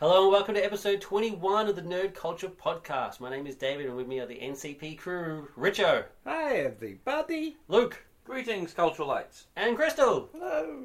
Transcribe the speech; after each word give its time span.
Hello 0.00 0.22
and 0.24 0.32
welcome 0.32 0.54
to 0.54 0.64
episode 0.64 1.00
21 1.02 1.68
of 1.68 1.76
the 1.76 1.82
Nerd 1.82 2.14
Culture 2.14 2.48
Podcast. 2.48 3.20
My 3.20 3.28
name 3.28 3.46
is 3.46 3.54
David 3.54 3.84
and 3.86 3.96
with 3.96 4.08
me 4.08 4.18
are 4.20 4.26
the 4.26 4.38
NCP 4.40 4.96
crew, 4.98 5.48
Richo, 5.58 6.04
Hi, 6.24 6.56
everybody. 6.56 6.98
Buddy. 7.04 7.56
Luke, 7.68 8.02
Greetings, 8.24 8.72
cultural 8.72 9.08
lights. 9.08 9.46
and 9.56 9.76
Crystal. 9.76 10.30
Hello. 10.32 10.84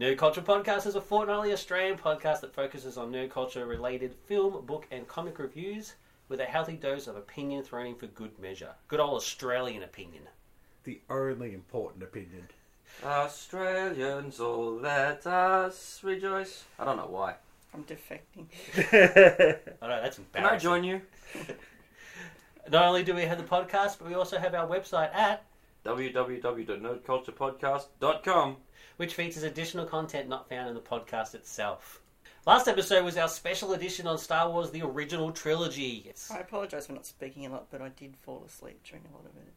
Nerd 0.00 0.16
Culture 0.16 0.42
Podcast 0.42 0.86
is 0.86 0.94
a 0.94 1.00
fortnightly 1.00 1.52
Australian 1.52 1.98
podcast 1.98 2.40
that 2.42 2.54
focuses 2.54 2.96
on 2.96 3.10
nerd 3.10 3.30
culture 3.30 3.66
related 3.66 4.14
film, 4.26 4.64
book, 4.64 4.86
and 4.92 5.08
comic 5.08 5.40
reviews 5.40 5.94
with 6.28 6.38
a 6.40 6.44
healthy 6.44 6.76
dose 6.76 7.08
of 7.08 7.16
opinion 7.16 7.64
thrown 7.64 7.86
in 7.86 7.94
for 7.96 8.06
good 8.06 8.38
measure. 8.38 8.70
Good 8.86 9.00
old 9.00 9.14
Australian 9.16 9.82
opinion. 9.82 10.22
The 10.84 11.00
only 11.10 11.52
important 11.52 12.04
opinion. 12.04 12.46
Australians, 13.04 14.38
all 14.38 14.72
let 14.72 15.26
us 15.26 16.00
rejoice. 16.04 16.64
I 16.78 16.84
don't 16.84 16.96
know 16.96 17.08
why. 17.08 17.34
I'm 17.74 17.84
defecting. 17.84 18.46
I 19.82 19.88
know, 19.88 20.02
that's 20.02 20.20
Can. 20.32 20.44
I 20.44 20.58
join 20.58 20.84
you? 20.84 21.00
Not 22.70 22.84
only 22.84 23.02
do 23.02 23.12
we 23.14 23.22
have 23.22 23.38
the 23.38 23.44
podcast, 23.44 23.96
but 23.98 24.06
we 24.08 24.14
also 24.14 24.38
have 24.38 24.54
our 24.54 24.68
website 24.68 25.12
at 25.14 25.44
www.nerdculturepodcast.com. 25.84 28.56
which 28.98 29.14
features 29.14 29.42
additional 29.42 29.84
content 29.86 30.28
not 30.28 30.48
found 30.48 30.68
in 30.68 30.74
the 30.74 30.80
podcast 30.80 31.34
itself. 31.34 32.00
Last 32.46 32.68
episode 32.68 33.04
was 33.04 33.16
our 33.16 33.26
special 33.28 33.72
edition 33.72 34.06
on 34.06 34.16
Star 34.18 34.48
Wars 34.50 34.70
The 34.70 34.82
Original 34.82 35.32
Trilogy. 35.32 36.04
It's... 36.08 36.30
I 36.30 36.38
apologise 36.38 36.86
for 36.86 36.92
not 36.92 37.06
speaking 37.06 37.46
a 37.46 37.48
lot, 37.50 37.66
but 37.70 37.80
I 37.80 37.88
did 37.90 38.16
fall 38.16 38.44
asleep 38.46 38.80
during 38.84 39.04
a 39.06 39.12
lot 39.16 39.24
of 39.24 39.36
it. 39.36 39.52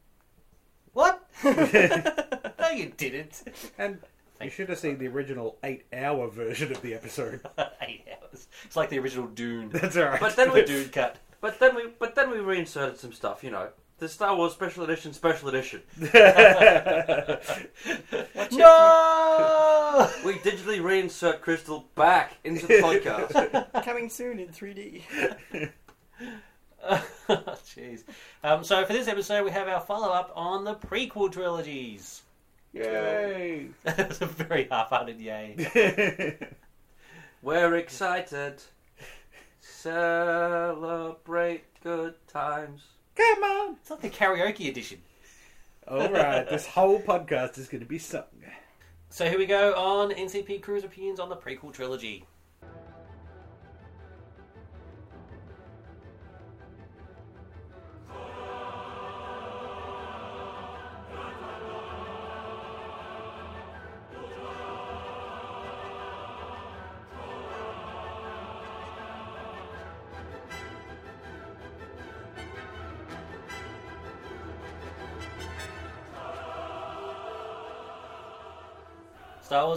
What? 0.94 1.28
no, 2.59 2.70
you 2.70 2.94
didn't. 2.95 3.44
And 3.78 4.00
you 4.41 4.50
should 4.50 4.69
have 4.69 4.78
seen 4.80 4.97
the 4.97 5.08
original 5.08 5.58
eight-hour 5.64 6.28
version 6.30 6.72
of 6.72 6.81
the 6.81 6.94
episode. 6.94 7.41
Eight 7.81 8.05
hours. 8.11 8.47
It's 8.66 8.75
like 8.75 8.89
the 8.89 9.00
original 9.00 9.28
Dune. 9.28 9.69
That's 9.73 9.95
all 9.97 10.03
right. 10.05 10.19
But 10.19 10.36
then 10.36 10.52
we 10.53 10.64
Dune 10.66 10.89
cut. 10.89 11.17
but 11.41 11.59
then 11.59 11.75
we 11.75 11.83
but 12.00 12.16
then 12.16 12.30
we 12.30 12.39
reinserted 12.39 12.97
some 13.00 13.13
stuff, 13.13 13.44
you 13.44 13.52
know. 13.52 13.69
The 13.97 14.09
Star 14.09 14.36
Wars 14.36 14.52
Special 14.52 14.83
Edition 14.83 15.13
Special 15.13 15.47
Edition. 15.47 15.81
No! 18.52 20.09
We 20.25 20.33
digitally 20.33 20.81
reinsert 20.81 21.39
Crystal 21.41 21.86
back 21.95 22.33
into 22.44 22.67
the 22.67 22.73
podcast. 22.75 23.83
Coming 23.86 24.09
soon 24.09 24.39
in 24.39 24.50
3D. 24.50 25.03
Jeez. 26.89 28.03
Um, 28.44 28.63
so 28.66 28.86
for 28.86 28.91
this 28.91 29.08
episode, 29.08 29.45
we 29.45 29.52
have 29.52 29.69
our 29.69 29.80
follow-up 29.80 30.33
on 30.36 30.66
the 30.66 30.75
prequel 30.75 31.31
trilogies. 31.31 32.22
Yay! 32.76 33.70
That's 33.84 34.22
a 34.22 34.26
very 34.26 34.68
half-hearted 34.70 35.22
yay. 35.22 36.38
We're 37.42 37.76
excited. 37.76 38.62
Celebrate 39.62 41.64
good 41.81 42.16
times. 42.28 42.81
Come 43.16 43.44
on. 43.44 43.78
It's 43.80 43.90
like 43.90 44.02
the 44.02 44.09
karaoke 44.09 44.68
edition. 44.68 45.00
All 45.88 46.12
right, 46.12 46.50
this 46.50 46.68
whole 46.76 47.00
podcast 47.00 47.58
is 47.58 47.70
going 47.70 47.81
to 47.81 47.88
be 47.88 48.00
sung. 48.00 48.23
So 49.09 49.30
here 49.30 49.40
we 49.40 49.46
go 49.46 49.73
on 49.76 50.12
NCP 50.12 50.62
Crew's 50.62 50.84
opinions 50.84 51.22
on 51.22 51.30
the 51.30 51.38
prequel 51.38 51.72
trilogy. 51.72 52.26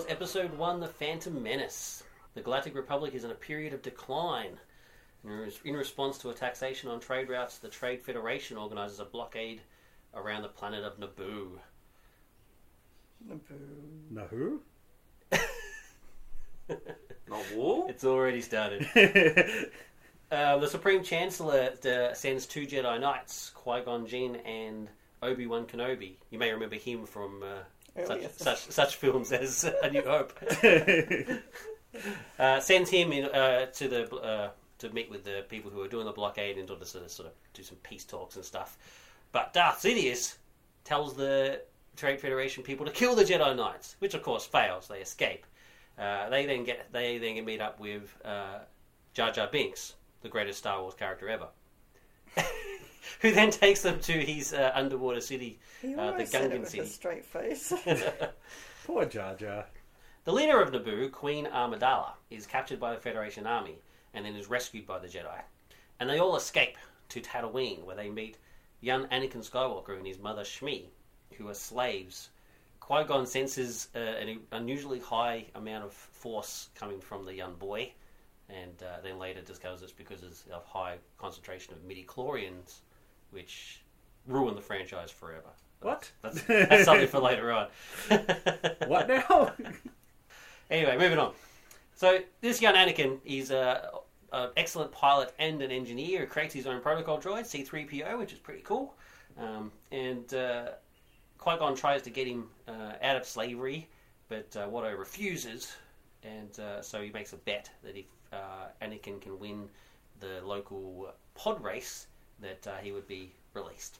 Episode 0.08 0.56
1 0.56 0.80
The 0.80 0.88
Phantom 0.88 1.42
Menace. 1.42 2.02
The 2.32 2.40
Galactic 2.40 2.74
Republic 2.74 3.14
is 3.14 3.24
in 3.24 3.30
a 3.30 3.34
period 3.34 3.74
of 3.74 3.82
decline. 3.82 4.58
In 5.22 5.52
In 5.66 5.74
response 5.74 6.16
to 6.18 6.30
a 6.30 6.34
taxation 6.34 6.88
on 6.88 6.98
trade 6.98 7.28
routes, 7.28 7.58
the 7.58 7.68
Trade 7.68 8.00
Federation 8.00 8.56
organizes 8.56 9.00
a 9.00 9.04
blockade 9.04 9.60
around 10.14 10.42
the 10.42 10.48
planet 10.48 10.82
of 10.82 10.98
Naboo. 10.98 11.58
Naboo. 13.28 13.40
No 14.10 14.22
who? 14.30 14.62
Not 17.28 17.52
war? 17.54 17.86
It's 17.90 18.04
already 18.04 18.40
started. 18.40 18.86
Uh, 20.30 20.58
the 20.58 20.68
Supreme 20.68 21.02
Chancellor 21.02 21.70
uh, 21.86 22.12
sends 22.12 22.44
two 22.44 22.66
Jedi 22.66 23.00
Knights, 23.00 23.48
Qui 23.54 23.80
Gon 23.80 24.06
Jinn 24.06 24.36
and 24.36 24.90
Obi 25.22 25.46
Wan 25.46 25.64
Kenobi. 25.64 26.16
You 26.28 26.38
may 26.38 26.52
remember 26.52 26.76
him 26.76 27.06
from 27.06 27.42
uh, 27.42 27.62
such, 28.06 28.28
such 28.36 28.58
such 28.70 28.96
films 28.96 29.32
as 29.32 29.64
A 29.82 29.90
New 29.90 30.02
Hope. 30.02 30.32
uh, 32.38 32.60
sends 32.60 32.90
him 32.90 33.12
in, 33.12 33.24
uh, 33.26 33.66
to 33.66 33.88
the 33.88 34.14
uh, 34.16 34.50
to 34.78 34.90
meet 34.90 35.10
with 35.10 35.24
the 35.24 35.44
people 35.48 35.70
who 35.70 35.82
are 35.82 35.88
doing 35.88 36.06
the 36.06 36.12
blockade 36.12 36.56
and 36.58 36.68
to 36.68 36.84
sort 36.84 37.04
of, 37.04 37.10
sort 37.10 37.28
of 37.28 37.34
do 37.52 37.62
some 37.62 37.76
peace 37.82 38.04
talks 38.04 38.36
and 38.36 38.44
stuff. 38.44 38.78
But 39.32 39.52
Darth 39.52 39.82
Sidious 39.82 40.36
tells 40.84 41.14
the 41.14 41.62
Trade 41.96 42.20
Federation 42.20 42.62
people 42.62 42.86
to 42.86 42.92
kill 42.92 43.14
the 43.14 43.24
Jedi 43.24 43.56
Knights, 43.56 43.96
which 43.98 44.14
of 44.14 44.22
course 44.22 44.46
fails. 44.46 44.88
They 44.88 45.00
escape. 45.00 45.44
Uh, 45.98 46.28
they 46.28 46.46
then 46.46 46.64
get 46.64 46.92
they 46.92 47.18
then 47.18 47.34
get 47.34 47.44
meet 47.44 47.60
up 47.60 47.80
with 47.80 48.16
uh, 48.24 48.60
Jar 49.14 49.32
Jar 49.32 49.48
Binks, 49.50 49.94
the 50.22 50.28
greatest 50.28 50.58
Star 50.58 50.80
Wars 50.80 50.94
character 50.94 51.28
ever, 51.28 51.48
who 53.20 53.32
then 53.32 53.50
takes 53.50 53.82
them 53.82 54.00
to 54.00 54.12
his 54.12 54.52
uh, 54.52 54.70
underwater 54.74 55.20
city, 55.20 55.58
He 55.82 55.94
uh, 55.94 55.96
the 55.96 56.02
almost 56.12 56.32
said 56.32 56.44
it 56.44 56.52
Gungan 56.52 56.60
with 56.60 56.68
city. 56.70 56.82
a 56.82 56.86
straight 56.86 57.24
face. 57.24 57.72
Poor 58.86 59.04
Jar 59.04 59.34
Jar. 59.34 59.66
The 60.24 60.32
leader 60.32 60.60
of 60.60 60.72
Naboo, 60.72 61.10
Queen 61.10 61.46
Amidala, 61.46 62.12
is 62.30 62.46
captured 62.46 62.78
by 62.80 62.92
the 62.94 63.00
Federation 63.00 63.46
army 63.46 63.76
and 64.14 64.24
then 64.24 64.34
is 64.34 64.48
rescued 64.48 64.86
by 64.86 64.98
the 64.98 65.08
Jedi. 65.08 65.40
And 66.00 66.08
they 66.08 66.18
all 66.18 66.36
escape 66.36 66.76
to 67.10 67.20
Tatooine, 67.20 67.84
where 67.84 67.96
they 67.96 68.08
meet 68.10 68.36
young 68.80 69.06
Anakin 69.08 69.48
Skywalker 69.48 69.96
and 69.96 70.06
his 70.06 70.18
mother 70.18 70.42
Shmi, 70.42 70.84
who 71.36 71.48
are 71.48 71.54
slaves. 71.54 72.30
Qui 72.80 73.04
Gon 73.04 73.26
senses 73.26 73.88
uh, 73.94 73.98
an 73.98 74.40
unusually 74.52 75.00
high 75.00 75.46
amount 75.54 75.84
of 75.84 75.92
force 75.92 76.68
coming 76.74 77.00
from 77.00 77.24
the 77.24 77.34
young 77.34 77.54
boy, 77.54 77.92
and 78.48 78.82
uh, 78.82 79.00
then 79.02 79.18
later 79.18 79.40
discovers 79.42 79.82
it's 79.82 79.92
because 79.92 80.22
of 80.22 80.64
high 80.64 80.96
concentration 81.18 81.74
of 81.74 81.84
midi 81.84 82.04
chlorians, 82.04 82.80
which 83.30 83.82
ruin 84.26 84.54
the 84.54 84.60
franchise 84.60 85.10
forever. 85.10 85.50
What? 85.80 86.10
That's, 86.22 86.42
that's 86.42 86.84
something 86.84 87.06
for 87.06 87.20
later 87.20 87.52
on. 87.52 87.68
What 88.86 89.08
now? 89.08 89.52
Anyway, 90.70 90.96
moving 90.98 91.18
on. 91.18 91.32
So 91.94 92.20
this 92.40 92.60
young 92.60 92.74
Anakin 92.74 93.18
is 93.24 93.50
a, 93.50 93.90
an 94.32 94.50
excellent 94.56 94.92
pilot 94.92 95.34
and 95.38 95.62
an 95.62 95.70
engineer 95.70 96.20
who 96.20 96.26
creates 96.26 96.54
his 96.54 96.66
own 96.66 96.80
protocol 96.80 97.18
droid, 97.18 97.46
C-3PO, 97.46 98.18
which 98.18 98.32
is 98.32 98.38
pretty 98.38 98.62
cool. 98.62 98.94
Um, 99.38 99.72
and 99.92 100.32
uh, 100.34 100.68
Qui-Gon 101.38 101.74
tries 101.74 102.02
to 102.02 102.10
get 102.10 102.26
him 102.26 102.48
uh, 102.66 102.92
out 103.02 103.16
of 103.16 103.24
slavery, 103.24 103.88
but 104.28 104.54
uh, 104.56 104.68
Watto 104.68 104.98
refuses, 104.98 105.72
and 106.22 106.58
uh, 106.60 106.82
so 106.82 107.00
he 107.00 107.10
makes 107.10 107.32
a 107.32 107.36
bet 107.36 107.70
that 107.82 107.96
if 107.96 108.06
uh, 108.32 108.68
Anakin 108.82 109.20
can 109.20 109.38
win 109.38 109.68
the 110.20 110.40
local 110.44 111.12
pod 111.34 111.62
race, 111.62 112.06
that 112.40 112.66
uh, 112.66 112.76
he 112.76 112.92
would 112.92 113.06
be 113.06 113.32
released. 113.54 113.98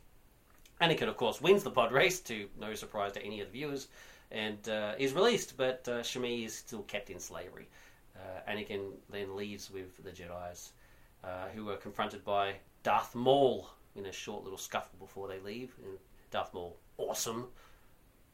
Anakin, 0.81 1.09
of 1.09 1.17
course, 1.17 1.41
wins 1.41 1.63
the 1.63 1.71
pod 1.71 1.93
race, 1.93 2.21
to 2.21 2.49
no 2.59 2.75
surprise 2.75 3.13
to 3.13 3.23
any 3.23 3.41
of 3.41 3.49
the 3.49 3.53
viewers, 3.53 3.89
and 4.31 4.69
uh, 4.69 4.95
is 4.99 5.13
released, 5.13 5.57
but 5.57 5.87
uh, 5.89 6.01
Shmi 6.01 6.45
is 6.45 6.55
still 6.55 6.83
kept 6.83 7.11
in 7.11 7.19
slavery. 7.19 7.69
Uh, 8.17 8.51
Anakin 8.51 8.93
then 9.11 9.37
leaves 9.37 9.71
with 9.71 10.03
the 10.05 10.11
Jedi's, 10.11 10.73
uh, 11.25 11.49
who 11.55 11.71
are 11.71 11.77
confronted 11.77 12.25
by 12.25 12.55
Darth 12.83 13.15
Maul 13.15 13.69
in 13.97 14.07
a 14.07 14.13
short 14.13 14.45
little 14.45 14.59
scuffle 14.59 14.99
before 14.99 15.29
they 15.29 15.41
leave. 15.41 15.75
And 15.85 15.99
Darth 16.31 16.53
Maul, 16.55 16.77
awesome. 16.97 17.49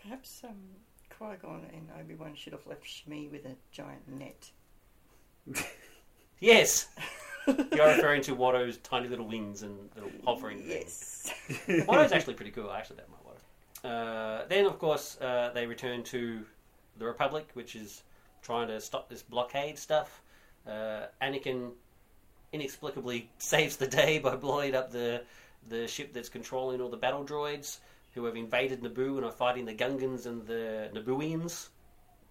Perhaps 0.03 0.43
um, 0.45 0.57
Qui 1.11 1.37
Gon 1.41 1.67
and 1.73 1.89
Obi 1.99 2.15
Wan 2.15 2.35
should 2.35 2.53
have 2.53 2.67
left 2.67 2.85
Shmi 2.85 3.31
with 3.31 3.47
a 3.47 3.57
giant 3.73 4.07
net. 4.09 4.51
Yes, 6.45 6.89
you're 7.47 7.87
referring 7.87 8.21
to 8.25 8.37
Watto's 8.37 8.77
tiny 8.79 9.09
little 9.09 9.27
wings 9.27 9.63
and 9.63 9.79
little 9.95 10.11
hovering. 10.27 10.63
Yes. 10.67 11.33
Watto's 11.89 12.13
actually 12.13 12.35
pretty 12.35 12.51
cool. 12.51 12.69
I 12.69 12.81
actually 12.81 12.97
don't 12.97 13.09
mind 13.09 13.23
Watto. 13.27 13.89
Uh, 13.89 14.47
then, 14.49 14.67
of 14.67 14.79
course, 14.79 15.19
uh, 15.23 15.53
they 15.55 15.67
return 15.67 16.03
to 16.03 16.45
the 16.99 17.07
Republic, 17.07 17.49
which 17.55 17.75
is 17.75 18.03
trying 18.43 18.69
to 18.69 18.79
stop 18.79 19.09
this 19.09 19.23
blockade 19.23 19.79
stuff. 19.79 20.21
Uh, 20.69 21.07
Anakin 21.23 21.71
inexplicably 22.53 23.31
saves 23.39 23.79
the 23.79 23.87
day 23.87 24.19
by 24.19 24.37
blowing 24.37 24.75
up 24.75 24.93
the 24.93 25.23
the 25.71 25.89
ship 25.89 26.13
that's 26.13 26.29
controlling 26.29 26.83
all 26.83 26.91
the 26.91 26.99
battle 26.99 27.25
droids 27.25 27.79
who 28.15 28.23
have 28.27 28.37
invaded 28.37 28.83
Naboo 28.83 29.17
and 29.17 29.25
are 29.25 29.33
fighting 29.33 29.65
the 29.65 29.75
Gungans 29.75 30.27
and 30.27 30.47
the 30.47 30.91
Nabooians. 30.93 31.69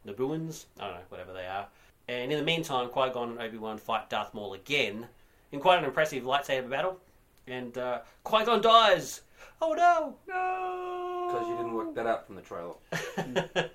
Nabooians? 0.06 0.66
I 0.80 0.86
don't 0.86 0.94
know, 0.98 1.01
whatever 1.09 1.33
they 1.33 1.48
are. 1.48 1.68
And 2.07 2.31
in 2.31 2.38
the 2.38 2.44
meantime, 2.44 2.89
Qui 2.89 3.09
Gon 3.09 3.31
and 3.31 3.39
Obi 3.41 3.57
Wan 3.57 3.77
fight 3.77 4.09
Darth 4.09 4.33
Maul 4.33 4.53
again 4.53 5.07
in 5.51 5.59
quite 5.59 5.79
an 5.79 5.85
impressive 5.85 6.23
lightsaber 6.23 6.69
battle. 6.69 7.00
And 7.47 7.77
uh, 7.77 8.00
Qui 8.23 8.44
Gon 8.45 8.61
dies. 8.61 9.21
Oh 9.61 9.73
no! 9.73 10.15
No! 10.27 11.27
Because 11.27 11.47
you 11.47 11.55
didn't 11.55 11.73
work 11.73 11.95
that 11.95 12.05
out 12.05 12.25
from 12.25 12.35
the 12.35 12.41
trailer. 12.41 12.73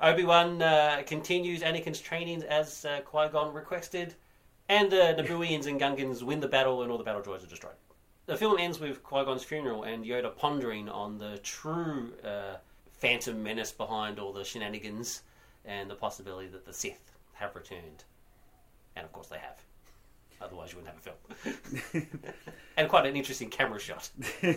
Obi 0.00 0.24
Wan 0.24 0.62
uh, 0.62 1.02
continues 1.06 1.60
Anakin's 1.60 2.00
training 2.00 2.42
as 2.44 2.84
uh, 2.84 3.00
Qui 3.00 3.28
Gon 3.28 3.52
requested, 3.52 4.14
and 4.68 4.90
the 4.90 5.14
Nabooians 5.18 5.66
and 5.66 5.80
Gungans 5.80 6.22
win 6.22 6.40
the 6.40 6.48
battle, 6.48 6.82
and 6.82 6.90
all 6.90 6.98
the 6.98 7.04
battle 7.04 7.20
droids 7.20 7.44
are 7.44 7.48
destroyed. 7.48 7.74
The 8.26 8.36
film 8.36 8.58
ends 8.58 8.78
with 8.78 9.02
Qui 9.02 9.24
Gon's 9.24 9.44
funeral 9.44 9.84
and 9.84 10.04
Yoda 10.04 10.34
pondering 10.36 10.88
on 10.88 11.18
the 11.18 11.38
true 11.38 12.12
uh, 12.24 12.56
phantom 12.92 13.42
menace 13.42 13.72
behind 13.72 14.18
all 14.18 14.32
the 14.32 14.44
shenanigans 14.44 15.22
and 15.64 15.90
the 15.90 15.94
possibility 15.94 16.48
that 16.48 16.64
the 16.64 16.72
Sith 16.72 17.10
have 17.38 17.54
returned. 17.54 18.04
And 18.96 19.04
of 19.04 19.12
course 19.12 19.28
they 19.28 19.38
have. 19.38 19.58
Otherwise, 20.40 20.72
you 20.72 20.78
wouldn't 20.78 20.94
have 20.94 21.52
a 21.94 22.02
film. 22.02 22.06
and 22.76 22.88
quite 22.88 23.06
an 23.06 23.16
interesting 23.16 23.50
camera 23.50 23.80
shot. 23.80 24.10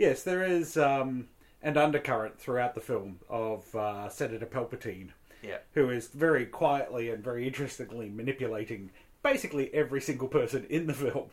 Yes, 0.00 0.22
there 0.22 0.42
is 0.42 0.78
um, 0.78 1.28
an 1.62 1.76
undercurrent 1.76 2.38
throughout 2.40 2.74
the 2.74 2.80
film 2.80 3.18
of 3.28 3.74
uh, 3.76 4.08
Senator 4.08 4.46
Palpatine, 4.46 5.10
Yeah. 5.42 5.58
who 5.74 5.90
is 5.90 6.08
very 6.08 6.46
quietly 6.46 7.10
and 7.10 7.22
very 7.22 7.46
interestingly 7.46 8.08
manipulating 8.08 8.92
basically 9.22 9.72
every 9.74 10.00
single 10.00 10.28
person 10.28 10.64
in 10.70 10.86
the 10.86 10.94
film 10.94 11.28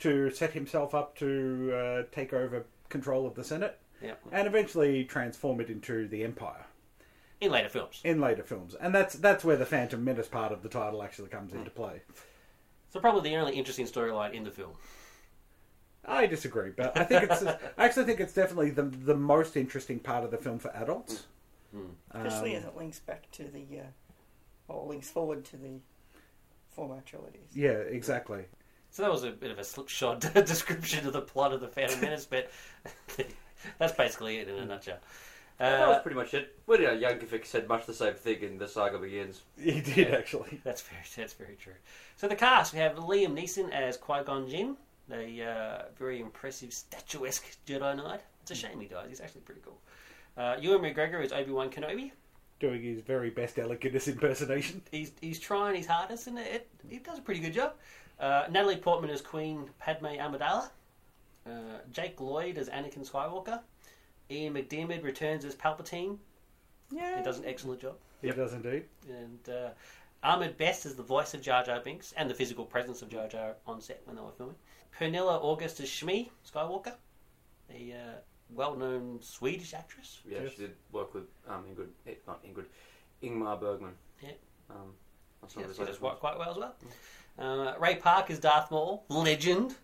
to 0.00 0.30
set 0.30 0.52
himself 0.52 0.94
up 0.94 1.16
to 1.16 1.72
uh, 1.74 2.02
take 2.14 2.34
over 2.34 2.66
control 2.90 3.26
of 3.26 3.34
the 3.36 3.44
Senate 3.44 3.78
and 4.32 4.46
eventually 4.46 5.04
transform 5.04 5.58
it 5.62 5.70
into 5.70 6.06
the 6.08 6.24
Empire 6.24 6.66
In 7.44 7.52
later 7.52 7.68
films. 7.68 8.00
in 8.04 8.20
later 8.20 8.42
films. 8.42 8.74
And 8.74 8.94
that's 8.94 9.14
that's 9.14 9.44
where 9.44 9.56
the 9.56 9.66
Phantom 9.66 10.02
Menace 10.02 10.28
part 10.28 10.52
of 10.52 10.62
the 10.62 10.68
title 10.68 11.02
actually 11.02 11.28
comes 11.28 11.52
into 11.52 11.70
play. 11.70 12.02
So 12.90 13.00
probably 13.00 13.30
the 13.30 13.36
only 13.36 13.54
interesting 13.56 13.86
storyline 13.86 14.34
in 14.34 14.44
the 14.44 14.50
film. 14.50 14.72
I 16.06 16.26
disagree, 16.26 16.70
but 16.76 16.96
I 16.98 17.04
think 17.04 17.24
it's 17.24 17.42
I 17.78 17.84
actually 17.84 18.04
think 18.04 18.20
it's 18.20 18.34
definitely 18.34 18.70
the 18.70 18.82
the 18.82 19.16
most 19.16 19.56
interesting 19.56 19.98
part 19.98 20.24
of 20.24 20.30
the 20.30 20.38
film 20.38 20.58
for 20.58 20.70
adults. 20.76 21.24
Especially 22.12 22.56
Um, 22.56 22.62
as 22.62 22.68
it 22.68 22.76
links 22.76 23.00
back 23.00 23.28
to 23.32 23.44
the, 23.44 23.80
uh, 23.80 24.72
or 24.72 24.86
links 24.86 25.10
forward 25.10 25.44
to 25.46 25.56
the 25.56 25.80
former 26.70 27.00
trilogies. 27.04 27.48
Yeah, 27.52 27.70
exactly. 27.72 28.44
So 28.90 29.02
that 29.02 29.10
was 29.10 29.24
a 29.24 29.32
bit 29.32 29.50
of 29.50 29.58
a 29.58 29.64
slipshod 29.64 30.20
description 30.46 31.04
of 31.04 31.12
the 31.12 31.20
plot 31.20 31.52
of 31.52 31.60
the 31.60 31.66
Phantom 31.66 32.00
Menace, 32.00 32.26
but 32.26 32.48
that's 33.78 33.92
basically 33.94 34.36
it 34.36 34.48
in 34.48 34.54
a 34.56 34.64
nutshell. 34.64 34.98
That 35.58 35.88
was 35.88 35.96
Uh, 35.98 36.00
pretty 36.00 36.16
much 36.16 36.34
it. 36.34 36.58
Well, 36.66 36.80
yeah, 36.80 36.90
Yankovic 36.94 37.46
said 37.46 37.68
much 37.68 37.86
the 37.86 37.94
same 37.94 38.14
thing 38.14 38.42
in 38.42 38.58
The 38.58 38.66
Saga 38.66 38.98
Begins. 38.98 39.42
He 39.58 39.80
did 39.80 40.12
actually. 40.12 40.60
that's 40.64 40.82
very 40.82 41.02
that's 41.16 41.32
very 41.34 41.56
true. 41.56 41.74
So 42.16 42.26
the 42.28 42.36
cast 42.36 42.72
we 42.72 42.80
have 42.80 42.96
Liam 42.96 43.34
Neeson 43.38 43.70
as 43.70 43.96
Qui 43.96 44.22
Gon 44.24 44.48
Jinn, 44.48 44.76
the 45.08 45.44
uh, 45.44 45.82
very 45.96 46.20
impressive 46.20 46.72
statuesque 46.72 47.56
Jedi 47.66 47.96
Knight. 47.96 48.20
It's 48.42 48.50
a 48.50 48.54
shame 48.54 48.80
he 48.80 48.88
dies. 48.88 49.06
He's 49.08 49.20
actually 49.20 49.42
pretty 49.42 49.60
cool. 49.64 49.78
Uh, 50.36 50.56
Ewan 50.60 50.80
McGregor 50.80 51.24
is 51.24 51.32
Obi 51.32 51.52
Wan 51.52 51.70
Kenobi. 51.70 52.10
Doing 52.60 52.82
his 52.82 53.00
very 53.00 53.30
best 53.30 53.58
Alec 53.58 53.80
Guinness 53.80 54.08
impersonation. 54.08 54.82
He's 54.90 55.12
he's 55.20 55.38
trying 55.38 55.76
his 55.76 55.86
hardest, 55.86 56.26
and 56.26 56.38
it, 56.38 56.68
he 56.88 56.98
does 56.98 57.18
a 57.18 57.22
pretty 57.22 57.40
good 57.40 57.52
job. 57.52 57.74
Uh, 58.18 58.44
Natalie 58.50 58.76
Portman 58.76 59.10
as 59.10 59.20
Queen 59.20 59.68
Padme 59.78 60.06
Amidala. 60.18 60.68
Uh, 61.46 61.50
Jake 61.92 62.20
Lloyd 62.20 62.58
as 62.58 62.68
Anakin 62.68 63.08
Skywalker. 63.08 63.60
Ian 64.30 64.54
McDiarmid 64.54 65.02
returns 65.02 65.44
as 65.44 65.54
Palpatine. 65.54 66.18
Yeah. 66.90 67.18
He 67.18 67.24
does 67.24 67.38
an 67.38 67.44
excellent 67.46 67.80
job. 67.80 67.96
He 68.22 68.30
does 68.30 68.52
indeed. 68.52 68.84
And 69.08 69.48
uh, 69.48 69.70
Ahmed 70.22 70.56
Best 70.56 70.86
is 70.86 70.94
the 70.94 71.02
voice 71.02 71.34
of 71.34 71.42
Jar 71.42 71.62
Jar 71.64 71.80
Binks 71.80 72.12
and 72.16 72.28
the 72.30 72.34
physical 72.34 72.64
presence 72.64 73.02
of 73.02 73.08
Jar 73.10 73.28
Jar 73.28 73.56
on 73.66 73.80
set 73.80 74.00
when 74.04 74.16
they 74.16 74.22
were 74.22 74.32
filming. 74.32 74.56
Pernilla 74.98 75.38
August 75.42 75.80
as 75.80 75.88
Shmi 75.88 76.28
Skywalker, 76.50 76.94
a 77.70 77.92
uh, 77.92 78.14
well-known 78.50 79.18
Swedish 79.22 79.74
actress. 79.74 80.20
Yeah, 80.28 80.38
Yes. 80.42 80.52
she 80.52 80.62
did 80.62 80.72
work 80.92 81.12
with 81.14 81.24
um, 81.48 81.64
Ingrid, 81.64 81.88
eh, 82.06 82.14
not 82.26 82.42
Ingrid, 82.44 82.66
Ingmar 83.22 83.60
Bergman. 83.60 83.92
Yeah. 84.22 84.30
Um, 84.70 84.92
on 85.42 85.50
some 85.50 85.62
Yes, 85.62 85.70
of 85.70 85.76
she 85.76 85.80
does 85.84 85.88
later 86.00 86.16
quite, 86.16 86.20
quite 86.20 86.38
well 86.38 86.50
as 86.50 86.56
well. 86.56 86.74
Uh, 87.36 87.74
Ray 87.80 87.96
Park 87.96 88.30
is 88.30 88.38
Darth 88.38 88.70
Maul, 88.70 89.04
legend. 89.08 89.74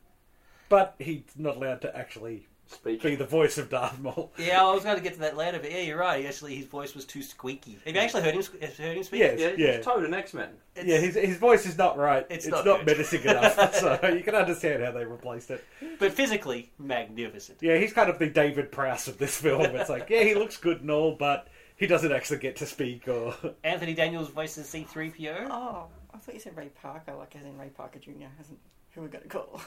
But 0.69 0.94
he's 1.00 1.22
not 1.37 1.56
allowed 1.56 1.81
to 1.82 1.96
actually 1.96 2.46
speech. 2.72 3.02
be 3.02 3.14
the 3.14 3.26
voice 3.26 3.58
of 3.58 3.69
Darth 3.70 3.99
Maul. 4.00 4.32
Yeah, 4.38 4.64
I 4.64 4.72
was 4.72 4.84
going 4.84 4.96
to 4.96 5.02
get 5.02 5.14
to 5.14 5.20
that 5.20 5.37
later, 5.37 5.58
but 5.58 5.70
yeah, 5.70 5.81
you're 5.81 5.99
right. 5.99 6.25
Actually, 6.25 6.55
his 6.56 6.67
voice 6.67 6.94
was 6.94 7.05
too 7.05 7.22
squeaky. 7.22 7.78
Have 7.84 7.94
you 7.94 8.00
actually 8.00 8.22
heard 8.22 8.34
him? 8.34 8.43
Heard 8.61 8.96
him 8.96 9.02
speak? 9.02 9.20
Yes, 9.20 9.38
Yeah, 9.40 9.50
yeah. 9.56 9.67
it's 9.72 9.87
Toad 9.87 10.05
in 10.05 10.14
X 10.14 10.34
Men. 10.34 10.50
It's- 10.75 10.87
Yeah, 10.87 10.99
his, 10.99 11.14
his 11.14 11.37
voice 11.37 11.67
is 11.67 11.76
not 11.76 11.99
right. 11.99 12.26
It's 12.31 12.46
It's, 12.46 12.52
not 12.55 12.64
not, 12.64 12.87
menacing 12.87 13.22
enough, 13.22 13.75
so 13.75 13.99
you 14.08 14.22
can 14.22 14.34
understand 14.34 14.82
how 14.82 14.93
they 14.93 15.05
replaced 15.05 15.50
it. 15.50 15.64
but 15.99 16.12
physically 16.12 16.70
magnificent. 16.78 17.58
Yeah, 17.61 17.76
he's 17.78 17.93
kind 17.93 18.08
of 18.11 18.19
the 18.19 18.28
David 18.28 18.70
Prowse 18.73 19.08
of 19.08 19.19
this 19.19 19.37
film. 19.40 19.62
It's 19.76 19.90
like, 19.90 20.08
yeah, 20.11 20.23
he 20.25 20.34
looks 20.34 20.56
good 20.56 20.81
and 20.81 20.90
all, 20.90 21.14
but 21.16 21.49
he 21.76 21.87
doesn't 21.87 22.12
actually 22.12 22.38
get 22.38 22.56
to 22.56 22.66
speak 22.66 23.08
or. 23.08 23.34
Anthony 23.64 23.94
Daniels 23.94 24.28
voices 24.28 24.69
C-3PO. 24.69 25.49
Oh, 25.50 25.87
I 26.12 26.19
thought 26.19 26.34
you 26.34 26.40
said 26.40 26.56
Ray 26.56 26.69
Parker, 26.82 27.14
like 27.14 27.34
as 27.37 27.44
in 27.44 27.56
Ray 27.58 27.69
Parker 27.70 27.99
Jr. 27.99 28.26
Hasn't 28.38 28.58
who 28.94 29.02
we 29.02 29.08
going 29.08 29.22
to 29.25 29.28
call? 29.28 29.60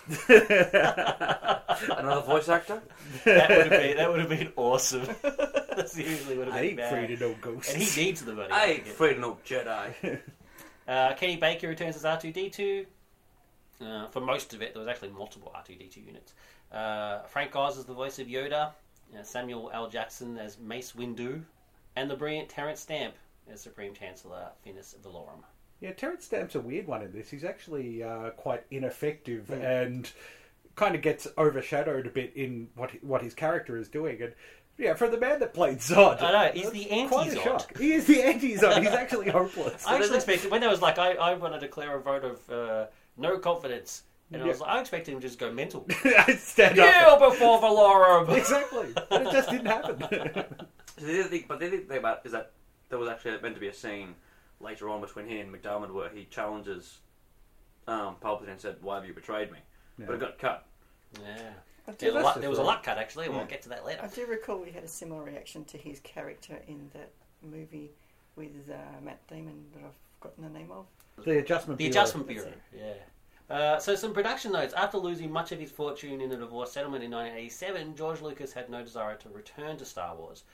Another 1.98 2.22
voice 2.22 2.50
actor. 2.50 2.82
That 3.26 3.50
would 3.50 3.58
have 3.60 3.70
been 3.70 3.98
that 3.98 4.10
would 4.12 4.20
have 4.20 4.30
been 4.30 4.52
awesome. 4.56 5.06
that 5.22 5.90
seriously 5.90 6.38
would 6.38 6.48
have 6.48 6.56
I 6.56 6.60
been 6.62 6.68
ain't 6.70 6.78
bad. 6.78 6.94
afraid 6.94 7.12
of 7.12 7.20
no 7.22 7.36
ghosts. 7.42 7.74
And 7.74 7.82
he 7.82 8.04
needs 8.06 8.22
the 8.24 8.34
money. 8.34 8.52
I 8.52 8.66
ain't 8.66 8.82
afraid 8.88 9.14
of 9.14 9.20
no 9.20 9.38
Jedi. 9.46 10.20
Uh, 10.86 11.14
Kenny 11.14 11.38
Baker 11.38 11.70
returns 11.70 11.96
as 11.96 12.04
R2D2. 12.04 12.86
Uh, 13.80 14.06
for 14.08 14.20
most 14.20 14.54
of 14.54 14.62
it, 14.62 14.74
there 14.74 14.82
was 14.82 14.90
actually 14.90 15.12
multiple 15.12 15.50
R2D2 15.56 16.06
units. 16.06 16.34
Uh, 16.74 17.22
Frank 17.22 17.56
Oz 17.56 17.78
is 17.78 17.86
the 17.86 17.94
voice 17.94 18.20
of 18.20 18.28
Yoda. 18.28 18.72
Uh, 19.18 19.24
Samuel 19.24 19.72
L. 19.74 19.88
Jackson 19.88 20.38
as 20.38 20.60
Mace 20.60 20.92
Windu. 20.92 21.42
And 21.96 22.10
the 22.12 22.18
brilliant 22.18 22.50
Terrence 22.50 22.82
Stamp 22.82 23.14
as 23.50 23.62
Supreme 23.62 23.94
Chancellor 23.94 24.50
Finis 24.62 24.94
Valorum. 25.02 25.44
Yeah, 25.84 25.92
Terrence 25.92 26.24
Stamp's 26.24 26.56
a 26.56 26.62
weird 26.62 26.88
one 26.88 27.02
in 27.02 27.12
this. 27.12 27.30
He's 27.30 27.44
actually 27.44 28.02
uh, 28.02 28.30
quite 28.30 28.64
ineffective 28.72 29.52
and 29.52 30.10
kind 30.76 30.96
of 30.96 31.02
gets 31.02 31.28
overshadowed 31.38 32.08
a 32.08 32.10
bit 32.10 32.32
in 32.38 32.70
what 32.76 32.92
what 33.04 33.22
his 33.22 33.34
character 33.34 33.76
is 33.76 33.90
doing. 33.90 34.22
And 34.22 34.34
yeah, 34.78 34.94
for 34.94 35.10
the 35.10 35.20
man 35.20 35.42
that 35.42 35.54
played 35.54 35.80
Zod, 35.80 36.22
I 36.22 36.32
know, 36.32 36.52
he's 36.54 36.72
the 36.72 36.86
quite 37.10 37.34
a 37.34 37.38
anti-Zod. 37.38 37.78
He 37.78 37.92
is 37.92 38.06
the 38.06 38.24
anti-Zod. 38.24 38.80
He's 38.80 38.88
actually 38.88 39.30
hopeless. 39.30 39.86
I 39.86 39.98
actually 39.98 40.16
expected, 40.16 40.52
when 40.52 40.62
there 40.62 40.70
was 40.70 40.82
like, 40.82 40.98
I, 40.98 41.16
I 41.16 41.34
want 41.34 41.54
to 41.54 41.60
declare 41.60 41.98
a 41.98 42.02
vote 42.02 42.24
of 42.24 42.50
uh, 42.50 42.86
no 43.18 43.38
confidence. 43.40 44.04
And 44.32 44.42
I 44.42 44.48
was 44.48 44.62
like, 44.62 44.70
I 44.70 44.80
expected 44.80 45.12
him 45.12 45.20
to 45.20 45.28
just 45.28 45.38
go 45.38 45.52
mental. 45.52 45.86
I'd 46.06 46.40
stand 46.40 46.80
up. 46.80 47.20
Kneel 47.20 47.30
before 47.30 47.60
Valorum! 47.62 48.30
Exactly. 48.30 48.88
But 49.10 49.22
it 49.24 49.32
just 49.34 49.50
didn't 49.50 49.68
happen. 49.68 50.46
So 50.98 51.08
the 51.08 51.20
other 51.22 51.30
thing, 51.30 51.46
but 51.48 51.60
the 51.60 51.68
other 51.68 51.78
thing 51.80 51.98
about 51.98 52.20
it 52.20 52.28
is 52.28 52.32
that 52.34 52.52
there 52.90 53.00
was 53.00 53.10
actually 53.10 53.42
meant 53.42 53.56
to 53.56 53.60
be 53.60 53.68
a 53.68 53.74
scene 53.74 54.14
later 54.64 54.90
on 54.90 55.02
between 55.02 55.28
he 55.28 55.40
and 55.40 55.54
McDiarmid 55.54 55.92
where 55.92 56.10
he 56.10 56.26
challenges 56.26 57.00
um, 57.88 58.16
Palpatine 58.22 58.50
and 58.50 58.62
said, 58.62 58.78
"Why 58.82 58.96
have 58.96 59.06
you 59.06 59.14
betrayed 59.14 59.52
me?" 59.52 59.60
But 60.00 60.16
it 60.16 60.20
got 60.20 60.40
cut. 60.40 60.66
yeah. 61.22 61.52
I 61.88 61.92
Yeah, 61.92 61.96
do, 61.98 62.12
luck- 62.14 62.40
there 62.40 62.50
was 62.50 62.60
a 62.60 62.62
right. 62.62 62.68
luck 62.68 62.84
cut 62.84 62.98
actually. 62.98 63.28
We'll 63.30 63.40
Yeah. 63.40 63.46
get 63.46 63.62
to 63.64 63.70
that 63.70 63.86
later. 63.86 64.02
I 64.02 64.08
do 64.08 64.26
recall 64.26 64.58
we 64.60 64.72
had 64.72 64.84
a 64.84 64.88
similar 64.88 65.22
reaction 65.22 65.66
to 65.66 65.78
his 65.78 66.00
character 66.00 66.58
in 66.68 66.90
that 66.94 67.12
movie 67.42 67.92
with 68.38 68.52
uh, 68.72 69.02
Matt 69.04 69.26
Damon 69.28 69.66
that 69.74 69.84
I've 69.84 69.94
forgotten 70.20 70.44
the 70.46 70.50
name 70.58 70.72
of. 70.72 70.86
the 71.26 71.40
adjustment. 71.40 71.78
The 71.78 71.90
Bureau. 71.90 72.02
Adjustment 72.02 72.28
Bureau. 72.28 72.54
Yeah. 72.76 72.94
Uh, 73.50 73.78
so 73.78 73.94
some 73.96 74.14
production 74.14 74.54
notes. 74.54 74.74
After 74.74 74.98
losing 74.98 75.30
much 75.30 75.52
of 75.52 75.60
his 75.60 75.70
fortune 75.70 76.22
in 76.22 76.32
a 76.32 76.38
divorce 76.38 76.72
settlement 76.72 77.04
in 77.04 77.12
1987, 77.12 77.96
George 77.96 78.22
Lucas 78.22 78.54
had 78.54 78.70
no 78.70 78.82
desire 78.82 79.16
to 79.18 79.30
return 79.30 79.76
to 79.78 79.86
Star 79.86 80.16
Wars, 80.16 80.46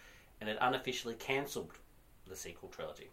and 0.42 0.50
had 0.50 0.58
unofficially 0.60 1.14
cancelled 1.14 1.72
the 2.28 2.36
sequel 2.36 2.70
trilogy. 2.70 3.10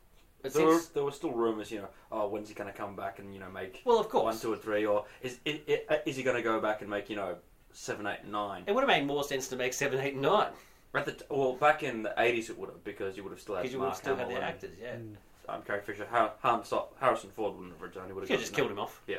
But 0.52 0.58
There 0.58 0.66
were, 0.66 0.80
there 0.94 1.04
were 1.04 1.12
still 1.12 1.32
rumors, 1.32 1.70
you 1.70 1.80
know, 1.80 1.88
oh, 2.12 2.28
when's 2.28 2.48
he 2.48 2.54
going 2.54 2.70
to 2.72 2.76
come 2.76 2.94
back 2.96 3.18
and 3.18 3.32
you 3.34 3.40
know 3.40 3.50
make 3.50 3.82
well, 3.84 3.98
of 3.98 4.08
course, 4.08 4.24
one, 4.24 4.38
two, 4.38 4.52
or 4.52 4.56
three, 4.56 4.86
or 4.86 5.04
is 5.22 5.38
is, 5.44 5.60
is 6.06 6.16
he 6.16 6.22
going 6.22 6.36
to 6.36 6.42
go 6.42 6.60
back 6.60 6.80
and 6.80 6.90
make 6.90 7.08
you 7.10 7.16
know 7.16 7.36
seven, 7.72 8.06
eight, 8.06 8.20
and 8.22 8.32
nine? 8.32 8.64
it 8.66 8.72
would 8.74 8.80
have 8.82 8.88
made 8.88 9.06
more 9.06 9.24
sense 9.24 9.48
to 9.48 9.56
make 9.56 9.72
seven, 9.72 10.00
eight, 10.00 10.14
and 10.14 10.22
nine 10.22 10.48
At 10.94 11.04
the 11.06 11.12
t- 11.12 11.24
well, 11.30 11.52
back 11.54 11.82
in 11.82 12.02
the 12.02 12.14
eighties, 12.18 12.48
it 12.50 12.58
would 12.58 12.70
have 12.70 12.82
because 12.84 13.16
you 13.16 13.22
would 13.22 13.32
have 13.32 13.40
still 13.40 13.54
had 13.56 13.62
because 13.62 13.72
you 13.74 13.78
would 13.80 13.86
Mark 13.86 13.94
have 13.96 14.02
still 14.02 14.16
had 14.16 14.28
Hamill 14.28 14.40
the 14.40 14.46
and, 14.46 14.54
actors. 14.54 14.70
Yeah, 15.48 15.52
Um, 15.54 15.62
Carrie 15.62 15.82
Fisher, 15.82 16.06
Har- 16.10 16.32
Har- 16.40 16.64
so- 16.64 16.88
Harrison 17.00 17.30
Ford 17.30 17.54
wouldn't 17.54 17.72
have 17.72 17.82
returned. 17.82 18.06
He 18.08 18.12
would 18.12 18.22
you 18.22 18.22
have 18.22 18.28
could 18.28 18.34
have 18.34 18.40
just 18.40 18.54
killed 18.54 18.70
him 18.70 18.78
off. 18.78 19.02
Yeah. 19.06 19.18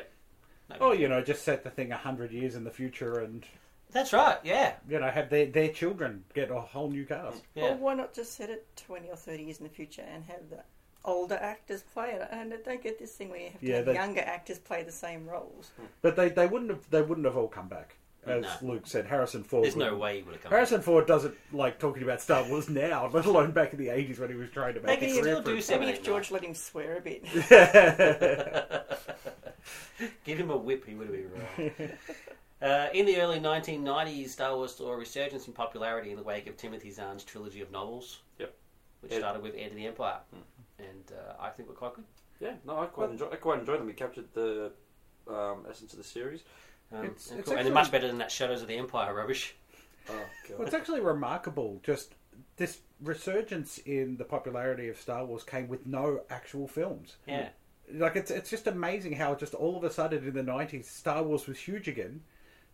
No 0.70 0.76
Oh, 0.80 0.90
big 0.90 1.00
you 1.00 1.08
know, 1.08 1.22
just 1.22 1.44
set 1.44 1.64
the 1.64 1.70
thing 1.70 1.92
a 1.92 1.96
hundred 1.96 2.30
years 2.32 2.54
in 2.54 2.64
the 2.64 2.70
future, 2.70 3.20
and 3.20 3.42
that's 3.90 4.12
right. 4.12 4.36
Yeah, 4.44 4.74
you 4.88 4.98
know, 5.00 5.08
have 5.08 5.30
their 5.30 5.46
their 5.46 5.68
children 5.68 6.24
get 6.34 6.50
a 6.50 6.60
whole 6.60 6.90
new 6.90 7.06
cast. 7.06 7.42
yeah. 7.54 7.68
Or 7.70 7.76
why 7.76 7.94
not 7.94 8.12
just 8.12 8.34
set 8.34 8.50
it 8.50 8.66
20 8.76 9.08
or 9.08 9.16
30 9.16 9.44
years 9.44 9.58
in 9.58 9.64
the 9.64 9.70
future 9.70 10.02
and 10.02 10.24
have 10.24 10.50
the 10.50 10.62
older 11.04 11.36
actors 11.36 11.82
play 11.82 12.10
it? 12.10 12.26
And 12.30 12.52
I 12.52 12.56
don't 12.64 12.82
get 12.82 12.98
this 12.98 13.12
thing 13.12 13.30
where 13.30 13.40
you 13.40 13.50
have 13.50 13.60
to 13.60 13.66
Yeah, 13.66 13.76
have 13.76 13.86
they- 13.86 13.94
younger 13.94 14.20
actors 14.20 14.58
play 14.58 14.82
the 14.82 14.92
same 14.92 15.26
roles. 15.26 15.70
But 16.02 16.16
they, 16.16 16.28
they 16.28 16.46
wouldn't 16.46 16.70
have 16.70 16.88
they 16.90 17.02
wouldn't 17.02 17.26
have 17.26 17.36
all 17.36 17.48
come 17.48 17.68
back. 17.68 17.96
as 18.26 18.42
No. 18.42 18.68
Luke 18.72 18.86
said. 18.86 19.06
Harrison 19.06 19.42
Ford. 19.44 19.64
There's 19.64 19.76
no 19.76 19.92
would- 19.92 20.00
way 20.00 20.16
he 20.18 20.22
would 20.22 20.34
have 20.34 20.42
come. 20.42 20.50
Harrison 20.52 20.82
Ford 20.82 21.06
doesn't 21.06 21.34
like 21.52 21.78
talking 21.78 22.02
about 22.02 22.20
Star 22.20 22.44
Wars 22.48 22.68
now, 22.68 23.08
let 23.12 23.24
alone 23.26 23.52
back 23.52 23.72
in 23.72 23.78
the 23.78 23.88
eighties 23.88 24.18
when 24.18 24.28
he 24.28 24.34
was 24.36 24.50
trying 24.50 24.74
to 24.74 24.80
make 24.80 25.00
They 25.00 25.06
a 25.06 25.08
can 25.14 25.20
career 25.22 25.34
still 25.34 25.42
for 25.42 25.48
do 25.48 25.52
himself. 25.54 25.80
Maybe 25.80 25.92
if 25.92 26.02
George 26.02 26.30
let 26.30 26.44
him 26.44 26.54
swear 26.54 26.96
a 26.98 27.00
bit. 27.00 27.24
Give 30.24 30.38
him 30.38 30.50
a 30.50 30.56
whip, 30.56 30.86
he 30.86 30.94
would 30.94 31.08
have 31.08 31.16
been 31.16 31.72
right. 31.78 31.98
Uh, 32.60 32.88
in 32.92 33.06
the 33.06 33.20
early 33.20 33.38
1990s, 33.40 34.30
Star 34.30 34.56
Wars 34.56 34.74
saw 34.74 34.92
a 34.92 34.96
resurgence 34.96 35.46
in 35.46 35.52
popularity 35.52 36.10
in 36.10 36.16
the 36.16 36.22
wake 36.22 36.46
of 36.48 36.56
Timothy 36.56 36.90
Zahn's 36.90 37.22
trilogy 37.24 37.60
of 37.60 37.70
novels. 37.70 38.20
Yep. 38.38 38.54
Which 39.00 39.12
Ed- 39.12 39.18
started 39.18 39.42
with 39.42 39.54
Heir 39.56 39.68
to 39.68 39.74
the 39.74 39.86
Empire. 39.86 40.18
And 40.78 41.12
uh, 41.12 41.34
I 41.40 41.50
think 41.50 41.68
we're 41.68 41.74
quite 41.74 41.94
good. 41.94 42.04
Yeah, 42.40 42.54
no, 42.64 42.78
I 42.78 42.86
quite 42.86 43.10
enjoy. 43.10 43.28
I 43.32 43.36
quite 43.36 43.58
enjoyed 43.60 43.80
them. 43.80 43.86
We 43.86 43.92
captured 43.94 44.26
the 44.32 44.70
um, 45.28 45.66
essence 45.68 45.92
of 45.92 45.98
the 45.98 46.04
series. 46.04 46.42
Um, 46.92 47.04
It's- 47.04 47.30
and, 47.30 47.40
it's 47.40 47.48
cool. 47.48 47.58
and 47.58 47.60
actually- 47.60 47.74
much 47.74 47.90
better 47.90 48.06
than 48.06 48.18
that 48.18 48.30
Shadows 48.30 48.62
of 48.62 48.68
the 48.68 48.76
Empire 48.76 49.14
rubbish. 49.14 49.54
Oh 50.10 50.14
Well, 50.56 50.62
it's 50.62 50.72
actually 50.74 51.00
remarkable. 51.00 51.80
Just 51.82 52.14
this 52.56 52.78
resurgence 53.02 53.76
in 53.76 54.16
the 54.16 54.24
popularity 54.24 54.88
of 54.88 54.96
Star 54.98 55.22
Wars 55.26 55.44
came 55.44 55.68
with 55.68 55.86
no 55.86 56.22
actual 56.30 56.66
films. 56.66 57.16
Yeah. 57.26 57.50
Like 57.92 58.16
it's 58.16 58.30
it's 58.30 58.48
just 58.48 58.66
amazing 58.68 59.12
how 59.12 59.34
just 59.34 59.52
all 59.52 59.76
of 59.76 59.84
a 59.84 59.90
sudden 59.90 60.26
in 60.26 60.32
the 60.32 60.42
nineties 60.42 60.88
Star 60.88 61.22
Wars 61.22 61.46
was 61.46 61.58
huge 61.58 61.88
again. 61.88 62.22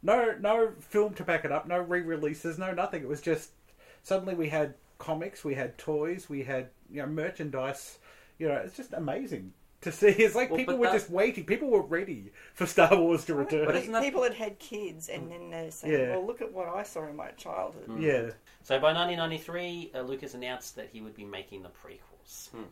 No 0.00 0.36
no 0.38 0.74
film 0.78 1.14
to 1.14 1.24
back 1.24 1.44
it 1.44 1.50
up, 1.50 1.66
no 1.66 1.78
re-releases, 1.78 2.56
no 2.56 2.70
nothing. 2.72 3.02
It 3.02 3.08
was 3.08 3.20
just 3.20 3.50
suddenly 4.04 4.36
we 4.36 4.48
had 4.48 4.74
comics, 5.04 5.44
we 5.44 5.54
had 5.54 5.76
toys, 5.78 6.28
we 6.28 6.42
had 6.44 6.68
you 6.90 7.00
know 7.02 7.06
merchandise. 7.06 7.98
You 8.38 8.48
know, 8.48 8.54
it's 8.54 8.76
just 8.76 8.92
amazing 8.92 9.52
to 9.82 9.92
see. 9.92 10.08
It's 10.24 10.34
like 10.34 10.50
Well, 10.50 10.58
people 10.58 10.76
were 10.76 10.86
that- 10.86 10.94
just 10.94 11.10
waiting. 11.10 11.44
People 11.44 11.68
were 11.68 11.82
ready 11.82 12.32
for 12.54 12.66
Star 12.66 12.96
Wars 12.96 13.24
to 13.26 13.34
return. 13.34 13.66
But 13.66 13.76
isn't 13.76 13.92
that- 13.92 14.02
People 14.02 14.22
had 14.22 14.34
had 14.34 14.58
kids, 14.58 15.08
and 15.08 15.30
then 15.30 15.50
they're 15.50 15.70
saying, 15.70 15.92
Yeah. 15.92 16.10
"Well, 16.16 16.26
look 16.26 16.40
at 16.40 16.52
what 16.52 16.68
I 16.68 16.82
saw 16.82 17.06
in 17.06 17.16
my 17.16 17.30
childhood." 17.32 17.88
yeah. 18.00 18.30
So 18.62 18.78
by 18.80 18.92
1993, 18.94 19.92
uh, 19.94 20.00
Lucas 20.02 20.34
announced 20.34 20.74
that 20.76 20.88
he 20.92 21.00
would 21.02 21.14
be 21.14 21.24
making 21.24 21.62
the 21.62 21.68
prequels. 21.68 22.48
Hmm. 22.50 22.62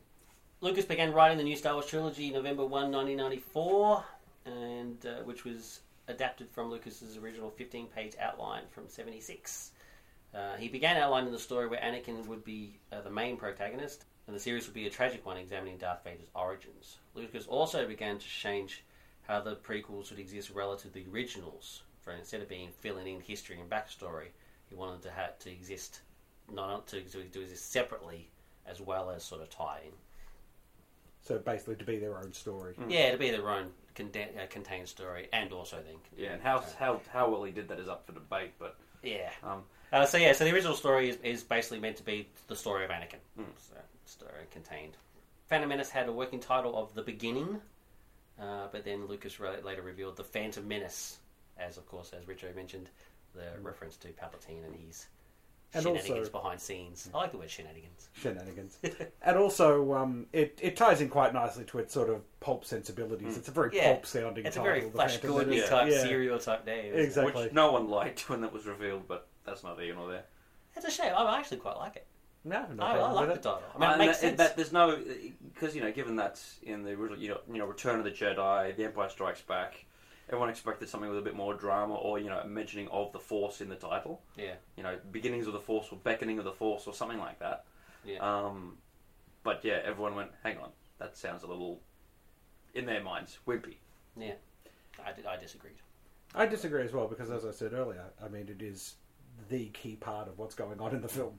Lucas 0.62 0.84
began 0.84 1.12
writing 1.12 1.36
the 1.38 1.44
new 1.44 1.56
Star 1.56 1.74
Wars 1.74 1.86
trilogy 1.86 2.30
November 2.30 2.62
1, 2.64 2.90
1994, 2.92 4.04
and 4.46 5.04
uh, 5.06 5.22
which 5.24 5.44
was 5.44 5.80
adapted 6.08 6.48
from 6.50 6.70
Lucas's 6.70 7.16
original 7.16 7.50
15-page 7.50 8.14
outline 8.20 8.62
from 8.70 8.88
76. 8.88 9.71
Uh, 10.34 10.56
he 10.56 10.68
began 10.68 10.96
outlining 10.96 11.32
the 11.32 11.38
story 11.38 11.66
where 11.68 11.80
Anakin 11.80 12.26
would 12.26 12.44
be 12.44 12.78
uh, 12.90 13.00
the 13.02 13.10
main 13.10 13.36
protagonist, 13.36 14.06
and 14.26 14.34
the 14.34 14.40
series 14.40 14.66
would 14.66 14.74
be 14.74 14.86
a 14.86 14.90
tragic 14.90 15.26
one 15.26 15.36
examining 15.36 15.76
Darth 15.76 16.04
Vader's 16.04 16.30
origins. 16.34 16.98
Lucas 17.14 17.46
also 17.46 17.86
began 17.86 18.18
to 18.18 18.26
change 18.26 18.84
how 19.22 19.40
the 19.40 19.56
prequels 19.56 20.10
would 20.10 20.18
exist 20.18 20.50
relative 20.50 20.92
to 20.92 20.98
the 20.98 21.06
originals. 21.12 21.82
For 22.00 22.12
instead 22.12 22.40
of 22.40 22.48
being 22.48 22.70
filling 22.80 23.06
in 23.06 23.20
history 23.20 23.60
and 23.60 23.70
backstory, 23.70 24.28
he 24.68 24.74
wanted 24.74 25.02
to 25.02 25.10
have 25.10 25.38
to 25.40 25.50
exist 25.50 26.00
not 26.52 26.86
to, 26.88 27.02
to, 27.02 27.22
to 27.24 27.42
exist 27.42 27.70
separately 27.70 28.30
as 28.66 28.80
well 28.80 29.10
as 29.10 29.22
sort 29.22 29.42
of 29.42 29.50
tie 29.50 29.80
in. 29.84 29.92
So 31.20 31.38
basically, 31.38 31.76
to 31.76 31.84
be 31.84 31.98
their 31.98 32.18
own 32.18 32.32
story. 32.32 32.74
Yeah, 32.88 33.12
to 33.12 33.18
be 33.18 33.30
their 33.30 33.48
own 33.48 33.70
conde- 33.94 34.16
uh, 34.36 34.46
contained 34.50 34.88
story, 34.88 35.28
and 35.32 35.52
also 35.52 35.76
then 35.76 35.94
Yeah, 36.16 36.32
and 36.32 36.42
how 36.42 36.64
how 36.78 37.00
how 37.12 37.30
well 37.30 37.44
he 37.44 37.52
did 37.52 37.68
that 37.68 37.78
is 37.78 37.88
up 37.88 38.04
for 38.06 38.12
debate. 38.12 38.54
But 38.58 38.76
yeah. 39.04 39.30
um, 39.44 39.62
Uh, 39.92 40.06
so 40.06 40.16
yeah, 40.18 40.32
so 40.32 40.44
the 40.44 40.52
original 40.54 40.74
story 40.74 41.10
is, 41.10 41.18
is 41.22 41.42
basically 41.42 41.78
meant 41.78 41.96
to 41.96 42.02
be 42.02 42.26
the 42.48 42.56
story 42.56 42.84
of 42.84 42.90
Anakin. 42.90 43.18
Mm. 43.38 43.44
So, 43.58 43.74
story 44.06 44.32
contained. 44.50 44.96
Phantom 45.48 45.68
Menace 45.68 45.90
had 45.90 46.08
a 46.08 46.12
working 46.12 46.40
title 46.40 46.76
of 46.78 46.94
The 46.94 47.02
Beginning, 47.02 47.60
uh, 48.40 48.68
but 48.72 48.84
then 48.84 49.06
Lucas 49.06 49.38
re- 49.38 49.60
later 49.62 49.82
revealed 49.82 50.16
The 50.16 50.24
Phantom 50.24 50.66
Menace, 50.66 51.18
as 51.58 51.76
of 51.76 51.86
course, 51.86 52.12
as 52.18 52.24
Richo 52.24 52.54
mentioned, 52.56 52.88
the 53.34 53.42
reference 53.60 53.96
to 53.98 54.08
Palpatine 54.08 54.64
and 54.64 54.74
his 54.74 55.06
And 55.74 55.82
shenanigans 55.82 56.18
also- 56.28 56.30
behind 56.30 56.60
scenes. 56.60 57.10
I 57.12 57.18
like 57.18 57.32
the 57.32 57.38
word 57.38 57.50
shenanigans. 57.50 58.08
shenanigans. 58.14 58.78
and 59.22 59.36
also, 59.36 59.92
um, 59.92 60.26
it, 60.32 60.58
it 60.62 60.74
ties 60.76 61.02
in 61.02 61.10
quite 61.10 61.34
nicely 61.34 61.64
to 61.64 61.78
its 61.80 61.92
sort 61.92 62.08
of 62.08 62.22
pulp 62.40 62.64
sensibilities. 62.64 63.36
It's 63.36 63.48
a 63.48 63.52
very 63.52 63.70
Yeah. 63.74 63.92
pulp 63.92 64.06
sounding 64.06 64.46
It's 64.46 64.56
a 64.56 64.62
very 64.62 64.88
Flash 64.90 65.12
Phantom 65.18 65.30
Gordon 65.30 65.50
Menace. 65.50 65.68
type, 65.68 65.90
Yeah. 65.90 66.02
serial 66.02 66.38
type 66.38 66.64
name. 66.64 66.94
Exactly. 66.94 67.44
which 67.44 67.52
no 67.52 67.72
one 67.72 67.88
liked 67.90 68.30
when 68.30 68.40
that 68.40 68.52
was 68.54 68.64
revealed, 68.66 69.06
but 69.06 69.28
that's 69.44 69.62
not 69.64 69.80
even 69.82 69.96
nor 69.96 70.10
there. 70.10 70.24
It's 70.76 70.86
a 70.86 70.90
shame. 70.90 71.12
I 71.16 71.38
actually 71.38 71.58
quite 71.58 71.76
like 71.76 71.96
it. 71.96 72.06
No, 72.44 72.66
no 72.74 72.82
I, 72.82 72.96
I 72.96 73.10
like 73.12 73.28
the 73.28 73.34
it. 73.34 73.42
title. 73.42 73.62
I 73.76 73.78
mean, 73.78 73.90
Uh, 73.90 73.94
it 73.94 73.98
makes 73.98 74.18
sense. 74.18 74.38
that 74.38 74.56
there's 74.56 74.72
no 74.72 74.98
because 75.54 75.74
you 75.76 75.80
know, 75.82 75.92
given 75.92 76.16
that 76.16 76.40
in 76.62 76.82
the 76.82 76.90
original, 76.92 77.18
you 77.18 77.28
know, 77.28 77.40
you 77.50 77.58
know, 77.58 77.66
Return 77.66 77.98
of 77.98 78.04
the 78.04 78.10
Jedi, 78.10 78.74
The 78.76 78.84
Empire 78.84 79.08
Strikes 79.08 79.42
Back, 79.42 79.84
everyone 80.28 80.48
expected 80.48 80.88
something 80.88 81.08
with 81.08 81.18
a 81.18 81.22
bit 81.22 81.36
more 81.36 81.54
drama 81.54 81.94
or 81.94 82.18
you 82.18 82.28
know, 82.30 82.38
a 82.38 82.46
mentioning 82.46 82.88
of 82.88 83.12
the 83.12 83.18
Force 83.20 83.60
in 83.60 83.68
the 83.68 83.76
title. 83.76 84.22
yeah, 84.36 84.54
You 84.76 84.82
know, 84.82 84.96
beginnings 85.12 85.46
of 85.46 85.52
the 85.52 85.60
Force 85.60 85.86
or 85.92 85.98
beckoning 85.98 86.38
of 86.38 86.44
the 86.44 86.52
Force 86.52 86.86
or 86.86 86.94
something 86.94 87.18
like 87.18 87.38
that. 87.38 87.64
yeah. 88.04 88.18
Um, 88.18 88.78
but 89.44 89.64
yeah, 89.64 89.80
everyone 89.84 90.14
went, 90.14 90.30
hang 90.42 90.58
on, 90.58 90.70
that 90.98 91.16
sounds 91.16 91.42
a 91.42 91.46
little, 91.48 91.80
in 92.74 92.86
their 92.86 93.02
minds, 93.02 93.38
wimpy. 93.46 93.74
yeah. 94.16 94.34
I, 95.04 95.12
did- 95.12 95.26
I 95.26 95.36
disagreed. 95.36 95.74
I 96.34 96.46
disagree 96.46 96.82
as 96.82 96.92
well 96.92 97.08
because, 97.08 97.30
as 97.30 97.44
I 97.44 97.50
said 97.50 97.72
earlier, 97.72 98.04
I 98.24 98.28
mean, 98.28 98.48
it 98.48 98.62
is 98.62 98.94
the 99.48 99.66
key 99.66 99.96
part 99.96 100.28
of 100.28 100.38
what's 100.38 100.54
going 100.54 100.80
on 100.80 100.94
in 100.94 101.02
the 101.02 101.08
film. 101.08 101.38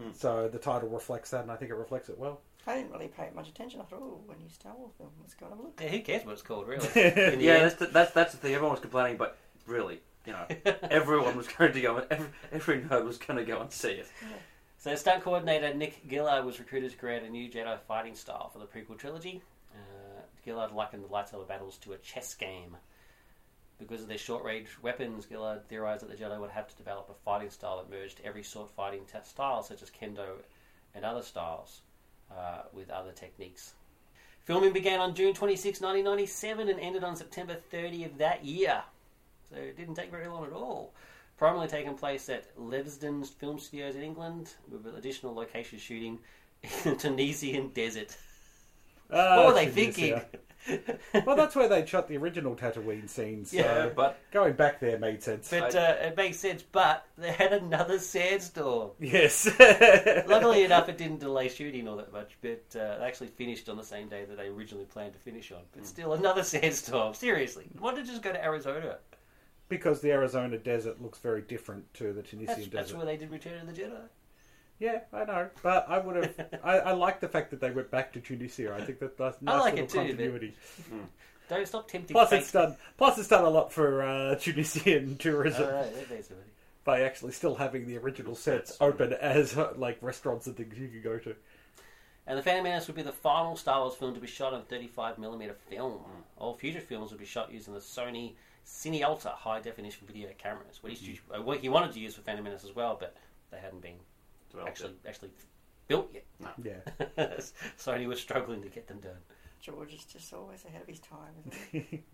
Hmm. 0.00 0.10
So 0.14 0.48
the 0.48 0.58
title 0.58 0.88
reflects 0.88 1.30
that, 1.30 1.42
and 1.42 1.50
I 1.50 1.56
think 1.56 1.70
it 1.70 1.74
reflects 1.74 2.08
it 2.08 2.18
well. 2.18 2.40
I 2.66 2.76
didn't 2.76 2.92
really 2.92 3.08
pay 3.08 3.28
much 3.34 3.48
attention. 3.48 3.80
I 3.80 3.84
thought, 3.84 4.00
oh, 4.02 4.20
a 4.32 4.40
new 4.40 4.48
Star 4.48 4.72
Wars 4.76 4.92
film. 4.96 5.10
Let's 5.20 5.34
go 5.34 5.46
and 5.46 5.54
have 5.54 5.60
a 5.60 5.62
look. 5.62 5.80
Yeah, 5.80 5.88
who 5.88 6.00
cares 6.00 6.24
what 6.24 6.32
it's 6.32 6.42
called, 6.42 6.68
really? 6.68 6.86
The 6.94 7.36
Yeah, 7.40 7.60
that's 7.60 7.74
the, 7.74 7.86
that's 7.86 8.12
that's 8.12 8.32
the 8.32 8.38
thing. 8.38 8.54
Everyone 8.54 8.72
was 8.72 8.80
complaining, 8.80 9.16
but 9.16 9.36
really, 9.66 10.00
you 10.26 10.32
know, 10.32 10.46
everyone 10.82 11.36
was 11.36 11.48
going 11.48 11.72
to 11.72 11.80
go. 11.80 11.96
and 11.96 12.06
Every, 12.10 12.28
every 12.52 12.80
nerd 12.82 13.04
was 13.04 13.18
going 13.18 13.38
to 13.38 13.44
go 13.44 13.60
and 13.60 13.72
see 13.72 13.92
it. 13.92 14.08
So, 14.78 14.94
stunt 14.94 15.22
coordinator 15.22 15.74
Nick 15.74 16.02
Gillard 16.08 16.44
was 16.44 16.58
recruited 16.58 16.90
to 16.92 16.96
create 16.96 17.22
a 17.22 17.28
new 17.28 17.48
Jedi 17.50 17.78
fighting 17.86 18.14
style 18.14 18.48
for 18.50 18.58
the 18.58 18.66
prequel 18.66 18.98
trilogy. 18.98 19.42
Uh, 19.74 20.22
Gillard 20.44 20.72
likened 20.72 21.04
the 21.04 21.08
lightsaber 21.08 21.46
battles 21.46 21.78
to 21.78 21.92
a 21.92 21.98
chess 21.98 22.34
game. 22.34 22.76
Because 23.78 24.02
of 24.02 24.08
their 24.08 24.18
short 24.18 24.44
range 24.44 24.68
weapons, 24.80 25.26
Gillard 25.28 25.68
theorized 25.68 26.02
that 26.02 26.16
the 26.16 26.22
Jedi 26.22 26.38
would 26.38 26.50
have 26.50 26.68
to 26.68 26.76
develop 26.76 27.08
a 27.10 27.14
fighting 27.14 27.50
style 27.50 27.78
that 27.78 27.90
merged 27.90 28.20
every 28.24 28.42
sword 28.42 28.70
fighting 28.76 29.02
t- 29.10 29.18
style, 29.24 29.62
such 29.62 29.82
as 29.82 29.90
kendo 29.90 30.36
and 30.94 31.04
other 31.04 31.22
styles, 31.22 31.80
uh, 32.30 32.62
with 32.72 32.90
other 32.90 33.12
techniques. 33.12 33.74
Filming 34.44 34.72
began 34.72 35.00
on 35.00 35.14
June 35.14 35.34
26, 35.34 35.80
1997, 35.80 36.68
and 36.68 36.80
ended 36.80 37.04
on 37.04 37.16
September 37.16 37.54
30 37.54 38.04
of 38.04 38.18
that 38.18 38.44
year. 38.44 38.82
So 39.48 39.56
it 39.56 39.76
didn't 39.76 39.94
take 39.94 40.10
very 40.10 40.26
long 40.26 40.44
at 40.44 40.52
all. 40.52 40.92
Primarily 41.36 41.68
taking 41.68 41.94
place 41.94 42.28
at 42.28 42.56
Leavesden 42.56 43.26
Film 43.26 43.58
Studios 43.58 43.96
in 43.96 44.02
England, 44.02 44.54
with 44.70 44.86
additional 44.96 45.34
location 45.34 45.78
shooting 45.78 46.18
in 46.62 46.70
the 46.84 46.96
Tunisian 46.96 47.68
desert. 47.68 48.16
Ah, 49.12 49.36
what 49.36 49.46
were 49.48 49.54
they 49.54 49.68
thinking? 49.68 50.20
well, 51.26 51.36
that's 51.36 51.56
where 51.56 51.68
they 51.68 51.84
shot 51.84 52.08
the 52.08 52.16
original 52.16 52.54
Tatooine 52.54 53.08
scenes. 53.08 53.50
So 53.50 53.56
Yeah, 53.56 53.88
but 53.94 54.18
going 54.30 54.54
back 54.54 54.80
there 54.80 54.98
made 54.98 55.22
sense. 55.22 55.50
But 55.50 55.74
uh, 55.74 55.96
it 56.00 56.16
makes 56.16 56.38
sense. 56.38 56.62
But 56.62 57.06
they 57.18 57.32
had 57.32 57.52
another 57.52 57.98
sandstorm. 57.98 58.92
yes. 59.00 59.46
Luckily 60.26 60.64
enough, 60.64 60.88
it 60.88 60.98
didn't 60.98 61.20
delay 61.20 61.48
shooting 61.48 61.88
all 61.88 61.96
that 61.96 62.12
much. 62.12 62.36
But 62.40 62.64
uh, 62.78 62.98
they 62.98 63.04
actually 63.04 63.28
finished 63.28 63.68
on 63.68 63.76
the 63.76 63.84
same 63.84 64.08
day 64.08 64.24
that 64.24 64.36
they 64.36 64.46
originally 64.46 64.84
planned 64.84 65.14
to 65.14 65.18
finish 65.18 65.50
on. 65.50 65.62
But 65.74 65.86
still, 65.86 66.12
another 66.12 66.42
sandstorm. 66.44 67.14
Seriously, 67.14 67.66
why 67.78 67.94
did 67.94 68.06
you 68.06 68.12
just 68.12 68.22
go 68.22 68.32
to 68.32 68.42
Arizona? 68.42 68.98
because 69.68 70.02
the 70.02 70.10
Arizona 70.10 70.58
desert 70.58 71.00
looks 71.00 71.18
very 71.18 71.40
different 71.40 71.94
to 71.94 72.12
the 72.12 72.20
Tunisian 72.20 72.46
That's, 72.46 72.58
desert. 72.58 72.72
that's 72.72 72.92
where 72.92 73.06
they 73.06 73.16
did 73.16 73.30
Return 73.30 73.58
of 73.58 73.66
the 73.66 73.72
Jedi. 73.72 74.02
Yeah, 74.78 75.00
I 75.12 75.24
know, 75.24 75.48
but 75.62 75.86
I 75.88 75.98
would 75.98 76.16
have. 76.16 76.60
I, 76.64 76.78
I 76.78 76.92
like 76.92 77.20
the 77.20 77.28
fact 77.28 77.50
that 77.50 77.60
they 77.60 77.70
went 77.70 77.90
back 77.90 78.12
to 78.14 78.20
Tunisia. 78.20 78.74
I 78.74 78.84
think 78.84 78.98
that 78.98 79.16
that's 79.16 79.40
nice 79.40 79.60
like 79.60 79.74
little 79.74 79.86
it 79.86 79.90
too, 79.90 79.98
continuity. 79.98 80.54
Don't 81.48 81.68
stop 81.68 81.88
tempting 81.88 82.14
Plus, 82.14 82.30
fate. 82.30 82.40
it's 82.40 82.52
done. 82.52 82.76
Plus, 82.96 83.18
it's 83.18 83.28
done 83.28 83.44
a 83.44 83.50
lot 83.50 83.72
for 83.72 84.02
uh, 84.02 84.34
Tunisian 84.36 85.16
tourism 85.18 85.64
All 85.64 85.72
right, 85.72 85.94
that 85.94 86.10
makes 86.10 86.30
it. 86.30 86.36
by 86.84 87.02
actually 87.02 87.32
still 87.32 87.54
having 87.54 87.86
the 87.86 87.98
original 87.98 88.34
sets 88.34 88.76
open 88.80 89.12
as 89.12 89.56
uh, 89.56 89.72
like 89.76 89.98
restaurants 90.00 90.46
and 90.46 90.56
things 90.56 90.78
you 90.78 90.88
could 90.88 91.02
go 91.02 91.18
to. 91.18 91.34
And 92.26 92.38
The 92.38 92.42
Phantom 92.42 92.64
Menace 92.64 92.86
would 92.86 92.96
be 92.96 93.02
the 93.02 93.12
final 93.12 93.56
Star 93.56 93.80
Wars 93.80 93.94
film 93.96 94.14
to 94.14 94.20
be 94.20 94.28
shot 94.28 94.54
on 94.54 94.62
35mm 94.62 95.54
film. 95.68 96.00
All 96.38 96.54
future 96.54 96.80
films 96.80 97.10
would 97.10 97.18
be 97.20 97.26
shot 97.26 97.52
using 97.52 97.74
the 97.74 97.80
Sony 97.80 98.34
Cinealta 98.64 99.32
high 99.32 99.60
definition 99.60 100.06
video 100.06 100.28
cameras. 100.38 100.78
What, 100.82 100.92
he, 100.92 101.20
uh, 101.36 101.42
what 101.42 101.58
he 101.58 101.68
wanted 101.68 101.92
to 101.92 102.00
use 102.00 102.14
for 102.14 102.22
Phantom 102.22 102.44
Menace 102.44 102.64
as 102.64 102.74
well, 102.74 102.96
but 102.98 103.16
they 103.50 103.58
hadn't 103.58 103.82
been 103.82 103.96
developed 104.52 104.70
actually 104.70 104.94
actually 105.06 105.30
built 105.88 106.10
yet. 106.14 106.24
Yeah, 106.64 107.40
Sony 107.78 108.06
was 108.06 108.20
struggling 108.20 108.62
to 108.62 108.68
get 108.68 108.86
them 108.88 109.00
done. 109.00 109.18
George 109.60 109.92
is 109.94 110.04
just 110.04 110.32
always 110.32 110.64
ahead 110.64 110.82
of 110.82 110.88
his 110.88 111.00
time, 111.00 111.32
isn't 111.46 111.86
he? 111.90 112.02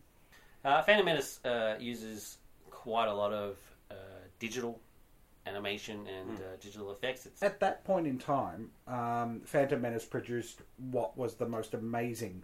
Uh, 0.64 0.83
Phantom 0.83 1.07
Menace 1.07 1.38
uh, 1.45 1.76
uses 1.78 2.38
quite 2.68 3.07
a 3.07 3.14
lot 3.14 3.33
of 3.33 3.57
uh, 3.92 3.95
digital 4.40 4.80
animation 5.47 6.04
and 6.09 6.37
uh, 6.38 6.42
digital 6.61 6.90
effects. 6.90 7.26
It's 7.26 7.45
at 7.45 7.61
that 7.61 7.85
point 7.85 8.09
in 8.09 8.18
time, 8.18 8.71
um, 8.88 9.40
Phantom 9.45 9.80
Menace 9.80 10.04
produced 10.04 10.62
what 10.90 11.16
was 11.16 11.35
the 11.37 11.47
most 11.49 11.75
amazing 11.75 12.42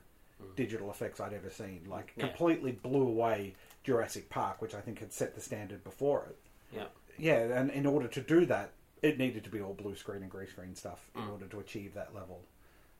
digital 0.55 0.91
effects 0.93 1.19
I'd 1.19 1.33
ever 1.33 1.51
seen. 1.51 1.81
Like 1.89 2.13
Yeah. 2.17 2.29
completely 2.29 2.71
blew 2.71 3.03
away 3.03 3.57
Jurassic 3.83 4.31
Park, 4.31 4.63
which 4.63 4.75
I 4.77 4.81
think 4.81 5.01
had 5.01 5.13
set 5.13 5.35
the 5.35 5.41
standard 5.41 5.83
before 5.83 6.27
it. 6.31 6.39
Yeah. 6.73 6.87
Yeah, 7.19 7.59
and 7.59 7.69
in 7.73 7.85
order 7.85 8.07
to 8.07 8.21
do 8.21 8.47
that, 8.47 8.71
it 9.05 9.19
needed 9.19 9.45
to 9.45 9.51
be 9.51 9.61
all 9.61 9.75
blue 9.75 9.95
screen 9.95 10.23
and 10.23 10.31
green 10.31 10.49
screen 10.49 10.75
stuff 10.75 11.11
in 11.15 11.23
Mm. 11.23 11.33
order 11.33 11.47
to 11.47 11.61
achieve 11.61 11.95
that 11.95 12.15
level. 12.15 12.41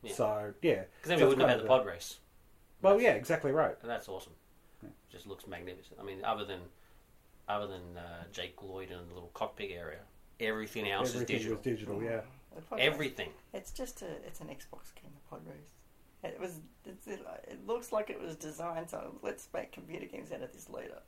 Yeah. 0.03 0.13
So 0.15 0.55
yeah, 0.63 0.85
Because 0.97 1.09
then 1.09 1.19
So 1.19 1.27
we 1.27 1.33
it's 1.33 1.39
wouldn't 1.39 1.41
have 1.41 1.49
had 1.51 1.57
of 1.59 1.63
the 1.63 1.69
pod 1.69 1.87
race. 1.87 2.19
Well, 2.83 3.01
yeah, 3.01 3.13
exactly 3.13 3.53
right. 3.53 3.77
And 3.81 3.91
that's 3.91 4.09
awesome. 4.09 4.35
Yeah. 4.83 4.91
Just 5.11 5.27
looks 5.27 5.47
magnificent. 5.47 5.99
I 5.99 6.03
mean, 6.03 6.23
other 6.25 6.45
than 6.45 6.61
other 7.49 7.67
than 7.67 7.97
uh, 7.97 8.25
Jake 8.33 8.63
Lloyd 8.63 8.91
and 8.91 9.09
the 9.11 9.15
little 9.15 9.31
cockpit 9.35 9.71
area, 9.71 10.01
everything 10.41 10.89
else 10.91 11.15
Everything 11.15 11.37
is 11.37 11.43
digital. 11.43 11.57
was 11.57 11.65
digital. 11.65 12.03
Yeah. 12.03 12.21
The 12.55 12.63
pod 12.63 12.79
race, 12.79 12.87
Everything. 12.93 13.31
It's 13.53 13.71
just 13.73 14.03
a. 14.03 14.07
It's 14.27 14.41
an 14.41 14.49
Xbox 14.49 14.95
game. 14.95 15.11
The 15.15 15.29
pod 15.31 15.41
race. 15.47 15.71
It 16.33 16.39
was. 16.41 16.61
It's, 16.87 17.07
it, 17.07 17.21
it 17.49 17.67
looks 17.67 17.93
like 17.93 18.11
it 18.11 18.21
was 18.21 18.37
designed 18.37 18.89
so 18.91 19.15
let's 19.23 19.49
make 19.55 19.73
computer 19.73 20.07
games 20.07 20.33
out 20.33 20.43
of 20.43 20.53
this 20.53 20.69
later. 20.71 21.01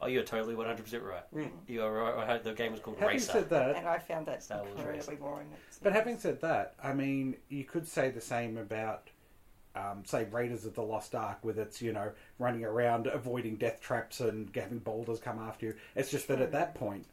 Oh, 0.00 0.06
you're 0.06 0.22
totally 0.22 0.54
100 0.54 0.82
percent 0.82 1.02
right. 1.02 1.22
Mm. 1.34 1.50
You 1.66 1.82
are 1.82 1.92
right. 1.92 2.42
The 2.44 2.52
game 2.52 2.72
was 2.72 2.80
called 2.80 2.98
Having 2.98 3.14
Racer. 3.14 3.32
said 3.32 3.50
that, 3.50 3.76
and 3.76 3.86
I 3.86 3.98
found 3.98 4.26
that 4.26 4.42
Star 4.42 4.58
Wars 4.58 4.70
incredibly 4.72 4.98
Racing. 4.98 5.16
boring. 5.16 5.46
But 5.82 5.92
having 5.92 6.18
said 6.18 6.40
that, 6.42 6.74
I 6.82 6.92
mean, 6.92 7.36
you 7.48 7.64
could 7.64 7.86
say 7.88 8.10
the 8.10 8.20
same 8.20 8.58
about, 8.58 9.08
um, 9.74 10.02
say, 10.04 10.24
Raiders 10.30 10.64
of 10.66 10.74
the 10.74 10.82
Lost 10.82 11.14
Ark, 11.14 11.38
with 11.42 11.58
its, 11.58 11.80
you 11.80 11.92
know, 11.92 12.10
running 12.38 12.64
around 12.64 13.06
avoiding 13.06 13.56
death 13.56 13.80
traps 13.80 14.20
and 14.20 14.50
having 14.54 14.78
boulders 14.78 15.20
come 15.20 15.38
after 15.38 15.66
you. 15.66 15.74
It's 15.94 16.10
just 16.10 16.28
that 16.28 16.40
at 16.40 16.52
that 16.52 16.74
point, 16.74 17.06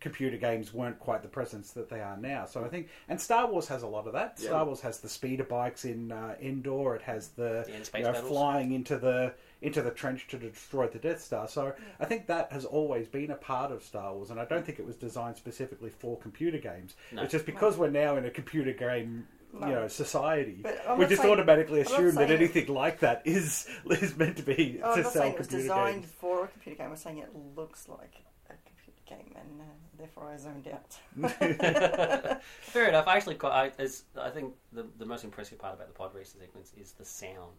computer 0.00 0.36
games 0.36 0.74
weren't 0.74 0.98
quite 0.98 1.22
the 1.22 1.28
presence 1.28 1.72
that 1.72 1.88
they 1.88 2.00
are 2.00 2.16
now. 2.18 2.44
So 2.44 2.64
I 2.64 2.68
think, 2.68 2.88
and 3.08 3.18
Star 3.20 3.50
Wars 3.50 3.66
has 3.68 3.82
a 3.82 3.86
lot 3.86 4.06
of 4.06 4.12
that. 4.12 4.34
Yeah. 4.38 4.48
Star 4.48 4.64
Wars 4.66 4.80
has 4.82 5.00
the 5.00 5.08
speeder 5.08 5.44
bikes 5.44 5.84
in 5.84 6.12
uh, 6.12 6.34
indoor. 6.40 6.94
It 6.96 7.02
has 7.02 7.28
the, 7.28 7.64
The 7.66 7.76
in-space 7.76 8.06
you 8.06 8.12
know, 8.12 8.20
flying 8.22 8.72
into 8.72 8.98
the 8.98 9.32
into 9.62 9.80
the 9.82 9.90
trench 9.90 10.26
to 10.28 10.36
destroy 10.38 10.86
the 10.86 10.98
Death 10.98 11.20
Star. 11.22 11.48
So 11.48 11.72
I 11.98 12.04
think 12.04 12.26
that 12.26 12.52
has 12.52 12.64
always 12.64 13.08
been 13.08 13.30
a 13.30 13.36
part 13.36 13.72
of 13.72 13.82
Star 13.82 14.14
Wars, 14.14 14.30
and 14.30 14.38
I 14.38 14.44
don't 14.44 14.64
think 14.66 14.78
it 14.78 14.86
was 14.86 14.96
designed 14.96 15.36
specifically 15.36 15.90
for 15.90 16.18
computer 16.18 16.58
games. 16.58 16.94
No. 17.12 17.22
It's 17.22 17.32
just 17.32 17.46
because 17.46 17.76
we're 17.76 17.90
now 17.90 18.16
in 18.16 18.24
a 18.26 18.30
computer 18.30 18.72
game, 18.72 19.26
No. 19.52 19.66
you 19.66 19.72
know, 19.74 19.88
society. 19.88 20.62
We 20.98 21.06
just 21.06 21.22
saying- 21.22 21.32
automatically 21.32 21.80
assume 21.80 22.14
that 22.16 22.28
saying- 22.28 22.32
anything 22.32 22.66
like 22.74 23.00
that 23.00 23.22
is 23.24 23.66
is 23.90 24.16
meant 24.16 24.36
to 24.36 24.42
be 24.42 24.80
Oh, 24.82 24.90
I'm 24.90 24.96
to 24.98 25.02
not 25.04 25.12
sell 25.12 25.22
saying 25.22 25.32
it 25.34 25.38
was 25.38 25.46
computer 25.48 25.62
designed 25.74 26.02
games. 26.02 26.12
for 26.20 26.44
a 26.44 26.48
computer 26.48 26.78
game. 26.78 26.90
I'm 26.90 26.96
saying 26.96 27.18
it 27.18 27.30
looks 27.56 27.88
like 27.88 28.14
a 28.50 28.54
computer 28.66 29.00
game, 29.06 29.34
and 29.40 29.60
uh, 29.62 29.64
therefore 29.98 30.28
I 30.30 30.36
zoned 30.36 30.68
out. 30.68 30.98
Fair 32.60 32.88
enough. 32.88 33.06
I 33.08 33.16
actually, 33.16 33.36
quite, 33.36 33.52
I, 33.52 33.82
it's, 33.82 34.04
I 34.20 34.28
think 34.30 34.54
the 34.72 34.86
the 34.98 35.06
most 35.06 35.24
impressive 35.24 35.58
part 35.58 35.74
about 35.74 35.88
the 35.88 35.94
pod 35.94 36.14
racer 36.14 36.38
sequence 36.38 36.72
is 36.78 36.92
the 36.92 37.04
sound. 37.04 37.56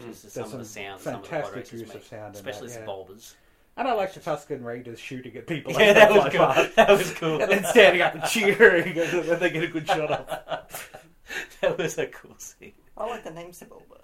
Just 0.00 0.22
the- 0.24 0.30
some 0.30 0.42
There's 0.44 0.52
of 0.54 0.58
the 0.60 0.64
some 0.64 0.82
sound 0.84 1.00
some 1.00 1.14
of 1.16 1.22
the 1.22 1.28
pod 1.28 1.44
fantastic 1.46 1.72
use 1.80 1.88
make, 1.88 1.96
of 1.96 2.04
sound 2.04 2.34
in 2.34 2.38
especially 2.40 2.68
that, 2.68 2.74
the 2.74 2.80
yeah. 2.80 2.86
bulbers. 2.86 3.36
And 3.76 3.88
I 3.88 3.92
like 3.94 4.12
the 4.12 4.20
Tusken 4.20 4.62
Raiders 4.64 4.98
shooting 4.98 5.36
at 5.36 5.46
people. 5.46 5.72
Yeah, 5.78 5.92
that 5.94 6.10
was 6.12 6.20
fly 6.22 6.30
cool. 6.30 6.46
past. 6.46 6.76
That 6.76 6.88
was 6.90 7.12
cool. 7.14 7.40
And 7.40 7.50
then 7.50 7.64
standing 7.64 8.02
up 8.02 8.14
and 8.14 8.24
cheering, 8.24 8.88
and 8.98 9.24
then 9.24 9.38
they 9.40 9.50
get 9.50 9.62
a 9.64 9.68
good 9.68 9.86
shot 9.86 10.10
off. 10.10 10.90
that 11.60 11.78
was 11.78 11.96
a 11.98 12.06
cool 12.08 12.34
scene. 12.38 12.72
I 12.96 13.06
like 13.06 13.24
the 13.24 13.30
name 13.30 13.52
Sebulba. 13.52 14.00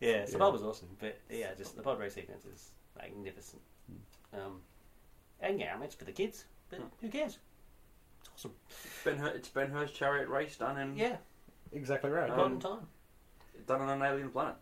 Yeah, 0.00 0.24
so 0.26 0.38
Yeah. 0.38 0.48
was 0.48 0.62
awesome. 0.62 0.88
But 0.98 1.18
yeah, 1.30 1.54
just 1.56 1.76
the 1.76 1.82
pod 1.82 2.00
race 2.00 2.14
sequence 2.14 2.44
is 2.44 2.70
magnificent. 2.96 3.62
Um, 4.32 4.60
and 5.40 5.60
yeah, 5.60 5.72
I 5.74 5.76
mean, 5.76 5.84
it's 5.84 5.94
for 5.94 6.04
the 6.04 6.12
kids, 6.12 6.46
but 6.70 6.80
who 7.00 7.08
cares? 7.08 7.38
It's 8.22 8.30
awesome. 8.34 8.52
Ben 9.04 9.18
Hur- 9.18 9.28
it's 9.36 9.48
Ben 9.48 9.70
Hur's 9.70 9.92
chariot 9.92 10.28
race 10.28 10.56
done 10.56 10.78
in 10.78 10.96
Yeah, 10.96 11.16
Exactly 11.72 12.10
right. 12.10 12.30
a 12.30 12.32
Um, 12.32 12.38
modern 12.38 12.60
time. 12.60 12.86
done 13.66 13.80
on 13.82 13.88
an 13.90 14.02
alien 14.02 14.30
planet. 14.30 14.56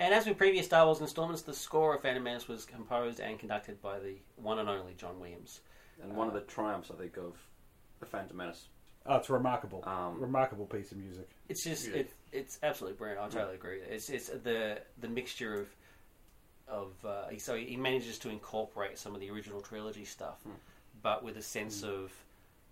And 0.00 0.14
as 0.14 0.26
with 0.26 0.38
previous 0.38 0.64
Star 0.64 0.86
Wars 0.86 1.00
installments, 1.02 1.42
the 1.42 1.52
score 1.52 1.94
of 1.94 2.00
Phantom 2.00 2.22
Menace 2.22 2.48
was 2.48 2.64
composed 2.64 3.20
and 3.20 3.38
conducted 3.38 3.80
by 3.82 3.98
the 3.98 4.14
one 4.36 4.58
and 4.58 4.66
only 4.68 4.94
John 4.94 5.20
Williams. 5.20 5.60
And 6.02 6.16
one 6.16 6.26
of 6.26 6.32
the 6.32 6.40
triumphs, 6.40 6.90
I 6.90 6.98
think, 6.98 7.18
of 7.18 7.34
the 8.00 8.06
Phantom 8.06 8.34
Menace. 8.34 8.68
Oh, 9.04 9.16
it's 9.16 9.28
remarkable. 9.28 9.84
Um, 9.86 10.18
remarkable 10.18 10.64
piece 10.64 10.90
of 10.90 10.96
music. 10.98 11.28
It's 11.50 11.62
just 11.62 11.86
Yeah. 11.88 11.96
it, 11.96 12.12
it's 12.32 12.58
absolutely 12.62 12.96
brilliant. 12.96 13.22
I 13.22 13.28
totally 13.28 13.56
agree. 13.56 13.80
It's 13.80 14.08
it's 14.08 14.28
the 14.28 14.80
the 15.00 15.08
mixture 15.08 15.54
of 15.60 15.68
of 16.66 17.04
uh, 17.04 17.36
so 17.38 17.54
he 17.56 17.76
manages 17.76 18.18
to 18.20 18.30
incorporate 18.30 18.98
some 18.98 19.14
of 19.14 19.20
the 19.20 19.30
original 19.30 19.60
trilogy 19.60 20.04
stuff, 20.06 20.40
Hmm. 20.44 20.52
but 21.02 21.22
with 21.22 21.36
a 21.36 21.42
sense 21.42 21.82
of 21.82 22.10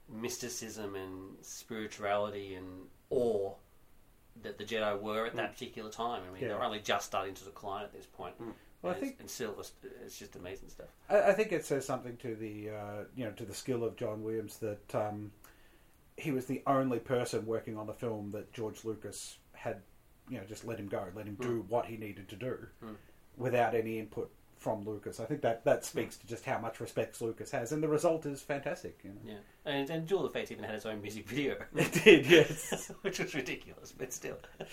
mysticism 0.08 0.94
and 0.94 1.36
spirituality 1.42 2.54
and 2.54 2.88
awe 3.10 3.52
that 4.42 4.58
the 4.58 4.64
Jedi 4.64 5.00
were 5.00 5.26
at 5.26 5.34
that 5.36 5.52
particular 5.54 5.90
time. 5.90 6.22
I 6.28 6.32
mean, 6.32 6.42
Yeah. 6.42 6.48
they're 6.48 6.62
only 6.62 6.80
just 6.80 7.06
starting 7.06 7.34
to 7.34 7.44
decline 7.44 7.84
at 7.84 7.92
this 7.92 8.06
point. 8.06 8.34
Well, 8.82 8.92
I 8.94 8.96
think- 9.00 9.12
it's, 9.14 9.20
and 9.20 9.30
still, 9.30 9.56
it's, 9.58 10.18
just 10.18 10.36
amazing 10.36 10.68
stuff. 10.68 10.86
I, 11.08 11.22
I 11.22 11.32
think 11.32 11.50
it 11.52 11.64
says 11.64 11.84
something 11.84 12.16
to 12.18 12.34
the 12.36 12.70
uh, 12.70 13.04
you 13.16 13.24
know 13.24 13.32
to 13.32 13.44
the 13.44 13.54
skill 13.54 13.82
of 13.84 13.96
John 13.96 14.22
Williams 14.22 14.58
that 14.58 14.94
um, 14.94 15.32
he 16.16 16.30
was 16.30 16.46
the 16.46 16.62
only 16.66 16.98
person 17.00 17.44
working 17.46 17.76
on 17.76 17.86
the 17.86 17.94
film 17.94 18.30
that 18.32 18.52
George 18.52 18.84
Lucas 18.84 19.38
had 19.52 19.82
you 20.28 20.38
know 20.38 20.44
just 20.44 20.64
let 20.64 20.78
him 20.78 20.86
go, 20.88 21.06
let 21.14 21.26
him 21.26 21.36
do 21.40 21.64
what 21.68 21.86
he 21.86 21.96
needed 21.96 22.28
to 22.28 22.36
do 22.36 22.68
Mm. 22.84 22.96
without 23.36 23.74
any 23.74 23.98
input 23.98 24.30
from 24.58 24.84
Lucas. 24.84 25.20
I 25.20 25.24
think 25.24 25.40
that 25.42 25.64
that 25.64 25.84
speaks 25.84 26.16
to 26.18 26.26
just 26.26 26.44
how 26.44 26.58
much 26.58 26.80
respect 26.80 27.20
Lucas 27.22 27.50
has, 27.52 27.72
and 27.72 27.82
the 27.82 27.88
result 27.88 28.26
is 28.26 28.42
fantastic. 28.42 28.98
You 29.04 29.10
know, 29.10 29.16
Yeah, 29.24 29.72
and, 29.72 29.88
and 29.90 30.06
Duel 30.06 30.24
of 30.26 30.32
the 30.32 30.38
Fates 30.38 30.50
even 30.52 30.64
had 30.64 30.74
its 30.74 30.84
own 30.86 31.00
music 31.00 31.28
video, 31.28 31.56
it 31.76 31.92
did, 32.04 32.26
yes. 32.26 32.90
which 33.02 33.18
was 33.20 33.34
ridiculous, 33.34 33.92
but 33.92 34.12
still. 34.12 34.38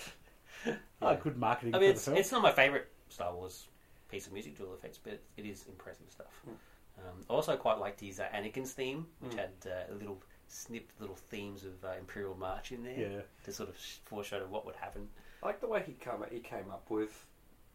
Oh, 1.02 1.16
good 1.16 1.38
marketing 1.38 1.76
I 1.76 1.80
mean, 1.80 1.90
for 1.90 1.92
it's, 1.92 2.06
the 2.06 2.12
film. 2.12 2.18
it's 2.20 2.32
not 2.32 2.42
my 2.42 2.52
favourite 2.52 2.86
Star 3.10 3.32
Wars 3.36 3.68
piece 4.10 4.26
of 4.26 4.34
music, 4.34 4.58
Duel 4.58 4.74
of 4.74 4.82
the 4.82 4.88
Fates, 4.88 4.98
but 4.98 5.20
it 5.38 5.46
is 5.46 5.66
impressive 5.68 6.08
stuff. 6.10 6.42
Um, 6.48 7.22
I 7.30 7.34
also 7.34 7.56
quite 7.56 7.78
liked 7.78 8.00
his 8.02 8.20
uh, 8.20 8.26
Anakin's 8.34 8.72
theme, 8.72 9.06
which 9.20 9.36
had 9.36 9.52
uh, 9.66 9.94
little 9.94 10.18
snipped 10.48 11.00
little 11.00 11.16
themes 11.30 11.66
of 11.66 11.74
uh, 11.84 11.94
Imperial 12.00 12.36
March 12.36 12.72
in 12.72 12.84
there 12.84 12.98
Yeah. 12.98 13.22
to 13.44 13.52
sort 13.54 13.70
of 13.70 13.76
foreshadow 14.06 14.48
what 14.48 14.66
would 14.66 14.76
happen. 14.78 15.08
I 15.44 15.48
like 15.48 15.60
the 15.62 15.68
way 15.68 15.84
he 15.86 15.94
come 15.94 16.24
he 16.32 16.40
came 16.40 16.72
up 16.72 16.90
with 16.90 17.26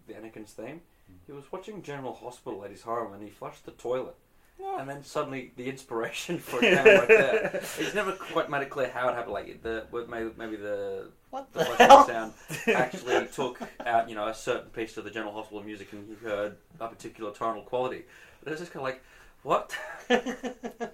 the 0.09 0.15
Anakin's 0.15 0.53
theme. 0.53 0.81
He 1.27 1.33
was 1.33 1.51
watching 1.53 1.83
General 1.83 2.15
Hospital 2.15 2.65
at 2.65 2.71
his 2.71 2.83
home 2.83 3.13
and 3.13 3.23
he 3.23 3.31
flushed 3.31 3.65
the 3.65 3.73
toilet. 3.73 4.17
Oh. 4.63 4.79
And 4.79 4.89
then 4.89 5.03
suddenly 5.03 5.53
the 5.57 5.69
inspiration 5.69 6.39
for 6.39 6.59
it 6.59 6.77
came 6.77 6.85
right 6.85 7.09
there. 7.09 7.63
He's 7.79 7.95
never 7.95 8.13
quite 8.13 8.51
made 8.51 8.63
it 8.63 8.71
clear 8.71 8.91
how 8.91 9.09
it 9.09 9.15
happened. 9.15 9.33
Like 9.33 9.63
the 9.63 9.87
maybe 10.09 10.31
maybe 10.37 10.57
the 10.57 11.09
What 11.31 11.53
the 11.53 11.61
the 11.61 12.05
sound 12.05 12.33
actually 12.69 13.27
took 13.35 13.59
out 13.87 14.09
you 14.09 14.15
know 14.15 14.29
a 14.29 14.35
certain 14.35 14.71
piece 14.71 14.97
of 14.97 15.05
the 15.05 15.11
General 15.11 15.33
Hospital 15.33 15.63
music 15.63 15.93
and 15.93 16.09
you 16.09 16.17
heard 16.17 16.57
a 16.79 16.89
particular 16.89 17.33
tonal 17.33 17.63
quality. 17.63 18.05
But 18.43 18.53
it's 18.53 18.61
just 18.61 18.73
kind 18.73 18.87
of 18.87 18.93
like 18.93 19.03
what? 19.43 19.75
that 20.09 20.93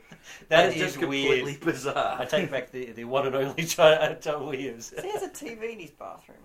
is 0.48 0.76
just 0.76 0.98
completely 0.98 1.42
weird. 1.42 1.60
bizarre. 1.60 2.20
I 2.20 2.24
take 2.26 2.50
back 2.50 2.70
the, 2.70 2.92
the 2.92 3.04
one 3.04 3.26
and 3.26 3.34
only 3.34 3.62
John 3.64 4.46
Williams. 4.46 4.94
He 5.02 5.10
has 5.10 5.22
a 5.24 5.28
TV 5.28 5.72
in 5.72 5.80
his 5.80 5.90
bathroom. 5.90 6.38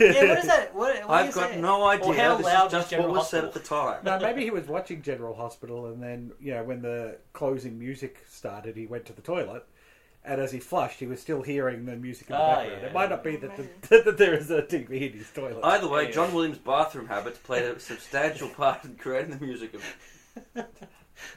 Yeah, 0.00 0.28
what 0.28 0.38
is 0.38 0.46
that? 0.46 0.74
What, 0.74 0.96
what 1.08 1.10
I've 1.10 1.34
got 1.34 1.50
that? 1.50 1.60
no 1.60 1.82
Or 1.82 1.90
idea. 1.90 2.14
how 2.22 2.36
this 2.36 2.46
loud 2.46 2.66
is 2.66 2.72
just 2.72 2.90
General 2.90 3.08
what 3.10 3.18
was 3.18 3.30
said 3.30 3.44
at 3.44 3.52
the 3.52 3.60
time. 3.60 4.00
no, 4.04 4.18
maybe 4.18 4.42
he 4.42 4.50
was 4.50 4.66
watching 4.66 5.02
General 5.02 5.34
Hospital, 5.34 5.86
and 5.86 6.02
then 6.02 6.32
you 6.40 6.54
know 6.54 6.64
when 6.64 6.82
the 6.82 7.18
closing 7.32 7.78
music 7.78 8.24
started, 8.28 8.76
he 8.76 8.86
went 8.86 9.04
to 9.06 9.12
the 9.12 9.22
toilet, 9.22 9.64
and 10.24 10.40
as 10.40 10.50
he 10.52 10.58
flushed, 10.58 10.98
he 10.98 11.06
was 11.06 11.20
still 11.20 11.42
hearing 11.42 11.84
the 11.84 11.96
music 11.96 12.28
in 12.30 12.36
the 12.36 12.40
Ah, 12.42 12.56
background. 12.56 12.82
yeah. 12.82 12.88
It 12.88 12.92
might 12.94 13.10
not 13.10 13.22
be 13.24 13.36
that, 13.36 13.56
the, 13.56 14.02
that 14.04 14.18
there 14.18 14.34
is 14.34 14.50
a 14.50 14.62
TV 14.62 15.12
in 15.12 15.18
his 15.18 15.30
toilet. 15.30 15.60
Either 15.62 15.88
way, 15.88 16.04
Yeah. 16.06 16.10
John 16.12 16.34
Williams' 16.34 16.58
bathroom 16.58 17.06
habits 17.08 17.38
played 17.38 17.64
a 17.64 17.78
substantial 17.78 18.48
part 18.48 18.84
in 18.84 18.96
creating 18.96 19.38
the 19.38 19.44
music 19.44 19.74
of 19.74 19.84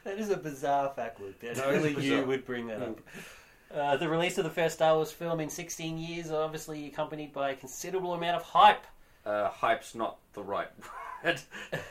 That 0.03 0.17
is 0.19 0.29
a 0.29 0.35
bizarre 0.37 0.91
fact, 0.93 1.21
Luke. 1.21 1.35
And 1.41 1.51
It 1.51 1.57
is 1.57 1.59
only 1.61 1.89
you 1.91 1.95
bizarre. 1.95 2.25
would 2.25 2.45
bring 2.45 2.67
that 2.67 2.81
up. 2.81 2.99
Uh, 3.73 3.97
the 3.97 4.09
release 4.09 4.37
of 4.37 4.43
the 4.43 4.49
first 4.49 4.75
Star 4.75 4.95
Wars 4.95 5.11
film 5.11 5.39
in 5.39 5.49
16 5.49 5.97
years, 5.97 6.31
obviously 6.31 6.87
accompanied 6.87 7.31
by 7.33 7.51
a 7.51 7.55
considerable 7.55 8.13
amount 8.13 8.35
of 8.37 8.43
hype. 8.43 8.85
uh, 9.25 9.49
hype's 9.49 9.93
not 9.93 10.17
the 10.33 10.41
right 10.43 10.69
word. 11.23 11.39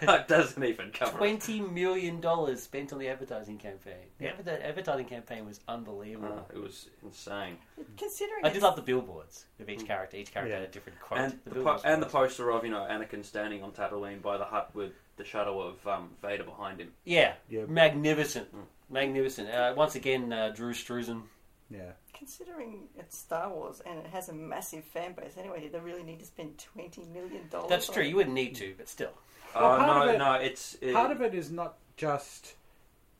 it 0.02 0.26
doesn't 0.26 0.64
even 0.64 0.90
cover. 0.90 1.16
Twenty 1.18 1.60
million 1.60 2.18
dollars 2.20 2.62
spent 2.62 2.92
on 2.94 2.98
the 2.98 3.08
advertising 3.08 3.58
campaign. 3.58 4.06
The 4.18 4.28
adver- 4.30 4.58
advertising 4.62 5.04
campaign 5.04 5.44
was 5.46 5.60
unbelievable. 5.68 6.46
Uh, 6.50 6.54
it 6.56 6.60
was 6.62 6.88
insane. 7.04 7.58
Considering 7.98 8.40
I 8.44 8.48
did 8.48 8.56
it's- 8.56 8.62
love 8.62 8.74
the 8.76 8.82
billboards 8.82 9.44
of 9.60 9.68
each 9.68 9.86
character. 9.86 10.16
Each 10.16 10.32
character 10.32 10.54
Yeah. 10.54 10.60
had 10.60 10.68
a 10.70 10.72
different 10.72 10.98
quote. 11.00 11.20
And 11.20 11.32
the, 11.44 11.50
po- 11.50 11.54
billboards 11.56 11.82
and 11.84 12.02
the 12.02 12.06
awesome. 12.06 12.20
poster 12.20 12.50
of 12.50 12.64
you 12.64 12.70
know 12.70 12.86
Anakin 12.90 13.22
standing 13.24 13.62
on 13.62 13.72
Tatooine 13.72 14.22
by 14.22 14.38
the 14.38 14.46
hut 14.46 14.70
with 14.74 14.92
the 15.18 15.24
shadow 15.24 15.60
of 15.60 15.86
um, 15.86 16.08
Vader 16.22 16.44
behind 16.44 16.80
him. 16.80 16.92
yeah, 17.04 17.34
Yeah. 17.50 17.66
magnificent, 17.68 18.48
magnificent. 18.88 19.50
Uh, 19.50 19.74
once 19.76 19.94
again, 19.94 20.32
uh, 20.32 20.50
Drew 20.56 20.72
Struzan. 20.72 21.22
Yeah, 21.70 21.92
Considering 22.14 22.88
it's 22.98 23.16
Star 23.16 23.50
Wars 23.50 23.80
and 23.86 23.98
it 23.98 24.06
has 24.06 24.28
a 24.28 24.32
massive 24.32 24.84
fan 24.84 25.12
base, 25.12 25.34
anyway, 25.38 25.60
did 25.60 25.72
they 25.72 25.80
really 25.80 26.02
need 26.02 26.18
to 26.20 26.26
spend 26.26 26.58
twenty 26.58 27.04
million 27.12 27.42
dollars? 27.50 27.68
That's 27.68 27.88
true. 27.88 28.02
You 28.02 28.16
wouldn't 28.16 28.34
need 28.34 28.54
to, 28.56 28.74
but 28.76 28.88
still. 28.88 29.12
Well, 29.54 29.64
Uh, 29.72 29.76
part 29.78 29.86
no, 29.86 30.02
of 30.08 30.14
it- 30.14 30.18
no, 30.18 30.32
it's 30.34 30.76
it, 30.80 30.94
part 30.94 31.10
of 31.12 31.20
it 31.22 31.34
is 31.34 31.50
not 31.50 31.76
just. 31.96 32.54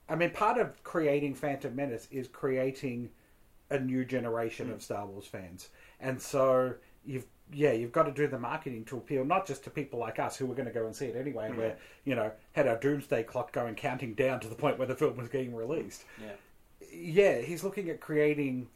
I 0.09 0.15
mean, 0.15 0.31
part 0.31 0.57
of 0.59 0.83
creating 0.85 1.35
Phantom 1.35 1.75
Menace 1.77 2.09
is 2.11 2.29
creating 2.29 3.11
a 3.71 3.79
new 3.79 4.05
generation 4.05 4.71
of 4.71 4.83
Star 4.83 5.05
Wars 5.07 5.27
fans, 5.27 5.69
and 6.01 6.21
so 6.21 6.75
you've 7.05 7.27
yeah, 7.53 7.73
you've 7.73 7.93
got 7.93 8.03
to 8.05 8.13
do 8.13 8.27
the 8.27 8.39
marketing 8.39 8.85
to 8.87 8.97
appeal 8.99 9.25
not 9.25 9.47
just 9.47 9.65
to 9.65 9.71
people 9.71 9.99
like 9.99 10.19
us 10.19 10.37
who 10.37 10.45
were 10.47 10.55
going 10.55 10.69
to 10.69 10.73
go 10.73 10.85
and 10.87 10.95
see 10.95 11.07
it 11.07 11.17
anyway, 11.17 11.47
and 11.47 11.57
we're 11.57 11.77
you 12.05 12.15
know 12.15 12.31
had 12.53 12.67
our 12.67 12.77
doomsday 12.77 13.23
clock 13.23 13.53
going 13.53 13.75
counting 13.75 14.15
down 14.15 14.41
to 14.41 14.49
the 14.49 14.55
point 14.55 14.79
where 14.79 14.87
the 14.89 14.95
film 14.95 15.17
was 15.17 15.29
getting 15.29 15.55
released. 15.55 16.05
Yeah. 16.21 16.33
Yeah, 16.93 17.39
he's 17.39 17.65
looking 17.65 17.91
at 17.91 18.01
creating 18.01 18.69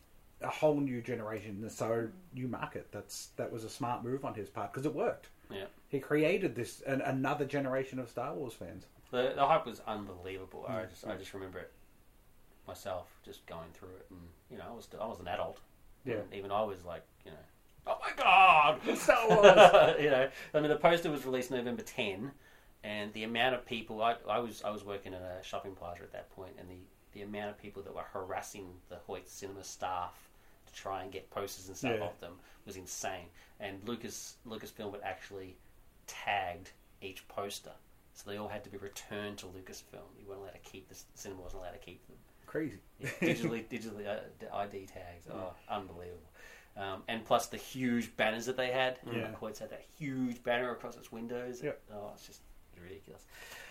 a 0.42 0.48
whole 0.48 0.80
new 0.80 1.00
generation, 1.00 1.60
the 1.60 1.70
so 1.70 2.08
new 2.34 2.48
market. 2.48 2.88
That's 2.92 3.28
that 3.36 3.52
was 3.52 3.64
a 3.64 3.70
smart 3.70 4.04
move 4.04 4.24
on 4.24 4.34
his 4.34 4.48
part 4.48 4.72
because 4.72 4.86
it 4.86 4.94
worked. 4.94 5.28
Yeah. 5.50 5.66
He 5.88 6.00
created 6.00 6.54
this 6.54 6.80
an, 6.82 7.00
another 7.02 7.44
generation 7.44 7.98
of 7.98 8.08
Star 8.08 8.34
Wars 8.34 8.54
fans. 8.54 8.86
The, 9.10 9.32
the 9.36 9.46
hype 9.46 9.66
was 9.66 9.80
unbelievable. 9.86 10.64
I 10.68 10.84
just 10.84 11.06
I 11.06 11.16
just 11.16 11.34
remember 11.34 11.58
it 11.58 11.70
myself, 12.66 13.08
just 13.24 13.44
going 13.46 13.68
through 13.74 13.90
it, 13.90 14.06
and 14.10 14.20
you 14.50 14.58
know 14.58 14.64
I 14.70 14.74
was 14.74 14.88
I 15.00 15.06
was 15.06 15.20
an 15.20 15.28
adult. 15.28 15.60
Yeah. 16.04 16.20
Even 16.32 16.50
I 16.50 16.62
was 16.62 16.84
like, 16.84 17.02
you 17.24 17.30
know, 17.30 17.36
oh 17.86 17.98
my 18.00 18.22
god, 18.22 18.80
Star 18.98 19.28
Wars. 19.28 19.94
you 20.00 20.10
know, 20.10 20.28
I 20.54 20.60
mean, 20.60 20.70
the 20.70 20.76
poster 20.76 21.10
was 21.10 21.24
released 21.24 21.50
November 21.50 21.82
10, 21.82 22.32
and 22.82 23.12
the 23.12 23.24
amount 23.24 23.54
of 23.54 23.66
people 23.66 24.02
I, 24.02 24.16
I 24.28 24.38
was 24.38 24.62
I 24.64 24.70
was 24.70 24.84
working 24.84 25.14
at 25.14 25.20
a 25.20 25.44
shopping 25.44 25.74
plaza 25.74 26.02
at 26.02 26.12
that 26.12 26.30
point, 26.30 26.54
and 26.58 26.68
the 26.68 26.80
the 27.12 27.22
amount 27.22 27.50
of 27.50 27.58
people 27.58 27.82
that 27.82 27.94
were 27.94 28.04
harassing 28.12 28.66
the 28.88 28.96
Hoyt 29.06 29.28
Cinema 29.28 29.64
staff 29.64 30.14
to 30.66 30.72
try 30.74 31.02
and 31.02 31.12
get 31.12 31.30
posters 31.30 31.68
and 31.68 31.76
stuff 31.76 31.96
Yeah. 31.98 32.04
off 32.04 32.20
them 32.20 32.34
was 32.66 32.76
insane. 32.76 33.26
And 33.60 33.80
Lucas 33.86 34.36
Lucasfilm 34.46 34.92
had 34.92 35.02
actually 35.02 35.56
tagged 36.06 36.70
each 37.00 37.26
poster, 37.28 37.72
so 38.14 38.30
they 38.30 38.36
all 38.36 38.48
had 38.48 38.64
to 38.64 38.70
be 38.70 38.78
returned 38.78 39.38
to 39.38 39.46
Lucasfilm. 39.46 40.08
You 40.18 40.26
weren't 40.28 40.40
allowed 40.40 40.52
to 40.54 40.58
keep 40.70 40.88
the 40.88 40.96
cinema 41.14 41.42
wasn't 41.42 41.62
allowed 41.62 41.72
to 41.72 41.78
keep 41.78 42.06
them. 42.06 42.16
Crazy. 42.46 42.78
Yeah, 43.00 43.08
digitally, 43.20 43.64
digitally 43.70 44.06
uh, 44.06 44.54
ID 44.56 44.86
tags. 44.86 45.26
Oh, 45.32 45.52
unbelievable. 45.68 46.18
Um, 46.76 47.02
and 47.08 47.24
plus 47.24 47.46
the 47.48 47.56
huge 47.58 48.16
banners 48.16 48.46
that 48.46 48.56
they 48.56 48.70
had. 48.70 48.98
Yeah. 49.10 49.32
Hoyt's 49.34 49.58
had 49.58 49.70
that 49.70 49.84
huge 49.98 50.42
banner 50.42 50.70
across 50.70 50.96
its 50.96 51.12
windows. 51.12 51.62
Yep. 51.62 51.80
Oh, 51.92 52.10
it's 52.14 52.26
just 52.26 52.40
ridiculous. 52.82 53.24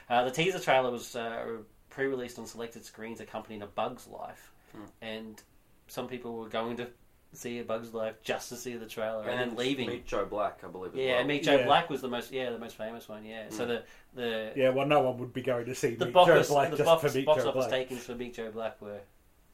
Uh, 0.09 0.23
the 0.25 0.31
teaser 0.31 0.59
trailer 0.59 0.91
was 0.91 1.15
uh, 1.15 1.45
pre-released 1.91 2.39
on 2.39 2.45
selected 2.47 2.83
screens 2.83 3.19
accompanying 3.21 3.61
A 3.61 3.67
Bug's 3.67 4.07
Life. 4.07 4.51
Hmm. 4.73 4.83
And 5.01 5.41
some 5.87 6.07
people 6.07 6.35
were 6.37 6.49
going 6.49 6.77
to 6.77 6.87
see 7.33 7.59
A 7.59 7.63
Bug's 7.63 7.93
Life 7.93 8.15
just 8.23 8.49
to 8.49 8.55
see 8.55 8.75
the 8.75 8.85
trailer 8.87 9.21
and, 9.21 9.39
then 9.39 9.49
And 9.49 9.57
leaving. 9.57 9.87
Meet 9.87 10.05
Joe 10.07 10.25
Black, 10.25 10.59
I 10.63 10.67
believe. 10.67 10.93
As 10.93 10.99
yeah, 10.99 11.11
well. 11.11 11.19
and 11.19 11.27
Meet 11.27 11.43
Joe 11.43 11.57
Yeah. 11.59 11.65
Black 11.65 11.89
was 11.89 12.01
the 12.01 12.07
most 12.09 12.31
yeah 12.31 12.49
the 12.49 12.57
most 12.59 12.75
famous 12.77 13.07
one. 13.07 13.23
Yeah, 13.23 13.43
so 13.49 13.63
Hmm. 13.65 13.69
the 13.69 13.83
the 14.13 14.51
Yeah, 14.55 14.69
well, 14.71 14.85
no 14.87 15.01
one 15.01 15.17
would 15.19 15.31
be 15.33 15.41
going 15.41 15.65
to 15.65 15.75
see 15.75 15.95
the 15.95 16.05
Meet 16.05 16.13
box, 16.13 16.27
Joe 16.27 16.53
Black 16.53 16.71
the 16.71 16.77
just 16.77 16.85
box, 16.87 17.01
for 17.11 17.17
Meet 17.17 17.25
box 17.25 17.43
Joe 17.43 17.49
office 17.49 17.67
Black. 17.67 17.79
takings 17.79 18.03
for 18.03 18.15
Meet 18.15 18.33
Joe 18.33 18.51
Black 18.51 18.81
were 18.81 18.99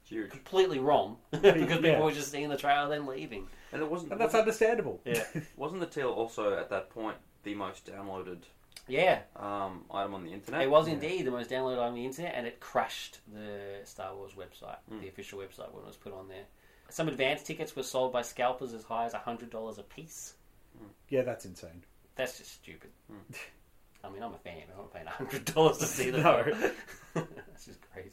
huge, 0.05 0.31
completely 0.31 0.79
wrong 0.79 1.17
because 1.31 1.53
people 1.67 1.83
Yeah. 1.85 1.99
were 2.01 2.11
just 2.11 2.31
seeing 2.31 2.49
the 2.49 2.57
trailer 2.57 2.87
then 2.89 3.05
leaving. 3.05 3.47
and 3.73 3.81
it 3.81 3.89
wasn't. 3.91 4.11
And 4.13 4.21
that's 4.21 4.29
wasn't, 4.33 4.41
understandable. 4.47 5.01
Yeah, 5.05 5.23
wasn't 5.57 5.81
the 5.81 5.87
teal 5.87 6.09
also 6.09 6.57
at 6.57 6.69
that 6.69 6.89
point 6.89 7.17
the 7.43 7.53
most 7.55 7.85
downloaded 7.85 8.43
yeah. 8.87 9.19
um, 9.35 9.83
item 9.91 10.13
on 10.13 10.23
the 10.23 10.31
internet? 10.31 10.61
It 10.61 10.69
was 10.69 10.87
Yeah. 10.87 10.93
indeed 10.95 11.23
the 11.25 11.31
most 11.31 11.49
downloaded 11.49 11.81
on 11.81 11.93
the 11.95 12.05
internet, 12.05 12.33
and 12.35 12.45
it 12.47 12.59
crashed 12.59 13.19
the 13.33 13.81
Star 13.83 14.15
Wars 14.15 14.33
website, 14.33 14.77
Mm. 14.91 15.01
the 15.01 15.07
official 15.07 15.39
website 15.39 15.71
when 15.71 15.83
it 15.83 15.87
was 15.87 15.97
put 15.97 16.13
on 16.13 16.27
there. 16.27 16.45
Some 16.89 17.07
advance 17.09 17.43
tickets 17.43 17.75
were 17.75 17.83
sold 17.83 18.13
by 18.13 18.21
scalpers 18.21 18.73
as 18.73 18.83
high 18.83 19.05
as 19.05 19.13
hundred 19.13 19.49
dollars 19.49 19.77
a 19.77 19.83
piece. 19.83 20.35
Yeah, 21.09 21.23
that's 21.23 21.45
insane. 21.45 21.83
That's 22.15 22.37
just 22.37 22.51
stupid. 22.53 22.91
Mm. 23.11 23.35
I 24.03 24.09
mean, 24.09 24.23
I'm 24.23 24.33
a 24.33 24.37
fan. 24.37 24.61
I'm 24.71 24.77
not 24.77 24.93
paying 24.93 25.05
hundred 25.07 25.43
dollars 25.45 25.79
to 25.79 25.85
see 25.85 26.09
the 26.11 26.19
No. 26.19 26.43
film. 26.43 26.71
That's 27.47 27.65
just 27.65 27.81
crazy. 27.91 28.11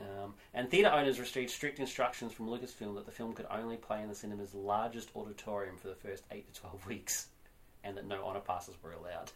Um, 0.00 0.34
and 0.54 0.70
theatre 0.70 0.90
owners 0.90 1.20
received 1.20 1.50
strict 1.50 1.78
instructions 1.78 2.32
from 2.32 2.48
Lucasfilm 2.48 2.94
that 2.96 3.04
the 3.06 3.12
film 3.12 3.32
could 3.34 3.46
only 3.50 3.76
play 3.76 4.02
in 4.02 4.08
the 4.08 4.14
cinema's 4.14 4.54
largest 4.54 5.10
auditorium 5.14 5.76
for 5.76 5.88
the 5.88 5.94
first 5.94 6.24
eight 6.30 6.52
to 6.52 6.60
twelve 6.60 6.84
weeks, 6.86 7.28
and 7.84 7.96
that 7.96 8.06
no 8.06 8.24
honor 8.24 8.40
passes 8.40 8.74
were 8.82 8.92
allowed. 8.92 9.30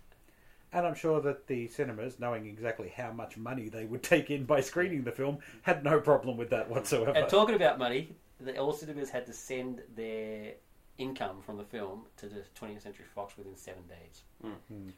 And 0.72 0.86
I'm 0.86 0.94
sure 0.94 1.20
that 1.20 1.46
the 1.46 1.68
cinemas, 1.68 2.18
knowing 2.18 2.46
exactly 2.46 2.92
how 2.96 3.12
much 3.12 3.36
money 3.36 3.68
they 3.68 3.84
would 3.84 4.02
take 4.02 4.30
in 4.30 4.44
by 4.44 4.60
screening 4.60 5.04
the 5.04 5.12
film, 5.12 5.38
had 5.62 5.84
no 5.84 6.00
problem 6.00 6.36
with 6.36 6.50
that 6.50 6.68
whatsoever. 6.68 7.12
And 7.12 7.28
talking 7.28 7.54
about 7.54 7.78
money, 7.78 8.10
the 8.40 8.56
all 8.58 8.72
cinemas 8.72 9.08
had 9.10 9.24
to 9.26 9.32
send 9.32 9.82
their 9.94 10.54
income 10.98 11.42
from 11.46 11.56
the 11.58 11.64
film 11.64 12.02
to 12.16 12.26
the 12.26 12.42
20th 12.60 12.82
Century 12.82 13.04
Fox 13.14 13.36
within 13.36 13.56
seven 13.56 13.82
days. 13.88 14.22
Hmm. 14.42 14.74
Hmm. 14.74 14.88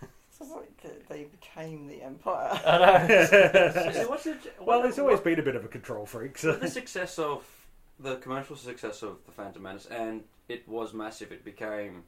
So 0.32 0.44
it's 0.46 0.54
like 0.54 1.08
they 1.08 1.24
became 1.24 1.86
the 1.86 2.00
empire. 2.02 2.58
I 2.66 2.78
know. 3.06 3.24
So 3.92 4.08
what's 4.08 4.24
the- 4.24 4.38
well, 4.58 4.80
there's 4.80 4.98
always 4.98 5.16
what- 5.16 5.24
been 5.24 5.38
a 5.38 5.42
bit 5.42 5.54
of 5.54 5.66
a 5.66 5.68
control 5.68 6.06
freak. 6.06 6.38
So. 6.38 6.52
the 6.54 6.66
success 6.68 7.18
of 7.18 7.44
the 7.98 8.16
commercial 8.16 8.56
success 8.56 9.02
of 9.02 9.18
the 9.26 9.32
Phantom 9.32 9.62
Menace, 9.62 9.84
and 9.86 10.22
it 10.48 10.66
was 10.66 10.94
massive. 10.94 11.30
It 11.30 11.44
became 11.44 12.04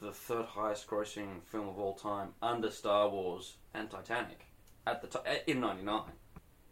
the 0.00 0.12
third 0.12 0.46
highest 0.46 0.86
grossing 0.88 1.42
film 1.46 1.68
of 1.68 1.78
all 1.78 1.94
time 1.94 2.28
under 2.42 2.70
Star 2.70 3.08
Wars 3.08 3.56
and 3.74 3.90
Titanic 3.90 4.46
at 4.86 5.02
the 5.02 5.08
time 5.08 5.22
in 5.46 5.60
'99. 5.60 6.02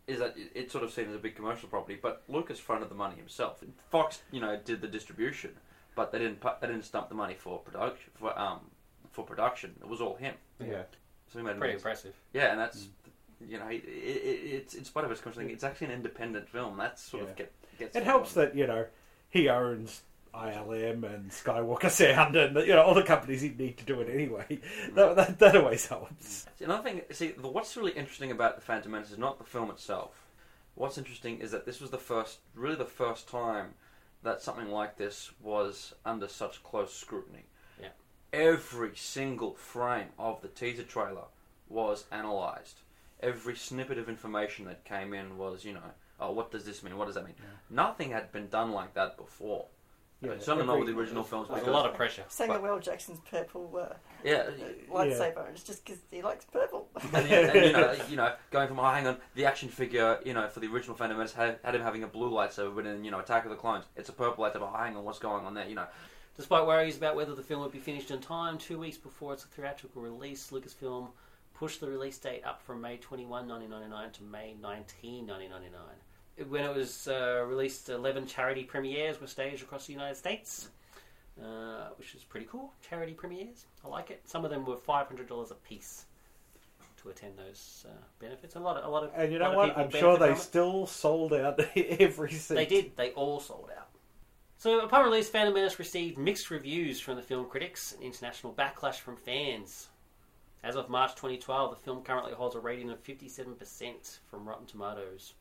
Is 0.07 0.19
that 0.21 0.35
it, 0.38 0.51
it's 0.55 0.73
sort 0.73 0.85
of 0.85 0.91
seen 0.93 1.09
as 1.11 1.14
a 1.14 1.19
big 1.19 1.37
commercial 1.37 1.69
property, 1.69 1.99
but 2.01 2.23
Lucas 2.29 2.59
fronted 2.59 2.88
the 2.88 2.95
money 2.95 3.17
himself. 3.17 3.62
Fox, 3.91 4.23
you 4.33 4.41
know, 4.41 4.59
did 4.64 4.81
the 4.81 4.88
distribution, 4.88 5.51
but 5.95 6.11
they 6.12 6.19
didn't. 6.19 6.41
They 6.61 6.67
didn't 6.67 6.85
stump 6.85 7.09
the 7.11 7.14
money 7.14 7.35
for 7.35 7.59
production. 7.59 8.11
For 8.14 8.38
um, 8.38 8.61
for 9.11 9.25
production, 9.25 9.75
it 9.81 9.88
was 9.88 10.01
all 10.01 10.17
him. 10.17 10.35
yeah. 10.61 10.83
So 11.31 11.38
he 11.38 11.45
made 11.45 11.59
Pretty 11.59 11.75
it. 11.75 11.77
impressive. 11.77 12.14
Yeah, 12.33 12.53
and 12.53 12.59
that's 12.59 12.88
you 13.47 13.59
know, 13.59 13.69
it, 13.69 13.85
it, 13.85 13.87
it's 13.87 14.75
in 14.75 14.85
spite 14.85 15.05
of 15.05 15.11
its 15.12 15.21
commercial 15.21 15.43
thing, 15.43 15.51
it's 15.51 15.62
actually 15.62 15.88
an 15.88 15.93
independent 15.93 16.49
film. 16.49 16.77
That's 16.79 17.03
sort 17.03 17.25
Yeah. 17.25 17.29
of 17.31 17.37
get 17.37 17.53
gets 17.79 17.97
It 17.97 18.03
helps 18.05 18.33
that 18.33 18.57
you 18.57 18.67
know 18.67 18.87
he 19.29 19.49
owns 19.51 20.01
ILM 20.35 21.05
and 21.05 21.31
Skywalker 21.31 21.91
Sound 21.91 22.37
and 22.37 22.57
you 22.57 22.75
know 22.75 22.83
all 22.83 22.95
the 22.95 23.03
companies 23.03 23.43
he'd 23.43 23.59
need 23.59 23.79
to 23.79 23.85
do 23.85 24.01
it 24.01 24.09
anyway. 24.12 24.61
That, 24.95 25.17
that, 25.17 25.38
that 25.38 25.57
always 25.57 25.87
helps. 25.87 26.47
See, 26.57 26.64
Another 26.64 26.83
thing, 26.83 27.03
see, 27.12 27.29
the, 27.29 27.49
what's 27.49 27.77
really 27.77 27.93
interesting 27.93 28.31
about 28.31 28.57
the 28.57 28.62
Phantom 28.62 28.91
Menace 28.91 29.12
is 29.12 29.19
not 29.19 29.38
the 29.38 29.45
film 29.45 29.71
itself. 29.71 30.25
What's 30.75 30.99
interesting 30.99 31.41
is 31.41 31.51
that 31.51 31.67
this 31.67 31.81
was 31.81 31.91
the 31.91 31.99
first, 31.99 32.38
really 32.55 32.77
the 32.77 32.85
first 32.85 33.29
time 33.29 33.75
that 34.23 34.43
something 34.43 34.69
like 34.69 34.97
this 34.97 35.31
was 35.41 35.95
under 36.05 36.29
such 36.29 36.62
close 36.62 36.93
scrutiny. 36.95 37.45
Yeah. 37.81 37.88
Every 38.33 38.93
single 38.95 39.55
frame 39.55 40.09
of 40.19 40.43
the 40.43 40.49
teaser 40.49 40.83
trailer 40.83 41.25
was 41.69 42.05
analysed. 42.11 42.81
Every 43.21 43.57
snippet 43.57 43.99
of 43.99 44.09
information 44.09 44.64
that 44.67 44.85
came 44.85 45.12
in 45.12 45.37
was, 45.37 45.64
you 45.64 45.75
know, 45.75 45.91
oh, 46.21 46.33
what 46.33 46.51
does 46.51 46.64
this 46.64 46.83
mean? 46.83 46.97
What 46.97 47.07
does 47.07 47.14
that 47.14 47.25
mean? 47.25 47.35
Nothing 47.71 48.11
had 48.11 48.33
been 48.33 48.49
done 48.49 48.73
like 48.73 48.95
that 48.95 49.17
before. 49.17 49.67
Yeah, 50.21 50.33
Certainly 50.41 50.67
not 50.67 50.79
with 50.79 50.89
the 50.89 50.95
original 50.95 51.23
films. 51.23 51.49
There's 51.49 51.67
a 51.67 51.71
lot 51.71 51.89
of 51.89 51.95
pressure. 51.95 52.25
Samuel 52.29 52.67
L. 52.67 52.81
Jackson's 52.81 53.21
purple 53.21 53.71
uh, 53.81 53.95
Yeah, 54.25 54.51
lightsaber. 54.91 55.49
It's 55.51 55.63
just 55.63 55.85
because 55.85 56.01
he 56.11 56.23
likes 56.23 56.45
purple. 56.45 56.89
and, 57.13 57.27
and, 57.27 57.55
you 57.55 57.73
know, 57.73 57.97
you 58.11 58.17
know, 58.17 58.35
going 58.51 58.67
from 58.67 58.81
oh, 58.81 58.91
hang 58.91 59.07
on, 59.07 59.19
the 59.37 59.47
action 59.47 59.69
figure, 59.69 60.19
you 60.25 60.35
know, 60.35 60.49
for 60.49 60.59
the 60.59 60.67
original 60.67 60.97
Phantom 60.97 61.17
Menace 61.17 61.33
had, 61.33 61.61
had 61.63 61.77
him 61.77 61.83
having 61.83 62.03
a 62.03 62.09
blue 62.09 62.31
lightsaber, 62.31 62.75
but 62.75 62.85
in 62.85 63.05
you 63.05 63.13
know, 63.13 63.21
Attack 63.21 63.45
of 63.45 63.51
the 63.51 63.57
Clones, 63.57 63.85
it's 63.95 64.09
a 64.09 64.13
purple 64.13 64.45
lightsaber. 64.45 64.69
Oh, 64.73 64.77
hang 64.77 64.97
on, 64.97 65.05
what's 65.05 65.21
going 65.21 65.45
on 65.47 65.55
there? 65.55 65.69
You 65.69 65.77
know, 65.77 65.87
Despite 66.39 66.69
worries 66.69 66.97
about 66.97 67.17
whether 67.17 67.35
the 67.35 67.43
film 67.43 67.63
would 67.63 67.73
be 67.73 67.81
finished 67.81 68.13
in 68.13 68.21
time, 68.21 68.59
two 68.59 68.79
weeks 68.79 68.97
before 68.97 69.33
its 69.33 69.43
theatrical 69.43 70.03
release, 70.03 70.51
Lucasfilm 70.53 71.09
pushed 71.53 71.81
the 71.81 71.89
release 71.89 72.17
date 72.17 72.45
up 72.47 72.63
from 72.63 72.81
May 72.81 72.97
21, 72.97 73.49
1999 73.49 74.13
to 74.13 74.23
May 74.23 74.55
19, 74.63 75.27
1999. 75.27 75.81
When 76.46 76.64
it 76.64 76.74
was 76.74 77.09
uh, 77.09 77.44
released, 77.48 77.88
11 77.88 78.27
charity 78.27 78.62
premieres 78.62 79.20
were 79.20 79.27
staged 79.27 79.62
across 79.62 79.87
the 79.87 79.92
United 79.92 80.16
States, 80.16 80.68
uh, 81.42 81.88
which 81.96 82.14
is 82.14 82.22
pretty 82.22 82.46
cool. 82.51 82.72
Charity 82.88 83.12
premieres, 83.12 83.66
I 83.85 83.88
like 83.88 84.11
it. 84.11 84.22
Some 84.24 84.44
of 84.44 84.51
them 84.51 84.64
were 84.64 84.77
$500 84.77 85.51
a 85.51 85.55
piece 85.55 86.07
to 87.03 87.09
attend 87.11 87.35
those 87.38 87.87
uh, 87.88 87.92
benefits. 88.20 88.57
A 88.57 88.61
lot 88.61 88.77
of, 88.77 88.85
a 88.85 88.88
lot 88.88 89.05
of, 89.05 89.11
And 89.14 89.33
you 89.33 89.38
know 89.38 89.53
what? 89.53 89.77
I'm 89.77 89.90
sure 89.90 90.16
they 90.16 90.35
still 90.35 90.87
sold 90.87 91.33
out 91.33 91.61
every 91.77 92.33
seat. 92.33 92.55
They 92.55 92.66
did. 92.66 92.96
They 92.96 93.11
all 93.11 93.40
sold 93.40 93.70
out. 93.77 93.88
So, 94.59 94.81
upon 94.81 95.05
release, 95.05 95.29
Phantom 95.29 95.55
Menace 95.55 95.79
received 95.79 96.18
mixed 96.18 96.51
reviews 96.51 96.98
from 96.98 97.14
the 97.14 97.22
film 97.22 97.48
critics 97.48 97.92
and 97.92 98.03
international 98.03 98.53
backlash 98.53 98.96
from 98.96 99.16
fans. 99.16 99.88
As 100.64 100.74
of 100.74 100.88
March 100.88 101.14
2012, 101.14 101.70
the 101.70 101.77
film 101.77 102.03
currently 102.03 102.33
holds 102.33 102.57
a 102.57 102.61
rating 102.61 102.90
of 102.90 103.03
57% 103.05 104.18
from 104.29 104.48
Rotten 104.48 104.66
Tomatoes. 104.66 105.35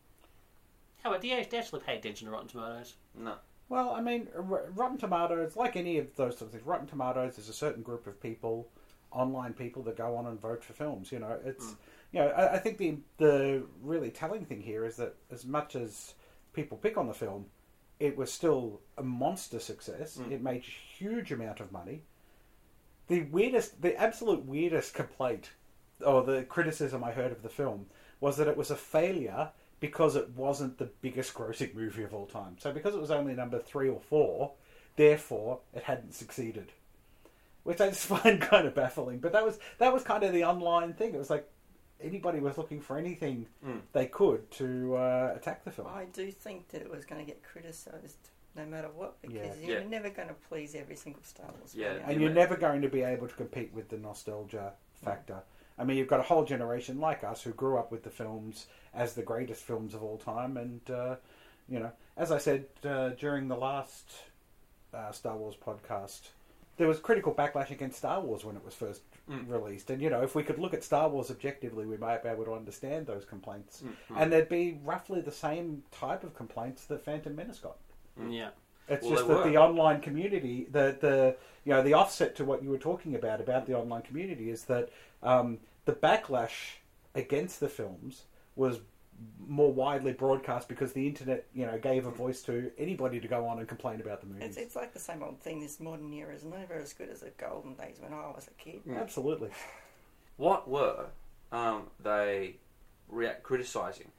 How 1.04 1.10
about, 1.10 1.22
do 1.22 1.28
you 1.28 1.36
actually 1.36 1.82
pay 1.82 1.98
attention 1.98 2.28
to 2.28 2.32
Rotten 2.32 2.48
Tomatoes? 2.48 2.96
no, 3.16 3.36
Well, 3.70 3.92
I 3.92 4.02
mean, 4.02 4.28
R- 4.36 4.70
Rotten 4.74 4.98
Tomatoes, 4.98 5.56
like 5.56 5.76
any 5.76 5.98
of 5.98 6.16
those 6.16 6.38
sort 6.38 6.48
of 6.48 6.52
things, 6.52 6.66
Rotten 6.66 6.88
Tomatoes 6.88 7.38
is 7.38 7.50
a 7.50 7.54
certain 7.54 7.84
group 7.84 8.08
of 8.08 8.22
people, 8.22 8.70
online 9.12 9.54
people 9.54 9.84
that 9.84 9.96
go 9.98 10.16
on 10.16 10.26
and 10.28 10.40
vote 10.40 10.64
for 10.64 10.74
films. 10.74 11.12
You 11.12 11.20
know, 11.20 11.38
it's 11.46 11.76
you 12.12 12.20
know, 12.20 12.28
I, 12.30 12.56
I 12.56 12.58
think 12.58 12.78
the 12.78 12.98
the 13.18 13.64
really 13.82 14.10
telling 14.10 14.46
thing 14.46 14.62
here 14.62 14.86
is 14.86 14.98
that 14.98 15.16
as 15.32 15.46
much 15.46 15.76
as 15.76 16.14
people 16.54 16.78
pick 16.78 16.98
on 16.98 17.08
the 17.08 17.14
film, 17.14 17.46
it 18.00 18.18
was 18.18 18.32
still 18.32 18.82
a 18.98 19.04
monster 19.04 19.60
success. 19.60 20.18
Mm. 20.18 20.32
It 20.32 20.42
made 20.44 20.64
a 20.64 20.98
huge 20.98 21.32
amount 21.32 21.60
of 21.60 21.72
money. 21.72 22.04
The 23.08 23.22
weirdest, 23.24 23.82
the 23.82 23.96
absolute 23.96 24.46
weirdest 24.46 24.94
complaint, 24.94 25.52
or 26.06 26.24
the 26.24 26.44
criticism 26.44 27.04
I 27.04 27.12
heard 27.12 27.32
of 27.32 27.44
the 27.44 27.50
film 27.50 27.86
was 28.20 28.38
that 28.38 28.48
it 28.48 28.58
was 28.58 28.72
a 28.72 28.76
failure 28.76 29.52
because 29.80 30.16
it 30.16 30.30
wasn't 30.36 30.78
the 30.78 30.90
biggest 31.02 31.34
grossing 31.34 31.74
movie 31.76 32.04
of 32.04 32.14
all 32.14 32.26
time. 32.26 32.56
So 32.60 32.72
because 32.72 32.96
it 32.96 33.02
was 33.02 33.12
only 33.12 33.34
number 33.34 33.60
three 33.60 33.90
or 33.90 34.00
four, 34.00 34.54
therefore 34.96 35.60
it 35.74 35.84
hadn't 35.84 36.14
succeeded. 36.14 36.72
Which 37.64 37.82
I 37.82 37.90
just 37.90 38.06
find 38.16 38.40
kind 38.42 38.66
of 38.68 38.74
baffling. 38.76 39.20
But 39.20 39.34
that 39.34 39.46
was 39.46 39.60
that 39.78 39.94
was 39.94 40.04
kind 40.04 40.24
of 40.24 40.34
the 40.34 40.46
online 40.46 40.94
thing. 40.94 41.14
It 41.14 41.18
was 41.18 41.30
like 41.30 41.48
anybody 42.02 42.40
was 42.40 42.58
looking 42.58 42.80
for 42.82 42.98
anything 42.98 43.48
Mm. 43.66 43.82
they 43.92 44.06
could 44.08 44.50
to 44.52 44.96
uh, 44.96 45.34
attack 45.36 45.64
the 45.66 45.72
film. 45.72 45.88
I 45.92 46.06
do 46.06 46.32
think 46.32 46.70
that 46.70 46.82
it 46.82 46.90
was 46.90 47.06
going 47.06 47.20
to 47.20 47.26
get 47.26 47.44
criticised 47.44 48.30
no 48.56 48.66
matter 48.66 48.90
what 48.96 49.22
because 49.22 49.60
Yeah. 49.60 49.68
you're 49.68 49.82
Yeah. 49.82 49.88
never 49.88 50.10
going 50.10 50.28
to 50.30 50.34
please 50.50 50.74
every 50.76 50.96
single 50.96 51.22
Star 51.24 51.48
Wars. 51.58 51.76
Yeah, 51.76 51.94
fan. 51.94 52.02
and 52.06 52.14
you 52.22 52.28
you're 52.28 52.34
never 52.36 52.56
going 52.56 52.82
to 52.84 52.90
be 52.90 53.02
able 53.02 53.28
to 53.28 53.34
compete 53.36 53.74
with 53.74 53.90
the 53.90 53.98
nostalgia 53.98 54.74
factor. 55.04 55.42
I 55.78 55.84
mean, 55.84 55.98
you've 55.98 56.08
got 56.08 56.20
a 56.20 56.24
whole 56.24 56.44
generation 56.44 57.00
like 57.00 57.24
us 57.24 57.44
who 57.44 57.52
grew 57.52 57.78
up 57.78 57.92
with 57.92 58.04
the 58.04 58.10
films 58.10 58.68
as 58.94 59.14
the 59.14 59.22
greatest 59.24 59.62
films 59.64 59.94
of 59.94 60.02
all 60.04 60.18
time, 60.18 60.58
and 60.58 60.82
uh, 60.90 61.16
you 61.70 61.80
know, 61.80 61.92
as 62.16 62.32
I 62.32 62.38
said 62.40 62.66
uh, 62.84 63.10
during 63.10 63.48
the 63.48 63.56
last 63.58 64.10
uh, 64.94 65.12
Star 65.12 65.36
Wars 65.38 65.56
podcast, 65.56 66.30
there 66.78 66.88
was 66.88 67.00
critical 67.00 67.34
backlash 67.34 67.70
against 67.72 67.98
Star 68.00 68.20
Wars 68.22 68.44
when 68.46 68.56
it 68.56 68.64
was 68.66 68.74
first 68.74 69.02
Mm. 69.30 69.50
released, 69.52 69.90
and 69.90 70.02
you 70.02 70.10
know, 70.10 70.22
if 70.24 70.36
we 70.36 70.42
could 70.44 70.58
look 70.58 70.74
at 70.74 70.86
Star 70.86 71.10
Wars 71.10 71.30
objectively, 71.30 71.86
we 71.86 71.98
might 71.98 72.24
be 72.24 72.30
able 72.30 72.46
to 72.46 72.54
understand 72.54 73.06
those 73.08 73.26
complaints, 73.26 73.84
Mm. 73.84 74.16
and 74.22 74.32
there'd 74.32 74.48
be 74.48 74.80
roughly 74.86 75.20
the 75.20 75.34
same 75.34 75.84
type 75.92 76.24
of 76.24 76.34
complaints 76.34 76.86
that 76.86 77.04
Phantom 77.04 77.36
Menace 77.36 77.60
got. 77.60 77.76
Yeah. 78.30 78.52
It's 78.88 79.04
Well, 79.04 79.16
just 79.16 79.28
that 79.28 79.38
were. 79.40 79.50
the 79.50 79.58
online 79.58 80.00
community, 80.00 80.66
the 80.72 80.96
the 81.02 81.36
you 81.66 81.74
know 81.74 81.84
the 81.84 81.92
offset 81.94 82.38
to 82.38 82.46
what 82.46 82.64
you 82.64 82.70
were 82.70 82.78
talking 82.78 83.16
about 83.16 83.42
about 83.42 83.66
the 83.66 83.74
online 83.78 84.04
community 84.04 84.50
is 84.50 84.64
that 84.64 84.88
um, 85.24 85.60
the 85.88 85.94
backlash 85.94 86.76
against 87.16 87.60
the 87.60 87.70
films 87.70 88.24
was 88.56 88.80
more 89.40 89.74
widely 89.74 90.14
broadcast 90.14 90.68
because 90.68 90.94
the 90.94 91.08
internet 91.08 91.46
you 91.56 91.66
know 91.66 91.80
gave 91.80 92.06
a 92.06 92.12
voice 92.12 92.44
to 92.44 92.70
anybody 92.78 93.20
to 93.20 93.28
go 93.28 93.48
on 93.48 93.58
and 93.58 93.68
complain 93.68 94.00
about 94.00 94.20
the 94.22 94.28
movies. 94.28 94.44
It's, 94.50 94.58
it's 94.58 94.76
like 94.76 94.94
the 94.94 95.00
same 95.00 95.24
old 95.24 95.40
thing. 95.40 95.60
This 95.62 95.80
modern 95.80 96.14
era 96.14 96.36
is 96.36 96.44
never 96.44 96.76
as 96.76 96.94
good 96.94 97.10
as 97.10 97.22
the 97.22 97.32
golden 97.38 97.74
days 97.74 97.98
when 98.00 98.14
I 98.14 98.28
was 98.28 98.48
a 98.48 98.62
kid. 98.62 98.82
Absolutely. 98.96 99.50
What 100.36 100.70
were 100.70 101.08
um, 101.52 101.84
they 102.04 102.58
react 103.08 103.42
criticizing? 103.42 104.12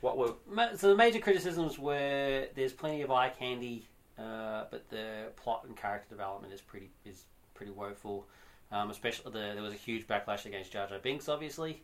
What 0.00 0.16
were 0.16 0.34
So 0.76 0.88
the 0.88 0.96
major 0.96 1.18
criticisms 1.18 1.78
were 1.78 2.46
there's 2.54 2.72
plenty 2.72 3.02
of 3.02 3.10
eye 3.10 3.30
candy, 3.30 3.84
uh, 4.16 4.64
but 4.70 4.88
the 4.88 5.32
plot 5.36 5.64
and 5.66 5.76
character 5.76 6.08
development 6.08 6.54
is 6.54 6.60
pretty 6.60 6.90
is 7.04 7.24
pretty 7.54 7.72
woeful. 7.72 8.26
Um, 8.72 8.90
especially 8.90 9.30
the, 9.32 9.38
there 9.54 9.62
was 9.62 9.72
a 9.72 9.76
huge 9.76 10.06
backlash 10.08 10.44
against 10.44 10.72
Jar 10.72 10.88
Jar 10.88 10.98
Binks, 10.98 11.28
obviously. 11.28 11.82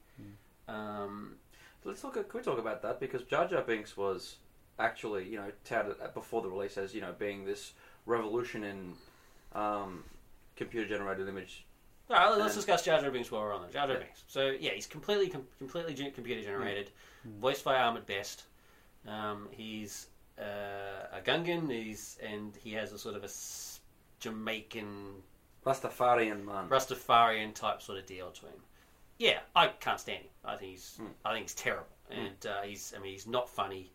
Um, 0.69 1.37
Let's 1.85 2.05
look 2.05 2.17
at. 2.17 2.29
Can 2.29 2.39
we 2.41 2.45
talk 2.45 2.59
about 2.59 2.81
that? 2.83 3.01
Because 3.01 3.23
Jar 3.23 3.47
Jar 3.49 3.63
Binks 3.63 3.97
was 3.97 4.37
actually, 4.79 5.29
you 5.29 5.37
know, 5.37 5.51
touted 5.65 5.97
before 6.15 6.41
the 6.43 6.49
release 6.49 6.79
as 6.79 6.95
you 6.95 7.01
know 7.01 7.13
being 7.19 7.45
this 7.45 7.73
revolution 8.07 8.63
in 8.65 8.93
um, 9.55 10.05
computer-generated 10.57 11.29
image. 11.29 11.65
all 12.11 12.17
right, 12.17 12.29
let's 12.31 12.55
And- 12.55 12.55
discuss 12.55 12.85
Jar 12.85 13.01
Jar 13.01 13.11
Binks 13.11 13.31
while 13.33 13.43
we're 13.43 13.53
on 13.55 13.63
there. 13.63 13.71
Jar 13.71 13.87
Jar 13.89 13.97
Yeah. 13.97 14.03
Binks. 14.05 14.23
So 14.29 14.51
yeah, 14.59 14.71
he's 14.73 14.87
completely 14.87 15.29
com- 15.29 15.47
completely 15.59 15.95
gen- 15.95 16.13
computer 16.13 16.43
generated, 16.43 16.91
voiced 17.41 17.65
by 17.65 17.77
Ahmed 17.81 18.07
Best. 18.07 18.45
Um, 19.07 19.49
he's 19.51 20.07
uh, 20.39 21.17
a 21.17 21.21
Gungan. 21.25 21.69
He's 21.71 22.17
and 22.23 22.55
he 22.63 22.73
has 22.75 22.93
a 22.93 22.99
sort 22.99 23.17
of 23.17 23.25
a 23.25 23.29
Jamaican 24.21 25.15
Rastafarian 25.65 26.45
man. 26.45 26.69
Rastafarian 26.69 27.55
type 27.55 27.83
sort 27.83 27.99
of 27.99 28.07
deal 28.07 28.31
to 28.31 28.47
him. 28.47 28.61
Yeah, 29.19 29.39
I 29.55 29.69
can't 29.69 30.01
stand 30.01 30.23
him. 30.25 30.31
I 30.45 30.57
think 30.57 30.73
he's 30.73 30.99
Mm. 31.01 31.09
I 31.25 31.33
think 31.33 31.45
he's 31.45 31.55
terrible, 31.55 31.87
and 32.11 32.47
uh, 32.47 32.63
he's 32.63 32.93
I 32.97 33.01
mean 33.01 33.13
he's 33.13 33.27
not 33.27 33.49
funny. 33.49 33.93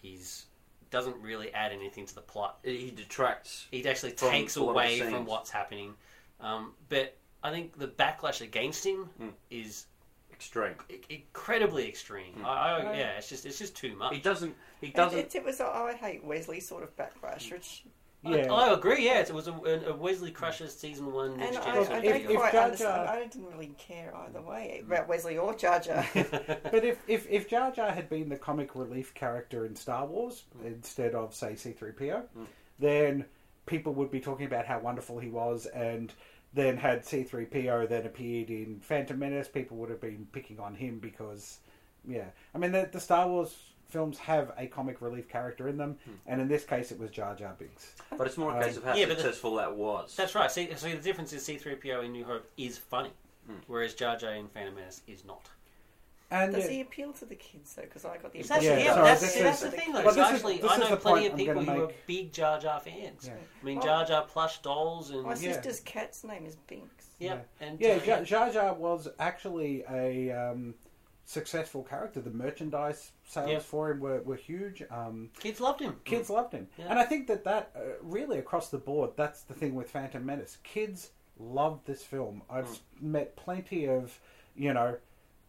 He's 0.00 0.46
doesn't 0.90 1.16
really 1.20 1.52
add 1.52 1.72
anything 1.72 2.06
to 2.06 2.14
the 2.14 2.20
plot. 2.22 2.58
he 2.64 2.90
detracts. 2.90 3.66
He 3.70 3.86
actually 3.86 4.12
From 4.12 4.30
takes 4.30 4.56
a 4.56 4.62
lot 4.62 4.70
of 4.70 4.74
the 4.76 5.00
away 5.00 5.10
from 5.10 5.26
what's 5.26 5.50
happening. 5.50 5.92
Um, 6.40 6.72
but 6.88 7.14
I 7.42 7.50
think 7.50 7.78
the 7.78 7.88
backlash 7.88 8.40
against 8.40 8.86
him 8.86 9.10
Mm. 9.20 9.32
is 9.50 9.86
Extreme. 10.32 10.76
i- 10.88 11.00
incredibly 11.10 11.88
extreme. 11.88 12.34
Mm. 12.36 12.44
I, 12.44 12.76
I, 12.78 12.82
yeah, 12.96 13.10
it's 13.18 13.28
just 13.28 13.44
it's 13.44 13.58
just 13.58 13.76
too 13.76 13.96
much. 13.96 14.14
He 14.14 14.20
doesn't. 14.20 14.54
He 14.80 14.86
It, 14.88 14.94
doesn't. 14.94 15.18
it, 15.18 15.34
it 15.34 15.44
was 15.44 15.60
I 15.60 15.94
hate 15.94 16.22
Wesley 16.24 16.60
sort 16.60 16.84
of 16.84 16.96
backlash, 16.96 17.50
which 17.50 17.82
Yeah. 18.22 18.52
I, 18.52 18.68
I 18.70 18.72
agree. 18.74 19.04
Yeah, 19.04 19.20
it 19.20 19.32
was 19.32 19.46
a, 19.46 19.52
a 19.52 19.94
Wesley 19.94 20.30
Crusher 20.32 20.66
season 20.66 21.12
one. 21.12 21.30
and 21.32 21.38
Next 21.40 21.58
I, 21.58 21.64
Gen 21.64 21.74
Well, 21.74 21.84
sort 21.84 21.96
I 21.98 22.00
don't 22.02 22.16
if 22.30 22.36
quite 22.36 22.52
Jar 22.52 22.64
understand. 22.64 23.08
I 23.08 23.18
didn't 23.20 23.46
really 23.46 23.72
care 23.78 24.12
either 24.16 24.42
way 24.42 24.82
about 24.84 25.08
Wesley 25.08 25.38
or 25.38 25.54
Jar 25.54 25.78
Jar. 25.80 26.04
but 26.14 26.84
if, 26.84 26.98
if, 27.06 27.26
if 27.30 27.48
Jar 27.48 27.70
Jar 27.70 27.90
had 27.90 28.08
been 28.08 28.28
the 28.28 28.36
comic 28.36 28.74
relief 28.74 29.14
character 29.14 29.64
in 29.66 29.76
Star 29.76 30.04
Wars 30.06 30.44
instead 30.64 31.14
of, 31.14 31.34
say, 31.34 31.52
C3PO, 31.52 32.22
Mm. 32.36 32.46
then 32.80 33.24
people 33.66 33.92
would 33.94 34.10
be 34.10 34.20
talking 34.20 34.46
about 34.46 34.66
how 34.66 34.78
wonderful 34.80 35.18
he 35.18 35.28
was, 35.28 35.66
and 35.66 36.12
then 36.54 36.76
had 36.76 37.04
C3PO 37.04 37.88
then 37.88 38.06
appeared 38.06 38.50
in 38.50 38.80
Phantom 38.80 39.18
Menace, 39.18 39.48
people 39.48 39.76
would 39.76 39.90
have 39.90 40.00
been 40.00 40.26
picking 40.32 40.58
on 40.58 40.74
him 40.74 40.98
because, 40.98 41.58
yeah. 42.06 42.24
I 42.54 42.58
mean, 42.58 42.72
the, 42.72 42.88
the 42.90 43.00
Star 43.00 43.28
Wars 43.28 43.54
films 43.88 44.18
have 44.18 44.52
a 44.58 44.66
comic 44.66 45.00
relief 45.00 45.28
character 45.28 45.68
in 45.68 45.76
them, 45.76 45.96
and 46.26 46.40
in 46.40 46.48
this 46.48 46.64
case 46.64 46.92
it 46.92 46.98
was 46.98 47.10
Jar 47.10 47.34
Jar 47.34 47.54
Binks. 47.58 47.94
but 48.16 48.26
it's 48.26 48.36
more 48.36 48.52
a 48.52 48.56
Um, 48.56 48.62
case 48.62 48.76
of 48.76 48.84
how 48.84 48.94
yeah, 48.94 49.06
but 49.06 49.16
the- 49.16 49.22
successful 49.22 49.54
that 49.56 49.74
was. 49.74 50.14
That's 50.16 50.34
right. 50.34 50.50
See, 50.50 50.72
so 50.76 50.88
the 50.88 50.96
difference 50.96 51.32
is 51.32 51.44
C-3PO 51.44 52.02
in 52.04 52.12
New 52.12 52.24
Hope 52.24 52.50
is 52.56 52.76
funny, 52.78 53.12
Mm. 53.48 53.60
whereas 53.66 53.94
Jar 53.94 54.16
Jar 54.16 54.34
in 54.34 54.48
Phantom 54.48 54.74
Menace 54.74 55.02
is 55.06 55.24
not. 55.24 55.48
And 56.30 56.52
Does 56.54 56.64
yeah, 56.66 56.70
he 56.72 56.80
appeal 56.82 57.14
to 57.14 57.24
the 57.24 57.34
kids 57.34 57.72
though? 57.74 57.80
Because 57.82 58.04
I 58.04 58.18
got 58.18 58.32
the 58.34 58.40
It's 58.40 58.50
Yeah, 58.50 58.60
yeah, 58.60 58.92
sorry, 58.92 59.04
that's, 59.06 59.20
this 59.22 59.32
see, 59.32 59.42
that's 59.42 59.62
is- 59.62 59.70
the 59.70 59.76
thing. 59.78 59.92
Though. 59.94 60.02
well, 60.04 60.12
So 60.14 60.20
this 60.20 60.28
is- 60.28 60.34
actually, 60.34 60.62
I 60.62 60.76
know 60.76 60.96
plenty 60.96 61.26
of 61.28 61.36
people 61.36 61.54
gonna 61.64 61.72
who 61.74 61.84
are 61.84 61.92
big 62.06 62.32
Jar 62.34 62.60
Jar 62.60 62.80
fans. 62.80 63.26
Yeah. 63.26 63.32
I 63.62 63.64
mean, 63.64 63.76
Well- 63.76 63.86
Jar 63.86 64.04
Jar 64.04 64.22
plush 64.26 64.60
dolls 64.60 65.08
and 65.08 65.22
My 65.22 65.30
Yeah. 65.30 65.52
sister's 65.54 65.80
cat's 65.80 66.24
name 66.24 66.44
is 66.44 66.56
Binks. 66.56 67.06
yeah, 67.18 67.38
and 67.60 67.80
Yeah, 67.80 67.98
Jar, 68.00 68.22
Jar 68.24 68.50
Jar 68.50 68.74
was 68.74 69.08
actually 69.18 69.84
a 69.88 70.30
um, 70.32 70.74
successful 71.28 71.82
character. 71.82 72.20
The 72.22 72.30
merchandise 72.30 73.12
sales 73.26 73.50
Yeah. 73.50 73.58
for 73.58 73.90
him 73.90 74.00
were, 74.00 74.22
were 74.22 74.36
huge. 74.36 74.82
Um, 74.90 75.28
kids 75.38 75.60
loved 75.60 75.80
him. 75.80 76.00
kids 76.06 76.30
loved 76.30 76.54
him, 76.54 76.68
Yeah. 76.78 76.86
and 76.88 76.98
I 76.98 77.04
think 77.04 77.26
that 77.26 77.44
that 77.44 77.70
uh, 77.76 77.80
really 78.02 78.38
across 78.38 78.70
the 78.70 78.78
board, 78.78 79.10
that's 79.14 79.42
the 79.42 79.52
thing 79.54 79.74
with 79.74 79.90
Phantom 79.90 80.24
Menace. 80.24 80.56
Kids 80.64 81.10
loved 81.38 81.86
this 81.86 82.02
film. 82.02 82.42
I've 82.48 82.80
met 83.00 83.36
plenty 83.36 83.86
of, 83.88 84.18
you 84.56 84.72
know, 84.72 84.96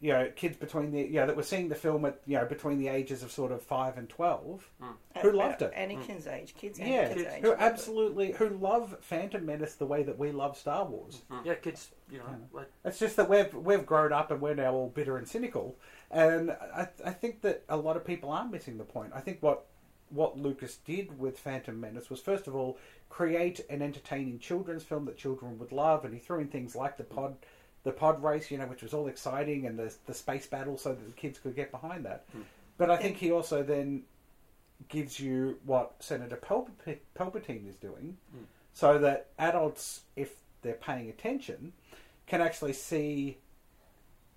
you 0.02 0.12
know, 0.14 0.30
kids 0.36 0.56
between 0.58 0.92
the, 0.92 1.02
you 1.02 1.14
know, 1.20 1.28
that 1.28 1.36
were 1.36 1.44
seeing 1.44 1.68
the 1.70 1.76
film 1.76 2.04
at, 2.06 2.20
you 2.26 2.38
know, 2.38 2.46
between 2.46 2.78
the 2.80 2.88
ages 2.90 3.24
of 3.24 3.32
sort 3.32 3.52
of 3.54 3.62
five 3.62 3.98
and 3.98 4.08
twelve, 4.10 4.70
At 5.16 5.22
Who 5.24 5.32
loved 5.32 5.62
about 5.62 5.74
it? 5.78 5.90
Anakin's 5.90 6.28
age, 6.28 6.56
kids. 6.56 6.78
yeah, 6.78 7.08
Anakin's 7.10 7.22
age. 7.26 7.42
who 7.42 7.50
loved 7.50 7.62
it. 7.62 7.66
absolutely 7.66 8.32
who 8.34 8.50
love 8.50 8.96
Phantom 9.02 9.46
Menace 9.46 9.76
the 9.76 9.86
way 9.86 10.04
that 10.04 10.18
we 10.20 10.32
love 10.34 10.58
Star 10.58 10.84
Wars. 10.86 11.22
yeah, 11.46 11.56
kids. 11.56 11.92
You 12.12 12.20
know, 12.20 12.26
Yeah. 12.30 12.36
like 12.52 12.72
It's 12.86 13.00
just 13.00 13.16
that 13.18 13.30
we've 13.30 13.54
we've 13.54 13.86
grown 13.86 14.12
up 14.14 14.32
and 14.32 14.42
we're 14.42 14.56
now 14.56 14.74
all 14.74 14.90
bitter 14.90 15.18
and 15.18 15.28
cynical, 15.28 15.78
and 16.12 16.52
I, 16.52 16.88
I 17.06 17.12
think 17.12 17.42
that 17.42 17.64
a 17.70 17.78
lot 17.78 17.98
of 17.98 18.06
people 18.06 18.32
are 18.32 18.46
missing 18.48 18.78
the 18.78 18.84
point. 18.84 19.12
I 19.14 19.22
think 19.22 19.42
what 19.42 19.66
what 20.10 20.38
Lucas 20.40 20.78
did 20.78 21.20
with 21.20 21.38
Phantom 21.38 21.80
Menace 21.80 22.10
was 22.10 22.20
first 22.20 22.48
of 22.48 22.56
all 22.56 22.78
create 23.10 23.60
an 23.70 23.82
entertaining 23.82 24.40
children's 24.40 24.84
film 24.84 25.06
that 25.06 25.18
children 25.18 25.58
would 25.60 25.72
love, 25.72 26.06
and 26.06 26.14
he 26.14 26.20
threw 26.20 26.40
in 26.40 26.48
things 26.48 26.76
like 26.76 26.98
the 26.98 27.04
pod 27.04 27.36
the 27.84 27.92
pod 27.92 28.22
race, 28.24 28.52
you 28.52 28.58
know, 28.58 28.66
which 28.66 28.84
was 28.84 28.94
all 28.94 29.08
exciting, 29.08 29.66
and 29.66 29.78
the 29.78 29.94
the 30.06 30.14
space 30.14 30.48
battle, 30.48 30.78
so 30.78 30.90
that 30.90 31.06
the 31.06 31.14
kids 31.14 31.40
could 31.40 31.56
get 31.56 31.72
behind 31.72 32.06
that. 32.06 32.26
Hmm. 32.32 32.42
But 32.78 32.90
I 32.90 32.98
think 32.98 33.18
he 33.18 33.32
also 33.32 33.62
then 33.64 34.04
gives 34.88 35.20
you 35.20 35.60
what 35.66 35.96
Senator 36.00 36.38
Palp- 36.38 36.70
Palpatine 37.16 37.68
is 37.70 37.76
doing, 37.76 38.18
hmm. 38.32 38.44
so 38.74 38.98
that 39.00 39.28
adults, 39.38 40.02
if 40.16 40.36
they're 40.62 40.74
paying 40.74 41.10
attention, 41.10 41.74
can 42.30 42.42
actually 42.42 42.74
see 42.74 43.40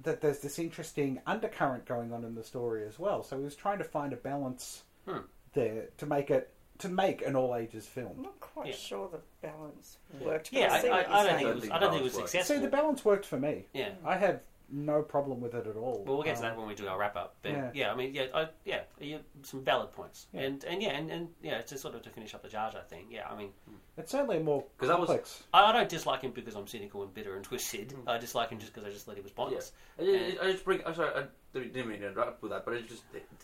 that 0.02 0.20
there's 0.20 0.40
this 0.40 0.58
interesting 0.58 1.20
undercurrent 1.26 1.84
going 1.84 2.12
on 2.12 2.24
in 2.24 2.34
the 2.34 2.42
story 2.42 2.84
as 2.86 2.98
well. 2.98 3.22
So 3.22 3.38
he 3.38 3.44
was 3.44 3.54
trying 3.54 3.78
to 3.78 3.84
find 3.84 4.12
a 4.12 4.16
balance 4.16 4.82
Hmm. 5.06 5.18
there 5.52 5.88
to 5.98 6.06
make 6.06 6.30
it 6.30 6.52
to 6.78 6.88
make 6.88 7.24
an 7.24 7.36
all 7.36 7.54
ages 7.54 7.86
film. 7.86 8.08
I'm 8.08 8.14
film. 8.14 8.24
not 8.24 8.40
quite 8.40 8.66
Yeah. 8.68 8.74
sure 8.74 9.08
the 9.08 9.20
balance 9.46 9.98
worked. 10.20 10.50
But 10.50 10.58
Yeah, 10.58 10.72
I, 10.72 10.88
I, 10.88 11.00
I, 11.02 11.20
I 11.20 11.24
don't 11.26 11.36
think 11.38 11.48
it 11.48 11.54
was. 11.54 11.70
I 11.70 11.78
don't 11.78 11.90
think 11.90 12.00
it 12.00 12.04
was 12.04 12.14
successful. 12.14 12.56
See, 12.56 12.62
the 12.62 12.68
balance 12.70 13.04
worked 13.04 13.26
for 13.26 13.38
me. 13.38 13.66
yeah. 13.72 13.90
I 14.04 14.16
have 14.16 14.40
no 14.72 15.02
problem 15.02 15.40
with 15.40 15.54
it 15.54 15.66
at 15.66 15.76
all. 15.76 16.02
Well, 16.06 16.16
we'll 16.16 16.22
get 16.24 16.36
to 16.36 16.42
Um, 16.42 16.48
that 16.48 16.56
when 16.58 16.66
we 16.66 16.74
do 16.74 16.88
our 16.88 16.98
wrap 16.98 17.14
up. 17.14 17.36
But 17.42 17.52
Yeah. 17.52 17.70
yeah, 17.74 17.92
I 17.92 17.94
mean, 17.94 18.14
yeah, 18.14 18.26
I, 18.34 18.48
yeah, 18.64 18.80
you, 18.98 19.20
some 19.42 19.62
valid 19.62 19.92
points, 19.92 20.26
Yeah. 20.32 20.40
and 20.42 20.64
and 20.64 20.82
yeah, 20.82 20.90
and, 20.90 21.10
and 21.10 21.28
yeah, 21.42 21.60
to 21.60 21.76
sort 21.78 21.94
of 21.94 22.02
to 22.02 22.10
finish 22.10 22.34
up 22.34 22.42
the 22.42 22.48
Jar 22.48 22.70
Jar 22.72 22.82
thing. 22.82 23.06
Yeah, 23.10 23.28
I 23.28 23.36
mean, 23.36 23.52
It's 23.98 24.10
certainly 24.10 24.38
more 24.38 24.64
'Cause 24.78 24.88
that 24.88 24.98
was- 24.98 25.08
complex. 25.08 25.42
I, 25.52 25.64
I 25.66 25.72
don't 25.72 25.88
dislike 25.88 26.22
him 26.22 26.30
because 26.32 26.54
I'm 26.56 26.66
cynical 26.66 27.02
and 27.02 27.12
bitter 27.12 27.36
and 27.36 27.44
twisted. 27.44 27.90
Mm. 27.90 28.08
I 28.08 28.16
dislike 28.18 28.48
him 28.48 28.58
just 28.58 28.72
because 28.72 28.88
I 28.88 28.90
just 28.90 29.04
thought 29.04 29.16
he 29.16 29.20
was 29.20 29.32
pointless. 29.32 29.72
I, 29.98 30.02
I- 30.02 30.46
I 30.46 30.52
just 30.52 30.64
bring. 30.64 30.82
I'm 30.86 30.94
sorry, 30.94 31.10
I 31.14 31.26
didn't 31.58 31.88
mean 31.88 32.00
to 32.00 32.08
interrupt 32.08 32.42
with 32.42 32.52
that, 32.52 32.64
but 32.64 32.74
it's 32.74 32.88
just 32.88 33.02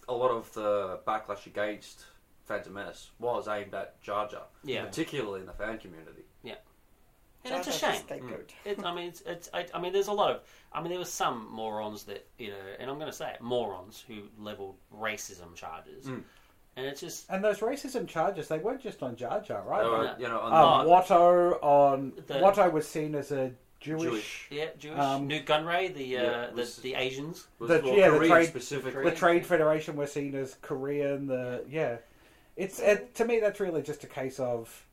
a 0.08 0.14
lot 0.14 0.30
of 0.30 0.50
the 0.54 1.00
backlash 1.06 1.44
against 1.46 2.06
Phantom 2.46 2.72
Menace 2.72 3.10
was 3.18 3.46
aimed 3.46 3.74
at 3.74 4.00
Jar 4.00 4.26
Jar, 4.26 4.44
Yeah, 4.64 4.86
particularly 4.86 5.40
in 5.40 5.46
the 5.46 5.52
fan 5.52 5.76
community. 5.78 6.24
And 7.50 7.58
it's 7.66 7.68
a 7.68 7.72
shame. 7.78 8.00
scapegoat. 8.00 8.52
It, 8.64 8.84
I 8.84 8.94
mean, 8.94 9.08
it's, 9.08 9.20
it's 9.26 9.48
I, 9.54 9.66
I 9.74 9.80
mean, 9.80 9.92
there's 9.92 10.08
a 10.08 10.12
lot 10.12 10.30
of. 10.30 10.40
I 10.72 10.80
mean, 10.80 10.90
there 10.90 10.98
were 10.98 11.04
some 11.04 11.48
morons 11.50 12.04
that 12.04 12.26
you 12.38 12.48
know, 12.50 12.56
and 12.78 12.90
I'm 12.90 12.96
going 12.98 13.11
to 13.11 13.16
say 13.16 13.30
it, 13.32 13.40
morons 13.40 14.04
who 14.06 14.22
leveled 14.38 14.76
racism 14.94 15.54
charges, 15.54 16.04
Mm. 16.06 16.22
and 16.76 16.87
it's 16.87 17.00
just 17.00 17.28
And 17.30 17.42
those 17.42 17.58
racism 17.61 18.06
charges, 18.06 18.48
they 18.48 18.58
weren't 18.58 18.80
just 18.82 19.02
on 19.02 19.16
Jar 19.16 19.40
Jar, 19.40 19.62
right? 19.66 19.82
They 19.82 19.88
were, 19.88 20.14
you 20.18 20.28
know, 20.28 20.40
on 20.40 20.52
Um, 20.52 20.87
Oh. 20.87 20.90
Watto 20.90 21.62
on 21.62 22.12
The- 22.26 22.34
Watto 22.34 22.70
was 22.72 22.87
seen 22.88 23.14
as 23.14 23.32
a 23.32 23.52
Jewish. 23.80 24.02
Jewish. 24.02 24.46
yeah, 24.50 24.66
Jewish. 24.78 24.98
Um, 24.98 25.26
Nute 25.28 25.46
Gunray, 25.46 25.94
the 25.94 26.18
uh, 26.18 26.22
yeah, 26.22 26.42
it 26.46 26.56
the, 26.56 26.80
the 26.82 26.94
Asians. 26.94 27.46
was 27.61 27.68
the- 27.70 27.80
well, 27.84 27.94
yeah, 27.96 28.11
the 28.11 28.16
Korean 28.18 28.32
trade- 28.32 28.48
specifically. 28.48 29.04
The 29.04 29.12
Trade 29.16 29.46
Federation 29.46 29.96
were 29.96 30.06
seen 30.08 30.34
as 30.34 30.56
Korean. 30.62 31.26
The 31.28 31.64
yeah, 31.68 31.96
it's 32.56 32.80
it, 32.80 33.14
to 33.14 33.24
me 33.24 33.38
that's 33.40 33.61
really 33.61 33.82
just 33.82 34.02
a 34.04 34.08
case 34.08 34.38
of 34.40 34.84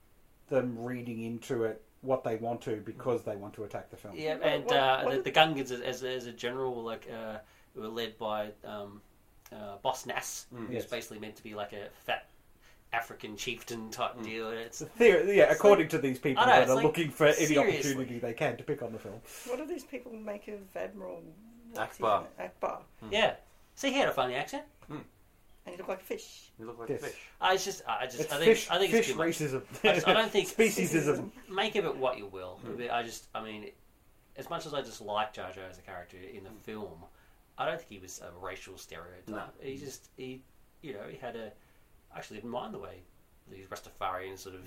them 0.49 0.77
reading 0.77 1.23
into 1.23 1.63
it 1.63 1.81
what 2.05 2.23
they 2.23 2.35
want 2.37 2.61
to 2.61 2.77
because 2.77 3.23
they 3.23 3.35
want 3.35 3.53
to 3.55 3.63
attack 3.63 3.89
the 3.89 3.97
film. 3.97 4.13
Yeah, 4.15 4.37
and 4.41 4.63
what- 4.65 4.75
uh, 4.75 5.01
what 5.03 5.11
the, 5.11 5.15
did- 5.21 5.33
the 5.33 5.39
Gungans 5.39 5.71
as, 5.71 5.81
as, 5.81 6.03
as 6.03 6.25
a 6.27 6.31
general, 6.31 6.83
like, 6.83 7.07
uh, 7.11 7.37
were 7.75 7.87
led 7.87 8.17
by 8.17 8.51
um, 8.63 9.01
uh, 9.51 9.77
Boss 9.81 10.05
Nass, 10.05 10.47
Mm. 10.53 10.67
who's 10.67 10.75
Yes. 10.75 10.85
basically 10.85 11.19
meant 11.19 11.35
to 11.35 11.43
be 11.43 11.53
like 11.55 11.73
a 11.73 11.89
fat 12.05 12.27
African 12.93 13.35
chieftain 13.35 13.89
type 13.89 14.21
deal. 14.23 14.49
It's 14.51 14.79
The 14.79 14.85
theory, 14.85 15.37
yeah, 15.37 15.43
It's 15.45 15.55
according 15.55 15.89
to 15.89 15.97
these 15.97 16.17
people 16.17 16.45
know, 16.45 16.51
that 16.51 16.69
are 16.69 16.75
like, 16.75 16.83
looking 16.85 17.09
for 17.09 17.27
any 17.27 17.57
opportunity 17.57 18.19
they 18.19 18.33
can 18.33 18.55
to 18.57 18.63
pick 18.63 18.81
on 18.81 18.93
the 18.93 18.99
film. 18.99 19.19
What 19.47 19.57
do 19.57 19.65
these 19.65 19.83
people 19.83 20.13
make 20.13 20.47
of 20.47 20.59
Admiral 20.77 21.21
what's 21.73 21.97
his 21.97 22.05
Ackbar. 22.05 22.25
name? 22.39 22.49
Ackbar, 22.61 22.79
yeah. 23.11 23.35
See, 23.75 23.89
he 23.91 23.97
had 23.99 24.07
a 24.07 24.13
funny 24.13 24.35
accent. 24.35 24.63
And 25.65 25.73
he 25.73 25.77
looked 25.77 25.89
like 25.89 26.01
a 26.01 26.03
fish. 26.03 26.51
You 26.59 26.65
look 26.65 26.79
like 26.79 26.89
Yes. 26.89 27.01
a 27.01 27.05
fish. 27.07 27.15
I 27.41 27.57
just, 27.57 27.81
I 27.87 28.05
just, 28.05 28.19
It's 28.19 28.33
I 28.33 28.37
think, 28.37 28.49
fish, 28.49 28.69
I 28.69 28.77
think 28.77 28.91
fish 28.91 28.99
it's 28.99 29.07
too 29.09 29.17
much. 29.17 29.27
racism. 29.27 29.63
I, 29.83 29.93
just- 29.95 30.07
I 30.07 30.13
don't 30.13 30.31
think 30.31 30.47
speciesism. 30.57 31.31
make 31.49 31.75
of 31.75 31.85
it 31.85 31.95
what 31.97 32.17
you 32.17 32.27
will. 32.27 32.59
Hmm. 32.63 32.75
But 32.77 32.91
I 32.91 33.03
just, 33.03 33.27
I 33.33 33.43
mean, 33.43 33.71
as 34.37 34.49
much 34.49 34.65
as 34.65 34.73
I 34.73 34.81
just 34.81 35.01
like 35.01 35.33
Jar 35.33 35.51
Jar 35.51 35.65
as 35.69 35.79
a 35.79 35.81
character 35.81 36.17
in 36.17 36.43
the 36.43 36.49
hmm. 36.49 36.57
film, 36.59 37.05
I 37.57 37.65
don't 37.65 37.77
think 37.77 37.89
he 37.89 37.99
was 37.99 38.21
a 38.21 38.29
racial 38.39 38.77
stereotype. 38.77 39.27
No. 39.27 39.43
He 39.59 39.75
hmm. 39.75 39.85
just, 39.85 40.09
he, 40.17 40.43
you 40.81 40.93
know, 40.93 41.07
he 41.09 41.17
had 41.17 41.35
a. 41.35 41.51
I 42.13 42.19
actually 42.19 42.37
didn't 42.37 42.51
mind 42.51 42.73
the 42.73 42.79
way 42.79 43.01
these 43.51 43.65
Rastafarian 43.65 44.37
sort 44.37 44.55
of, 44.55 44.61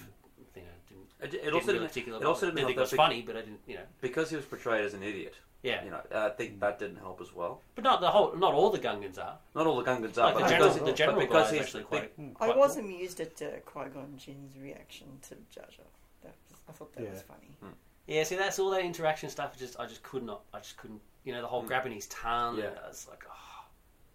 you 0.55 0.63
know, 0.63 0.69
didn't. 0.89 1.11
It, 1.21 1.27
it 1.27 1.31
didn't 1.31 1.55
also 1.55 1.67
really 1.67 1.79
didn't, 1.79 1.89
particularly 1.89 2.25
it 2.25 2.27
also 2.27 2.47
didn't 2.47 2.59
I 2.59 2.65
think 2.65 2.77
it 2.77 2.81
was 2.81 2.91
that 2.91 2.97
funny, 2.97 3.23
but 3.23 3.37
I 3.37 3.41
didn't, 3.41 3.61
you 3.67 3.77
know, 3.77 3.83
because 4.01 4.31
he 4.31 4.37
was 4.37 4.45
portrayed 4.45 4.85
as 4.85 4.95
an 4.95 5.03
idiot. 5.03 5.35
Yeah. 5.63 5.85
You 5.85 5.91
know, 5.91 6.01
I 6.15 6.29
think 6.31 6.61
that 6.61 6.79
didn't 6.79 6.97
help 6.99 7.21
as 7.21 7.35
well. 7.35 7.63
But 7.75 7.85
not 7.85 8.01
the 8.01 8.11
whole, 8.11 8.35
not 8.37 8.55
all 8.55 8.71
the 8.71 8.79
Gungans 8.79 9.19
are. 9.19 9.39
Not 9.55 9.67
all 9.67 9.77
the 9.83 9.85
Gungans 9.91 10.17
are, 10.19 10.33
Like 10.33 10.45
the 10.45 10.49
general, 10.49 10.69
because, 10.73 10.87
the 10.87 10.93
general 10.93 11.17
but 11.19 11.29
because 11.29 11.51
guy 11.51 11.57
he's 11.57 11.63
actually 11.67 11.83
the 11.83 11.87
quite. 11.87 12.13
I 12.41 12.57
was 12.57 12.75
cool. 12.75 12.85
amused 12.85 13.21
at 13.21 13.41
uh, 13.43 13.47
Qui 13.65 13.85
Gon 13.93 14.15
Jinn's 14.17 14.57
reaction 14.61 15.07
to 15.29 15.35
Jar 15.55 15.67
Jar. 15.71 15.87
That 16.23 16.35
was, 16.51 16.59
I 16.69 16.73
thought 16.73 16.93
that 16.95 17.03
Yeah. 17.05 17.11
was 17.11 17.23
funny. 17.23 17.49
Yeah, 18.07 18.23
see, 18.25 18.37
that's 18.37 18.59
all 18.59 18.71
that 18.71 18.81
interaction 18.85 19.29
stuff. 19.29 19.59
Just 19.59 19.79
I 19.79 19.85
just 19.87 20.03
could 20.03 20.23
not. 20.23 20.41
I 20.55 20.59
just 20.61 20.77
couldn't. 20.79 21.01
You 21.25 21.35
know, 21.35 21.43
the 21.43 21.49
whole 21.49 21.63
Mm. 21.63 21.67
grabbing 21.67 21.93
his 21.93 22.07
tongue. 22.07 22.57
Yeah. 22.59 22.71
I 22.83 22.89
was 22.89 23.07
like, 23.11 23.23
oh, 23.29 23.65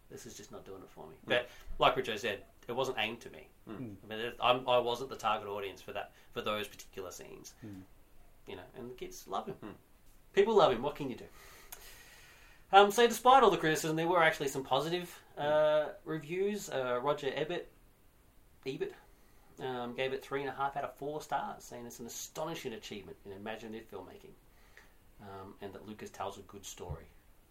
this 0.09 0.25
is 0.25 0.33
just 0.35 0.51
not 0.51 0.65
doing 0.65 0.81
it 0.81 0.89
for 0.89 1.05
me. 1.05 1.13
But 1.27 1.47
like 1.77 1.95
Richo 1.95 2.17
said, 2.17 2.39
it 2.67 2.71
wasn't 2.71 2.97
aimed 2.99 3.19
to 3.21 3.29
me. 3.29 3.47
Mm. 3.69 3.95
I 4.03 4.07
mean, 4.15 4.31
I'm, 4.41 4.67
I 4.67 4.79
wasn't 4.79 5.09
the 5.11 5.15
target 5.15 5.47
audience 5.47 5.79
for 5.81 5.91
that 5.93 6.11
for 6.31 6.41
those 6.41 6.67
particular 6.67 7.11
scenes. 7.11 7.53
You 8.47 8.55
know, 8.55 8.63
and 8.77 8.89
the 8.89 8.95
kids 8.95 9.25
love 9.27 9.45
him. 9.45 9.55
People 10.33 10.55
love 10.55 10.71
him. 10.71 10.81
What 10.81 10.95
can 10.95 11.09
you 11.09 11.15
do? 11.15 11.25
Um, 12.71 12.91
so, 12.91 13.07
despite 13.07 13.43
all 13.43 13.51
the 13.51 13.57
criticism, 13.57 13.95
there 13.95 14.07
were 14.07 14.21
actually 14.21 14.47
some 14.47 14.63
positive 14.63 15.15
uh, 15.37 15.85
reviews. 16.05 16.69
Uh, 16.69 16.99
Roger 17.03 17.31
Ebert, 17.35 17.67
Ebert 18.65 18.93
um, 19.61 19.93
gave 19.95 20.11
it 20.11 20.23
three 20.25 20.41
and 20.41 20.49
a 20.49 20.53
half 20.53 20.75
out 20.75 20.83
of 20.83 20.95
four 20.95 21.21
stars, 21.21 21.63
saying 21.63 21.85
it's 21.85 21.99
an 21.99 22.07
astonishing 22.07 22.73
achievement 22.73 23.17
in 23.25 23.31
imaginative 23.31 23.89
filmmaking, 23.91 24.33
um, 25.21 25.53
and 25.61 25.71
that 25.73 25.87
Lucas 25.87 26.09
tells 26.09 26.39
a 26.39 26.41
good 26.41 26.65
story. 26.65 27.05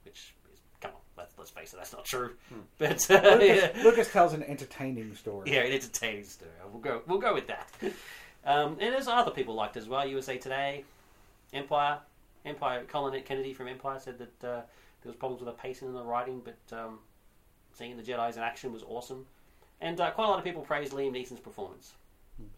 Which 0.04 0.34
is, 0.52 0.58
come 0.80 0.90
on, 0.90 1.00
let's, 1.16 1.38
let's 1.38 1.50
face 1.50 1.72
it, 1.72 1.76
that's 1.76 1.92
not 1.92 2.04
true. 2.04 2.32
But 2.78 3.08
uh, 3.08 3.36
Lucas, 3.38 3.70
yeah. 3.76 3.82
Lucas 3.84 4.12
tells 4.12 4.32
an 4.32 4.42
entertaining 4.42 5.14
story. 5.14 5.52
Yeah, 5.52 5.60
an 5.60 5.72
entertaining 5.72 6.24
story. 6.24 6.50
We'll 6.72 6.80
go. 6.82 7.02
We'll 7.06 7.20
go 7.20 7.34
with 7.34 7.46
that. 7.46 7.68
Um, 8.44 8.76
and 8.80 8.92
there's 8.92 9.06
other 9.06 9.30
people 9.30 9.54
liked 9.54 9.76
as 9.76 9.86
well. 9.88 10.04
USA 10.04 10.36
Today, 10.36 10.82
Empire, 11.52 12.00
Empire. 12.44 12.84
Colin 12.88 13.20
Kennedy 13.22 13.52
from 13.54 13.68
Empire 13.68 13.98
said 13.98 14.18
that 14.18 14.44
uh, 14.46 14.60
there 15.02 15.06
was 15.06 15.16
problems 15.16 15.42
with 15.42 15.54
the 15.54 15.60
pacing 15.60 15.88
and 15.88 15.96
the 15.96 16.02
writing, 16.04 16.42
but 16.44 16.76
um, 16.76 16.98
seeing 17.72 17.96
the 17.96 18.02
Jedi's 18.02 18.36
in 18.36 18.42
action 18.42 18.72
was 18.72 18.82
awesome. 18.82 19.26
And 19.80 20.00
uh, 20.00 20.10
quite 20.12 20.26
a 20.26 20.28
lot 20.30 20.38
of 20.38 20.44
people 20.44 20.62
praised 20.62 20.92
Liam 20.92 21.12
Neeson's 21.12 21.40
performance. 21.40 21.94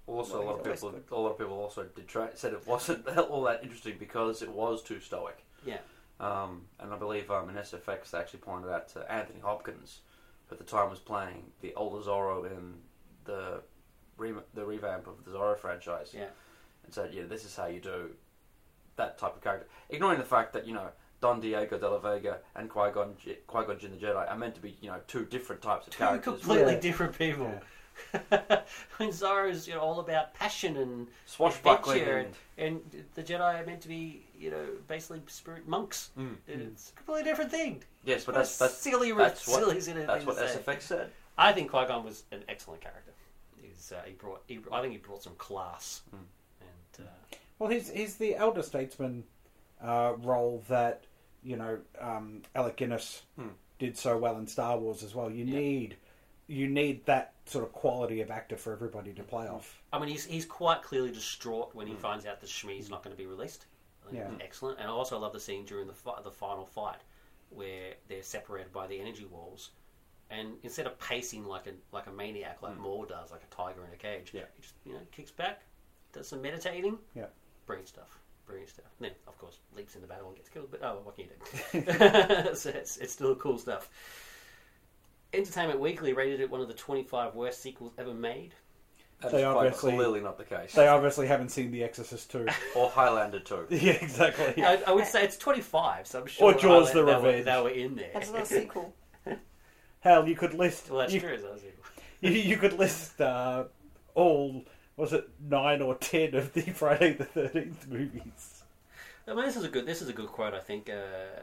Also, 0.07 0.35
Well, 0.39 0.43
a 0.43 0.47
lot 0.51 0.59
of 0.61 0.65
people, 0.65 0.95
a 1.19 1.21
lot 1.21 1.31
of 1.31 1.39
people 1.39 1.55
also 1.59 1.85
detract, 1.97 2.39
said 2.39 2.53
it 2.53 2.67
wasn't 2.67 3.07
all 3.19 3.43
that 3.45 3.63
interesting 3.63 3.97
because 3.99 4.43
it 4.43 4.51
was 4.51 4.83
too 4.83 5.01
stoic. 5.01 5.45
Yeah. 5.67 5.79
Um, 6.21 6.63
and 6.79 6.93
I 6.93 6.97
believe 6.97 7.31
um, 7.31 7.49
in 7.49 7.57
SFX 7.57 8.11
they 8.11 8.19
actually 8.19 8.41
pointed 8.41 8.71
out 8.71 8.89
to 8.91 9.11
Anthony 9.13 9.41
Hopkins, 9.41 10.01
who 10.47 10.55
at 10.55 10.59
the 10.59 10.65
time 10.65 10.91
was 10.91 11.01
playing 11.01 11.45
the 11.61 11.75
older 11.75 12.05
Zorro 12.09 12.47
in 12.51 12.75
the 13.25 13.63
re- 14.17 14.33
the 14.55 14.65
revamp 14.65 15.07
of 15.07 15.25
the 15.25 15.33
Zorro 15.33 15.59
franchise, 15.59 16.13
Yeah. 16.15 16.27
and 16.85 16.95
said, 16.95 17.13
"Yeah, 17.13 17.25
this 17.25 17.45
is 17.45 17.57
how 17.57 17.67
you 17.67 17.81
do 17.81 18.11
that 18.97 19.19
type 19.19 19.35
of 19.37 19.43
character." 19.43 19.67
Ignoring 19.91 20.19
the 20.19 20.25
fact 20.25 20.53
that 20.55 20.67
you 20.67 20.75
know 20.75 20.89
Don 21.21 21.41
Diego 21.41 21.79
de 21.79 21.89
la 21.89 21.99
Vega 21.99 22.39
and 22.55 22.69
Qui 22.69 22.91
Gon 22.93 23.15
Qui 23.23 23.37
Gon 23.65 23.79
Jinn 23.79 23.93
the 23.93 23.97
Jedi 24.07 24.31
are 24.31 24.37
meant 24.37 24.55
to 24.55 24.61
be 24.61 24.77
you 24.81 24.91
know 24.91 24.99
two 25.07 25.25
different 25.25 25.63
types 25.63 25.87
of 25.87 25.93
Two 25.93 25.99
characters. 25.99 26.41
completely 26.41 26.75
Yeah. 26.75 26.81
different 26.81 27.17
people. 27.19 27.53
when 28.97 29.11
Zorro's 29.11 29.69
you 29.69 29.75
know 29.75 29.81
all 29.81 30.01
about 30.01 30.35
passion 30.35 30.77
and 30.77 31.07
Swashbuckling 31.27 32.03
and 32.03 32.35
and, 32.59 32.81
and 32.93 33.05
the 33.15 33.23
Jedi 33.23 33.63
are 33.63 33.65
meant 33.65 33.81
to 33.83 33.89
be 33.89 34.27
you 34.37 34.51
know 34.51 34.67
basically 34.89 35.23
spirit 35.29 35.69
monks. 35.69 36.11
Mm. 36.19 36.37
It's 36.49 36.91
a 36.91 36.93
completely 36.95 37.25
different 37.31 37.51
thing. 37.51 37.83
yes, 38.05 38.25
but 38.25 38.35
that's 38.35 38.59
that's 38.59 38.77
silly, 38.77 39.13
that's 39.13 39.47
what- 39.47 39.61
silly 39.61 39.81
silly 39.81 40.05
that's 40.05 40.25
thing 40.25 40.27
what 40.27 40.39
to 40.39 40.49
say. 40.49 40.59
SFX 40.59 40.83
said. 40.83 41.11
I 41.39 41.53
think 41.53 41.71
Qui 41.71 41.85
Gon 41.87 42.05
was 42.05 42.25
an 42.33 42.43
excellent 42.49 42.81
character. 42.81 43.13
He's, 43.61 43.93
uh, 43.93 44.03
he 44.07 44.13
brought, 44.13 44.43
he, 44.47 44.61
I 44.71 44.81
think 44.81 44.93
he 44.93 44.99
brought 44.99 45.23
some 45.23 45.35
class. 45.35 46.03
Mm. 46.15 46.19
Well, 47.59 47.71
he's 47.71 47.91
he's 47.91 48.17
the 48.17 48.37
elder 48.37 48.63
statesman 48.63 49.25
uh, 49.83 50.15
role 50.19 50.63
that 50.69 51.05
you 51.43 51.57
know 51.57 51.79
um, 52.01 52.43
Alec 52.55 52.77
Guinness 52.77 53.23
Hmm. 53.37 53.49
did 53.79 53.97
so 53.97 54.17
well 54.19 54.37
in 54.39 54.47
Star 54.47 54.77
Wars 54.79 55.03
as 55.03 55.15
well. 55.15 55.31
You 55.31 55.45
Yeah. 55.45 55.59
need 55.59 55.97
you 56.47 56.69
need 56.69 57.07
that 57.07 57.33
sort 57.47 57.65
of 57.65 57.73
quality 57.73 58.21
of 58.21 58.31
actor 58.31 58.57
for 58.57 58.73
everybody 58.73 59.15
to 59.15 59.23
play 59.23 59.47
off. 59.49 59.81
I 59.93 59.99
mean, 59.99 60.09
he's 60.11 60.25
he's 60.27 60.45
quite 60.47 60.83
clearly 60.83 61.11
distraught 61.11 61.75
when 61.75 61.87
he 61.87 61.95
Mm. 61.95 61.99
finds 62.01 62.27
out 62.27 62.41
that 62.41 62.51
Shmi's 62.51 62.91
not 62.91 63.03
going 63.03 63.15
to 63.17 63.23
be 63.23 63.27
released. 63.27 63.67
Yeah. 64.13 64.31
excellent. 64.43 64.79
And 64.79 64.87
I 64.89 64.91
also 64.91 65.19
love 65.19 65.33
the 65.33 65.41
scene 65.41 65.65
during 65.65 65.87
the 65.87 65.95
fi- 65.95 66.21
the 66.23 66.31
final 66.31 66.67
fight 66.67 67.01
where 67.49 67.95
they're 68.09 68.23
separated 68.23 68.71
by 68.71 68.87
the 68.87 69.01
energy 69.01 69.25
walls. 69.25 69.71
And 70.29 70.59
instead 70.63 70.87
of 70.87 70.99
pacing 70.99 71.45
like 71.47 71.67
a 71.67 71.73
like 71.93 72.07
a 72.07 72.13
maniac 72.13 72.61
like 72.63 72.75
Mm. 72.75 72.81
Maul 72.81 73.05
does, 73.07 73.31
like 73.31 73.43
a 73.43 73.55
tiger 73.55 73.83
in 73.87 73.93
a 73.93 73.97
cage, 73.97 74.35
Yeah. 74.35 74.45
he 74.57 74.61
just 74.63 74.75
you 74.85 74.93
know 74.93 75.01
kicks 75.13 75.31
back, 75.31 75.63
does 76.13 76.29
some 76.29 76.43
meditating, 76.43 76.99
Yeah. 77.15 77.29
Brilliant 77.67 77.89
stuff, 77.89 78.19
brilliant 78.47 78.71
stuff. 78.71 78.87
And 78.99 79.07
then 79.09 79.13
of 79.27 79.37
course 79.39 79.59
leaps 79.77 79.95
into 79.95 80.07
battle 80.07 80.29
and 80.29 80.37
gets 80.37 80.49
killed, 80.49 80.69
but 80.71 80.83
oh, 80.83 81.01
what 81.03 81.17
can 81.17 81.27
you 81.27 81.31
do? 81.83 82.55
so 82.55 82.71
it's, 82.71 82.97
it's 82.99 83.13
still 83.13 83.35
cool 83.37 83.59
stuff. 83.59 83.89
Entertainment 85.33 85.81
Weekly 85.81 86.13
rated 86.13 86.41
it 86.41 86.51
one 86.51 86.61
of 86.61 86.69
the 86.69 86.75
25 86.75 87.35
worst 87.35 87.61
sequels 87.61 87.93
ever 87.99 88.15
made. 88.15 88.55
That 89.21 89.33
They 89.33 89.39
is 89.39 89.53
quite 89.53 89.67
obviously- 89.67 89.93
clearly 89.95 90.21
not 90.21 90.39
the 90.39 90.45
case. 90.45 90.75
They 90.75 90.87
obviously 90.87 91.27
haven't 91.27 91.49
seen 91.51 91.71
The 91.71 91.83
Exorcist 91.83 92.31
2 92.31 92.47
or 92.77 92.91
Highlander 92.91 93.41
2. 93.41 93.67
yeah, 93.71 93.93
exactly. 93.93 94.63
I, 94.63 94.81
I 94.87 94.93
would 94.93 95.07
say 95.07 95.25
it's 95.25 95.37
25, 95.37 96.07
so 96.07 96.21
I'm 96.21 96.27
sure 96.27 96.53
Or 96.53 96.59
Jaws 96.59 96.91
I- 96.91 96.95
the 96.95 97.05
they 97.05 97.13
were- 97.15 97.17
Revenge. 97.23 97.45
They 97.47 97.61
were 97.63 97.71
in 97.71 97.95
there. 97.97 98.11
That's 98.15 98.31
not 98.33 98.43
a 98.43 98.47
sequel. 98.47 98.95
Hell, 100.01 100.29
you 100.29 100.37
could 100.37 100.53
list. 100.55 100.91
well, 100.91 101.01
that's 101.01 101.15
you, 101.15 101.21
true. 101.21 101.31
It's 101.31 101.43
not 101.43 101.55
a 101.55 101.59
sequel. 101.59 101.85
You, 102.21 102.31
you 102.31 102.57
could 102.59 102.75
list 102.75 103.19
uh, 103.21 103.65
all. 104.15 104.63
Was 104.97 105.13
it 105.13 105.29
nine 105.41 105.83
or 105.83 105.95
ten 105.97 106.35
of 106.35 106.53
the 106.53 106.63
Friday 106.75 107.15
the 107.15 107.25
Thirteenth 107.25 107.89
movies? 107.89 108.63
I 109.27 109.35
mean, 109.35 109.45
this 109.45 109.57
is 109.57 109.65
a 109.65 109.69
good. 109.69 109.87
This 109.87 110.03
is 110.03 110.09
a 110.09 110.13
good 110.13 110.29
quote. 110.29 110.55
I 110.55 110.61
think 110.61 110.89
uh, 110.91 111.41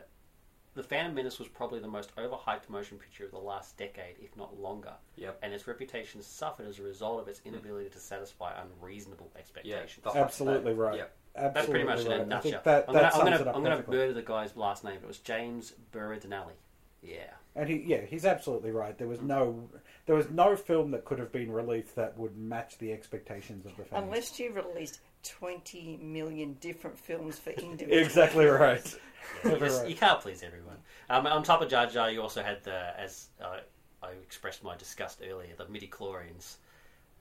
the 0.73 0.83
Phantom 0.83 1.13
Menace 1.13 1.39
was 1.39 1.47
probably 1.47 1.79
the 1.79 1.87
most 1.87 2.15
overhyped 2.15 2.69
motion 2.69 2.97
picture 2.97 3.25
of 3.25 3.31
the 3.31 3.37
last 3.39 3.77
decade, 3.77 4.15
if 4.21 4.35
not 4.37 4.57
longer. 4.59 4.93
Yep. 5.17 5.39
And 5.41 5.53
its 5.53 5.67
reputation 5.67 6.21
suffered 6.21 6.67
as 6.67 6.79
a 6.79 6.83
result 6.83 7.21
of 7.21 7.27
its 7.27 7.41
inability 7.43 7.89
to 7.89 7.99
satisfy 7.99 8.53
unreasonable 8.61 9.31
expectations. 9.37 9.99
the- 10.03 10.17
Absolutely 10.17 10.73
right. 10.73 10.97
Yeah. 10.97 11.03
Absolutely 11.35 11.53
That's 11.53 11.69
pretty 11.69 11.85
much 11.85 11.97
right. 11.99 12.21
in 12.21 12.31
a 12.31 12.35
I 12.35 12.39
think 12.39 12.53
nutshell. 12.55 12.61
that, 12.65 12.85
I'm 12.89 12.93
that 12.93 13.13
gonna, 13.13 13.23
I'm 13.23 13.37
gonna, 13.37 13.51
I'm 13.51 13.63
gonna 13.63 13.83
murder 13.87 14.13
the 14.13 14.21
guy's 14.21 14.55
last 14.57 14.83
name. 14.83 14.95
It 15.01 15.07
was 15.07 15.19
James 15.19 15.73
Berardinelli. 15.93 16.53
Yeah. 17.01 17.31
And 17.55 17.69
he, 17.69 17.77
yeah, 17.85 18.01
he's 18.01 18.25
absolutely 18.25 18.71
right. 18.71 18.97
There 18.97 19.07
was 19.07 19.21
no, 19.21 19.69
there 20.05 20.15
was 20.15 20.29
no 20.29 20.55
film 20.55 20.91
that 20.91 21.05
could 21.05 21.19
have 21.19 21.31
been 21.31 21.51
released 21.51 21.95
that 21.95 22.17
would 22.17 22.37
match 22.37 22.77
the 22.77 22.91
expectations 22.91 23.65
of 23.65 23.75
the 23.77 23.83
fans. 23.83 24.03
Unless 24.03 24.39
you 24.39 24.51
released 24.51 24.99
20 25.23 25.99
million 26.01 26.53
different 26.59 26.97
films 26.97 27.37
for 27.39 27.49
individual. 27.51 28.03
exactly 28.03 28.45
right. 28.45 28.95
you, 29.43 29.57
just, 29.57 29.87
you 29.87 29.95
can't 29.95 30.19
please 30.19 30.43
everyone. 30.43 30.77
Um, 31.09 31.27
on 31.27 31.43
top 31.43 31.61
of 31.61 31.69
Jar 31.69 31.87
Jar, 31.87 32.09
you 32.09 32.21
also 32.21 32.41
had 32.41 32.63
the, 32.63 32.99
as 32.99 33.27
uh, 33.43 33.57
I 34.01 34.11
expressed 34.23 34.63
my 34.63 34.75
disgust 34.75 35.21
earlier, 35.27 35.51
the 35.57 35.67
midi-chlorians, 35.67 36.55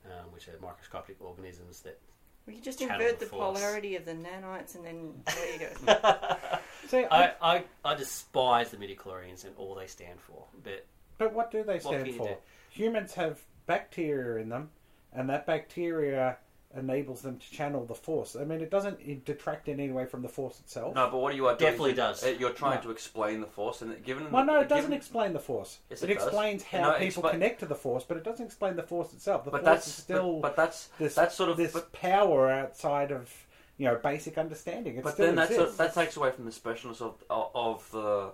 um, 0.05 0.31
which 0.31 0.47
are 0.47 0.53
microscopic 0.61 1.17
organisms 1.19 1.81
that. 1.81 1.99
We 2.47 2.55
could 2.55 2.63
just 2.63 2.81
invert 2.81 3.19
the 3.19 3.25
the 3.25 3.31
polarity 3.31 3.95
of 3.95 4.03
the 4.03 4.13
nanites 4.13 4.73
and 4.73 4.83
then 4.83 5.13
there 5.27 5.53
you 5.53 5.59
go. 5.59 6.37
See, 6.87 7.05
I, 7.05 7.25
I, 7.25 7.33
I, 7.39 7.63
I 7.85 7.95
despise 7.95 8.71
the 8.71 8.79
midi-chlorians 8.79 9.45
and 9.45 9.53
all 9.57 9.75
they 9.75 9.85
stand 9.85 10.19
for. 10.19 10.45
But 10.63 10.87
but 11.19 11.33
what 11.33 11.51
do 11.51 11.63
they 11.63 11.77
stand 11.77 12.05
can 12.05 12.13
you 12.13 12.17
for? 12.17 12.37
Do? 12.75 12.83
Humans 12.83 13.13
have 13.15 13.39
bacteria 13.65 14.41
in 14.41 14.49
them, 14.49 14.69
and 15.13 15.29
that 15.29 15.45
bacteria 15.45 16.37
enables 16.73 17.21
them 17.21 17.37
to 17.37 17.51
channel 17.51 17.85
the 17.85 17.93
force. 17.93 18.37
I 18.39 18.45
mean, 18.45 18.61
it 18.61 18.71
doesn't 18.71 19.25
detract 19.25 19.67
in 19.67 19.79
any 19.81 19.91
way 19.91 20.05
from 20.05 20.21
the 20.21 20.29
force 20.29 20.59
itself. 20.61 20.95
No, 20.95 21.09
but 21.09 21.17
what 21.17 21.35
you 21.35 21.45
are 21.47 21.55
doing 21.57 21.71
Definitely 21.71 21.91
is 21.91 21.97
does. 21.97 22.23
uh, 22.23 22.27
You're 22.39 22.51
trying 22.51 22.77
No. 22.77 22.83
to 22.83 22.91
explain 22.91 23.41
the 23.41 23.47
force, 23.47 23.81
and 23.81 24.01
given 24.05 24.31
Well, 24.31 24.45
no, 24.45 24.61
it 24.61 24.69
doesn't 24.69 24.83
given- 24.85 24.93
explain 24.97 25.33
the 25.33 25.39
force. 25.39 25.79
Yes, 25.89 26.01
it, 26.01 26.09
it 26.11 26.13
does. 26.13 26.23
explains 26.27 26.63
how 26.63 26.81
No, 26.81 26.91
it 26.91 26.99
people 26.99 27.23
expla- 27.23 27.31
connect 27.31 27.59
to 27.59 27.65
the 27.65 27.75
force, 27.75 28.05
but 28.05 28.15
it 28.15 28.23
doesn't 28.23 28.45
explain 28.45 28.77
the 28.77 28.83
force 28.83 29.11
itself. 29.11 29.43
The 29.43 29.51
but 29.51 29.63
force 29.63 29.65
that's 29.65 29.87
is 29.87 29.93
still 29.95 30.39
but, 30.39 30.55
but 30.55 30.55
that's 30.55 30.87
this, 30.97 31.13
that's 31.15 31.35
sort 31.35 31.49
of 31.49 31.57
this 31.57 31.73
but, 31.73 31.91
power 31.91 32.49
outside 32.49 33.11
of 33.11 33.29
you 33.77 33.85
know 33.87 33.95
basic 33.95 34.37
understanding. 34.37 34.95
It 34.95 35.03
but 35.03 35.15
still 35.15 35.25
then 35.25 35.35
that's 35.35 35.51
exists. 35.51 35.75
that 35.77 35.93
takes 35.93 36.15
away 36.15 36.31
from 36.31 36.45
the 36.45 36.51
specialness 36.51 37.01
of 37.01 37.21
of, 37.29 37.49
of 37.53 37.91
the 37.91 38.31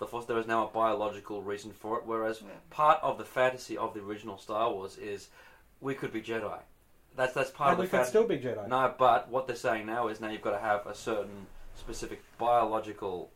the 0.00 0.06
force. 0.06 0.24
There 0.26 0.38
is 0.38 0.46
now 0.48 0.66
a 0.66 0.70
biological 0.70 1.40
reason 1.42 1.70
for 1.72 1.98
it, 1.98 2.04
whereas 2.06 2.40
Yeah. 2.42 2.48
part 2.70 2.98
of 3.02 3.18
the 3.18 3.24
fantasy 3.24 3.76
of 3.78 3.94
the 3.94 4.00
original 4.00 4.36
Star 4.38 4.72
Wars 4.72 4.96
is 4.98 5.28
we 5.80 5.94
could 5.94 6.12
be 6.12 6.20
Jedi. 6.20 6.58
That's 7.16 7.34
that's 7.34 7.50
part 7.50 7.70
and 7.70 7.74
of 7.74 7.78
we 7.80 7.84
the 7.86 7.90
could 7.90 7.96
fan- 7.98 8.06
still 8.06 8.26
be 8.26 8.38
Jedi. 8.38 8.66
No, 8.68 8.92
but 8.98 9.28
what 9.28 9.46
they're 9.46 9.54
saying 9.56 9.86
now 9.86 10.08
is 10.08 10.20
now 10.20 10.28
you've 10.30 10.42
got 10.42 10.52
to 10.52 10.58
have 10.58 10.86
a 10.86 10.94
certain 10.94 11.46
specific 11.76 12.22
biological. 12.38 13.30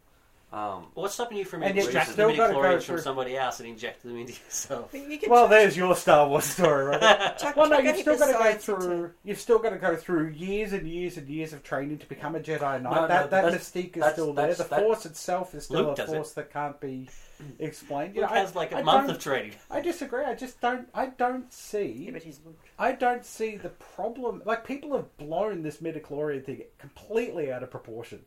Um, 0.55 0.87
What's 0.95 1.15
stopping 1.15 1.39
you 1.39 1.45
from 1.45 1.65
And 1.65 1.75
yet 1.75 1.93
you've 1.93 2.03
still 2.05 2.29
the 2.31 2.37
gotta 2.37 2.53
go 2.53 2.61
midichlorians 2.61 2.73
from 2.75 2.95
through- 2.95 2.99
somebody 3.03 3.37
else 3.37 3.59
and 3.59 3.69
injecting 3.69 4.13
them 4.13 4.21
into 4.21 4.35
yourself? 4.45 4.95
You 4.95 5.19
can 5.19 5.29
Well, 5.29 5.43
chuck- 5.45 5.51
there's 5.51 5.77
your 5.77 5.97
Star 5.97 6.29
Wars 6.29 6.45
story, 6.45 6.85
right? 6.87 7.01
chuck- 7.39 7.57
well, 7.57 7.69
no, 7.69 7.77
chuck 7.77 7.85
you've 7.87 7.97
still 7.99 8.13
heap 8.15 8.21
got 8.21 8.27
to 8.27 8.33
go 8.35 8.39
science 8.39 8.69
into- 8.69 8.81
through. 8.81 9.11
You've 9.25 9.41
still 9.41 9.59
got 9.59 9.71
to 9.71 9.79
go 9.79 9.97
through 9.97 10.29
years 10.29 10.73
and 10.73 10.87
years 10.87 11.17
and 11.17 11.29
years 11.29 11.53
of 11.53 11.65
training 11.65 11.99
to 11.99 12.07
become 12.07 12.37
a 12.37 12.41
Jedi 12.41 12.61
Knight. 12.61 12.83
No, 12.83 12.91
no, 12.91 13.07
that 13.09 13.31
that 13.31 13.31
that's- 13.31 13.55
mystique 13.71 13.89
is 13.97 14.03
that's- 14.03 14.13
still 14.13 14.33
there. 14.33 14.47
that's- 14.47 14.69
The 14.69 14.77
that- 14.77 14.81
Force 14.85 15.07
itself 15.07 15.55
is 15.57 15.65
still 15.65 15.83
Luke 15.87 15.93
a 15.95 15.97
does 15.97 16.13
it. 16.13 16.15
force 16.15 16.33
that 16.35 16.53
can't 16.53 16.79
be 16.81 17.09
explained. 17.59 18.15
You 18.15 18.21
Luke 18.21 18.31
know, 18.31 18.37
I- 18.37 18.41
has 18.41 18.55
like 18.55 18.71
a 18.71 18.77
I 18.77 18.83
month 18.83 19.09
don't- 19.09 19.17
of 19.17 19.23
training. 19.23 19.53
I 19.73 19.81
disagree. 19.81 20.23
I 20.25 20.35
just 20.37 20.61
don't. 20.61 20.89
I 20.95 21.07
don't 21.07 21.53
see. 21.53 22.05
Yeah, 22.07 22.13
but 22.13 22.23
he's 22.23 22.39
Luke. 22.47 22.61
I 22.79 22.93
don't 22.93 23.25
see 23.25 23.57
the 23.57 23.71
problem. 23.71 24.41
Like 24.45 24.65
people 24.65 24.95
have 24.95 25.17
blown 25.17 25.63
this 25.63 25.79
midichlorian 25.79 26.45
thing 26.45 26.63
completely 26.79 27.51
out 27.53 27.65
of 27.65 27.73
proportion, 27.73 28.25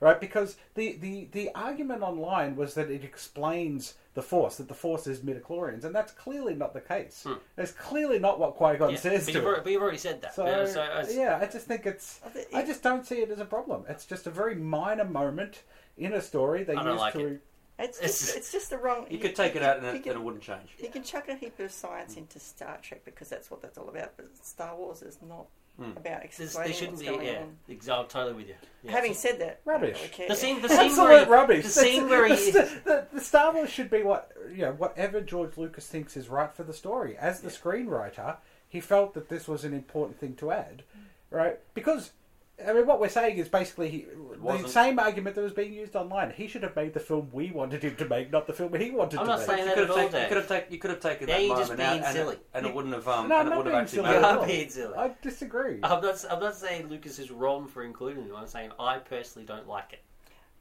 right? 0.00 0.20
Because 0.20 0.56
the 0.74 0.94
the 0.96 1.28
the 1.32 1.50
argument 1.54 2.02
online 2.02 2.56
was 2.56 2.74
that 2.74 2.90
it 2.90 3.04
explains 3.04 3.94
the 4.14 4.22
force, 4.22 4.56
that 4.56 4.66
the 4.68 4.74
force 4.74 5.06
is 5.06 5.20
midichlorians, 5.20 5.84
and 5.84 5.94
that's 5.94 6.10
clearly 6.12 6.54
not 6.54 6.74
the 6.74 6.80
case. 6.80 7.22
Hmm. 7.26 7.34
That's 7.56 7.70
clearly 7.72 8.18
not 8.18 8.40
what 8.40 8.54
Qui 8.56 8.76
Gon 8.76 8.90
Yeah, 8.90 8.96
says 8.96 9.26
but, 9.26 9.32
to 9.32 9.38
you've, 9.38 9.46
already- 9.46 9.62
but 9.62 9.72
you've 9.72 9.82
already 9.82 9.98
said 9.98 10.22
that. 10.22 10.34
So, 10.34 10.46
Yeah, 10.46 10.66
so 10.66 10.80
I- 10.82 11.06
yeah, 11.10 11.38
I 11.40 11.46
just 11.46 11.66
think 11.66 11.86
it's. 11.86 12.20
I 12.24 12.28
thi- 12.30 12.56
I 12.56 12.62
just 12.64 12.82
don't 12.82 13.06
see 13.06 13.16
it 13.22 13.30
as 13.30 13.38
a 13.38 13.44
problem. 13.44 13.84
It's 13.88 14.06
just 14.06 14.26
a 14.26 14.30
very 14.30 14.54
minor 14.56 15.04
moment 15.04 15.62
in 15.96 16.12
a 16.14 16.20
story 16.20 16.64
they 16.64 16.74
I 16.74 16.82
don't 16.82 16.96
like 16.96 17.12
to. 17.14 17.26
it. 17.26 17.40
It's 17.78 17.96
It's- 17.98 18.18
just, 18.20 18.36
it's 18.36 18.52
just 18.52 18.68
the 18.70 18.76
wrong. 18.78 19.06
you 19.08 19.18
could 19.18 19.34
take 19.34 19.56
it 19.56 19.62
out 19.62 19.78
and 19.78 19.86
it, 19.86 20.02
can- 20.02 20.12
and 20.12 20.20
it 20.20 20.24
wouldn't 20.24 20.42
change. 20.42 20.74
You 20.78 20.88
can 20.90 21.02
chuck 21.02 21.28
a 21.28 21.34
heap 21.34 21.58
of 21.60 21.70
science 21.72 22.16
into 22.16 22.38
Star 22.38 22.78
Trek 22.82 23.04
because 23.04 23.28
that's 23.30 23.50
what 23.50 23.62
that's 23.62 23.78
all 23.78 23.88
about. 23.88 24.16
But 24.16 24.36
Star 24.44 24.76
Wars 24.76 25.00
is 25.02 25.18
not 25.26 25.46
Hmm. 25.76 25.92
about 25.92 26.02
There's- 26.02 26.40
explaining 26.40 26.72
they 26.72 26.76
shouldn't 26.78 26.92
what's 26.98 27.02
be. 27.08 27.14
going 27.16 27.26
Yeah, 27.26 27.38
on. 27.40 27.56
exactly. 27.68 28.02
I'm 28.02 28.08
totally 28.08 28.32
with 28.34 28.48
you. 28.48 28.54
Yeah. 28.82 28.90
Having 28.92 29.14
said 29.14 29.38
that, 29.40 29.60
I 29.66 29.70
don't 29.72 29.80
Rubbish. 29.82 29.96
really 29.96 30.08
care. 30.08 30.28
the 30.28 30.36
scene, 30.36 30.62
the 30.62 30.68
scene 30.68 30.76
where 30.78 30.86
Absolute 30.86 31.24
he, 31.24 31.30
rubbish. 31.30 31.64
The 31.64 31.70
scene 31.70 32.08
where 32.08 32.28
the, 32.28 32.36
he, 32.36 32.50
the, 32.50 33.06
the 33.12 33.20
Star 33.20 33.52
Wars 33.54 33.70
should 33.70 33.90
be 33.90 34.02
what 34.02 34.30
you 34.50 34.62
know, 34.62 34.72
whatever 34.72 35.20
George 35.20 35.56
Lucas 35.56 35.86
thinks 35.86 36.16
is 36.16 36.28
right 36.28 36.52
for 36.52 36.64
the 36.64 36.72
story. 36.74 37.16
As 37.16 37.40
the 37.40 37.50
screenwriter, 37.50 38.36
he 38.68 38.80
felt 38.80 39.14
that 39.14 39.28
this 39.28 39.48
was 39.48 39.64
an 39.64 39.72
important 39.74 40.18
thing 40.20 40.34
to 40.36 40.50
add, 40.50 40.82
right? 41.30 41.58
Because 41.74 42.10
I 42.68 42.72
mean, 42.72 42.86
what 42.86 43.00
we're 43.00 43.08
saying 43.08 43.38
is 43.38 43.48
basically 43.48 43.88
he, 43.90 43.98
the 44.02 44.38
wasn't. 44.40 44.68
same 44.70 44.98
argument 44.98 45.36
that 45.36 45.42
was 45.42 45.52
being 45.52 45.72
used 45.72 45.94
online. 45.96 46.30
He 46.30 46.46
should 46.48 46.62
have 46.62 46.74
made 46.76 46.94
the 46.94 47.00
film 47.00 47.28
we 47.32 47.50
wanted 47.50 47.82
him 47.82 47.96
to 47.96 48.08
make, 48.08 48.30
not 48.32 48.46
the 48.46 48.52
film 48.52 48.74
he 48.74 48.90
wanted 48.90 49.18
I'm 49.20 49.26
to 49.26 49.30
not 49.32 49.38
make. 49.40 49.46
saying 49.48 49.58
You 49.60 49.64
that 49.66 49.74
could 49.74 49.82
at 49.84 49.88
have 49.88 49.90
all, 49.90 49.96
taken, 49.96 50.12
you 50.14 50.20
Dave. 50.20 50.28
could 50.28 50.36
have 50.38 50.48
taken, 50.48 50.72
you 50.72 50.78
could 50.78 50.90
have 50.90 51.00
taken 51.00 51.28
Yeah, 51.28 51.34
that 51.34 51.40
you're 51.42 51.48
moment 51.54 51.68
just 51.68 51.80
out, 51.80 51.92
being 51.92 52.04
and, 52.04 52.14
silly. 52.16 52.34
It, 52.36 52.46
and 52.54 52.66
it 52.66 52.74
wouldn't 52.74 52.94
have, 52.94 53.08
um, 53.08 53.28
No, 53.28 53.34
I'm 53.36 53.40
and 53.40 53.46
it 53.48 53.50
not 53.50 53.56
would 53.58 53.66
have 53.66 53.72
being 53.72 53.82
actually 53.82 53.96
silly 53.96 54.08
made 54.08 54.16
at 54.16 54.22
it. 54.22 54.24
I'm 54.26 54.38
all. 54.38 54.46
being 54.46 54.68
silly. 54.70 54.94
I 54.96 55.10
disagree. 55.22 55.78
I'm 55.82 56.02
not. 56.02 56.24
I'm 56.30 56.40
not 56.40 56.56
saying 56.56 56.88
Lucas 56.88 57.18
is 57.18 57.30
wrong 57.30 57.66
for 57.68 57.82
including 57.84 58.26
them. 58.28 58.36
I'm 58.36 58.46
saying 58.46 58.70
I 58.78 58.98
personally 58.98 59.46
don't 59.46 59.68
like 59.68 59.92
it. 59.92 60.00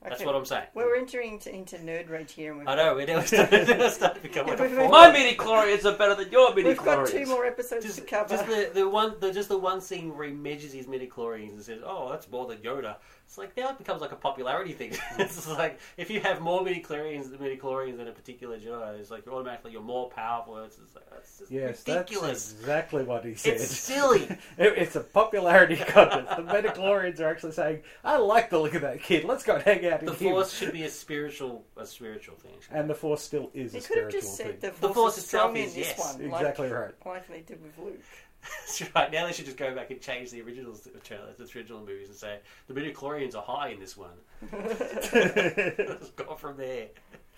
That's 0.01 0.23
what 0.23 0.33
I'm 0.33 0.45
saying. 0.45 0.67
Well, 0.73 0.85
we're 0.85 0.95
entering 0.95 1.33
into, 1.33 1.53
into 1.53 1.75
nerd 1.77 2.09
rage 2.09 2.31
here, 2.31 2.51
and 2.51 2.59
we've 2.59 2.67
I 2.69 2.75
know. 2.75 2.95
We're 2.95 3.05
now 3.05 3.19
starting, 3.21 3.65
to 3.65 4.19
become 4.21 4.47
like 4.47 4.59
a 4.59 4.87
My 4.89 5.11
midi 5.11 5.35
chlorians 5.35 5.83
are 5.83 5.97
better 5.97 6.15
than 6.15 6.31
your 6.31 6.55
midi 6.55 6.69
We've 6.69 6.77
got 6.77 7.05
two 7.07 7.25
more 7.25 7.45
episodes 7.45 7.85
just, 7.85 7.99
to 7.99 8.05
cover. 8.05 8.29
just 8.29 8.47
the, 8.47 8.71
the 8.73 8.87
one 8.87 9.15
the, 9.19 9.33
just 9.33 9.49
the 9.49 9.57
one 9.57 9.81
scene 9.81 10.15
where 10.15 10.27
he 10.27 10.33
measures 10.33 10.71
his 10.71 10.85
midichlorians 10.85 11.49
and 11.51 11.61
says, 11.61 11.81
"Oh, 11.85 12.09
that's 12.09 12.29
more 12.31 12.47
than 12.47 12.59
Yoda." 12.59 12.95
It's 13.29 13.37
like 13.37 13.55
now 13.55 13.69
it 13.69 13.77
becomes 13.77 14.01
like 14.01 14.11
a 14.11 14.15
popularity 14.15 14.73
thing. 14.73 14.91
it's 15.19 15.47
like 15.47 15.79
if 15.97 16.09
you 16.09 16.19
have 16.19 16.41
more 16.41 16.63
midi 16.63 16.81
chlorians 16.81 17.27
midichlorians 17.27 17.59
midichlorians 17.59 17.97
than 17.97 18.07
a 18.07 18.11
particular 18.11 18.57
Jedi, 18.57 18.99
it's 18.99 19.11
like 19.11 19.23
you're 19.23 19.35
automatically 19.35 19.71
you're 19.71 19.83
more 19.83 20.09
powerful. 20.09 20.57
It's 20.63 20.77
just 20.77 20.95
like 20.95 21.07
that's 21.11 21.37
just 21.37 21.51
Yes, 21.51 21.83
ridiculous. 21.87 22.53
that's 22.53 22.59
exactly 22.59 23.03
what 23.03 23.23
he 23.23 23.35
said. 23.35 23.53
It's 23.57 23.67
silly. 23.67 24.23
It- 24.57 24.77
it's 24.79 24.95
a 24.95 25.01
popularity 25.01 25.75
contest. 25.87 26.37
The 26.37 26.41
Midichlorians 26.41 27.19
are 27.19 27.27
actually 27.29 27.51
saying, 27.51 27.83
"I 28.03 28.17
like 28.17 28.49
the 28.49 28.57
look 28.57 28.73
of 28.73 28.81
that 28.81 29.03
kid. 29.03 29.25
Let's 29.25 29.43
go 29.43 29.53
and 29.57 29.63
hang 29.63 29.85
out 29.85 29.99
the 29.99 30.07
in 30.07 30.13
him." 30.17 30.31
Force 30.33 30.51
should 30.51 30.73
be 30.73 30.83
a 30.85 30.89
spiritual 30.89 31.63
a 31.77 31.85
spiritual 31.85 32.35
thing. 32.37 32.53
And 32.71 32.89
the 32.89 32.95
Force 32.95 33.21
still 33.21 33.51
is 33.53 33.75
you 33.75 33.79
a 33.79 33.83
could 33.83 33.97
have 33.97 34.09
spiritual 34.11 34.21
just 34.21 34.37
said 34.37 34.59
thing. 34.59 34.71
the 34.71 34.81
The 34.81 34.87
force, 34.87 34.93
Force 34.95 35.17
is 35.19 35.23
itself 35.25 35.43
strong 35.51 35.57
in 35.57 35.63
is 35.65 35.75
this 35.75 35.87
yes. 35.89 35.99
one, 36.15 36.25
Exactly 36.25 36.67
right. 36.71 36.93
like, 37.05 37.05
like 37.05 37.27
they 37.27 37.41
did 37.41 37.61
with 37.61 37.77
Luke. 37.77 38.01
That's 38.65 38.95
right. 38.95 39.11
Now 39.11 39.25
they 39.25 39.33
should 39.33 39.45
just 39.45 39.57
go 39.57 39.73
back 39.75 39.91
and 39.91 40.01
change 40.01 40.31
the 40.31 40.41
originals, 40.41 40.81
the 40.81 40.91
trailers, 40.99 41.37
the 41.37 41.59
original 41.59 41.79
movies, 41.79 42.09
and 42.09 42.17
say 42.17 42.39
the 42.67 42.73
midichlorians 42.73 43.35
are 43.35 43.43
high 43.43 43.69
in 43.69 43.79
this 43.79 43.97
one. 43.97 44.11
Let's 44.51 46.09
go 46.11 46.35
from 46.35 46.57
there. 46.57 46.87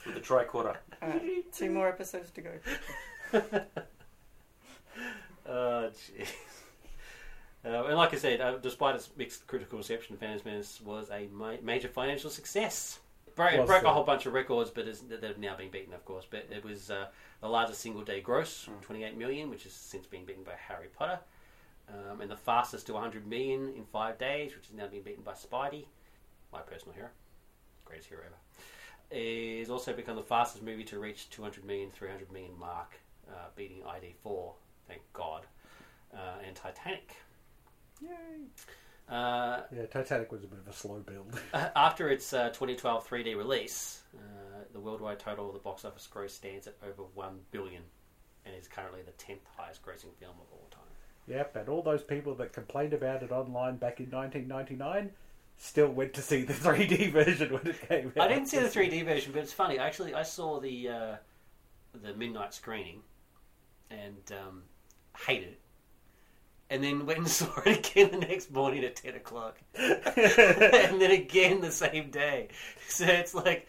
With 0.05 0.15
the 0.15 0.21
tricorder. 0.21 0.77
Alright, 1.01 1.51
two 1.53 1.69
more 1.69 1.87
episodes 1.87 2.31
to 2.31 2.41
go. 2.41 3.61
Oh, 5.47 5.89
jeez. 5.89 6.27
Uh, 7.63 7.85
and 7.85 7.97
like 7.97 8.13
I 8.13 8.17
said, 8.17 8.41
uh, 8.41 8.57
despite 8.57 8.95
its 8.95 9.09
mixed 9.17 9.45
critical 9.47 9.77
reception, 9.77 10.17
Phantom 10.17 10.41
Menace 10.45 10.81
was 10.81 11.09
a 11.11 11.27
ma- 11.31 11.57
major 11.61 11.87
financial 11.87 12.29
success. 12.29 12.99
Broke, 13.35 13.53
it 13.53 13.65
broke 13.65 13.83
so. 13.83 13.89
a 13.89 13.93
whole 13.93 14.03
bunch 14.03 14.25
of 14.25 14.33
records, 14.33 14.71
but 14.71 14.87
it's, 14.87 15.01
they've 15.01 15.37
now 15.37 15.55
been 15.55 15.69
beaten, 15.69 15.93
of 15.93 16.03
course. 16.05 16.25
But 16.29 16.47
it 16.49 16.63
was 16.63 16.89
uh, 16.89 17.07
the 17.41 17.47
largest 17.47 17.81
single 17.81 18.03
day 18.03 18.21
gross, 18.21 18.69
28 18.81 19.17
million, 19.17 19.49
which 19.49 19.63
has 19.63 19.73
since 19.73 20.05
been 20.05 20.25
beaten 20.25 20.43
by 20.43 20.53
Harry 20.67 20.87
Potter, 20.95 21.19
um, 21.89 22.21
and 22.21 22.29
the 22.29 22.37
fastest 22.37 22.85
to 22.87 22.93
100 22.93 23.27
million 23.27 23.73
in 23.75 23.83
five 23.91 24.17
days, 24.17 24.55
which 24.55 24.67
has 24.67 24.75
now 24.75 24.87
been 24.87 25.01
beaten 25.01 25.23
by 25.23 25.33
Spidey, 25.33 25.85
my 26.53 26.59
personal 26.59 26.93
hero, 26.93 27.09
greatest 27.83 28.09
hero 28.09 28.21
ever. 28.25 28.35
It's 29.09 29.69
also 29.69 29.91
become 29.91 30.15
the 30.15 30.23
fastest 30.23 30.63
movie 30.63 30.85
to 30.85 30.99
reach 30.99 31.29
200 31.31 31.65
million, 31.65 31.89
300 31.91 32.31
million 32.31 32.57
mark, 32.57 32.93
uh, 33.29 33.47
beating 33.55 33.81
ID4, 33.81 34.53
thank 34.87 35.01
God, 35.13 35.45
uh, 36.13 36.45
and 36.45 36.55
Titanic. 36.55 37.15
Yay. 38.01 38.09
Uh, 39.11 39.61
Yeah, 39.75 39.85
Titanic 39.87 40.31
was 40.31 40.43
a 40.43 40.47
bit 40.47 40.59
of 40.59 40.67
a 40.67 40.73
slow 40.73 40.99
build. 40.99 41.39
after 41.75 42.09
its 42.09 42.31
uh, 42.33 42.49
2012 42.49 43.07
3D 43.07 43.35
release, 43.37 44.01
uh, 44.15 44.63
the 44.73 44.79
worldwide 44.79 45.19
total 45.19 45.47
of 45.47 45.53
the 45.53 45.59
box 45.59 45.83
office 45.85 46.07
gross 46.07 46.33
stands 46.33 46.67
at 46.67 46.75
over 46.83 47.03
1 47.13 47.39
billion 47.51 47.83
and 48.45 48.55
is 48.55 48.67
currently 48.67 49.01
the 49.01 49.11
10th 49.23 49.39
highest 49.57 49.83
grossing 49.83 50.13
film 50.19 50.35
of 50.39 50.47
all 50.51 50.67
time. 50.71 50.81
Yep, 51.27 51.55
and 51.57 51.69
all 51.69 51.83
those 51.83 52.01
people 52.03 52.33
that 52.35 52.53
complained 52.53 52.93
about 52.93 53.21
it 53.21 53.31
online 53.31 53.75
back 53.77 53.99
in 53.99 54.09
1999 54.09 55.11
still 55.57 55.89
went 55.89 56.13
to 56.13 56.21
see 56.21 56.43
the 56.43 56.53
3D 56.67 57.11
version 57.11 57.53
when 57.53 57.67
it 57.67 57.87
came 57.87 58.13
out. 58.17 58.23
I 58.23 58.27
didn't 58.27 58.47
see 58.47 58.59
the 58.59 58.67
3D 58.67 59.05
version, 59.05 59.31
but 59.33 59.43
it's 59.43 59.53
funny. 59.53 59.77
Actually, 59.77 60.13
I 60.13 60.23
saw 60.23 60.59
the 60.59 60.89
uh, 60.89 61.15
the 62.01 62.13
midnight 62.15 62.53
screening 62.53 63.01
and 63.91 64.31
um, 64.31 64.63
hated 65.27 65.49
it. 65.49 65.60
And 66.71 66.83
then 66.83 67.05
went 67.05 67.19
and 67.19 67.27
saw 67.39 67.51
it 67.65 67.77
again 67.85 68.09
the 68.11 68.25
next 68.25 68.49
morning 68.51 68.83
at 68.83 68.95
10 68.95 69.15
o'clock. 69.15 69.57
and 69.77 70.99
then 71.01 71.11
again 71.11 71.61
the 71.61 71.71
same 71.71 72.09
day. 72.09 72.47
So 72.87 73.05
it's 73.05 73.35
like, 73.35 73.67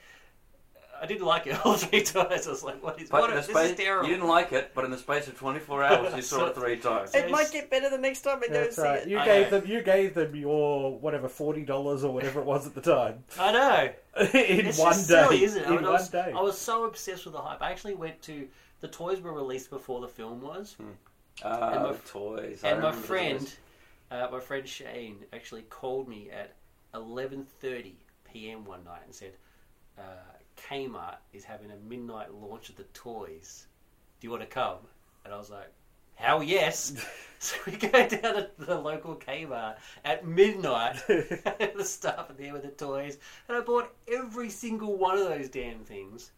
I 1.03 1.07
didn't 1.07 1.27
like 1.27 1.49
it 1.49 1.59
all 1.67 1.75
three 1.77 2.03
times. 2.05 2.47
I 2.47 2.51
was 2.51 2.63
like, 2.63 2.81
what 2.81 3.01
is, 3.03 3.11
But 3.11 3.23
what 3.23 3.31
in 3.31 3.35
the 3.37 3.43
this 3.43 3.51
space, 3.51 3.71
is 3.73 3.77
terrible. 3.77 4.09
you 4.09 4.15
didn't 4.15 4.29
like 4.29 4.53
it, 4.53 4.71
but 4.73 4.85
in 4.85 4.93
the 4.93 4.99
space 4.99 5.27
of 5.27 5.37
24 5.37 5.83
hours, 5.83 6.15
you 6.15 6.23
saw 6.23 6.47
it 6.47 6.55
three 6.55 6.77
times. 6.77 7.13
It 7.13 7.29
might 7.29 7.51
get 7.51 7.71
better 7.71 7.91
the 7.91 7.99
next 7.99 8.21
time 8.21 8.39
I 8.45 8.47
go 8.47 8.53
That's 8.53 8.77
see 8.77 8.83
right. 8.83 9.03
it. 9.03 9.09
You 9.09 9.19
I 9.19 9.25
gave 9.25 9.51
know. 9.51 9.59
them. 9.59 9.69
You 9.69 9.83
gave 9.83 10.15
them 10.15 10.37
your 10.37 10.97
whatever 11.01 11.29
forty 11.29 11.65
dollars 11.65 12.05
or 12.05 12.15
whatever 12.15 12.39
it 12.39 12.47
was 12.47 12.69
at 12.69 12.75
the 12.77 12.81
time 12.83 13.25
I 13.37 13.51
know. 13.53 13.91
in 14.33 14.67
It's 14.67 14.79
one 14.79 14.93
day. 14.95 15.03
silly, 15.03 15.43
isn't 15.43 15.61
it? 15.63 15.67
I, 15.67 15.71
In 15.71 15.75
mean, 15.77 15.85
I 15.87 15.89
one 15.91 15.93
was, 15.95 16.09
day. 16.09 16.33
I 16.37 16.41
was 16.41 16.57
so 16.57 16.85
obsessed 16.85 17.25
with 17.25 17.35
the 17.35 17.41
hype. 17.41 17.61
I 17.61 17.73
actually 17.73 17.95
went 17.95 18.23
to 18.23 18.47
the 18.81 18.87
toys 18.89 19.21
were 19.21 19.33
released 19.33 19.71
before 19.71 20.01
the 20.01 20.09
film 20.09 20.41
was, 20.41 20.75
hmm. 20.75 20.91
Uh, 21.45 21.71
And 21.75 21.83
my- 21.83 21.97
toys. 22.07 22.65
And 22.65 22.81
my 22.83 22.93
friend, 22.93 23.53
uh, 24.11 24.29
my 24.31 24.41
friend 24.41 24.69
Shane, 24.69 25.25
actually 25.33 25.63
called 25.63 26.09
me 26.09 26.31
at 26.31 26.55
eleven 26.95 27.45
thirty 27.61 27.97
p.m. 28.25 28.65
one 28.65 28.85
night 28.85 29.03
and 29.05 29.15
said, 29.15 29.33
uh, 29.99 30.03
"Kmart 30.57 31.17
is 31.33 31.45
having 31.45 31.71
a 31.71 31.77
midnight 31.77 32.33
launch 32.33 32.69
of 32.69 32.77
the 32.77 32.85
toys. 32.95 33.67
Do 34.21 34.27
you 34.27 34.31
want 34.31 34.43
to 34.43 34.49
come?" 34.49 34.79
And 35.25 35.33
I 35.35 35.37
was 35.39 35.51
like. 35.51 35.73
Hell 36.15 36.43
yes! 36.43 36.93
so 37.39 37.57
we 37.67 37.73
go 37.73 37.89
down 38.07 38.35
to 38.35 38.51
the 38.59 38.79
local 38.79 39.17
Kmart 39.17 39.77
at 40.05 40.27
midnight. 40.27 41.03
the 41.09 41.85
stuff 41.85 42.31
in 42.31 42.37
there 42.37 42.53
with 42.53 42.63
the 42.63 42.69
toys, 42.69 43.19
and 43.49 43.57
I 43.57 43.61
bought 43.61 43.93
every 44.07 44.51
single 44.51 44.97
one 44.97 45.19
of 45.19 45.25
those 45.25 45.49
damn 45.49 45.81
things 45.81 46.31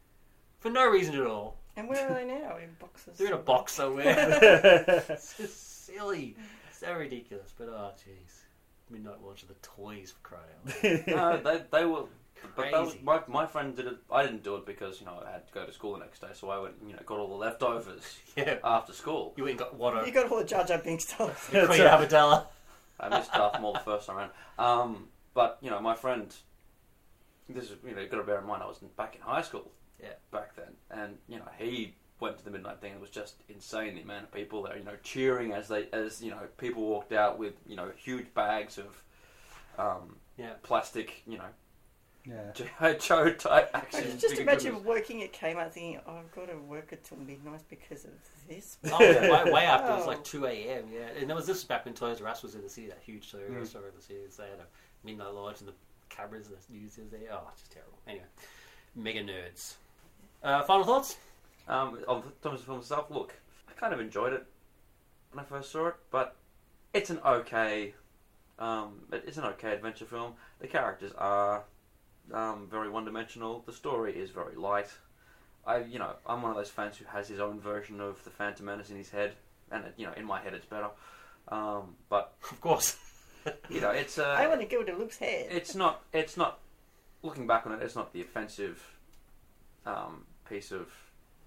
for 0.60 0.70
no 0.70 0.88
reason 0.88 1.14
at 1.16 1.26
all. 1.26 1.58
And 1.76 1.88
where 1.88 2.08
are 2.08 2.14
they 2.14 2.24
now? 2.24 2.56
In 2.56 2.70
boxes. 2.78 3.18
They're 3.18 3.28
in 3.28 3.32
a 3.32 3.38
box 3.38 3.72
somewhere. 3.72 4.04
it's 5.08 5.36
just 5.36 5.86
silly. 5.86 6.36
So 6.72 6.92
ridiculous. 6.94 7.52
But 7.58 7.68
oh, 7.68 7.90
jeez. 7.98 8.42
Midnight 8.90 9.20
watch 9.20 9.42
of 9.42 9.48
the 9.48 9.54
toys 9.62 10.12
for 10.12 10.28
crying 10.28 11.02
out 11.08 11.16
loud. 11.16 11.42
no, 11.44 11.52
they, 11.52 11.78
they 11.78 11.84
were. 11.84 12.04
But 12.54 12.70
that 12.70 12.80
was, 12.80 12.90
Crazy. 12.90 13.04
my, 13.04 13.20
my 13.26 13.46
friend 13.46 13.74
did 13.74 13.86
it. 13.86 13.96
I 14.12 14.22
didn't 14.22 14.44
do 14.44 14.56
it 14.56 14.66
because 14.66 15.00
you 15.00 15.06
know 15.06 15.22
I 15.26 15.30
had 15.32 15.46
to 15.48 15.54
go 15.54 15.64
to 15.64 15.72
school 15.72 15.94
the 15.94 16.00
next 16.00 16.20
day, 16.20 16.28
so 16.34 16.50
I 16.50 16.58
went 16.58 16.74
you 16.86 16.92
know 16.92 16.98
got 17.06 17.18
all 17.18 17.28
the 17.28 17.34
leftovers 17.34 18.18
Yeah. 18.36 18.58
after 18.62 18.92
school. 18.92 19.32
You 19.36 19.44
went 19.44 19.58
and 19.58 19.70
got 19.70 19.78
Watto. 19.78 20.06
You 20.06 20.12
got 20.12 20.30
all 20.30 20.38
the 20.38 20.44
Jar 20.44 20.64
Jar 20.64 20.78
Binks 20.78 21.06
toys. 21.06 21.30
Queen 21.48 21.66
That's 21.66 22.12
Amidala. 22.12 22.46
I 23.00 23.08
missed 23.08 23.32
Darth 23.32 23.60
Maul 23.60 23.72
the 23.72 23.78
first 23.80 24.06
time 24.06 24.18
around. 24.18 24.30
Um, 24.58 25.08
but 25.32 25.58
you 25.62 25.70
know, 25.70 25.80
my 25.80 25.94
friend, 25.94 26.32
this 27.48 27.64
is 27.64 27.76
you 27.86 27.94
know, 27.94 28.02
you 28.02 28.08
got 28.08 28.18
to 28.18 28.22
bear 28.24 28.40
in 28.40 28.46
mind 28.46 28.62
I 28.62 28.66
was 28.66 28.78
back 28.96 29.16
in 29.16 29.22
high 29.22 29.42
school. 29.42 29.70
Yeah. 30.02 30.08
Back 30.30 30.56
then, 30.56 30.72
and 30.90 31.16
you 31.28 31.38
know, 31.38 31.48
he 31.58 31.94
went 32.20 32.38
to 32.38 32.44
the 32.44 32.50
midnight 32.50 32.80
thing. 32.80 32.92
It 32.92 33.00
was 33.00 33.10
just 33.10 33.36
insane 33.48 33.94
the 33.94 34.02
amount 34.02 34.24
of 34.24 34.32
people 34.32 34.62
there, 34.62 34.76
you 34.76 34.84
know, 34.84 34.96
cheering 35.02 35.52
as 35.52 35.68
they 35.68 35.86
as 35.92 36.22
you 36.22 36.30
know 36.30 36.40
people 36.58 36.82
walked 36.82 37.12
out 37.12 37.38
with 37.38 37.54
you 37.66 37.76
know 37.76 37.90
huge 37.96 38.32
bags 38.34 38.78
of 38.78 39.02
um, 39.78 40.16
Yeah. 40.36 40.52
plastic, 40.62 41.22
you 41.26 41.38
know, 41.38 41.44
yeah. 42.24 42.92
Joe 42.98 43.30
type 43.32 43.70
I 43.74 43.78
action. 43.78 44.18
just 44.18 44.38
imagine 44.38 44.72
goodness. 44.72 44.84
working 44.86 45.22
at 45.22 45.32
Kmart 45.32 45.72
thinking, 45.72 46.00
oh, 46.06 46.16
I've 46.18 46.32
got 46.34 46.48
to 46.48 46.56
work 46.56 46.92
until 46.92 47.18
midnight 47.18 47.60
because 47.68 48.04
of 48.04 48.10
this. 48.48 48.78
Oh, 48.92 48.98
yeah, 49.02 49.44
way, 49.44 49.52
way 49.52 49.64
after 49.64 49.92
it 49.92 49.96
was 49.96 50.06
like 50.06 50.22
2 50.24 50.46
a.m. 50.46 50.84
Yeah, 50.92 51.08
and 51.20 51.28
there 51.28 51.36
was 51.36 51.46
this 51.46 51.64
back 51.64 51.84
when 51.84 51.94
Toys 51.94 52.20
R 52.20 52.28
Us 52.28 52.42
was 52.42 52.54
in 52.54 52.62
the 52.62 52.68
city, 52.68 52.86
that 52.88 52.98
huge 53.04 53.30
Toys 53.30 53.42
R 53.50 53.60
Us 53.60 53.68
Mm. 53.68 53.70
store 53.70 53.88
in 53.88 53.94
the 53.96 54.02
city. 54.02 54.20
They 54.36 54.44
had 54.44 54.60
a 54.60 55.06
midnight 55.06 55.34
launch 55.34 55.60
and 55.60 55.68
the 55.68 55.74
cameras 56.08 56.46
and 56.48 56.56
the 56.56 56.72
news 56.80 56.96
is 56.98 57.10
there. 57.10 57.20
Oh, 57.32 57.42
it's 57.52 57.60
just 57.62 57.72
terrible. 57.72 57.98
Anyway, 58.06 58.24
mega 58.94 59.22
nerds. 59.22 59.74
Uh, 60.44 60.62
final 60.62 60.84
thoughts? 60.84 61.16
Um, 61.66 61.98
of 62.06 62.24
the 62.42 62.50
film 62.58 62.78
itself, 62.80 63.10
look, 63.10 63.32
I 63.66 63.72
kind 63.72 63.94
of 63.94 64.00
enjoyed 64.00 64.34
it 64.34 64.44
when 65.32 65.42
I 65.42 65.48
first 65.48 65.72
saw 65.72 65.88
it, 65.88 65.94
but 66.10 66.36
it's 66.92 67.08
an 67.08 67.18
okay, 67.24 67.94
um, 68.58 69.00
it's 69.10 69.38
an 69.38 69.44
okay 69.44 69.72
adventure 69.72 70.04
film. 70.04 70.34
The 70.60 70.66
characters 70.66 71.12
are 71.16 71.64
um, 72.32 72.68
very 72.70 72.90
one-dimensional. 72.90 73.64
The 73.66 73.72
story 73.72 74.12
is 74.14 74.30
very 74.30 74.54
light. 74.54 74.88
I, 75.66 75.78
you 75.78 75.98
know, 75.98 76.10
I'm 76.26 76.42
one 76.42 76.50
of 76.50 76.58
those 76.58 76.68
fans 76.68 76.98
who 76.98 77.06
has 77.06 77.26
his 77.26 77.40
own 77.40 77.58
version 77.58 77.98
of 77.98 78.22
the 78.24 78.30
Phantom 78.30 78.66
Menace 78.66 78.90
in 78.90 78.96
his 78.98 79.08
head, 79.08 79.32
and 79.72 79.82
you 79.96 80.06
know, 80.06 80.12
in 80.12 80.26
my 80.26 80.40
head 80.42 80.52
it's 80.52 80.66
better. 80.66 80.88
Um, 81.48 81.96
but 82.10 82.34
Of 82.50 82.60
course. 82.60 82.98
you 83.70 83.80
know, 83.80 83.90
it's 83.90 84.18
uh, 84.18 84.34
I 84.38 84.46
want 84.46 84.60
to 84.60 84.66
go 84.66 84.82
to 84.82 84.94
Luke's 84.94 85.16
head. 85.16 85.46
it's 85.50 85.74
not 85.74 86.02
it's 86.12 86.36
not 86.36 86.58
looking 87.22 87.46
back 87.46 87.66
on 87.66 87.72
it 87.72 87.82
it's 87.82 87.94
not 87.96 88.12
the 88.12 88.20
offensive 88.20 88.82
um, 89.86 90.24
piece 90.48 90.70
of 90.72 90.88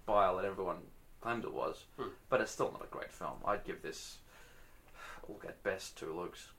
bile 0.05 0.37
that 0.37 0.45
everyone 0.45 0.77
claimed 1.21 1.43
it 1.43 1.53
was 1.53 1.83
Hmm. 1.97 2.09
but 2.29 2.41
it's 2.41 2.51
still 2.51 2.71
not 2.71 2.83
a 2.83 2.87
great 2.87 3.11
film 3.11 3.37
I'd 3.45 3.63
give 3.65 3.81
this 3.81 4.17
look 5.27 5.45
at 5.45 5.61
best 5.63 5.97
two 5.97 6.13
looks 6.13 6.49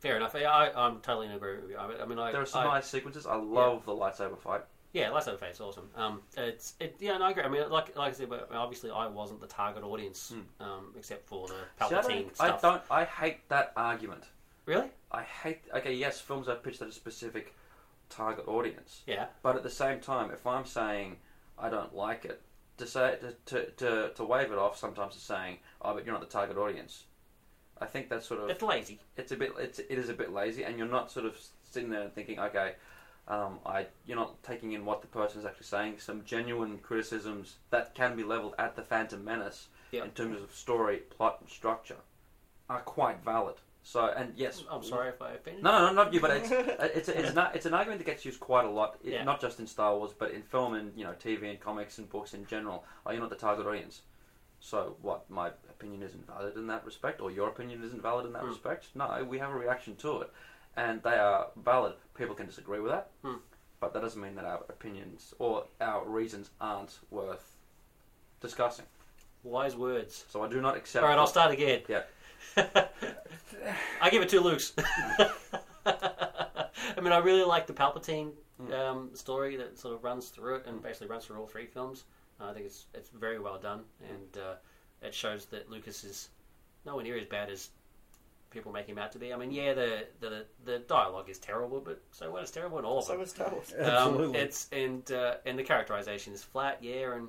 Fair 0.00 0.16
enough. 0.16 0.34
Yeah, 0.38 0.50
I, 0.50 0.86
I'm 0.86 1.00
totally 1.00 1.28
in 1.28 1.32
agreement 1.32 1.62
with 1.62 1.70
you. 1.70 1.78
I 1.78 2.04
mean, 2.04 2.18
I, 2.18 2.30
there 2.30 2.42
are 2.42 2.46
some 2.46 2.66
I- 2.66 2.74
nice 2.74 2.86
sequences 2.86 3.26
I 3.26 3.36
love 3.36 3.86
the 3.86 3.92
lightsaber 3.92 4.38
fight 4.38 4.60
Yeah, 4.92 5.08
lightsaber 5.08 5.28
Over 5.28 5.36
Face, 5.38 5.60
awesome. 5.60 5.88
Um, 5.96 6.20
it's 6.36 6.74
it, 6.78 6.96
yeah, 6.98 7.16
no, 7.16 7.24
I 7.24 7.30
agree. 7.30 7.42
I 7.44 7.48
mean, 7.48 7.70
like 7.70 7.96
like 7.96 8.12
I 8.12 8.14
said, 8.14 8.28
but 8.28 8.50
obviously 8.52 8.90
I 8.90 9.06
wasn't 9.06 9.40
the 9.40 9.46
target 9.46 9.82
audience, 9.82 10.34
um, 10.60 10.92
except 10.98 11.26
for 11.26 11.46
the 11.48 11.54
See, 11.54 11.94
I, 11.94 12.00
Palpatine 12.02 12.30
I 12.40 12.58
don't 12.60 12.82
I 12.90 13.04
hate 13.04 13.48
that 13.48 13.72
argument 13.76 14.24
Really? 14.66 14.88
I 15.10 15.22
hate 15.22 15.60
okay 15.74 15.94
yes 15.94 16.20
films 16.20 16.48
are 16.48 16.56
pitched 16.56 16.82
at 16.82 16.88
a 16.88 16.92
specific 16.92 17.54
target 18.10 18.46
audience 18.46 19.02
Yeah. 19.06 19.26
But 19.42 19.56
at 19.56 19.62
the 19.62 19.70
same 19.70 20.00
time, 20.00 20.30
if 20.32 20.46
I'm 20.46 20.66
saying 20.66 21.16
I 21.58 21.68
don't 21.68 21.94
like 21.94 22.24
it, 22.24 22.40
to 22.78 22.86
say 22.86 23.16
to 23.20 23.32
to, 23.46 23.70
to, 23.72 24.10
to 24.14 24.24
wave 24.24 24.52
it 24.52 24.58
off 24.58 24.76
sometimes 24.78 25.14
is 25.16 25.22
saying, 25.22 25.58
"Oh, 25.82 25.94
but 25.94 26.04
you're 26.04 26.12
not 26.14 26.20
the 26.20 26.26
target 26.26 26.56
audience." 26.56 27.04
I 27.80 27.86
think 27.86 28.08
that's 28.08 28.26
sort 28.26 28.40
of 28.40 28.50
It's 28.50 28.62
lazy. 28.62 29.00
it's 29.16 29.32
a 29.32 29.36
bit 29.36 29.52
it's 29.58 29.78
it 29.78 29.90
is 29.90 30.08
a 30.08 30.14
bit 30.14 30.32
lazy, 30.32 30.64
and 30.64 30.78
you're 30.78 30.86
not 30.86 31.10
sort 31.10 31.26
of 31.26 31.36
sitting 31.70 31.90
there 31.90 32.02
and 32.02 32.12
thinking, 32.14 32.38
"Okay, 32.38 32.74
um, 33.28 33.58
I 33.66 33.86
you're 34.06 34.16
not 34.16 34.42
taking 34.42 34.72
in 34.72 34.84
what 34.84 35.00
the 35.00 35.08
person 35.08 35.40
is 35.40 35.46
actually 35.46 35.66
saying." 35.66 35.98
Some 35.98 36.24
genuine 36.24 36.78
criticisms 36.78 37.56
that 37.70 37.94
can 37.94 38.16
be 38.16 38.24
leveled 38.24 38.54
at 38.58 38.76
the 38.76 38.82
Phantom 38.82 39.24
Menace 39.24 39.68
Yeah. 39.92 40.04
in 40.04 40.10
terms 40.10 40.40
of 40.42 40.54
story, 40.54 40.98
plot, 40.98 41.38
and 41.40 41.48
structure 41.50 41.98
are 42.68 42.80
quite 42.80 43.18
valid. 43.24 43.56
So, 43.86 44.06
and 44.16 44.32
yes, 44.34 44.64
I'm 44.70 44.82
sorry 44.82 45.10
if 45.10 45.20
I 45.20 45.32
offended. 45.32 45.62
no, 45.62 45.70
no, 45.70 45.86
no, 45.88 45.92
not 45.92 46.14
you, 46.14 46.18
but 46.20 46.30
it's 46.30 46.50
it's 46.96 47.08
it's 47.10 47.36
an 47.36 47.46
it's 47.54 47.66
an 47.66 47.74
argument 47.74 48.00
that 48.00 48.06
gets 48.06 48.24
used 48.24 48.40
quite 48.40 48.64
a 48.64 48.70
lot, 48.70 48.96
i- 49.04 49.08
Yeah. 49.10 49.24
not 49.24 49.42
just 49.42 49.60
in 49.60 49.66
Star 49.66 49.94
Wars, 49.94 50.12
but 50.18 50.30
in 50.30 50.40
film 50.42 50.72
and 50.72 50.90
you 50.96 51.04
know 51.04 51.12
TV 51.12 51.50
and 51.50 51.60
comics 51.60 51.98
and 51.98 52.08
books 52.08 52.32
in 52.32 52.46
general. 52.46 52.84
Are 53.04 53.12
you 53.12 53.20
not 53.20 53.28
the 53.28 53.36
target 53.36 53.66
audience? 53.66 54.00
So 54.60 54.96
what? 55.02 55.28
My 55.28 55.48
opinion 55.68 56.02
isn't 56.02 56.26
valid 56.26 56.56
in 56.56 56.66
that 56.68 56.86
respect, 56.86 57.20
or 57.20 57.30
your 57.30 57.48
opinion 57.50 57.84
isn't 57.84 58.00
valid 58.00 58.24
in 58.24 58.32
that 58.32 58.42
Hmm. 58.42 58.48
respect? 58.48 58.86
No, 58.94 59.22
we 59.28 59.38
have 59.38 59.50
a 59.50 59.54
reaction 59.54 59.96
to 59.96 60.22
it, 60.22 60.30
and 60.76 61.02
they 61.02 61.18
are 61.18 61.48
valid. 61.54 61.92
People 62.14 62.34
can 62.34 62.46
disagree 62.46 62.80
with 62.80 62.90
that, 62.90 63.10
Hmm. 63.20 63.36
but 63.80 63.92
that 63.92 64.00
doesn't 64.00 64.20
mean 64.22 64.34
that 64.36 64.46
our 64.46 64.62
opinions 64.70 65.34
or 65.38 65.66
our 65.82 66.06
reasons 66.06 66.48
aren't 66.58 66.98
worth 67.10 67.52
discussing. 68.40 68.86
Wise 69.42 69.76
words. 69.76 70.24
So 70.30 70.42
I 70.42 70.48
do 70.48 70.62
not 70.62 70.74
accept. 70.74 71.02
All 71.02 71.10
right, 71.10 71.18
I'll 71.18 71.26
start 71.26 71.52
again. 71.52 71.82
Yeah. 71.86 72.04
I 72.56 74.10
give 74.10 74.22
it 74.22 74.28
two 74.28 74.40
Lukes. 74.40 74.72
I 75.86 77.00
mean, 77.00 77.12
I 77.12 77.18
really 77.18 77.44
like 77.44 77.66
the 77.66 77.72
Palpatine 77.72 78.32
um, 78.72 79.10
story 79.14 79.56
that 79.56 79.78
sort 79.78 79.94
of 79.94 80.04
runs 80.04 80.28
through 80.28 80.56
it 80.56 80.66
and 80.66 80.82
basically 80.82 81.08
runs 81.08 81.24
through 81.24 81.38
all 81.38 81.46
three 81.46 81.66
films. 81.66 82.04
Uh, 82.40 82.46
I 82.46 82.52
think 82.52 82.66
it's 82.66 82.86
it's 82.94 83.10
very 83.10 83.38
well 83.38 83.58
done, 83.58 83.82
and 84.08 84.42
uh, 84.42 84.54
it 85.02 85.14
shows 85.14 85.46
that 85.46 85.70
Lucas 85.70 86.04
is 86.04 86.28
nowhere 86.84 87.04
near 87.04 87.16
as 87.16 87.26
bad 87.26 87.50
as 87.50 87.70
people 88.50 88.72
make 88.72 88.86
him 88.86 88.98
out 88.98 89.12
to 89.12 89.18
be. 89.18 89.32
I 89.32 89.36
mean, 89.36 89.50
yeah, 89.50 89.74
the 89.74 90.06
the, 90.20 90.44
the 90.64 90.78
dialogue 90.80 91.28
is 91.28 91.38
terrible, 91.38 91.80
but 91.80 92.00
so 92.12 92.30
what 92.30 92.42
is 92.42 92.50
terrible 92.50 92.78
in 92.78 92.84
all 92.84 92.98
of 92.98 93.04
so 93.04 93.12
them? 93.12 93.20
was 93.20 93.30
Star 93.30 93.50
Wars. 93.50 93.72
Um, 93.78 93.84
Absolutely. 93.84 94.38
it's 94.38 94.68
and 94.72 95.12
uh, 95.12 95.34
and 95.46 95.58
the 95.58 95.62
characterization 95.64 96.32
is 96.32 96.42
flat, 96.42 96.78
yeah, 96.82 97.14
and 97.14 97.28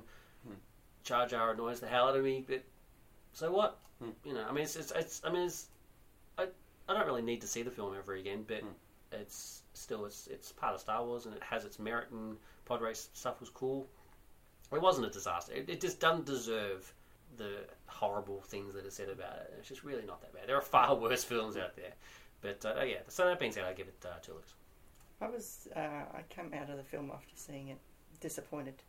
Jar 1.04 1.26
Jar 1.26 1.52
annoys 1.52 1.80
the 1.80 1.86
hell 1.86 2.08
out 2.08 2.16
of 2.16 2.24
me, 2.24 2.44
but 2.46 2.62
so 3.32 3.52
what? 3.52 3.78
Hmm. 4.02 4.10
You 4.24 4.34
know, 4.34 4.44
I 4.48 4.52
mean, 4.52 4.64
it's, 4.64 4.76
it's, 4.76 4.92
it's 4.92 5.22
I 5.24 5.30
mean, 5.32 5.42
it's, 5.46 5.66
I 6.38 6.46
I 6.88 6.94
don't 6.94 7.06
really 7.06 7.22
need 7.22 7.40
to 7.40 7.46
see 7.46 7.62
the 7.62 7.70
film 7.70 7.94
ever 7.96 8.14
again, 8.14 8.44
but 8.46 8.60
Hmm. 8.60 8.68
it's 9.12 9.62
still 9.74 10.04
it's 10.04 10.26
it's 10.28 10.52
part 10.52 10.74
of 10.74 10.80
Star 10.80 11.04
Wars 11.04 11.26
and 11.26 11.34
it 11.34 11.42
has 11.42 11.64
its 11.64 11.78
merit. 11.78 12.10
And 12.10 12.36
pod 12.64 12.82
race 12.82 13.08
stuff 13.14 13.40
was 13.40 13.48
cool. 13.50 13.88
It 14.72 14.80
wasn't 14.82 15.06
a 15.06 15.10
disaster. 15.10 15.52
It, 15.54 15.68
it 15.68 15.80
just 15.80 16.00
doesn't 16.00 16.26
deserve 16.26 16.92
the 17.36 17.64
horrible 17.86 18.40
things 18.42 18.74
that 18.74 18.84
are 18.86 18.90
said 18.90 19.08
about 19.08 19.36
it. 19.36 19.54
It's 19.58 19.68
just 19.68 19.84
really 19.84 20.04
not 20.04 20.20
that 20.22 20.32
bad. 20.34 20.48
There 20.48 20.56
are 20.56 20.62
far 20.62 20.94
worse 21.04 21.24
films 21.24 21.56
out 21.56 21.76
there. 21.76 21.92
But 22.42 22.64
uh, 22.64 22.82
yeah, 22.84 22.98
so 23.08 23.26
that 23.26 23.38
being 23.38 23.52
said, 23.52 23.64
I 23.64 23.72
give 23.72 23.88
it 23.88 24.04
uh, 24.04 24.18
two 24.22 24.32
looks. 24.32 24.54
I 25.20 25.28
was 25.28 25.68
uh, 25.74 25.80
I 26.14 26.22
came 26.28 26.52
out 26.52 26.68
of 26.68 26.76
the 26.76 26.82
film 26.82 27.10
after 27.14 27.32
seeing 27.34 27.68
it 27.68 27.78
disappointed 28.20 28.82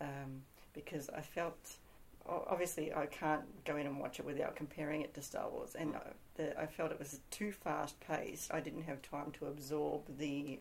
um, 0.00 0.42
because 0.74 1.08
I 1.08 1.20
felt 1.22 1.56
o- 1.56 1.72
obviously 2.26 2.92
I 2.92 3.06
can't 3.06 3.42
go 3.64 3.76
in 3.76 3.86
and 3.86 3.98
watch 3.98 4.18
it 4.18 4.26
without 4.26 4.56
comparing 4.56 5.02
it 5.02 5.14
to 5.14 5.22
Star 5.22 5.48
Wars, 5.48 5.74
and 5.78 5.94
uh, 5.94 6.00
the, 6.36 6.58
I 6.58 6.66
felt 6.66 6.90
it 6.90 6.98
was 6.98 7.20
too 7.30 7.52
fast 7.52 7.98
paced. 8.00 8.52
I 8.52 8.60
didn't 8.60 8.82
have 8.82 9.02
time 9.02 9.32
to 9.38 9.46
absorb 9.46 10.02
the 10.18 10.58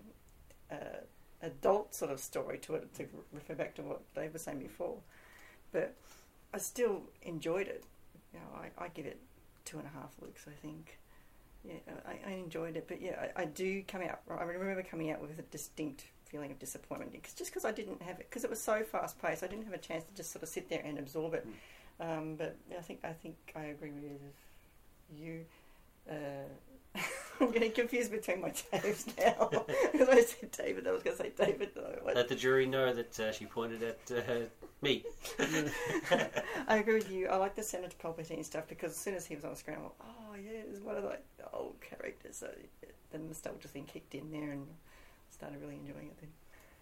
uh, 0.71 1.01
adult 1.41 1.95
sort 1.95 2.11
of 2.11 2.19
story 2.19 2.57
to 2.59 2.75
it. 2.75 2.93
To 2.95 3.05
refer 3.31 3.55
back 3.55 3.75
to 3.75 3.81
what 3.81 4.01
Dave 4.13 4.33
was 4.33 4.41
saying 4.41 4.59
before, 4.59 4.97
but 5.71 5.95
I 6.53 6.57
still 6.57 7.03
enjoyed 7.21 7.67
it. 7.67 7.83
You 8.33 8.39
know, 8.39 8.61
I, 8.61 8.85
I 8.85 8.87
give 8.89 9.05
it 9.05 9.19
two 9.65 9.77
and 9.77 9.87
a 9.87 9.91
half 9.91 10.11
looks. 10.21 10.45
I 10.47 10.55
think. 10.61 10.99
Yeah, 11.65 11.75
I, 12.05 12.29
I 12.29 12.33
enjoyed 12.33 12.75
it, 12.75 12.89
but 12.89 13.01
yeah, 13.01 13.27
I, 13.37 13.43
I 13.43 13.45
do 13.45 13.83
come 13.87 14.01
out. 14.01 14.19
I 14.29 14.43
remember 14.43 14.83
coming 14.83 15.11
out 15.11 15.21
with 15.21 15.39
a 15.39 15.43
distinct 15.43 16.03
feeling 16.33 16.51
of 16.51 16.57
disappointment 16.57 17.11
because 17.11 17.33
just 17.35 17.51
because 17.51 17.63
I 17.63 17.71
didn't 17.71 18.01
have 18.01 18.19
it 18.19 18.27
because 18.29 18.43
it 18.43 18.49
was 18.49 18.59
so 18.59 18.81
fast 18.81 19.21
paced, 19.21 19.43
I 19.43 19.47
didn't 19.47 19.65
have 19.65 19.73
a 19.73 19.77
chance 19.77 20.03
to 20.05 20.13
just 20.15 20.31
sort 20.31 20.41
of 20.41 20.49
sit 20.49 20.67
there 20.67 20.81
and 20.83 20.97
absorb 20.97 21.35
it. 21.35 21.47
Um, 21.99 22.35
but 22.35 22.57
I 22.75 22.81
think 22.81 23.01
I 23.03 23.13
think 23.13 23.35
I 23.55 23.65
agree 23.65 23.91
with 23.91 24.19
you. 25.15 25.45
Uh, 26.09 26.95
I'm 27.39 27.51
getting 27.51 27.71
confused 27.71 28.11
between 28.11 28.41
my 28.41 28.49
Daves 28.49 29.05
now 29.19 29.49
because 29.91 30.09
I 30.09 30.21
said 30.21 30.51
David. 30.51 30.87
I 30.87 30.91
was 30.91 31.03
going 31.03 31.17
to 31.17 31.23
say 31.23 31.31
David. 31.37 31.69
though. 31.75 31.99
Let 32.03 32.27
the 32.27 32.35
jury 32.35 32.65
know 32.65 32.93
that 32.93 33.19
uh, 33.19 33.31
she 33.31 33.45
pointed 33.45 33.83
at 33.83 34.11
uh, 34.11 34.33
me. 34.81 35.03
I 36.67 36.77
agree 36.77 36.95
with 36.95 37.11
you. 37.11 37.27
I 37.27 37.35
like 37.37 37.55
the 37.55 37.63
Senator 37.63 37.95
Palpatine 38.03 38.43
stuff 38.43 38.67
because 38.67 38.91
as 38.91 38.97
soon 38.97 39.13
as 39.13 39.25
he 39.25 39.35
was 39.35 39.43
on 39.43 39.51
the 39.51 39.55
screen, 39.55 39.77
I'm 39.77 39.83
like, 39.83 39.93
oh 40.01 40.35
yeah, 40.35 40.61
it's 40.67 40.79
one 40.79 40.95
of 40.95 41.03
the 41.03 41.19
old 41.53 41.75
characters. 41.81 42.37
So 42.37 42.49
the 43.11 43.19
nostalgia 43.19 43.67
thing 43.67 43.85
kicked 43.85 44.15
in 44.15 44.31
there 44.31 44.51
and 44.51 44.67
started 45.33 45.59
really 45.61 45.75
enjoying 45.75 46.07
it 46.07 46.17
then. 46.19 46.29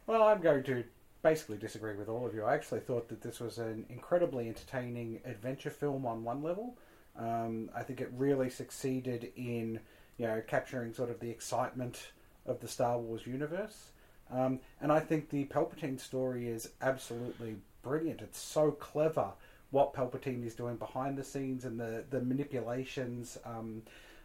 Well, 0.07 0.23
I'm 0.23 0.41
going 0.41 0.63
to 0.63 0.83
basically 1.21 1.57
disagree 1.57 1.95
with 1.95 2.09
all 2.09 2.25
of 2.25 2.33
you. 2.33 2.43
I 2.43 2.53
actually 2.53 2.79
thought 2.81 3.07
that 3.09 3.21
this 3.21 3.39
was 3.39 3.57
an 3.57 3.85
incredibly 3.89 4.47
entertaining 4.47 5.21
adventure 5.25 5.69
film 5.69 6.05
on 6.05 6.23
one 6.23 6.43
level. 6.43 6.77
Um, 7.17 7.69
I 7.75 7.83
think 7.83 8.01
it 8.01 8.11
really 8.15 8.49
succeeded 8.49 9.31
in, 9.35 9.79
you 10.17 10.27
know, 10.27 10.41
capturing 10.47 10.93
sort 10.93 11.09
of 11.09 11.19
the 11.19 11.29
excitement 11.29 12.11
of 12.45 12.59
the 12.59 12.67
Star 12.67 12.97
Wars 12.97 13.27
universe. 13.27 13.91
Um, 14.31 14.59
and 14.79 14.91
I 14.91 14.99
think 14.99 15.29
the 15.29 15.45
Palpatine 15.45 15.99
story 15.99 16.47
is 16.47 16.69
absolutely 16.81 17.57
brilliant. 17.83 18.21
It's 18.21 18.39
so 18.39 18.71
clever 18.71 19.31
what 19.71 19.93
Palpatine 19.93 20.45
is 20.45 20.55
doing 20.55 20.77
behind 20.77 21.17
the 21.17 21.23
scenes 21.23 21.65
and 21.65 21.79
the 21.79 22.03
the 22.09 22.21
manipulations 22.21 23.37
um, 23.45 23.81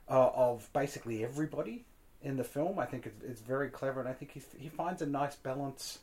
uh, 0.08 0.30
of 0.34 0.68
basically 0.72 1.24
everybody 1.24 1.84
in 2.22 2.36
the 2.36 2.44
film. 2.44 2.78
I 2.78 2.86
think 2.86 3.06
it's, 3.06 3.22
it's 3.22 3.40
very 3.40 3.68
clever, 3.68 4.00
and 4.00 4.08
I 4.08 4.12
think 4.12 4.32
he's, 4.32 4.46
he 4.58 4.68
finds 4.68 5.02
a 5.02 5.06
nice 5.06 5.36
balance 5.36 5.98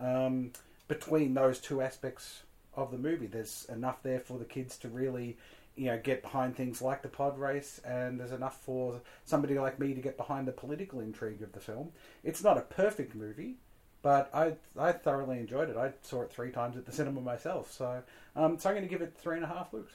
um, 0.00 0.52
between 0.86 1.34
those 1.34 1.58
two 1.58 1.82
aspects 1.82 2.42
of 2.74 2.90
the 2.90 2.98
movie. 2.98 3.26
There's 3.26 3.66
enough 3.68 4.02
there 4.02 4.20
for 4.20 4.38
the 4.38 4.44
kids 4.44 4.76
to 4.78 4.88
really, 4.88 5.36
you 5.76 5.86
know, 5.86 5.98
get 6.02 6.22
behind 6.22 6.56
things 6.56 6.80
like 6.80 7.02
the 7.02 7.08
pod 7.08 7.38
race, 7.38 7.80
and 7.84 8.18
there's 8.18 8.32
enough 8.32 8.60
for 8.62 9.00
somebody 9.24 9.58
like 9.58 9.78
me 9.78 9.94
to 9.94 10.00
get 10.00 10.16
behind 10.16 10.46
the 10.46 10.52
political 10.52 11.00
intrigue 11.00 11.42
of 11.42 11.52
the 11.52 11.60
film. 11.60 11.90
It's 12.24 12.42
not 12.42 12.56
a 12.56 12.62
perfect 12.62 13.14
movie, 13.14 13.56
but 14.02 14.30
I 14.32 14.54
I 14.78 14.92
thoroughly 14.92 15.38
enjoyed 15.38 15.68
it. 15.68 15.76
I 15.76 15.92
saw 16.02 16.22
it 16.22 16.32
three 16.32 16.50
times 16.50 16.76
at 16.76 16.86
the 16.86 16.92
cinema 16.92 17.20
myself, 17.20 17.72
so 17.72 18.02
um, 18.36 18.58
so 18.58 18.68
I'm 18.70 18.76
going 18.76 18.86
to 18.86 18.90
give 18.90 19.02
it 19.02 19.14
three 19.16 19.36
and 19.36 19.44
a 19.44 19.48
half 19.48 19.72
looks. 19.72 19.92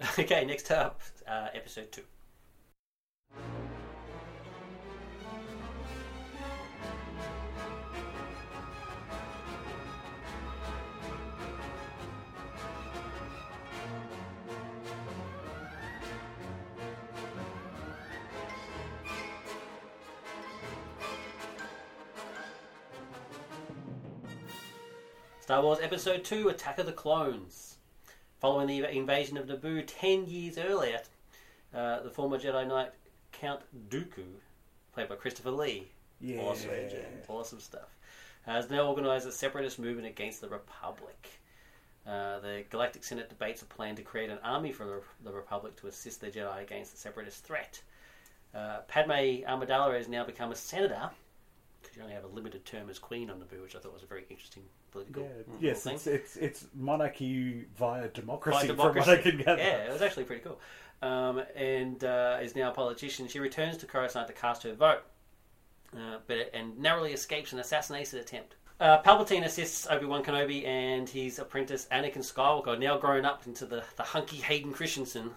okay, 0.18 0.44
next 0.44 0.70
up, 0.70 1.00
uh, 1.28 1.48
episode 1.52 1.92
two. 1.92 2.02
Star 25.50 25.64
Wars 25.64 25.80
Episode 25.82 26.22
2 26.22 26.48
Attack 26.50 26.78
of 26.78 26.86
the 26.86 26.92
Clones. 26.92 27.74
Following 28.38 28.68
the 28.68 28.88
invasion 28.88 29.36
of 29.36 29.48
Naboo 29.48 29.82
10 29.84 30.26
years 30.26 30.56
earlier, 30.56 31.00
uh, 31.74 31.98
the 32.02 32.08
former 32.08 32.38
Jedi 32.38 32.64
Knight 32.68 32.92
Count 33.32 33.60
Dooku, 33.88 34.26
played 34.94 35.08
by 35.08 35.16
Christopher 35.16 35.50
Lee, 35.50 35.88
Yeah, 36.20 36.38
awesome, 36.42 36.70
awesome 37.26 37.58
stuff, 37.58 37.88
has 38.46 38.70
now 38.70 38.86
organised 38.86 39.26
a 39.26 39.32
separatist 39.32 39.80
movement 39.80 40.06
against 40.06 40.40
the 40.40 40.48
Republic. 40.48 41.28
Uh, 42.06 42.38
the 42.38 42.62
Galactic 42.70 43.02
Senate 43.02 43.28
debates 43.28 43.60
a 43.62 43.66
plan 43.66 43.96
to 43.96 44.02
create 44.02 44.30
an 44.30 44.38
army 44.44 44.70
for 44.70 44.84
the, 44.84 45.02
the 45.24 45.32
Republic 45.32 45.74
to 45.78 45.88
assist 45.88 46.20
the 46.20 46.28
Jedi 46.28 46.62
against 46.62 46.92
the 46.92 46.98
separatist 46.98 47.42
threat. 47.42 47.82
Uh, 48.54 48.82
Padme 48.86 49.42
Amidala 49.48 49.96
has 49.96 50.06
now 50.06 50.24
become 50.24 50.52
a 50.52 50.56
senator 50.56 51.10
because 51.82 51.96
you 51.96 52.04
only 52.04 52.14
have 52.14 52.22
a 52.22 52.28
limited 52.28 52.64
term 52.64 52.88
as 52.88 53.00
queen 53.00 53.30
on 53.30 53.40
Naboo, 53.40 53.62
which 53.62 53.74
I 53.74 53.80
thought 53.80 53.92
was 53.92 54.04
a 54.04 54.06
very 54.06 54.26
interesting 54.30 54.62
political 54.90 55.22
Yeah, 55.22 55.68
yes, 55.70 55.82
thing. 55.82 55.94
it's, 55.94 56.06
it's 56.06 56.36
it's 56.36 56.66
monarchy 56.74 57.64
via 57.76 58.08
democracy, 58.08 58.68
By 58.68 58.74
from 58.74 58.96
what 58.96 59.08
I 59.08 59.16
can 59.16 59.38
gather. 59.38 59.56
Yeah, 59.62 59.84
it 59.84 59.92
was 59.92 60.02
actually 60.02 60.24
pretty 60.24 60.42
cool. 60.42 60.58
Um, 61.02 61.42
and 61.56 62.02
uh, 62.04 62.38
is 62.42 62.54
now 62.54 62.70
a 62.70 62.74
politician. 62.74 63.26
She 63.28 63.38
returns 63.40 63.76
to 63.78 63.86
Coruscant 63.86 64.26
to 64.28 64.32
cast 64.34 64.62
her 64.64 64.74
vote, 64.74 65.02
uh, 65.96 66.18
but 66.26 66.50
and 66.54 66.78
narrowly 66.78 67.12
escapes 67.12 67.52
an 67.52 67.58
assassination 67.58 68.18
attempt. 68.18 68.56
Uh, 68.78 69.02
Palpatine 69.02 69.44
assists 69.44 69.86
Obi 69.90 70.06
Wan 70.06 70.22
Kenobi 70.24 70.66
and 70.66 71.06
his 71.08 71.38
apprentice 71.38 71.86
Anakin 71.92 72.18
Skywalker, 72.18 72.78
now 72.78 72.96
grown 72.98 73.26
up 73.26 73.46
into 73.46 73.66
the, 73.66 73.82
the 73.96 74.02
hunky 74.02 74.38
Hayden 74.38 74.72
Christensen, 74.72 75.30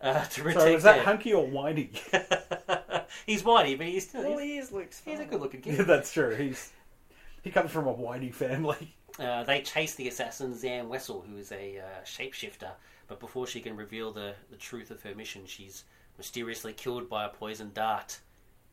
uh, 0.00 0.24
to 0.26 0.52
So 0.52 0.66
is 0.68 0.82
that 0.84 0.96
their- 0.96 1.02
hunky 1.04 1.32
or 1.32 1.44
whiny? 1.44 1.90
he's 3.26 3.42
whiny, 3.44 3.74
but 3.74 3.86
he's 3.86 4.08
still 4.08 4.22
Well, 4.22 4.38
he's, 4.38 4.48
he 4.48 4.58
is 4.58 4.72
Luke's 4.72 5.02
he's 5.04 5.18
a 5.18 5.24
good 5.24 5.40
looking 5.40 5.60
kid. 5.60 5.70
yeah, 5.72 5.76
kid. 5.78 5.86
that's 5.88 6.12
true. 6.12 6.36
He's 6.36 6.70
he 7.46 7.52
comes 7.52 7.70
from 7.70 7.86
a 7.86 7.92
whiny 7.92 8.32
family. 8.32 8.92
Uh, 9.20 9.44
they 9.44 9.62
chase 9.62 9.94
the 9.94 10.08
assassin 10.08 10.52
Zam 10.52 10.88
Wesell, 10.88 11.24
who 11.24 11.36
is 11.36 11.52
a 11.52 11.78
uh, 11.78 12.04
shapeshifter, 12.04 12.70
but 13.06 13.20
before 13.20 13.46
she 13.46 13.60
can 13.60 13.76
reveal 13.76 14.10
the, 14.10 14.34
the 14.50 14.56
truth 14.56 14.90
of 14.90 15.00
her 15.04 15.14
mission, 15.14 15.42
she's 15.46 15.84
mysteriously 16.18 16.72
killed 16.72 17.08
by 17.08 17.24
a 17.24 17.28
poisoned 17.28 17.72
dart 17.72 18.18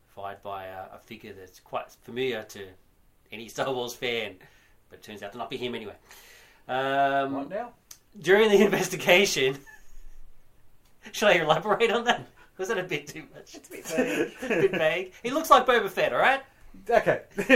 fired 0.08 0.42
by 0.42 0.64
a, 0.64 0.86
a 0.92 0.98
figure 1.04 1.32
that's 1.32 1.60
quite 1.60 1.88
familiar 2.02 2.42
to 2.42 2.66
any 3.30 3.46
Star 3.54 3.72
Wars 3.72 3.94
fan, 3.94 4.34
but 4.90 5.04
turns 5.04 5.22
out 5.22 5.30
to 5.32 5.38
not 5.38 5.50
be 5.50 5.56
him 5.56 5.76
anyway. 5.76 5.94
Um, 6.68 7.32
What 7.32 7.50
now? 7.50 7.70
during 8.20 8.50
the 8.50 8.60
investigation, 8.64 9.56
should 11.12 11.28
I 11.28 11.34
elaborate 11.34 11.92
on 11.92 12.02
that? 12.06 12.26
Was 12.58 12.68
that 12.68 12.78
a 12.78 12.82
bit 12.82 13.06
too 13.06 13.22
much? 13.32 13.54
It's 13.54 13.68
a 13.68 13.72
bit 13.72 13.86
vague. 13.86 14.32
a 14.42 14.48
bit 14.48 14.70
vague. 14.72 15.12
He 15.22 15.30
looks 15.30 15.48
like 15.48 15.64
Boba 15.64 15.88
Fett, 15.88 16.12
all 16.12 16.18
right? 16.18 16.40
Okay. 16.88 17.22
but 17.36 17.46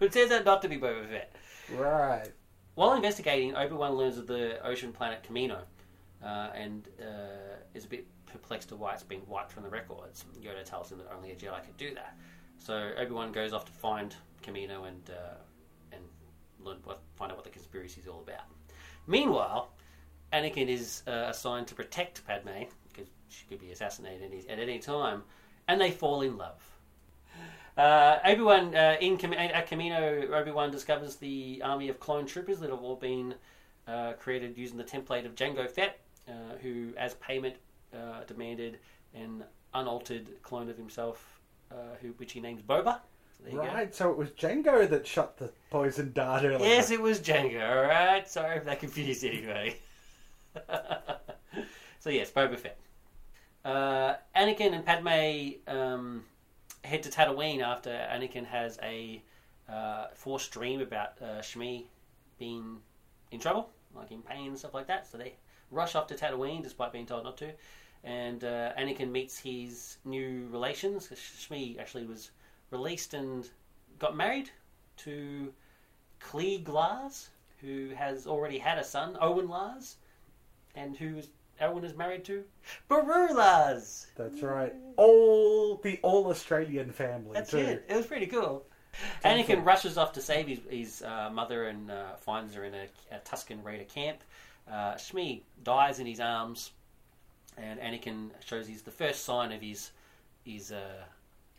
it 0.00 0.12
turns 0.12 0.32
out 0.32 0.44
not 0.44 0.62
to 0.62 0.68
be 0.68 0.76
Boba 0.76 1.08
Fett. 1.08 1.34
right. 1.74 2.32
While 2.74 2.94
investigating, 2.94 3.56
Obi 3.56 3.74
Wan 3.74 3.94
learns 3.94 4.18
of 4.18 4.26
the 4.26 4.64
ocean 4.64 4.92
planet 4.92 5.26
Kamino, 5.28 5.62
uh, 6.22 6.50
and 6.54 6.88
uh, 7.00 7.56
is 7.74 7.84
a 7.84 7.88
bit 7.88 8.06
perplexed 8.26 8.68
to 8.68 8.76
why 8.76 8.94
it's 8.94 9.02
been 9.02 9.22
wiped 9.26 9.50
from 9.50 9.64
the 9.64 9.68
records. 9.68 10.24
Yoda 10.40 10.64
tells 10.64 10.92
him 10.92 10.98
that 10.98 11.08
only 11.14 11.32
a 11.32 11.34
Jedi 11.34 11.64
could 11.64 11.76
do 11.76 11.94
that. 11.94 12.16
So 12.58 12.92
Obi 12.96 13.12
Wan 13.12 13.32
goes 13.32 13.52
off 13.52 13.64
to 13.64 13.72
find 13.72 14.14
Kamino 14.42 14.86
and 14.86 15.10
uh, 15.10 15.34
and 15.92 16.02
learn 16.60 16.78
what, 16.84 17.00
find 17.16 17.32
out 17.32 17.38
what 17.38 17.44
the 17.44 17.50
conspiracy 17.50 18.00
is 18.00 18.08
all 18.08 18.20
about. 18.20 18.44
Meanwhile, 19.06 19.70
Anakin 20.32 20.68
is 20.68 21.02
uh, 21.06 21.26
assigned 21.28 21.66
to 21.68 21.74
protect 21.74 22.26
Padme 22.26 22.64
because 22.88 23.08
she 23.28 23.46
could 23.46 23.60
be 23.60 23.72
assassinated 23.72 24.44
at 24.48 24.58
any 24.58 24.78
time, 24.78 25.22
and 25.66 25.80
they 25.80 25.90
fall 25.90 26.22
in 26.22 26.36
love. 26.36 26.62
Uh, 27.78 28.18
Obi 28.24 28.42
Wan 28.42 28.74
uh, 28.74 28.96
in 29.00 29.16
Cam- 29.16 29.32
at 29.32 29.70
Kamino, 29.70 30.28
Obi 30.32 30.50
Wan 30.50 30.72
discovers 30.72 31.14
the 31.14 31.62
army 31.64 31.88
of 31.88 32.00
clone 32.00 32.26
troopers 32.26 32.58
that 32.58 32.70
have 32.70 32.82
all 32.82 32.96
been 32.96 33.36
uh, 33.86 34.14
created 34.14 34.58
using 34.58 34.76
the 34.76 34.84
template 34.84 35.24
of 35.24 35.36
Jango 35.36 35.70
Fett, 35.70 36.00
uh, 36.26 36.32
who, 36.60 36.92
as 36.96 37.14
payment, 37.14 37.54
uh, 37.94 38.24
demanded 38.26 38.80
an 39.14 39.44
unaltered 39.74 40.28
clone 40.42 40.68
of 40.68 40.76
himself, 40.76 41.40
uh, 41.70 41.74
who 42.02 42.08
which 42.16 42.32
he 42.32 42.40
names 42.40 42.62
Boba. 42.62 42.98
There 43.44 43.52
you 43.52 43.58
go. 43.58 43.66
Right. 43.66 43.94
So 43.94 44.10
it 44.10 44.16
was 44.16 44.30
Jango 44.30 44.90
that 44.90 45.06
shot 45.06 45.38
the 45.38 45.52
poison 45.70 46.10
dart 46.12 46.42
earlier. 46.42 46.58
Yes, 46.58 46.90
it 46.90 47.00
was 47.00 47.20
Jango. 47.20 47.62
All 47.62 47.82
right, 47.82 48.28
sorry 48.28 48.56
if 48.56 48.64
that 48.64 48.80
confused 48.80 49.24
anybody. 49.24 49.76
so 52.00 52.10
yes, 52.10 52.32
Boba 52.32 52.58
Fett. 52.58 52.76
Uh, 53.64 54.14
Anakin 54.34 54.72
and 54.72 54.84
Padme 54.84 55.72
um, 55.72 56.24
head 56.84 57.02
to 57.02 57.10
Tatooine 57.10 57.62
after 57.62 57.90
Anakin 57.90 58.46
has 58.46 58.78
a 58.82 59.22
uh, 59.68 60.06
forced 60.14 60.50
dream 60.50 60.80
about 60.80 61.20
uh, 61.20 61.40
Shmi 61.40 61.84
being 62.38 62.78
in 63.30 63.40
trouble, 63.40 63.70
like 63.94 64.10
in 64.10 64.22
pain 64.22 64.48
and 64.48 64.58
stuff 64.58 64.74
like 64.74 64.86
that. 64.86 65.06
So 65.06 65.18
they 65.18 65.34
rush 65.70 65.94
off 65.94 66.06
to 66.08 66.14
Tatooine 66.14 66.62
despite 66.62 66.92
being 66.92 67.06
told 67.06 67.24
not 67.24 67.36
to. 67.38 67.52
And 68.04 68.44
uh, 68.44 68.72
Anakin 68.78 69.10
meets 69.10 69.38
his 69.38 69.98
new 70.04 70.48
relations. 70.50 71.08
Shmi 71.08 71.78
actually 71.78 72.06
was 72.06 72.30
released 72.70 73.14
and 73.14 73.48
got 73.98 74.16
married 74.16 74.50
to 74.98 75.52
Cliegg 76.20 76.68
Lars, 76.68 77.30
who 77.60 77.90
has 77.96 78.26
already 78.26 78.58
had 78.58 78.78
a 78.78 78.84
son, 78.84 79.16
Owen 79.20 79.48
Lars, 79.48 79.96
and 80.74 80.96
who 80.96 81.22
Owen 81.60 81.84
is 81.84 81.96
married 81.96 82.24
to 82.26 82.44
Beru 82.88 83.34
Lars. 83.34 84.06
That's 84.16 84.42
right. 84.42 84.74
All 84.96 85.76
the 85.76 85.98
all 86.02 86.28
Australian 86.28 86.90
family 86.92 87.32
That's 87.34 87.50
too. 87.50 87.58
it. 87.58 87.84
It 87.88 87.96
was 87.96 88.06
pretty 88.06 88.26
cool. 88.26 88.64
Anakin 89.24 89.64
rushes 89.64 89.96
off 89.96 90.12
to 90.14 90.20
save 90.20 90.48
his, 90.48 90.60
his 90.68 91.02
uh, 91.02 91.30
mother 91.32 91.68
and 91.68 91.90
uh, 91.90 92.14
finds 92.16 92.54
her 92.54 92.64
in 92.64 92.74
a, 92.74 92.86
a 93.12 93.18
Tusken 93.20 93.62
Raider 93.62 93.84
camp. 93.84 94.18
Uh, 94.70 94.94
Shmi 94.94 95.42
dies 95.62 95.98
in 95.98 96.06
his 96.06 96.20
arms, 96.20 96.72
and 97.56 97.78
Anakin 97.80 98.30
shows 98.44 98.66
he's 98.66 98.82
the 98.82 98.90
first 98.90 99.24
sign 99.24 99.52
of 99.52 99.60
his 99.60 99.90
his 100.44 100.72
uh, 100.72 101.04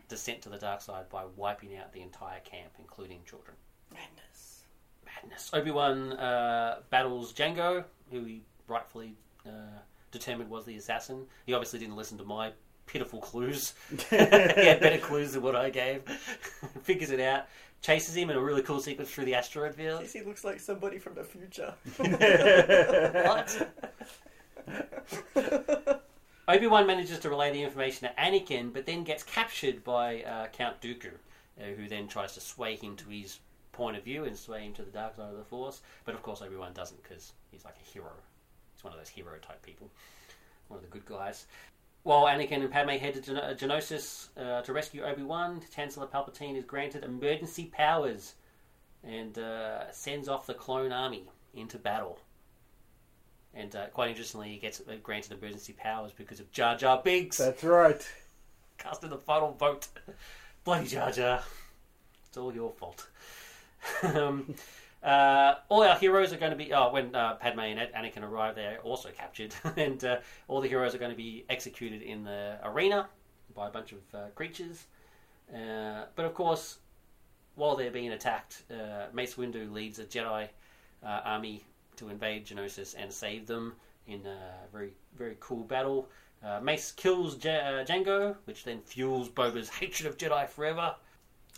descent 0.08 0.41
to 0.41 0.50
the 0.50 0.58
dark 0.58 0.82
side 0.82 1.10
by 1.10 1.24
wiping 1.36 1.78
out 1.78 1.93
the 1.93 2.02
entire 2.02 2.39
camp, 2.41 2.72
including 2.80 3.22
children. 3.26 3.56
Madness. 3.91 4.64
Madness. 5.06 5.50
Obi 5.54 5.72
Wan 5.72 6.14
uh, 6.14 6.80
battles 6.89 7.34
Jango, 7.34 7.84
who 8.12 8.24
he 8.24 8.41
rightfully 8.68 9.16
uh, 9.45 9.80
determined 10.12 10.49
was 10.49 10.66
the 10.66 10.76
assassin. 10.78 11.26
He 11.45 11.53
obviously 11.53 11.80
didn't 11.80 11.95
listen 11.95 12.18
to 12.18 12.24
my 12.24 12.51
pitiful 12.86 13.20
clues. 13.20 13.74
he 14.10 14.16
had 14.16 14.80
better 14.80 14.97
clues 14.97 15.34
than 15.34 15.43
what 15.43 15.55
I 15.55 15.70
gave. 15.70 16.03
Figures 16.84 17.12
it 17.12 17.20
out. 17.20 17.45
Chases 17.82 18.16
him 18.16 18.30
in 18.30 18.36
a 18.36 18.41
really 18.41 18.62
cool 18.62 18.82
sequence 18.82 19.10
through 19.10 19.26
the 19.26 19.36
asteroid 19.36 19.76
field. 19.76 20.03
He 20.03 20.22
looks 20.22 20.43
like 20.43 20.60
somebody 20.60 20.97
from 20.97 21.16
the 21.16 21.24
future. 21.24 21.74
What? 23.26 23.70
Obi 26.47 26.68
Wan 26.68 26.88
manages 26.88 27.20
to 27.20 27.30
relay 27.30 27.51
the 27.51 27.64
information 27.64 28.07
to 28.07 28.22
Anakin, 28.22 28.74
but 28.74 28.86
then 28.86 29.03
gets 29.03 29.24
captured 29.24 29.84
by 29.84 30.24
uh, 30.24 30.47
Count 30.47 30.82
Dooku, 30.82 31.12
uh, 31.60 31.64
who 31.78 31.88
then 31.88 32.07
tries 32.07 32.34
to 32.34 32.41
sway 32.41 32.76
him 32.76 32.95
to 32.97 33.10
his 33.10 33.39
point 33.72 33.95
of 33.95 34.03
view 34.03 34.26
and 34.26 34.36
sway 34.36 34.64
him 34.64 34.74
to 34.74 34.82
the 34.82 34.91
dark 34.91 35.16
side 35.16 35.32
of 35.32 35.38
the 35.38 35.43
Force. 35.43 35.82
But 36.05 36.16
of 36.16 36.22
course, 36.22 36.41
Obi 36.41 36.55
Wan 36.55 36.74
doesn't 36.74 37.01
because 37.01 37.34
he's 37.51 37.64
like 37.64 37.76
a 37.82 37.89
hero. 37.89 38.12
He's 38.80 38.84
one 38.86 38.94
of 38.94 39.00
those 39.00 39.10
hero 39.10 39.38
type 39.42 39.62
people, 39.62 39.90
one 40.70 40.78
of 40.78 40.84
the 40.86 40.90
good 40.90 41.06
guys. 41.06 41.48
While 42.04 42.24
Anakin 42.24 42.62
and 42.62 42.72
Padme 42.72 42.92
head 42.92 43.14
to 43.16 43.22
Gen- 43.22 43.36
Geonosis 43.58 44.30
uh, 44.38 44.62
to 44.62 44.72
rescue 44.72 45.04
Obi 45.04 45.22
Wan, 45.22 45.62
Chancellor 45.76 46.08
Palpatine 46.08 46.56
is 46.56 46.64
granted 46.64 47.04
emergency 47.04 47.66
powers 47.66 48.36
and 49.04 49.38
uh, 49.38 49.92
sends 49.92 50.30
off 50.30 50.46
the 50.46 50.54
clone 50.54 50.94
army 50.94 51.26
into 51.54 51.78
battle. 51.78 52.20
And 53.54 53.76
uh, 53.76 53.88
quite 53.88 54.12
interestingly, 54.12 54.48
he 54.52 54.58
gets 54.60 54.80
uh, 54.80 54.96
granted 55.04 55.34
emergency 55.34 55.74
powers 55.74 56.14
because 56.16 56.40
of 56.40 56.50
Jar 56.54 56.78
Jar 56.78 57.02
Binks 57.04 57.36
That's 57.38 57.62
right. 57.66 58.08
casting 58.78 59.10
the 59.10 59.18
final 59.18 59.52
vote. 59.52 59.90
Bloody 60.64 60.88
Jar 60.88 61.12
Jar. 61.12 61.44
It's 62.30 62.38
all 62.38 62.54
your 62.54 62.72
fault. 62.72 63.10
um, 64.04 64.56
uh, 65.04 65.56
all 65.70 65.84
our 65.84 65.95
heroes 65.95 66.34
are 66.34 66.38
going 66.38 66.52
to 66.52 66.58
be. 66.58 66.74
Oh, 66.74 66.91
when 66.91 67.16
uh, 67.16 67.36
Padme 67.36 67.60
and 67.60 67.80
Anakin 67.93 68.24
arrive, 68.24 68.56
they're 68.56 68.80
also 68.80 69.10
captured, 69.10 69.54
and 69.78 70.04
uh, 70.04 70.18
all 70.47 70.60
the 70.60 70.68
heroes 70.68 70.93
are 70.93 70.97
going 70.97 71.12
to 71.12 71.18
be 71.18 71.45
executed 71.50 72.02
in 72.02 72.24
the 72.24 72.58
arena 72.64 73.08
by 73.56 73.68
a 73.68 73.72
bunch 73.72 73.93
of 73.93 74.00
uh, 74.14 74.28
creatures. 74.36 74.88
Uh, 75.54 76.04
but 76.16 76.26
of 76.26 76.34
course, 76.34 76.80
while 77.56 77.76
they're 77.78 77.91
being 77.91 78.12
attacked, 78.12 78.64
uh, 78.72 79.06
Mace 79.14 79.36
Windu 79.36 79.72
leads 79.72 80.00
a 80.00 80.06
Jedi 80.06 80.50
army 81.04 81.64
to 81.95 82.10
invade 82.10 82.45
Geonosis 82.45 82.95
and 82.97 83.12
save 83.12 83.47
them 83.47 83.74
in 84.08 84.26
a 84.26 84.68
very 84.72 84.91
very 85.18 85.38
cool 85.39 85.64
battle. 85.64 86.10
Mace 86.62 86.91
kills 86.91 87.36
J- 87.36 87.86
Jango, 87.88 88.36
which 88.45 88.66
then 88.66 88.82
fuels 88.82 89.30
Boba's 89.30 89.70
hatred 89.80 90.08
of 90.08 90.18
Jedi 90.18 90.47
forever. 90.50 90.95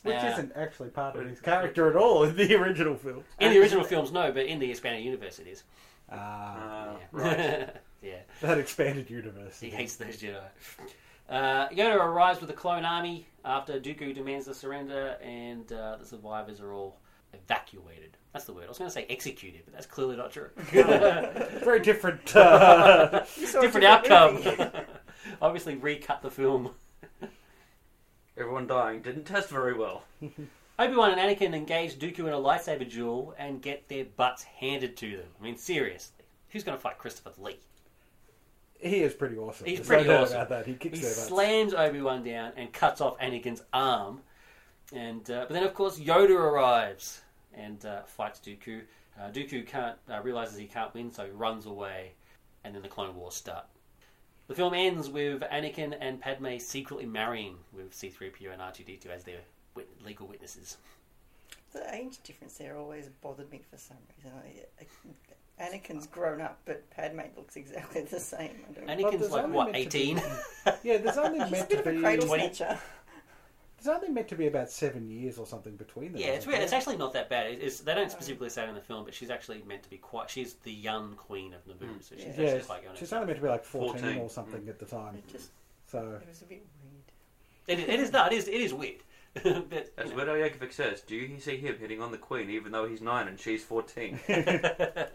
Which 0.04 0.16
Uh, 0.16 0.28
isn't 0.34 0.52
actually 0.56 0.90
part 0.90 1.16
of 1.16 1.28
his 1.28 1.40
character 1.52 1.90
at 1.90 1.96
all 1.96 2.24
in 2.24 2.36
the 2.36 2.56
original 2.56 2.96
film. 2.96 3.24
In 3.40 3.52
the 3.54 3.60
original 3.60 3.84
films, 3.84 4.12
no, 4.12 4.32
but 4.32 4.46
in 4.48 4.60
the 4.60 4.70
expanded 4.70 5.04
universe, 5.06 5.38
it 5.40 5.48
is. 5.48 5.64
Ah, 6.12 6.90
Uh, 6.90 6.98
Yeah. 6.98 7.06
right. 7.12 7.76
yeah. 8.02 8.20
that 8.42 8.58
expanded 8.58 9.10
universe. 9.10 9.60
He 9.60 9.70
hates 9.70 9.96
those 9.98 10.18
Jedi. 10.18 10.42
Uh, 11.30 11.70
Yoda 11.70 11.96
arrives 11.96 12.40
with 12.42 12.50
the 12.50 12.56
clone 12.56 12.84
army 12.84 13.28
after 13.46 13.80
Dooku 13.80 14.14
demands 14.14 14.48
the 14.48 14.54
surrender, 14.56 15.18
and 15.22 15.72
uh, 15.72 15.98
the 15.98 16.06
survivors 16.06 16.60
are 16.60 16.74
all 16.74 17.00
evacuated. 17.34 18.18
That's 18.34 18.44
the 18.46 18.54
word. 18.54 18.66
I 18.66 18.70
was 18.70 18.78
going 18.78 18.90
to 18.90 18.94
say 18.94 19.06
executed, 19.10 19.62
but 19.66 19.74
that's 19.74 19.86
clearly 19.86 20.18
not 20.18 20.32
true. 20.32 20.50
Very 20.72 21.80
different. 21.80 22.36
Uh, 22.36 23.24
You 23.38 23.62
Different 23.62 23.86
outcome. 23.86 24.42
Obviously, 25.42 25.76
recut 25.76 26.22
the 26.22 26.32
film. 26.32 26.72
Everyone 28.42 28.68
dying 28.68 29.02
didn't 29.02 29.26
test 29.26 29.50
very 29.50 29.74
well. 29.74 30.04
Obi 30.80 30.96
Wan 30.96 31.18
and 31.18 31.20
Anakin 31.22 31.54
engage 31.54 31.98
Dooku 32.00 32.20
in 32.20 32.34
a 32.34 32.38
lightsaber 32.38 32.90
duel 32.90 33.36
and 33.38 33.62
get 33.62 33.88
their 33.88 34.06
butts 34.06 34.44
handed 34.44 34.98
to 34.98 35.18
them. 35.18 35.28
I 35.40 35.44
mean, 35.44 35.58
seriously, 35.58 36.26
who's 36.50 36.64
going 36.64 36.78
to 36.78 36.82
fight 36.82 36.98
Christopher 36.98 37.32
Lee? 37.40 37.60
he 38.80 39.04
is 39.04 39.14
pretty 39.14 39.38
awesome. 39.38 39.68
He's 39.68 39.78
There's 39.78 39.88
pretty 39.88 40.04
no 40.06 40.14
doubt 40.14 40.24
awesome. 40.24 40.36
about 40.38 40.50
that. 40.50 40.66
He 40.66 40.74
kicks 40.74 40.98
He 40.98 41.04
their 41.04 41.12
butts. 41.14 41.28
slams 41.28 41.74
Obi 41.76 42.02
Wan 42.02 42.24
down 42.24 42.52
and 42.58 42.74
cuts 42.74 43.00
off 43.00 43.20
Anakin's 43.20 43.62
arm. 43.72 44.22
And 44.94 45.30
uh, 45.30 45.46
but 45.48 45.54
then, 45.54 45.64
of 45.64 45.74
course, 45.76 46.00
Yoda 46.00 46.32
arrives 46.32 47.22
and 47.54 47.86
uh, 47.86 48.02
fights 48.04 48.40
Dooku. 48.44 48.82
Uh, 49.20 49.30
Dooku 49.30 49.68
can't 49.68 49.98
uh, 50.10 50.20
realizes 50.24 50.58
he 50.58 50.66
can't 50.66 50.92
win, 50.96 51.12
so 51.12 51.26
he 51.26 51.32
runs 51.32 51.68
away, 51.68 52.14
and 52.64 52.74
then 52.74 52.82
the 52.82 52.88
Clone 52.88 53.16
Wars 53.16 53.36
start. 53.36 53.66
The 54.52 54.58
film 54.58 54.74
ends 54.74 55.10
with 55.10 55.44
Anakin 55.44 55.96
and 56.02 56.20
Padme 56.20 56.58
secretly 56.58 57.06
marrying 57.06 57.56
with 57.72 57.94
C-3PO 57.94 58.52
and 58.52 58.62
R2D2 58.62 59.06
as 59.06 59.24
their 59.24 59.40
wit- 59.76 59.88
legal 60.06 60.28
witnesses. 60.28 60.76
The 61.72 61.96
age 61.96 62.22
difference 62.22 62.56
there 62.58 62.76
always 62.76 63.08
bothered 63.22 63.50
me 63.50 63.62
for 63.72 63.78
some 63.78 63.96
reason. 64.18 64.38
I, 64.44 65.64
I, 65.64 65.70
Anakin's 65.70 66.06
grown 66.06 66.42
up, 66.42 66.60
but 66.66 66.90
Padme 66.90 67.22
looks 67.38 67.56
exactly 67.56 68.02
the 68.02 68.20
same. 68.20 68.50
I 68.70 68.74
don't 68.74 68.90
Anakin's 68.90 69.20
there's 69.22 69.32
like 69.32 69.48
what, 69.48 69.72
meant 69.72 69.90
to 69.90 69.98
be- 69.98 70.00
eighteen? 70.02 70.22
Yeah, 70.84 70.98
there's 70.98 71.18
only 71.18 71.40
She's 71.44 71.48
a 71.48 71.52
meant 71.52 71.70
bit 71.70 71.76
to 71.76 71.80
of 71.80 71.88
a 71.88 71.92
be. 71.96 72.02
cradle 72.02 72.28
20. 72.28 72.66
Snatcher. 73.82 74.00
There's 74.00 74.04
only 74.04 74.14
meant 74.14 74.28
to 74.30 74.36
be 74.36 74.48
about 74.48 74.70
seven 74.70 75.10
years 75.10 75.38
or 75.38 75.46
something 75.46 75.76
between 75.76 76.14
them. 76.14 76.22
Yeah, 76.22 76.28
it's 76.28 76.40
isn't 76.40 76.52
weird. 76.52 76.64
It's 76.64 76.74
actually 76.74 76.98
not 76.98 77.14
that 77.14 77.30
bad. 77.30 77.52
It's, 77.52 77.80
they 77.80 77.96
don't 77.96 78.12
specifically 78.12 78.50
say 78.50 78.64
it 78.64 78.70
in 78.70 78.76
the 78.76 78.82
film, 78.82 79.06
but 79.06 79.14
she's 79.14 79.30
actually 79.30 79.64
meant 79.68 79.84
to 79.84 79.90
be 79.90 79.98
quite. 79.98 80.30
She's 80.30 80.54
the 80.56 80.72
young 80.72 81.16
queen 81.16 81.54
of 81.54 81.66
Naboo, 81.66 82.02
so 82.04 82.16
she's 82.16 82.26
Yeah. 82.26 82.30
actually 82.30 82.46
Yeah, 82.46 82.60
quite 82.60 82.84
young. 82.84 82.96
she's 82.96 83.14
only 83.14 83.28
meant 83.28 83.38
to 83.38 83.44
be 83.44 83.50
like 83.50 83.64
14, 83.66 84.02
14. 84.02 84.18
or 84.20 84.30
something 84.30 84.62
mm. 84.62 84.70
at 84.70 84.80
the 84.80 84.86
time. 84.86 85.16
It 85.16 85.28
just 85.28 85.52
So 85.88 86.20
it 86.22 86.28
was 86.28 86.42
a 86.42 86.46
bit 86.46 86.66
weird. 86.84 87.80
It 87.80 87.80
is, 87.80 87.94
it 87.94 88.00
is 88.00 88.12
no, 88.12 88.26
it 88.26 88.34
is, 88.34 88.48
it 88.48 88.54
is 88.62 88.74
weird. 88.74 89.02
but, 89.34 89.44
As 89.98 90.10
you 90.10 90.10
know. 90.10 90.16
Weird 90.16 90.30
Al 90.30 90.36
Yankovic 90.36 90.74
says, 90.74 91.02
do 91.02 91.16
you 91.16 91.40
see 91.40 91.58
him 91.58 91.78
hitting 91.80 92.02
on 92.02 92.12
the 92.12 92.18
Queen 92.18 92.50
even 92.50 92.72
though 92.72 92.88
he's 92.88 93.02
9 93.02 93.28
and 93.28 93.40
she's 93.40 93.64
14? 93.64 94.20
oh, 94.30 95.06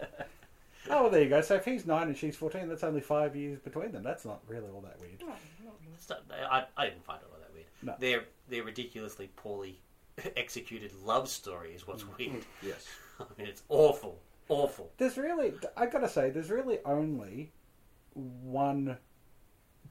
well, 0.89 1.11
there 1.11 1.23
you 1.23 1.29
go. 1.29 1.41
So 1.41 1.57
if 1.57 1.65
he's 1.65 1.87
nine 1.87 2.09
and 2.09 2.17
she's 2.17 2.37
14, 2.37 2.69
that's 2.69 2.85
only 2.85 3.01
five 3.01 3.37
years 3.37 3.59
between 3.59 3.93
them. 3.93 4.03
That's 4.03 4.25
not 4.25 4.41
really 4.49 4.69
all 4.71 4.81
that 4.83 4.99
weird. 5.01 5.21
No, 5.21 5.27
not 5.27 5.37
really. 5.83 5.95
It's 5.95 6.09
not- 6.09 6.23
I, 6.31 6.65
I 6.77 6.87
didn't 6.87 7.05
find 7.05 7.21
it 7.21 7.29
all 7.31 7.39
that 7.41 7.53
weird. 7.53 7.67
No. 7.83 7.95
Their 7.99 8.25
their 8.49 8.63
ridiculously 8.63 9.31
poorly 9.37 9.81
executed 10.37 10.93
love 11.05 11.29
story 11.29 11.73
is 11.73 11.87
what's 11.87 12.03
Mm. 12.05 12.19
weird. 12.19 12.45
yes. 12.63 12.87
I 13.21 13.25
mean, 13.39 13.49
it's 13.49 13.63
awful, 13.69 14.19
awful. 14.49 14.91
There's 14.99 15.17
really, 15.17 15.55
I 15.77 15.87
gotta 15.87 16.09
say, 16.09 16.31
there's 16.31 16.51
really 16.51 16.79
only 16.85 17.53
one 18.15 18.99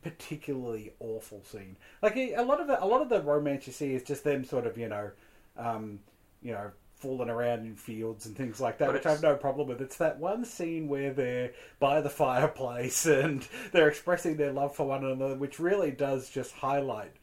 particularly 0.01 0.93
awful 0.99 1.43
scene. 1.43 1.77
Like 2.01 2.15
a 2.17 2.35
lot 2.41 2.61
of 2.61 2.67
the, 2.67 2.83
a 2.83 2.85
lot 2.85 3.01
of 3.01 3.09
the 3.09 3.21
romance 3.21 3.65
you 3.67 3.73
see 3.73 3.93
is 3.93 4.03
just 4.03 4.23
them 4.23 4.43
sort 4.43 4.67
of, 4.67 4.77
you 4.77 4.87
know, 4.89 5.11
um, 5.57 5.99
you 6.41 6.51
know, 6.51 6.71
fooling 6.95 7.29
around 7.29 7.65
in 7.65 7.75
fields 7.75 8.25
and 8.25 8.35
things 8.35 8.61
like 8.61 8.77
that, 8.77 8.85
But 8.87 8.95
which 8.95 9.05
I 9.05 9.11
have 9.11 9.21
no 9.21 9.35
problem 9.35 9.67
with. 9.67 9.81
It's 9.81 9.97
that 9.97 10.19
one 10.19 10.45
scene 10.45 10.87
where 10.87 11.11
they're 11.13 11.51
by 11.79 12.01
the 12.01 12.09
fireplace 12.09 13.05
and 13.07 13.47
they're 13.71 13.89
expressing 13.89 14.37
their 14.37 14.51
love 14.51 14.75
for 14.75 14.85
one 14.87 15.03
another, 15.03 15.35
which 15.35 15.59
really 15.59 15.91
does 15.91 16.29
just 16.29 16.53
highlight. 16.53 17.13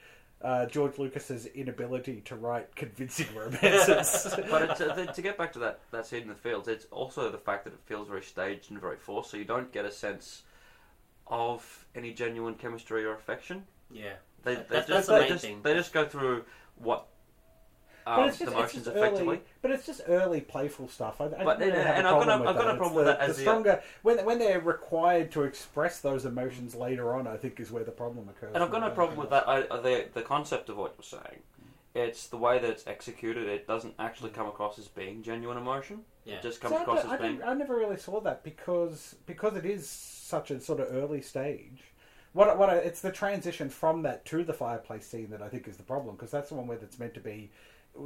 Uh, 0.42 0.66
George 0.66 0.98
Lucas's 0.98 1.46
inability 1.46 2.20
to 2.22 2.34
write 2.34 2.74
convincing 2.74 3.28
romances. 3.36 4.34
But 4.50 4.62
it's, 4.70 4.80
uh, 4.80 5.06
to 5.14 5.22
get 5.22 5.38
back 5.38 5.52
to 5.52 5.60
that, 5.60 5.78
that 5.92 6.04
scene 6.06 6.22
in 6.22 6.28
the 6.28 6.34
fields, 6.34 6.66
it's 6.66 6.86
also 6.90 7.30
the 7.30 7.38
fact 7.38 7.62
that 7.64 7.72
it 7.72 7.78
feels 7.86 8.08
very 8.08 8.22
staged 8.22 8.70
and 8.72 8.80
very 8.80 8.96
forced, 8.96 9.30
so 9.30 9.36
you 9.36 9.44
don't 9.44 9.70
get 9.72 9.84
a 9.84 9.90
sense 9.92 10.42
of 11.28 11.86
any 11.94 12.12
genuine 12.12 12.54
chemistry 12.54 13.04
or 13.04 13.14
affection. 13.14 13.64
Yeah, 13.90 14.14
They, 14.42 14.56
they 14.56 14.62
that's- 14.62 14.86
just, 14.86 14.88
that's 14.88 15.06
the 15.06 15.18
they 15.18 15.28
just, 15.28 15.44
thing. 15.44 15.60
They 15.62 15.74
just 15.74 15.92
go 15.92 16.06
through 16.06 16.44
what 16.76 17.06
But 17.06 17.11
um, 18.06 18.28
it's 18.28 18.38
just, 18.38 18.50
the 18.50 18.56
it's 18.58 18.60
motions 18.62 18.84
just 18.86 18.96
effectively. 18.96 19.26
early, 19.36 19.40
but 19.62 19.70
it's 19.70 19.86
just 19.86 20.00
early 20.08 20.40
playful 20.40 20.88
stuff. 20.88 21.20
I, 21.20 21.24
I 21.26 21.44
but, 21.44 21.58
really 21.58 21.72
and 21.72 21.82
have 21.82 21.96
and 21.98 22.06
a 22.06 22.10
I've 22.10 22.14
got 22.14 22.24
problem 22.26 22.28
no- 22.28 22.38
with 22.38 22.48
I've 22.48 22.54
got 22.56 22.58
that. 22.58 22.64
no 22.64 22.70
It's 22.72 22.78
problem 22.78 22.94
with 22.96 23.04
the, 23.06 23.12
that 23.12 23.20
as 23.20 23.28
the 23.28 23.32
the- 23.34 23.40
stronger 23.42 23.82
when 24.02 24.24
when 24.24 24.38
they're 24.38 24.60
required 24.60 25.30
to 25.32 25.42
express 25.42 26.00
those 26.00 26.24
emotions 26.24 26.74
later 26.74 27.14
on. 27.14 27.26
I 27.26 27.36
think 27.36 27.60
is 27.60 27.70
where 27.70 27.84
the 27.84 27.90
problem 27.92 28.28
occurs. 28.28 28.52
And 28.54 28.62
I've 28.62 28.70
got 28.70 28.80
no 28.80 28.86
more 28.86 28.94
problem 28.94 29.18
with 29.18 29.30
that. 29.30 29.48
I, 29.48 29.62
uh, 29.62 29.80
the 29.80 30.06
the 30.14 30.22
concept 30.22 30.68
of 30.68 30.76
what 30.76 30.94
you're 30.98 31.20
saying. 31.20 31.40
It's 31.94 32.28
the 32.28 32.38
way 32.38 32.58
that 32.58 32.70
it's 32.70 32.86
executed. 32.86 33.46
It 33.48 33.66
doesn't 33.66 33.92
actually 33.98 34.30
come 34.30 34.46
across 34.46 34.78
as 34.78 34.88
being 34.88 35.22
genuine 35.22 35.58
emotion. 35.58 36.00
yeah. 36.24 36.36
It 36.36 36.42
just 36.42 36.58
comes 36.62 36.72
I, 36.74 36.80
across 36.82 37.02
don't- 37.02 37.10
I, 37.10 37.14
as 37.16 37.20
being. 37.20 37.32
didn't- 37.36 37.48
I 37.50 37.52
never 37.54 37.76
really 37.76 37.98
saw 37.98 38.20
that 38.22 38.42
because 38.42 39.16
because 39.26 39.56
it 39.56 39.66
is 39.66 39.88
such 39.88 40.50
a 40.50 40.58
sort 40.60 40.80
of 40.80 40.88
early 40.90 41.20
stage. 41.20 41.82
What 42.32 42.56
what 42.56 42.70
I, 42.70 42.76
it's 42.76 43.02
the 43.02 43.12
transition 43.12 43.68
from 43.68 44.00
that 44.04 44.24
to 44.26 44.42
the 44.42 44.54
fireplace 44.54 45.06
scene 45.06 45.28
that 45.32 45.42
I 45.42 45.48
think 45.50 45.68
is 45.68 45.76
the 45.76 45.82
problem 45.82 46.14
because 46.16 46.30
that's 46.30 46.48
the 46.48 46.54
one 46.54 46.66
where 46.66 46.78
it's 46.78 46.98
meant 46.98 47.12
to 47.12 47.20
be. 47.20 47.50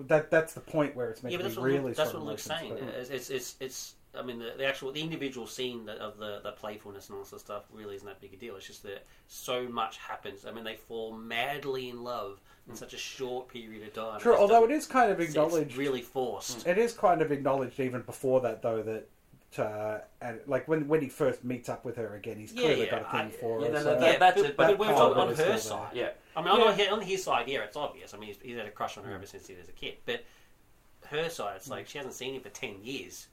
That 0.09 0.30
that's 0.30 0.53
the 0.55 0.61
point 0.61 0.97
where 0.97 1.11
it's 1.11 1.22
meant 1.22 1.32
yeah, 1.32 1.39
but 1.39 1.43
to 1.45 1.49
that's 1.51 1.57
be 1.57 1.62
really. 1.62 1.78
Luke, 1.84 1.97
that's 1.97 2.09
strong 2.11 2.24
what 2.24 2.30
Luke's 2.32 2.43
saying. 2.43 2.70
but- 2.74 2.82
It's, 2.82 3.11
it's, 3.11 3.30
it's, 3.30 3.57
it's 3.61 3.95
I 4.18 4.22
mean, 4.22 4.39
the, 4.39 4.55
the 4.57 4.64
actual, 4.66 4.93
the 4.93 5.01
individual 5.03 5.47
scene 5.47 5.89
of 5.89 6.16
the, 6.18 6.41
the 6.43 6.53
playfulness 6.53 7.09
and 7.09 7.18
all 7.18 7.24
this 7.24 7.39
stuff 7.41 7.64
really 7.72 7.95
isn't 7.97 8.07
that 8.07 8.20
big 8.20 8.32
a 8.32 8.37
deal. 8.37 8.57
It's 8.57 8.66
just 8.66 8.82
that 8.84 9.05
so 9.28 9.68
much 9.68 9.99
happens. 9.99 10.47
I 10.47 10.53
mean, 10.53 10.64
they 10.64 10.74
fall 10.76 11.12
madly 11.12 11.91
in 11.91 12.03
love 12.03 12.41
in 12.68 12.74
such 12.74 12.95
a 12.95 12.99
short 12.99 13.49
period 13.49 13.87
of 13.87 13.93
time. 13.95 14.20
True, 14.20 14.32
just 14.32 14.41
although 14.41 14.64
it 14.64 14.89
kind 14.89 15.11
of 15.12 15.20
it's- 15.20 15.34
acknowledged. 15.34 15.68
It's 15.70 15.76
really 15.76 16.03
forced. 16.03 16.66
It 16.66 16.78
is 16.78 16.93
kind 16.93 17.22
of 17.22 17.30
acknowledged 17.30 17.78
even 17.78 18.03
before 18.03 18.41
that, 18.41 18.62
though, 18.62 18.82
that 18.82 19.09
uh, 19.62 20.01
and 20.20 20.41
like 20.47 20.66
when 20.66 20.89
when 20.89 21.01
he 21.01 21.09
first 21.09 21.45
meets 21.45 21.68
up 21.68 21.84
with 21.84 21.97
her 21.97 22.16
again, 22.16 22.39
he's 22.39 22.53
Yeah, 22.53 22.62
clearly 22.62 22.84
yeah, 22.87 22.91
got 22.91 23.01
a 23.03 23.05
thing 23.05 23.20
I- 23.20 23.30
for 23.30 23.61
yeah, 23.61 23.66
her. 23.68 23.72
no, 23.74 23.82
so- 23.82 23.95
no, 23.95 24.01
that- 24.01 24.18
that's 24.18 24.41
but, 24.41 24.51
it, 24.51 24.57
But 24.57 24.66
that 24.68 24.78
we're 24.78 24.87
part 24.87 24.99
talking 24.99 25.22
of 25.22 25.28
on 25.41 25.47
her 25.47 25.59
side. 25.59 25.91
Yeah. 25.95 26.09
I 26.37 26.43
mean, 26.43 26.51
on, 26.51 26.61
Yeah. 26.61 26.72
his, 26.74 26.89
on 26.89 27.01
his 27.01 27.24
side, 27.24 27.49
yeah, 27.49 27.61
it's 27.61 27.76
obvious. 27.76 28.14
I 28.14 28.18
mean, 28.18 28.28
he's, 28.28 28.39
he's 28.43 28.57
had 28.57 28.66
a 28.66 28.70
crush 28.70 28.99
on 28.99 29.05
her 29.05 29.14
ever 29.14 29.26
since 29.26 29.47
he 29.47 29.55
was 29.55 29.68
a 29.68 29.72
kid. 29.72 29.95
But 30.05 30.24
her 31.07 31.28
side, 31.28 31.57
it's 31.57 31.68
mm. 31.68 31.72
like 31.72 31.89
she 31.89 31.99
hasn't 31.99 32.14
seen 32.14 32.34
him 32.34 32.43
for 32.43 32.51
10 32.51 32.76
years. 32.82 33.26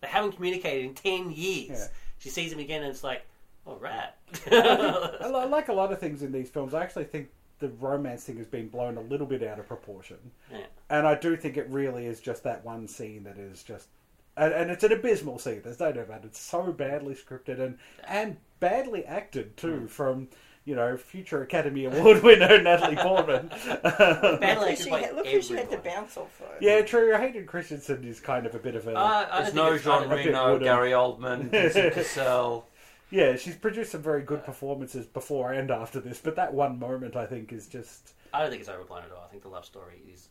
They 0.00 0.08
haven't 0.08 0.32
communicated 0.32 0.84
in 0.84 0.94
10 0.94 1.30
years. 1.32 1.70
Yeah. 1.70 1.86
She 2.18 2.28
sees 2.28 2.52
him 2.52 2.58
again 2.58 2.82
and 2.82 2.90
it's 2.90 3.02
like, 3.02 3.24
all 3.66 3.76
right. 3.76 4.10
I 4.52 5.26
li- 5.28 5.48
like 5.48 5.68
a 5.68 5.72
lot 5.72 5.92
of 5.92 5.98
things 5.98 6.22
in 6.22 6.32
these 6.32 6.50
films. 6.50 6.74
I 6.74 6.82
actually 6.82 7.04
think 7.04 7.30
the 7.60 7.68
romance 7.68 8.24
thing 8.24 8.36
has 8.36 8.46
been 8.46 8.68
blown 8.68 8.96
a 8.96 9.00
little 9.00 9.26
bit 9.26 9.42
out 9.42 9.58
of 9.58 9.66
proportion, 9.66 10.18
Yeah. 10.50 10.66
and 10.90 11.06
I 11.06 11.14
do 11.14 11.36
think 11.36 11.56
it 11.56 11.68
really 11.70 12.06
is 12.06 12.20
just 12.20 12.42
that 12.42 12.64
one 12.64 12.88
scene 12.88 13.24
that 13.24 13.38
is 13.38 13.62
just. 13.62 13.88
And, 14.36 14.52
and 14.52 14.70
it's 14.70 14.82
an 14.82 14.90
abysmal 14.92 15.38
scene. 15.38 15.62
There's 15.62 15.78
no 15.78 15.92
doubt 15.92 16.04
about 16.04 16.24
it. 16.24 16.26
It's 16.26 16.40
so 16.40 16.72
badly 16.72 17.14
scripted 17.14 17.60
and 17.60 17.78
and 18.06 18.36
badly 18.58 19.04
acted 19.04 19.56
too 19.56 19.82
mm. 19.84 19.88
from 19.88 20.28
you 20.64 20.74
know 20.74 20.96
future 20.96 21.42
Academy 21.42 21.84
Award 21.84 22.22
winner 22.22 22.60
Natalie 22.62 22.96
Portman. 22.96 23.48
Badly 23.82 24.70
Look 24.70 24.78
who 24.78 24.84
she, 24.84 24.90
had, 24.90 25.14
look 25.16 25.26
who 25.26 25.42
she 25.42 25.54
had 25.54 25.70
to 25.70 25.78
bounce 25.78 26.16
off 26.16 26.36
though. 26.38 26.46
yeah, 26.60 26.80
true. 26.82 27.16
Hayden 27.16 27.46
Christensen 27.46 28.04
is 28.04 28.20
kind 28.20 28.46
of 28.46 28.54
a 28.54 28.58
bit 28.58 28.74
of 28.74 28.86
a 28.88 28.94
Uh, 28.96 29.26
I 29.30 29.34
don't 29.36 29.42
There's 29.42 29.54
no 29.54 29.66
it's- 29.74 29.86
I 29.86 29.90
Jean 29.98 30.02
don't 30.02 30.12
a 30.12 30.14
think- 30.16 30.26
bit 30.26 30.34
Reno. 30.34 30.58
Gary 30.58 30.90
Oldman, 30.92 31.50
Vincent 31.50 31.94
Cassel. 31.94 32.66
yeah. 33.10 33.36
She's 33.36 33.56
produced 33.56 33.92
some 33.92 34.02
very 34.02 34.22
good 34.22 34.44
performances 34.44 35.06
before 35.06 35.52
and 35.52 35.70
after 35.70 36.00
this, 36.00 36.18
but 36.18 36.36
that 36.36 36.52
one 36.54 36.78
moment 36.78 37.16
I 37.16 37.26
think 37.26 37.52
is 37.52 37.66
just 37.66 38.14
I 38.32 38.40
don't 38.40 38.50
think 38.50 38.60
it's 38.60 38.70
overblown 38.70 39.02
at 39.04 39.12
all. 39.12 39.24
I 39.26 39.30
think 39.30 39.42
the 39.42 39.48
love 39.48 39.64
story 39.64 40.02
is 40.12 40.28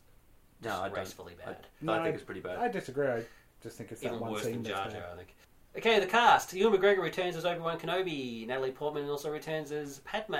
No, 0.62 0.70
I 0.70 0.72
don't. 0.72 0.82
disgracefully 0.90 1.34
I, 1.46 1.52
bad. 1.52 1.66
I 2.00 2.02
think 2.04 2.14
it's 2.16 2.24
pretty 2.24 2.40
bad. 2.40 2.58
I 2.58 2.68
disagree. 2.68 3.06
I 3.08 3.22
just 3.62 3.78
think 3.78 3.92
it's 3.92 4.00
that 4.02 4.08
Even 4.08 4.20
one 4.20 4.32
worse 4.32 4.42
scene 4.42 4.62
than 4.62 4.72
Jar 4.72 4.88
Jar. 4.90 5.04
I 5.12 5.16
think. 5.16 5.34
Okay, 5.76 5.98
the 5.98 6.06
cast. 6.06 6.52
Ewan 6.52 6.78
McGregor 6.78 7.02
returns 7.02 7.36
as 7.36 7.44
Obi 7.44 7.60
Wan 7.60 7.78
Kenobi. 7.78 8.46
Natalie 8.46 8.70
Portman 8.70 9.08
also 9.08 9.30
returns 9.30 9.72
as 9.72 9.98
Padme. 10.00 10.34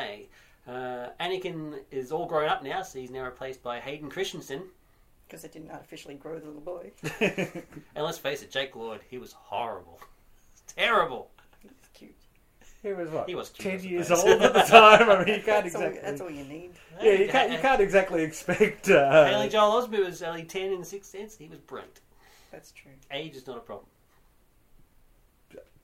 Uh, 0.67 1.09
Anakin 1.21 1.81
is 1.91 2.13
all 2.13 2.27
grown 2.27 2.49
up 2.49 2.63
now, 2.63 2.83
so 2.83 2.99
he's 2.99 3.11
now 3.11 3.25
replaced 3.25 3.63
by 3.63 3.81
Hayden 3.81 4.09
Christensen. 4.11 4.63
Because 5.27 5.43
they 5.43 5.49
didn't 5.49 5.71
artificially 5.71 6.15
grow 6.15 6.39
the 6.39 6.47
little 6.47 6.61
boy. 6.61 6.93
And 7.97 8.05
let's 8.05 8.19
face 8.19 8.43
it, 8.43 8.51
Jake 8.51 8.77
Lloyd, 8.77 9.01
he 9.09 9.19
was 9.19 9.33
horrible. 9.33 10.01
Terrible. 10.77 11.31
He's 11.63 11.71
cute. 11.95 12.15
He 12.83 12.93
was 12.93 13.11
what? 13.11 13.29
He 13.29 13.35
was 13.35 13.49
cute, 13.49 13.81
ten 13.81 13.91
years 13.91 14.11
old 14.11 14.43
at 14.43 14.53
the 14.53 14.61
time. 14.61 15.09
I 15.09 15.25
mean, 15.25 15.35
you 15.37 15.43
can't 15.45 15.65
That's, 15.65 15.75
all, 15.75 15.83
exactly. 15.83 16.01
that's 16.03 16.21
all 16.21 16.31
you 16.31 16.45
need. 16.45 16.71
Yeah, 17.03 17.13
you 17.13 17.29
can't. 17.29 17.51
You 17.51 17.59
can't 17.59 17.81
exactly 17.81 18.23
expect. 18.23 18.91
Uh, 18.91 19.25
Haley 19.27 19.49
Joel 19.49 19.83
Osment 19.83 20.05
was 20.05 20.23
only 20.23 20.45
10 20.45 20.73
in 20.73 20.81
the 20.81 20.87
Sixth 20.87 21.11
Sense. 21.11 21.37
He 21.37 21.49
was 21.49 21.59
brilliant. 21.59 22.01
That's 22.53 22.71
true. 22.73 22.93
Age 23.11 23.35
is 23.37 23.47
not 23.47 23.57
a 23.57 23.61
problem. 23.61 23.87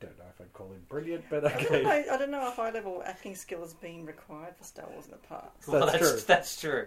Don't 0.01 0.17
know 0.19 0.25
if 0.35 0.41
I'd 0.41 0.53
call 0.55 0.69
him 0.69 0.83
brilliant, 0.89 1.25
but 1.29 1.45
I 1.45 1.51
don't, 1.51 1.63
okay. 1.67 1.83
know, 1.83 2.15
I 2.15 2.17
don't 2.17 2.31
know 2.31 2.49
if 2.49 2.57
high 2.57 2.71
level 2.71 3.03
acting 3.05 3.35
skill 3.35 3.61
has 3.61 3.75
been 3.75 4.07
required 4.07 4.57
for 4.57 4.65
Star 4.65 4.87
Wars 4.91 5.05
in 5.07 5.11
the 5.13 5.17
past. 5.19 5.69
well, 5.69 5.87
That's 5.87 5.99
that's 5.99 6.11
true. 6.11 6.21
That's 6.27 6.61
true. 6.61 6.87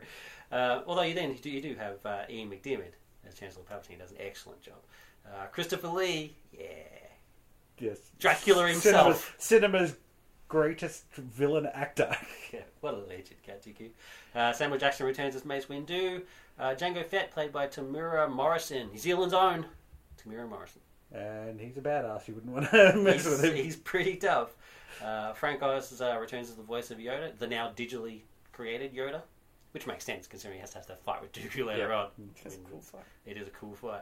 Uh, 0.52 0.82
although 0.88 1.04
you 1.04 1.14
then 1.14 1.32
you 1.32 1.38
do, 1.38 1.50
you 1.50 1.62
do 1.62 1.76
have 1.76 2.04
uh, 2.06 2.24
Ian 2.30 2.50
McDiarmid 2.50 2.94
as 3.28 3.36
Chancellor 3.36 3.64
Palpatine 3.72 4.00
does 4.00 4.12
an 4.12 4.18
excellent 4.20 4.62
job. 4.62 4.76
Uh, 5.26 5.46
Christopher 5.52 5.88
Lee, 5.88 6.36
yeah, 6.58 6.66
Yes. 7.80 7.98
Dracula 8.20 8.68
himself. 8.68 9.36
Cinema's, 9.40 9.84
cinema's 9.90 9.96
greatest 10.48 11.06
villain 11.16 11.66
actor. 11.74 12.16
yeah, 12.54 12.62
what 12.82 12.94
a 12.94 12.98
legend, 12.98 13.38
Katsuki. 13.48 13.90
Uh, 14.36 14.54
Samuel 14.54 14.80
Jackson 14.80 15.06
returns 15.06 15.36
as 15.36 15.46
Mace 15.46 15.66
Windu. 15.66 16.22
Uh, 16.60 16.76
Jango 16.76 17.06
Fett, 17.06 17.32
played 17.32 17.52
by 17.52 17.68
Temuera 17.68 18.30
Morrison, 18.32 18.90
New 18.92 18.98
Zealand's 19.00 19.34
own 19.34 19.66
Temuera 20.24 20.48
Morrison. 20.48 20.82
And 21.14 21.60
he's 21.60 21.78
a 21.78 21.82
badass. 21.82 22.28
You 22.28 22.36
wouldn't 22.36 22.54
want 22.54 22.70
to 22.72 22.94
mess 22.98 23.24
he's, 23.24 23.26
with 23.26 23.44
him. 23.44 23.56
he's 23.56 23.76
pretty 23.76 24.16
tough. 24.18 24.56
Uh, 25.04 25.34
Frank 25.34 25.62
Oz 25.64 26.02
uh, 26.02 26.18
returns 26.20 26.50
as 26.50 26.56
the 26.56 26.64
voice 26.64 26.92
of 26.92 26.98
Yoda, 26.98 27.38
the 27.38 27.48
now 27.48 27.72
digitally 27.76 28.22
created 28.52 28.94
Yoda, 28.94 29.22
which 29.72 29.88
makes 29.88 30.04
sense 30.06 30.28
considering 30.28 30.58
he 30.58 30.62
has 30.62 30.72
to 30.72 30.78
have 30.78 30.88
that 30.88 31.04
fight 31.04 31.22
with 31.22 31.32
Dooku 31.32 31.66
later 31.66 31.90
Yeah. 31.90 31.96
on. 32.04 32.08
That's 32.44 32.56
I 32.56 32.58
a 32.58 32.62
mean, 32.62 32.68
cool 32.72 32.82
fight. 32.82 33.04
It 33.26 33.38
is 33.38 33.48
a 33.48 33.52
cool 33.52 33.74
fight. 33.74 34.02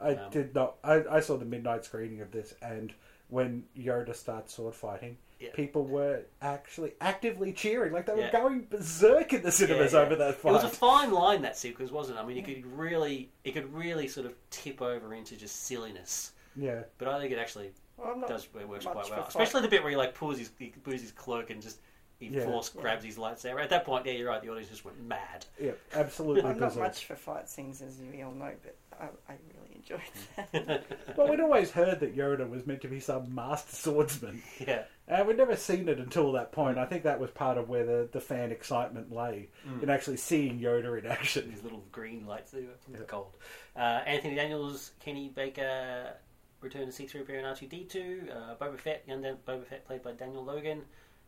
I 0.00 0.14
Um, 0.14 0.30
did 0.30 0.54
not. 0.54 0.76
I, 0.82 1.02
I 1.10 1.20
saw 1.20 1.36
the 1.36 1.44
midnight 1.44 1.84
screening 1.84 2.20
of 2.22 2.30
this, 2.30 2.54
and 2.62 2.92
when 3.28 3.64
Yoda 3.78 4.14
starts 4.16 4.54
sword 4.54 4.74
fighting, 4.74 5.18
Yeah. 5.38 5.50
people 5.54 5.84
were 5.84 6.22
actually 6.40 6.94
actively 7.02 7.52
cheering, 7.52 7.92
like 7.92 8.06
they 8.06 8.14
were 8.14 8.20
Yeah. 8.20 8.32
going 8.32 8.62
berserk 8.64 9.34
in 9.34 9.42
the 9.42 9.52
cinemas 9.52 9.94
over 9.94 10.16
that 10.16 10.36
fight. 10.36 10.50
It 10.50 10.52
was 10.54 10.64
a 10.64 10.68
fine 10.70 11.12
line 11.12 11.42
that 11.42 11.56
sequence, 11.58 11.90
wasn't 11.92 12.18
it? 12.18 12.22
I 12.22 12.24
mean, 12.26 12.38
it 12.38 12.44
could 12.46 12.66
really, 12.66 13.30
it 13.44 13.52
could 13.52 13.72
really 13.74 14.08
sort 14.08 14.26
of 14.26 14.34
tip 14.48 14.80
over 14.82 15.12
into 15.14 15.36
just 15.36 15.64
silliness. 15.64 16.32
Yeah, 16.56 16.82
But 16.98 17.08
I 17.08 17.20
think 17.20 17.32
it 17.32 17.38
actually 17.38 17.72
Well, 17.96 18.16
not 18.16 18.28
does 18.28 18.46
it 18.58 18.68
works 18.68 18.84
quite 18.86 19.10
well, 19.10 19.24
especially 19.28 19.62
the 19.62 19.68
bit 19.68 19.82
where 19.82 19.90
he 19.90 19.96
like 19.96 20.14
pulls 20.14 20.38
his 20.38 20.50
he 20.58 20.68
pulls 20.68 21.00
his 21.00 21.12
cloak 21.12 21.50
and 21.50 21.60
just 21.62 21.80
he 22.18 22.26
Yeah. 22.26 22.44
force 22.44 22.70
Yeah. 22.74 22.82
grabs 22.82 23.04
his 23.04 23.16
lightsaber. 23.16 23.62
At 23.62 23.70
that 23.70 23.86
point, 23.86 24.04
yeah, 24.04 24.12
you're 24.12 24.28
right. 24.28 24.42
The 24.42 24.50
audience 24.50 24.68
just 24.68 24.84
went 24.84 25.00
mad. 25.02 25.46
yeah, 25.58 25.72
absolutely. 25.94 26.42
I'm 26.50 26.58
not 26.60 26.76
much 26.76 27.06
for 27.06 27.16
fight 27.16 27.48
scenes, 27.48 27.80
as 27.80 27.96
we 28.12 28.20
all 28.22 28.32
know, 28.32 28.52
but 28.62 28.76
I, 29.00 29.04
I 29.32 29.36
really 29.54 29.76
enjoyed 29.76 30.02
that. 30.68 30.84
Well, 31.16 31.28
we'd 31.28 31.40
always 31.40 31.70
heard 31.70 32.00
that 32.00 32.14
Yoda 32.14 32.46
was 32.46 32.66
meant 32.66 32.82
to 32.82 32.88
be 32.88 33.00
some 33.00 33.34
master 33.34 33.74
swordsman, 33.74 34.42
yeah, 34.58 34.82
and 35.08 35.26
we'd 35.26 35.38
never 35.38 35.56
seen 35.56 35.88
it 35.88 35.98
until 35.98 36.32
that 36.32 36.52
point. 36.52 36.76
I 36.76 36.84
think 36.84 37.04
that 37.04 37.18
was 37.18 37.30
part 37.30 37.56
of 37.56 37.70
where 37.70 37.86
the, 37.86 38.06
the 38.12 38.20
fan 38.20 38.52
excitement 38.52 39.10
lay 39.10 39.48
Mm. 39.66 39.82
in 39.84 39.88
actually 39.88 40.18
seeing 40.18 40.60
Yoda 40.60 40.98
in 40.98 41.06
action. 41.06 41.50
his 41.50 41.62
little 41.62 41.84
green 41.90 42.26
lightsaber 42.26 42.76
from 42.84 42.92
the 42.98 43.04
cold. 43.04 43.34
Uh, 43.74 44.02
Anthony 44.04 44.34
Daniels, 44.34 44.90
Kenny 45.00 45.28
Baker, 45.34 46.12
Return 46.60 46.90
to 46.90 46.92
C3PO 46.92 47.28
and 47.38 47.46
R2D2. 47.46 48.30
Uh, 48.30 48.54
Boba 48.56 48.78
Fett, 48.78 49.02
young 49.06 49.22
Dan- 49.22 49.38
Boba 49.46 49.64
Fett, 49.66 49.84
played 49.86 50.02
by 50.02 50.12
Daniel 50.12 50.44
Logan, 50.44 50.82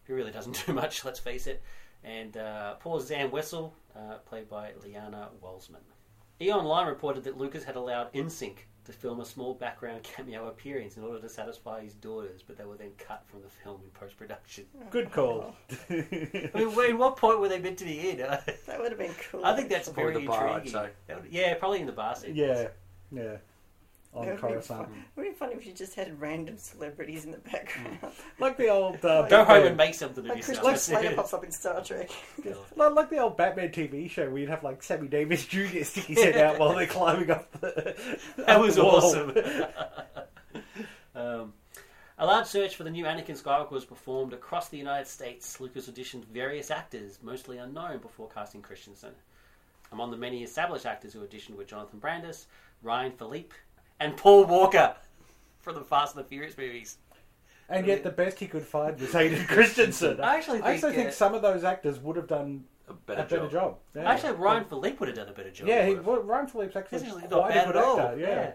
who 0.04 0.14
really 0.14 0.30
doesn't 0.32 0.62
do 0.66 0.72
much. 0.72 1.04
Let's 1.04 1.20
face 1.20 1.46
it. 1.46 1.62
And 2.04 2.36
uh, 2.36 2.74
Paul 2.74 3.00
Zam 3.00 3.30
Wesell, 3.30 3.72
uh, 3.96 4.16
played 4.26 4.48
by 4.48 4.72
Leeanna 4.84 5.28
Walsman. 5.42 5.76
E 6.40 6.50
Online 6.50 6.86
reported 6.88 7.22
that 7.24 7.38
Lucas 7.38 7.62
had 7.62 7.76
allowed 7.76 8.12
NSYNC 8.12 8.56
to 8.84 8.92
film 8.92 9.20
a 9.20 9.24
small 9.24 9.54
background 9.54 10.02
cameo 10.16 10.48
appearance 10.48 10.96
in 10.96 11.04
order 11.04 11.20
to 11.20 11.28
satisfy 11.28 11.80
his 11.84 11.94
daughters, 11.94 12.42
but 12.42 12.58
they 12.58 12.64
were 12.64 12.76
then 12.76 12.90
cut 12.98 13.22
from 13.28 13.40
the 13.42 13.48
film 13.48 13.80
in 13.84 13.90
post 13.90 14.16
production. 14.16 14.64
Good 14.90 15.12
call. 15.12 15.54
I 15.88 15.94
mean, 16.54 16.90
in 16.90 16.98
what 16.98 17.16
point 17.16 17.38
were 17.38 17.48
they 17.48 17.60
meant 17.60 17.78
to 17.78 17.84
be 17.84 18.10
in? 18.10 18.16
That 18.18 18.44
would 18.80 18.90
have 18.90 18.98
been 18.98 19.14
cool. 19.30 19.44
I 19.44 19.54
think 19.54 19.68
that's 19.68 19.88
Probably 19.88 20.12
very 20.14 20.24
the 20.24 20.28
bar, 20.28 20.48
I'd 20.48 20.56
intriguing. 20.66 20.72
say. 20.82 20.90
That 21.06 21.22
would- 21.22 21.30
yeah, 21.32 21.54
probably 21.54 21.78
in 21.80 21.86
the 21.86 21.92
bar 21.92 22.16
scene. 22.16 22.34
yeah, 22.34 22.68
yeah. 23.12 23.36
On 24.14 24.24
It 24.24 24.26
would 24.26 24.40
have 24.40 24.40
Coruscant. 24.40 24.88
It 24.90 25.20
would 25.20 25.22
be 25.24 25.32
funny 25.32 25.54
if 25.54 25.66
you 25.66 25.72
just 25.72 25.94
had 25.94 26.20
random 26.20 26.58
celebrities 26.58 27.24
in 27.24 27.30
the 27.30 27.38
background. 27.38 27.98
Like 28.38 28.56
the 28.56 28.68
old 28.68 29.02
uh, 29.04 29.22
Go 29.28 29.44
home 29.44 29.66
and 29.66 29.76
make 29.76 29.94
something 29.94 30.24
of 30.24 30.28
like 30.28 30.38
yourself. 30.38 30.64
Christian 30.64 30.96
Slater 30.96 31.14
pops 31.16 31.32
up 31.32 31.44
in 31.44 31.50
Star 31.50 31.82
Trek. 31.82 32.10
Like, 32.76 32.94
like 32.94 33.10
the 33.10 33.18
old 33.18 33.36
Batman 33.36 33.70
TV 33.70 34.10
show 34.10 34.28
where 34.28 34.38
you'd 34.38 34.50
have 34.50 34.64
like 34.64 34.82
Sammy 34.82 35.08
Davis 35.08 35.46
Jr. 35.46 35.82
stick 35.84 36.04
his 36.04 36.22
head 36.22 36.36
out 36.36 36.58
while 36.58 36.74
they're 36.74 36.86
climbing 36.86 37.30
up 37.30 37.50
the. 37.60 37.96
That 38.36 38.48
up 38.48 38.60
was 38.60 38.76
the 38.76 38.82
awesome. 38.82 39.32
um, 41.14 41.52
a 42.18 42.26
large 42.26 42.46
search 42.46 42.76
for 42.76 42.84
the 42.84 42.90
new 42.90 43.04
Anakin 43.04 43.40
Skywalker 43.40 43.70
was 43.70 43.84
performed 43.84 44.32
across 44.32 44.68
the 44.68 44.78
United 44.78 45.06
States. 45.06 45.60
Lucas 45.60 45.88
auditioned 45.88 46.24
various 46.26 46.70
actors, 46.70 47.18
mostly 47.22 47.58
unknown, 47.58 47.98
before 47.98 48.28
casting 48.28 48.62
Christensen. 48.62 49.12
Among 49.92 50.10
the 50.10 50.16
many 50.16 50.42
established 50.42 50.86
actors 50.86 51.12
who 51.12 51.20
auditioned 51.20 51.56
were 51.56 51.64
Jonathan 51.64 51.98
Brandis, 51.98 52.46
Ryan 52.82 53.12
Phillippe, 53.12 53.52
and 54.04 54.16
Paul 54.16 54.44
Walker 54.46 54.94
from 55.60 55.74
the 55.76 55.82
Fast 55.82 56.16
and 56.16 56.24
the 56.24 56.28
Furious 56.28 56.56
movies. 56.58 56.98
And 57.68 57.86
yet 57.86 58.02
the 58.02 58.10
best 58.10 58.38
he 58.38 58.46
could 58.46 58.64
find 58.66 58.98
was 59.00 59.12
Hayden 59.12 59.46
Christensen. 59.48 60.20
I 60.20 60.36
actually 60.36 60.60
I 60.60 60.74
actually 60.74 60.90
think, 60.92 60.96
think 61.04 61.08
uh, 61.10 61.12
some 61.12 61.34
of 61.34 61.42
those 61.42 61.64
actors 61.64 61.98
would 62.00 62.16
have 62.16 62.26
done 62.26 62.64
A 62.88 62.90
a 62.92 62.94
better, 62.94 63.22
better 63.22 63.36
job. 63.42 63.50
job. 63.52 63.78
Yeah. 63.94 64.10
Actually, 64.10 64.32
Ryan 64.32 64.64
Phillippe 64.64 65.00
would 65.00 65.08
have 65.08 65.16
done 65.16 65.28
a 65.28 65.32
better 65.32 65.50
job. 65.50 65.68
Yeah, 65.68 65.86
he, 65.86 65.94
Would 65.94 66.04
well, 66.04 66.20
Ryan 66.22 66.46
Phillippe's 66.48 66.76
actually 66.76 66.98
He's 66.98 67.08
actually 67.08 67.28
quite 67.28 67.30
not 67.30 67.48
bad 67.48 67.64
a 67.64 67.66
good 67.68 67.76
at 67.76 67.82
all. 67.84 68.00
actor. 68.00 68.18
Yeah. 68.20 68.52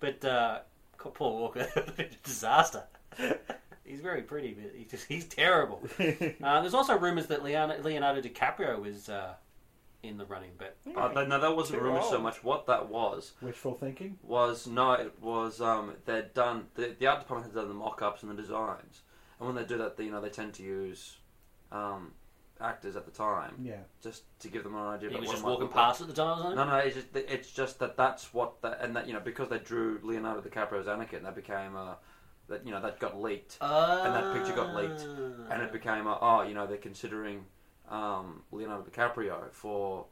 But 0.00 0.24
uh, 0.24 0.58
Paul 0.98 1.38
Walker, 1.40 1.66
disaster. 2.24 2.82
He's 3.84 4.00
very 4.00 4.20
pretty, 4.22 4.52
but 4.52 4.72
he 4.76 4.84
just, 4.84 5.06
he's 5.08 5.24
terrible. 5.24 5.80
uh, 5.98 6.60
there's 6.60 6.74
also 6.74 6.98
rumours 6.98 7.26
that 7.28 7.42
Leonardo, 7.42 7.82
Leonardo 7.82 8.20
DiCaprio 8.20 8.78
was 8.82 9.08
uh, 9.08 9.32
in 10.02 10.16
the 10.16 10.24
running, 10.26 10.52
but 10.56 10.76
Uh, 10.96 11.08
th- 11.12 11.28
no, 11.28 11.40
that 11.40 11.56
wasn't 11.56 11.78
Too 11.80 11.84
rumour 11.84 12.02
so 12.02 12.14
old. 12.14 12.22
much. 12.22 12.44
What 12.44 12.66
that 12.66 12.88
was 12.88 13.32
Wishful 13.42 13.74
thinking. 13.74 14.18
was 14.22 14.66
no, 14.66 14.92
it 14.92 15.20
was 15.20 15.60
um, 15.60 15.94
they'd 16.04 16.32
done 16.34 16.68
the, 16.74 16.94
the 16.98 17.06
art 17.06 17.20
department 17.20 17.52
had 17.52 17.60
done 17.60 17.68
the 17.68 17.74
mock-ups 17.74 18.22
and 18.22 18.30
the 18.30 18.40
designs, 18.40 19.02
and 19.38 19.46
when 19.48 19.56
they 19.56 19.64
do 19.64 19.76
that, 19.78 19.96
they, 19.96 20.04
you 20.04 20.10
know, 20.12 20.20
they 20.20 20.28
tend 20.30 20.54
to 20.54 20.62
use 20.62 21.16
um, 21.72 22.12
actors 22.60 22.94
at 22.96 23.04
the 23.06 23.10
time 23.10 23.54
Yeah. 23.60 23.80
just 24.00 24.22
to 24.40 24.48
give 24.48 24.62
them 24.64 24.74
an 24.76 24.86
idea. 24.86 25.08
he 25.10 25.14
about 25.16 25.20
was 25.20 25.28
what 25.28 25.32
just 25.34 25.42
it 25.42 25.46
might 25.46 25.50
walking 25.50 25.66
look 25.66 25.74
like. 25.76 25.84
past 25.86 26.00
at 26.00 26.06
the 26.06 26.12
time. 26.14 26.38
Wasn't 26.38 26.56
No, 26.56 26.64
no, 26.64 26.76
it's 26.76 26.94
just 26.94 27.08
it's 27.16 27.50
just 27.50 27.78
that 27.80 27.96
that's 27.96 28.32
what 28.32 28.62
that 28.62 28.80
and 28.80 28.94
that 28.96 29.06
you 29.08 29.12
know 29.14 29.20
because 29.20 29.48
they 29.48 29.58
drew 29.58 29.98
Leonardo 30.04 30.40
DiCaprio's 30.48 30.86
as 30.86 30.96
Anakin, 30.96 31.22
that 31.24 31.34
became 31.34 31.74
uh, 31.76 31.94
that 32.48 32.64
you 32.64 32.70
know 32.70 32.80
that 32.80 32.98
got 33.00 33.20
leaked, 33.20 33.58
and 33.60 34.14
that 34.14 34.32
picture 34.32 34.54
got 34.54 34.74
leaked, 34.76 35.02
and 35.50 35.60
it 35.62 35.72
became 35.72 36.06
uh, 36.06 36.16
oh 36.20 36.42
you 36.42 36.54
know 36.54 36.66
they're 36.68 36.76
considering 36.78 37.44
um, 37.90 38.42
Leonardo 38.52 38.84
DiCaprio 38.88 39.50
for 39.52 40.06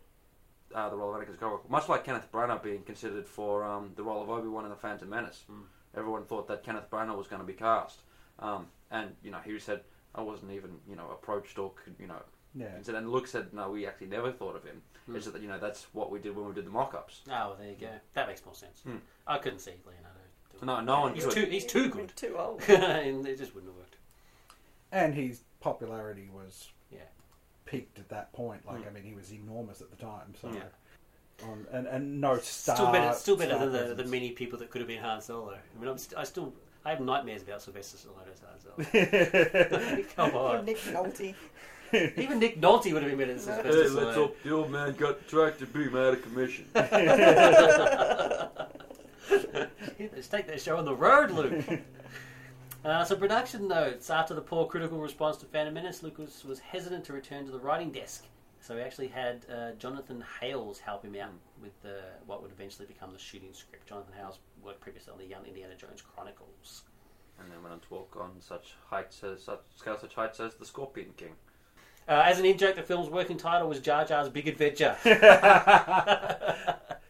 uh, 0.75 0.89
the 0.89 0.97
role 0.97 1.15
of 1.15 1.21
Anakin 1.21 1.37
Skywalker, 1.37 1.69
much 1.69 1.89
like 1.89 2.05
Kenneth 2.05 2.31
Branagh 2.33 2.63
being 2.63 2.83
considered 2.83 3.27
for 3.27 3.65
um, 3.65 3.91
the 3.97 4.03
role 4.03 4.23
of 4.23 4.29
Obi 4.31 4.49
Wan 4.49 4.65
in 4.65 4.71
the 4.71 4.77
Phantom 4.77 5.09
Menace. 5.09 5.45
Mm. 5.51 5.63
Everyone 5.97 6.25
thought 6.25 6.49
that 6.49 6.63
Kenneth 6.65 6.91
Branagh 6.91 7.17
was 7.17 7.27
going 7.27 7.41
to 7.41 7.47
be 7.47 7.53
cast, 7.55 8.01
um, 8.39 8.67
and 8.91 9.15
you 9.23 9.31
know 9.31 9.39
he 9.45 9.59
said 9.59 9.81
I 10.15 10.23
wasn't 10.23 10.53
even 10.53 10.71
you 10.89 10.97
know 10.97 11.09
approached 11.11 11.59
or 11.59 11.73
you 11.99 12.07
know 12.07 12.23
Yeah. 12.55 12.67
and, 12.75 12.85
said, 12.85 12.95
and 12.97 13.11
Luke 13.11 13.27
said, 13.27 13.53
no, 13.53 13.71
we 13.71 13.87
actually 13.87 14.09
never 14.09 14.33
thought 14.33 14.57
of 14.57 14.65
him. 14.65 14.83
Hmm. 15.07 15.17
It's 15.17 15.27
that, 15.27 15.41
you 15.43 15.49
know, 15.49 15.59
that's 15.59 15.87
what 15.93 16.11
we 16.11 16.19
did 16.19 16.35
when 16.35 16.47
we 16.49 16.55
did 16.55 16.65
the 16.67 16.71
mock-ups. 16.71 17.21
Oh, 17.29 17.31
well, 17.31 17.57
there 17.59 17.69
you 17.71 17.77
go. 17.81 17.89
That 18.15 18.27
makes 18.29 18.45
more 18.45 18.55
sense. 18.55 18.81
Hmm. 18.83 18.97
I 19.27 19.39
couldn't 19.39 19.61
see 19.61 19.73
Leonardo. 19.87 20.19
do. 20.59 20.67
No, 20.67 20.81
no 20.81 21.01
one 21.03 21.15
He's 21.15 21.25
could. 21.25 21.33
too. 21.35 21.45
He's 21.47 21.65
too 21.67 21.89
good. 21.91 22.13
Too 22.17 22.35
old. 22.39 22.63
and 22.69 23.27
it 23.27 23.39
just 23.39 23.55
wouldn't 23.55 23.71
have 23.73 23.77
worked. 23.79 23.97
And 24.91 25.15
his 25.15 25.43
popularity 25.61 26.29
was 26.33 26.69
Yeah. 26.69 26.76
Peaked 27.67 27.99
at 27.99 28.09
that 28.09 28.33
point. 28.33 28.65
Like, 28.67 28.79
Mm. 28.85 28.89
I 28.89 28.91
mean, 28.93 29.03
he 29.05 29.13
was 29.15 29.31
enormous 29.33 29.81
at 29.83 29.91
the 29.91 29.97
time. 29.97 30.35
So, 30.41 30.49
Yeah. 30.53 31.45
um, 31.45 31.67
and 31.73 31.87
and 31.87 32.21
no 32.21 32.39
star. 32.39 32.77
Still 32.77 32.91
better. 32.93 33.13
Still 33.13 33.37
better 33.37 33.55
star 33.57 33.67
than 33.69 33.89
the, 33.97 34.03
the 34.03 34.09
many 34.09 34.31
people 34.31 34.59
that 34.61 34.71
could 34.71 34.81
have 34.81 34.89
been 34.89 35.03
Han 35.03 35.21
Solo. 35.21 35.53
I 35.53 35.79
mean, 35.81 35.89
I'm 35.91 35.99
st- 35.99 36.19
I 36.19 36.25
still. 36.25 36.55
I 36.85 36.91
have 36.91 37.01
nightmares 37.01 37.43
about 37.43 37.61
Sylvester 37.63 37.99
Stallone 37.99 38.31
as 38.33 38.41
Han 38.47 38.61
Solo. 38.63 40.03
Come 40.17 40.35
Or 40.37 40.57
on. 40.59 40.65
Nick 40.65 40.79
Nolte. 40.79 41.35
Even 42.17 42.39
Nick 42.39 42.61
Nolte 42.61 42.93
would 42.93 43.03
have 43.03 43.11
been 43.11 43.19
better 43.19 43.33
than 43.35 43.43
Sylvester 43.43 43.83
hey, 43.83 43.89
Stallone. 43.89 44.33
the 44.45 44.51
old 44.53 44.71
man 44.71 44.95
got 44.95 45.27
tractor 45.29 45.67
beam 45.67 45.97
out 45.97 46.15
of 46.15 46.23
commission. 46.23 46.65
Let's 49.99 50.29
take 50.29 50.47
that 50.47 50.61
show 50.61 50.77
on 50.77 50.85
the 50.85 50.95
road, 50.95 51.31
Luke. 51.33 51.65
Uh, 52.87 53.05
so 53.05 53.17
production 53.17 53.67
notes. 53.67 54.11
After 54.11 54.33
the 54.33 54.41
poor 54.41 54.65
critical 54.65 55.01
response 55.01 55.39
to 55.39 55.47
Phantom 55.47 55.75
Menace, 55.75 56.05
Lucas 56.05 56.45
was 56.45 56.61
hesitant 56.61 57.05
to 57.07 57.13
return 57.13 57.45
to 57.45 57.51
the 57.51 57.59
writing 57.59 57.91
desk. 57.91 58.27
So 58.61 58.77
he 58.77 58.81
actually 58.81 59.09
had 59.09 59.45
uh, 59.53 59.73
Jonathan 59.73 60.23
Hales 60.41 60.79
help 60.79 61.05
him 61.05 61.17
out 61.21 61.33
with 61.61 61.73
the, 61.83 61.99
what 62.27 62.43
would 62.43 62.53
eventually 62.53 62.87
become 62.87 63.13
the 63.13 63.19
shooting 63.19 63.53
script. 63.53 63.89
Jonathan 63.89 64.15
Hales 64.17 64.39
worked 64.63 64.81
previously 64.81 65.13
on 65.13 65.19
the 65.19 65.27
Young 65.27 65.45
Indiana 65.47 65.75
Jones 65.75 66.01
Chronicles. 66.01 66.85
And 67.41 67.51
then 67.51 67.61
went 67.61 67.73
on 67.73 67.81
to 67.81 67.87
walk 67.91 68.17
on 68.21 68.31
such 68.39 68.75
heights 68.89 69.25
as 69.25 69.43
such 69.43 69.63
scale 69.75 69.99
such 70.01 70.15
heights 70.15 70.39
as 70.39 70.55
the 70.55 70.65
Scorpion 70.65 71.11
King. 71.17 71.33
Uh, 72.09 72.23
as 72.25 72.39
an 72.39 72.47
in 72.47 72.57
joke, 72.57 72.77
the 72.77 72.85
film's 72.85 73.11
working 73.11 73.37
title 73.37 73.69
was 73.69 73.81
Jar 73.81 74.05
Jar's 74.05 74.29
Big 74.29 74.47
Adventure. 74.47 74.97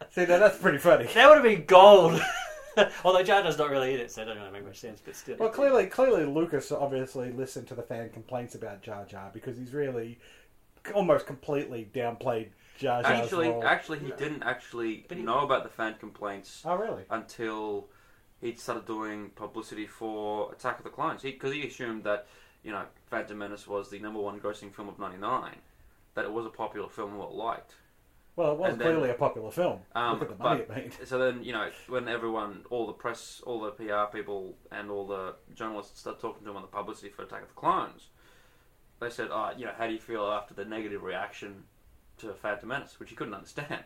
See, 0.09 0.25
now 0.25 0.39
that's 0.39 0.57
pretty 0.57 0.79
funny. 0.79 1.05
that 1.05 1.27
would 1.29 1.35
have 1.35 1.43
been 1.43 1.65
gold. 1.65 2.19
Although 3.03 3.23
Jar 3.23 3.41
Jar's 3.41 3.57
not 3.57 3.69
really 3.69 3.93
in 3.93 3.99
it, 3.99 4.11
so 4.11 4.21
it 4.21 4.25
doesn't 4.25 4.41
really 4.41 4.53
make 4.53 4.65
much 4.65 4.79
sense. 4.79 5.01
But 5.03 5.15
still, 5.15 5.37
Well, 5.37 5.49
clearly, 5.49 5.87
clearly, 5.87 6.25
Lucas 6.25 6.71
obviously 6.71 7.31
listened 7.31 7.67
to 7.67 7.75
the 7.75 7.81
fan 7.81 8.09
complaints 8.09 8.55
about 8.55 8.81
Jar 8.81 9.05
Jar 9.05 9.29
because 9.33 9.57
he's 9.57 9.73
really 9.73 10.19
almost 10.93 11.25
completely 11.25 11.89
downplayed 11.93 12.49
Jar 12.77 13.01
Jar's 13.03 13.23
Actually, 13.23 13.49
role. 13.49 13.63
actually, 13.63 13.99
he 13.99 14.11
didn't 14.11 14.43
actually 14.43 15.05
he- 15.09 15.15
know 15.15 15.39
about 15.39 15.63
the 15.63 15.69
fan 15.69 15.95
complaints 15.99 16.61
oh, 16.65 16.75
really? 16.75 17.03
until 17.09 17.87
he'd 18.41 18.59
started 18.59 18.85
doing 18.85 19.31
publicity 19.31 19.87
for 19.87 20.51
Attack 20.51 20.77
of 20.79 20.83
the 20.83 20.89
Clones. 20.91 21.23
Because 21.23 21.53
he, 21.53 21.65
assumed 21.65 22.03
that, 22.03 22.27
you 22.63 22.71
know, 22.71 22.83
Phantom 23.09 23.37
Menace 23.37 23.67
was 23.67 23.89
the 23.89 23.99
number 23.99 24.19
one 24.19 24.39
grossing 24.39 24.73
film 24.73 24.89
of 24.89 24.99
'99, 24.99 25.55
that 26.13 26.25
it 26.25 26.31
was 26.31 26.45
a 26.45 26.49
popular 26.49 26.89
film 26.89 27.11
and 27.11 27.19
well 27.19 27.35
liked. 27.35 27.75
Well, 28.37 28.51
it 28.51 28.59
was 28.59 28.71
And 28.73 28.79
then- 28.81 28.87
clearly 28.89 29.09
a 29.09 29.15
popular 29.15 29.49
film. 29.49 29.81
Um, 29.95 30.19
Look 30.19 30.29
at 30.29 30.37
the 30.37 30.43
money 30.43 30.63
but- 30.67 30.77
it 30.77 30.99
made. 30.99 31.07
So 31.07 31.17
then, 31.17 31.43
you 31.43 31.53
know, 31.53 31.71
when 31.87 32.07
everyone, 32.07 32.65
all 32.69 32.85
the 32.85 32.93
press, 32.93 33.41
all 33.41 33.59
the 33.59 33.71
PR 33.71 34.05
people, 34.15 34.55
and 34.71 34.91
all 34.91 35.07
the 35.07 35.35
journalists 35.55 35.99
started 35.99 36.21
talking 36.21 36.43
to 36.43 36.51
him 36.51 36.55
on 36.55 36.61
the 36.61 36.67
publicity 36.67 37.09
for 37.09 37.23
Attack 37.23 37.41
of 37.41 37.47
the 37.49 37.55
Clones, 37.55 38.09
they 38.99 39.09
said, 39.09 39.29
"Oh, 39.31 39.51
you 39.57 39.65
know, 39.65 39.73
how 39.75 39.87
do 39.87 39.93
you 39.93 39.99
feel 39.99 40.23
after 40.27 40.53
the 40.53 40.65
negative 40.65 41.01
reaction 41.01 41.65
to 42.19 42.31
Phantom 42.35 42.69
Menace?" 42.69 42.99
Which 42.99 43.09
he 43.09 43.15
couldn't 43.15 43.33
understand. 43.33 43.83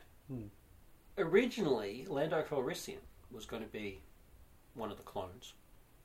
originally 1.17 2.05
Lando 2.07 2.41
Calrissian 2.43 2.99
was 3.31 3.45
going 3.45 3.61
to 3.63 3.69
be 3.69 4.01
one 4.73 4.91
of 4.91 4.97
the 4.97 5.03
clones, 5.03 5.53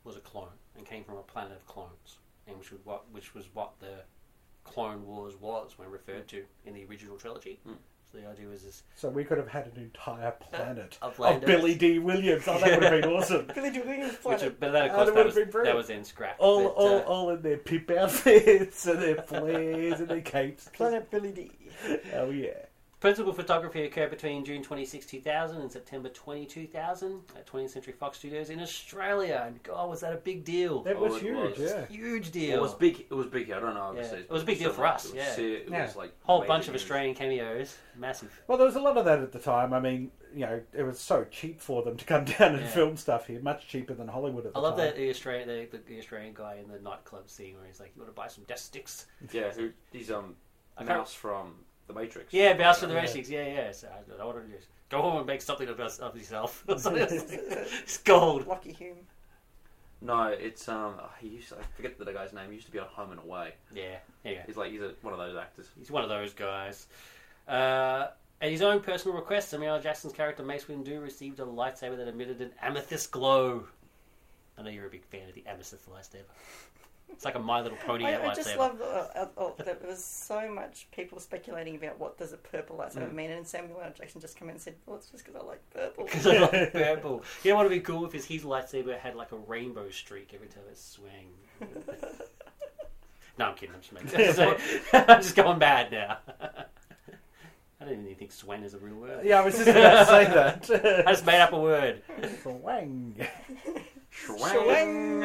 was 0.04 0.16
a 0.16 0.20
clone, 0.20 0.58
and 0.76 0.86
came 0.86 1.02
from 1.04 1.16
a 1.16 1.22
planet 1.22 1.56
of 1.56 1.66
clones, 1.66 2.18
and 2.46 2.56
which 2.58 2.70
was 2.70 2.80
what 2.84 3.10
which 3.10 3.34
was 3.34 3.52
what 3.54 3.78
the 3.80 4.04
Clone 4.64 5.04
Wars 5.04 5.34
was 5.36 5.78
when 5.78 5.90
referred 5.90 6.28
to 6.28 6.44
in 6.64 6.74
the 6.74 6.84
original 6.86 7.16
trilogy. 7.16 7.58
Hmm. 7.64 7.74
So 8.12 8.18
the 8.18 8.28
idea 8.28 8.46
was 8.46 8.62
this 8.62 8.82
So 8.94 9.08
we 9.08 9.24
could 9.24 9.36
have 9.38 9.48
had 9.48 9.66
an 9.66 9.82
entire 9.82 10.30
planet 10.32 10.96
of 11.02 11.18
of 11.20 11.40
Landos. 11.40 11.46
Billy 11.46 11.74
Dee 11.74 11.98
Williams. 11.98 12.44
Oh, 12.46 12.58
that 12.58 12.80
would 12.80 12.82
have 12.92 13.02
been 13.02 13.10
awesome. 13.12 13.46
Billy 13.54 13.70
Dee 13.70 13.80
Williams 13.80 14.12
Which, 14.22 14.38
planet. 14.38 14.60
but 14.60 14.72
that, 14.72 14.90
of 14.90 14.92
Oh, 14.92 14.94
course, 14.94 15.06
that 15.06 15.06
that, 15.06 15.14
would've 15.14 15.26
was, 15.26 15.34
been 15.34 15.50
brilliant. 15.50 15.74
that 15.74 15.76
was 15.78 15.86
then 15.88 16.04
scrapped. 16.04 16.40
All, 16.40 16.62
but, 16.64 16.68
all, 16.70 16.96
uh, 16.98 17.02
all 17.02 17.30
in 17.30 17.42
their 17.42 17.56
pip 17.58 17.90
outfits 17.90 18.86
and 18.86 19.02
their 19.02 19.16
flares 19.22 20.00
and 20.00 20.08
their 20.08 20.20
capes. 20.20 20.68
Planet 20.72 21.10
Billy 21.10 21.32
Dee. 21.32 21.50
Oh 22.14 22.30
yeah. 22.30 22.65
Principal 23.06 23.32
photography 23.32 23.84
occurred 23.84 24.10
between 24.10 24.44
June 24.44 24.64
26, 24.64 25.06
2000 25.06 25.60
and 25.60 25.70
September 25.70 26.08
20, 26.08 26.44
2000 26.44 27.20
at 27.36 27.46
20th 27.46 27.70
Century 27.70 27.92
Fox 27.92 28.18
Studios 28.18 28.50
in 28.50 28.58
Australia. 28.60 29.44
And 29.46 29.62
God, 29.62 29.88
was 29.88 30.00
that 30.00 30.12
a 30.12 30.16
big 30.16 30.44
deal? 30.44 30.82
That 30.82 30.96
Oh, 30.96 31.04
was 31.04 31.16
it 31.18 31.22
huge. 31.22 31.56
was. 31.56 31.70
Yeah. 31.70 31.86
Huge 31.86 32.32
deal. 32.32 32.56
It 32.58 32.60
was 32.60 32.74
big. 32.74 33.06
It 33.08 33.14
was 33.14 33.26
big. 33.28 33.52
I 33.52 33.60
don't 33.60 33.74
know. 33.74 33.80
Obviously, 33.82 34.18
Yeah, 34.18 34.24
it 34.24 34.30
was 34.32 34.42
a 34.42 34.46
big 34.46 34.58
deal 34.58 34.72
for 34.72 34.84
us, 34.86 35.04
It 35.04 35.08
was, 35.10 35.16
yeah. 35.18 35.30
se- 35.36 35.52
It 35.52 35.68
Yeah. 35.70 35.86
was 35.86 35.94
like 35.94 36.10
Whole 36.24 36.44
bunch 36.46 36.66
of. 36.66 36.74
Australian 36.74 37.14
cameos. 37.14 37.78
Massive. 37.96 38.42
Well, 38.48 38.58
there 38.58 38.66
was 38.66 38.74
a 38.74 38.80
lot 38.80 38.96
of 38.98 39.04
that 39.04 39.20
at 39.20 39.30
the 39.30 39.38
time. 39.38 39.72
I 39.72 39.78
mean, 39.78 40.10
you 40.34 40.40
know, 40.40 40.60
it 40.72 40.82
was 40.82 40.98
so 40.98 41.22
cheap 41.30 41.60
for 41.60 41.84
them 41.84 41.96
to 41.96 42.04
come 42.04 42.24
down 42.38 42.54
and 42.56 42.62
Yeah. 42.62 42.70
film 42.70 42.96
stuff 42.96 43.28
here, 43.28 43.38
much 43.40 43.68
cheaper 43.68 43.94
than 43.94 44.08
Hollywood 44.08 44.46
at 44.46 44.52
the 44.52 44.58
I 44.58 44.62
love 44.62 44.76
time. 44.76 44.86
that 44.86 44.96
the 44.96 45.08
Australian 45.10 45.46
the, 45.46 45.68
the, 45.70 45.78
the 45.78 45.98
Australian 46.00 46.34
guy 46.34 46.56
in 46.56 46.66
the 46.68 46.80
nightclub 46.80 47.30
scene 47.30 47.56
where 47.56 47.66
he's 47.66 47.78
like, 47.78 47.92
"You 47.94 48.02
want 48.02 48.12
to 48.12 48.20
buy 48.20 48.26
some 48.26 48.42
death 48.48 48.58
sticks?" 48.58 49.06
Yeah, 49.30 49.52
who, 49.52 49.70
he's 49.92 50.10
um 50.10 50.34
I 50.76 50.82
mouse 50.82 51.14
from 51.14 51.54
The 51.86 51.92
Matrix. 51.94 52.32
Yeah, 52.32 52.54
Mouse 52.54 52.80
for 52.80 52.86
the 52.86 52.94
Yeah. 52.94 53.02
Matrix. 53.02 53.30
Yeah, 53.30 53.46
yeah. 53.46 53.72
So 53.72 53.88
I, 53.88 54.20
I 54.22 54.24
want 54.24 54.48
to 54.48 54.56
just 54.56 54.68
go 54.88 55.02
home 55.02 55.18
and 55.18 55.26
make 55.26 55.40
something 55.42 55.68
of, 55.68 55.78
us- 55.80 55.98
of 55.98 56.16
yourself. 56.16 56.64
it's 56.68 57.98
gold. 57.98 58.46
Lucky 58.46 58.72
Hume. 58.72 58.96
No, 60.02 60.24
it's 60.24 60.68
um. 60.68 60.94
oh, 61.00 61.08
he 61.20 61.28
used. 61.28 61.48
To, 61.50 61.56
I 61.56 61.62
forget 61.74 61.98
the 61.98 62.12
guy's 62.12 62.32
name. 62.32 62.48
He 62.48 62.54
used 62.56 62.66
to 62.66 62.72
be 62.72 62.78
on 62.78 62.86
Home 62.88 63.12
and 63.12 63.20
Away. 63.20 63.54
Yeah, 63.74 63.96
yeah. 64.24 64.42
He's 64.46 64.56
like 64.56 64.70
he's 64.70 64.82
a, 64.82 64.92
one 65.02 65.14
of 65.14 65.18
those 65.18 65.36
actors. 65.36 65.68
He's 65.78 65.90
one 65.90 66.02
of 66.02 66.08
those 66.10 66.34
guys. 66.34 66.86
Uh, 67.48 68.08
at 68.42 68.50
his 68.50 68.60
own 68.60 68.80
personal 68.80 69.16
request, 69.16 69.48
Samuel 69.48 69.76
L. 69.76 69.80
Jackson's 69.80 70.12
character 70.12 70.42
Mace 70.42 70.64
Windu 70.64 71.02
received 71.02 71.40
a 71.40 71.44
lightsaber 71.46 71.96
that 71.96 72.08
emitted 72.08 72.42
an 72.42 72.50
amethyst 72.60 73.10
glow. 73.10 73.64
I 74.58 74.62
know 74.62 74.68
you're 74.70 74.86
a 74.86 74.90
big 74.90 75.04
fan 75.04 75.28
of 75.28 75.34
the 75.34 75.44
amethyst 75.46 75.88
lightsaber. 75.90 76.24
It's 77.12 77.24
like 77.24 77.34
a 77.34 77.38
My 77.38 77.62
Little 77.62 77.78
Pony 77.78 78.04
I, 78.04 78.12
lightsaber. 78.12 78.28
I 78.28 78.34
just 78.34 78.56
love 78.58 78.80
uh, 78.82 79.26
uh, 79.38 79.50
that 79.64 79.80
there 79.80 79.88
was 79.90 80.04
so 80.04 80.50
much 80.50 80.86
people 80.92 81.18
speculating 81.18 81.76
about 81.76 81.98
what 81.98 82.18
does 82.18 82.32
a 82.34 82.36
purple 82.36 82.76
lightsaber 82.76 83.08
Mm. 83.10 83.14
mean, 83.14 83.30
and 83.30 83.46
Samuel 83.46 83.80
L. 83.82 83.90
Jackson 83.96 84.20
just 84.20 84.36
came 84.38 84.48
in 84.48 84.56
and 84.56 84.60
said, 84.62 84.74
"Well, 84.84 84.96
it's 84.96 85.08
just 85.10 85.24
because 85.24 85.40
I 85.40 85.44
like 85.46 85.62
purple." 85.70 86.04
Because 86.04 86.26
I 86.26 86.38
like 86.52 86.72
purple. 86.72 87.22
You 87.42 87.50
know 87.52 87.56
what 87.56 87.64
would 87.64 87.70
be 87.70 87.80
cool 87.80 88.04
if 88.04 88.12
his, 88.12 88.26
his 88.26 88.42
lightsaber 88.42 88.98
had 88.98 89.14
like 89.16 89.32
a 89.32 89.36
rainbow 89.36 89.88
streak 89.90 90.32
every 90.34 90.48
time 90.48 90.64
it 90.70 90.76
swung. 90.78 91.08
no, 93.38 93.46
I'm 93.46 93.54
kidding. 93.54 93.74
I'm 93.74 93.80
just 93.80 93.92
making. 93.92 94.32
So, 94.34 94.56
I'm 94.92 95.22
just 95.22 95.36
going 95.36 95.58
bad 95.58 95.90
now. 95.92 96.18
I 97.80 97.84
don't 97.84 98.02
even 98.02 98.14
think 98.14 98.32
"swang" 98.32 98.62
is 98.62 98.74
a 98.74 98.78
real 98.78 98.96
word. 98.96 99.24
Yeah, 99.24 99.40
I 99.40 99.44
was 99.44 99.54
just 99.54 99.68
about 99.68 99.98
to 100.00 100.06
say 100.06 100.24
that. 100.82 101.06
I 101.06 101.12
just 101.12 101.24
made 101.24 101.40
up 101.40 101.52
a 101.54 101.58
word. 101.58 102.02
Swang. 102.42 103.14
Swang. 104.10 105.22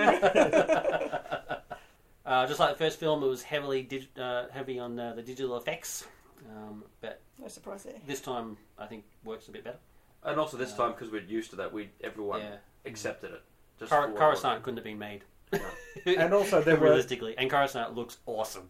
Uh, 2.25 2.45
just 2.47 2.59
like 2.59 2.71
the 2.71 2.77
first 2.77 2.99
film, 2.99 3.23
it 3.23 3.27
was 3.27 3.41
heavily 3.43 3.81
dig- 3.83 4.17
uh, 4.19 4.45
heavy 4.51 4.77
on 4.79 4.99
uh, 4.99 5.13
the 5.13 5.21
digital 5.23 5.57
effects, 5.57 6.05
um, 6.49 6.83
but 7.01 7.19
no 7.39 7.47
surprise 7.47 7.83
there. 7.83 7.95
this 8.05 8.21
time 8.21 8.57
I 8.77 8.85
think 8.85 9.05
works 9.23 9.47
a 9.47 9.51
bit 9.51 9.63
better. 9.63 9.79
And 10.23 10.39
also 10.39 10.55
this 10.57 10.73
time 10.73 10.91
because 10.91 11.11
we're 11.11 11.21
used 11.23 11.49
to 11.49 11.55
that, 11.57 11.73
we 11.73 11.89
everyone 12.03 12.41
Yeah, 12.41 12.55
accepted 12.85 13.31
it. 13.31 13.41
Just 13.79 13.91
Cor- 13.91 14.01
what 14.01 14.09
it 14.11 14.15
Coruscant 14.17 14.61
couldn't 14.63 14.77
have 14.77 14.83
been 14.83 14.99
made. 14.99 15.23
And 16.05 16.33
also 16.33 16.61
there 16.61 16.77
were 16.77 16.85
realistically, 16.87 17.35
and 17.37 17.49
Coruscant 17.49 17.95
looks 17.95 18.17
awesome. 18.25 18.69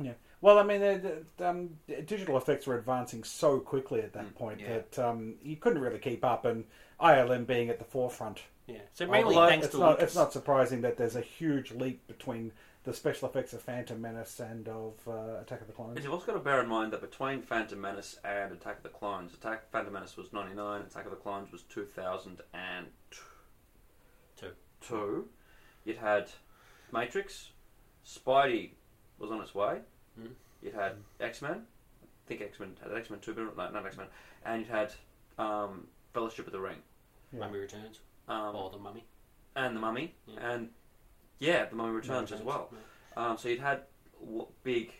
Yeah. 0.00 0.12
well, 0.40 0.58
I 0.58 0.62
mean, 0.62 0.80
the, 0.80 1.24
the, 1.36 1.48
um, 1.48 1.70
digital 2.06 2.36
effects 2.38 2.66
were 2.66 2.78
advancing 2.78 3.24
so 3.24 3.58
quickly 3.60 4.00
at 4.00 4.12
that 4.14 4.24
Mm, 4.26 4.34
point 4.34 4.60
yeah. 4.60 4.68
that 4.78 4.98
um, 4.98 5.34
you 5.42 5.56
couldn't 5.56 5.82
really 5.82 5.98
keep 5.98 6.24
up, 6.24 6.44
and 6.46 6.64
ILM 7.00 7.46
being 7.46 7.68
at 7.68 7.78
the 7.78 7.84
forefront. 7.84 8.38
Yeah, 8.66 8.78
so 8.94 9.06
mainly 9.06 9.34
Although 9.34 9.48
thanks 9.48 9.66
it's 9.66 9.74
to 9.74 9.80
not, 9.80 9.90
Lucas. 9.90 10.04
it's 10.04 10.14
not 10.14 10.32
surprising 10.32 10.80
that 10.82 10.96
there's 10.96 11.16
a 11.16 11.20
huge 11.20 11.72
leap 11.72 12.06
between 12.06 12.52
the 12.84 12.92
special 12.92 13.28
effects 13.28 13.52
of 13.52 13.62
Phantom 13.62 14.00
Menace 14.00 14.40
and 14.40 14.66
of 14.68 14.94
uh, 15.06 15.40
Attack 15.40 15.60
of 15.60 15.66
the 15.68 15.72
Clones. 15.72 15.94
was. 15.94 16.04
You've 16.04 16.12
also 16.12 16.26
got 16.26 16.32
to 16.32 16.40
bear 16.40 16.60
in 16.62 16.68
mind 16.68 16.92
that 16.92 17.00
between 17.00 17.40
Phantom 17.42 17.80
Menace 17.80 18.18
and 18.24 18.52
Attack 18.52 18.78
of 18.78 18.82
the 18.82 18.88
Clones, 18.88 19.32
Attack 19.34 19.70
Phantom 19.70 19.92
Menace 19.92 20.16
was 20.16 20.32
ninety 20.32 20.54
nine, 20.54 20.80
Attack 20.82 21.04
of 21.04 21.10
the 21.10 21.16
Clones 21.16 21.52
was 21.52 21.62
two 21.62 21.84
thousand 21.84 22.40
and 22.54 22.86
Two. 24.36 24.50
Two. 24.80 25.28
You'd 25.84 25.96
had 25.98 26.28
Matrix, 26.92 27.50
Spidey 28.06 28.70
was 29.18 29.30
on 29.30 29.40
its 29.40 29.54
way. 29.54 29.78
Mm. 30.20 30.28
You'd 30.62 30.74
had 30.74 30.92
X 31.20 31.42
Men. 31.42 31.62
I 32.02 32.28
think 32.28 32.40
X 32.40 32.58
Men 32.60 32.72
had 32.82 32.96
X 32.96 33.10
Men 33.10 33.20
two, 33.20 33.34
but 33.34 33.56
no, 33.56 33.70
not 33.70 33.86
X 33.86 33.96
Men. 33.96 34.06
And 34.44 34.60
you'd 34.62 34.70
had 34.70 34.92
um, 35.38 35.86
Fellowship 36.14 36.46
of 36.46 36.52
the 36.52 36.60
Ring. 36.60 36.76
Yeah. 37.32 37.40
Mummy 37.40 37.58
Returns 37.60 38.00
Um, 38.28 38.54
or 38.56 38.70
the 38.70 38.78
Mummy 38.78 39.04
and 39.56 39.76
the 39.76 39.80
Mummy, 39.80 40.14
Yeah. 40.26 40.52
and 40.54 40.68
yeah, 41.42 41.64
the 41.66 41.74
Mummy 41.76 41.92
Returns 41.92 42.30
as 42.32 42.40
well. 42.40 42.70
yeah. 42.72 42.78
Um, 43.30 43.36
so 43.38 43.48
you'd 43.48 43.60
had 43.60 43.82
w- 44.20 44.46
big, 44.62 44.92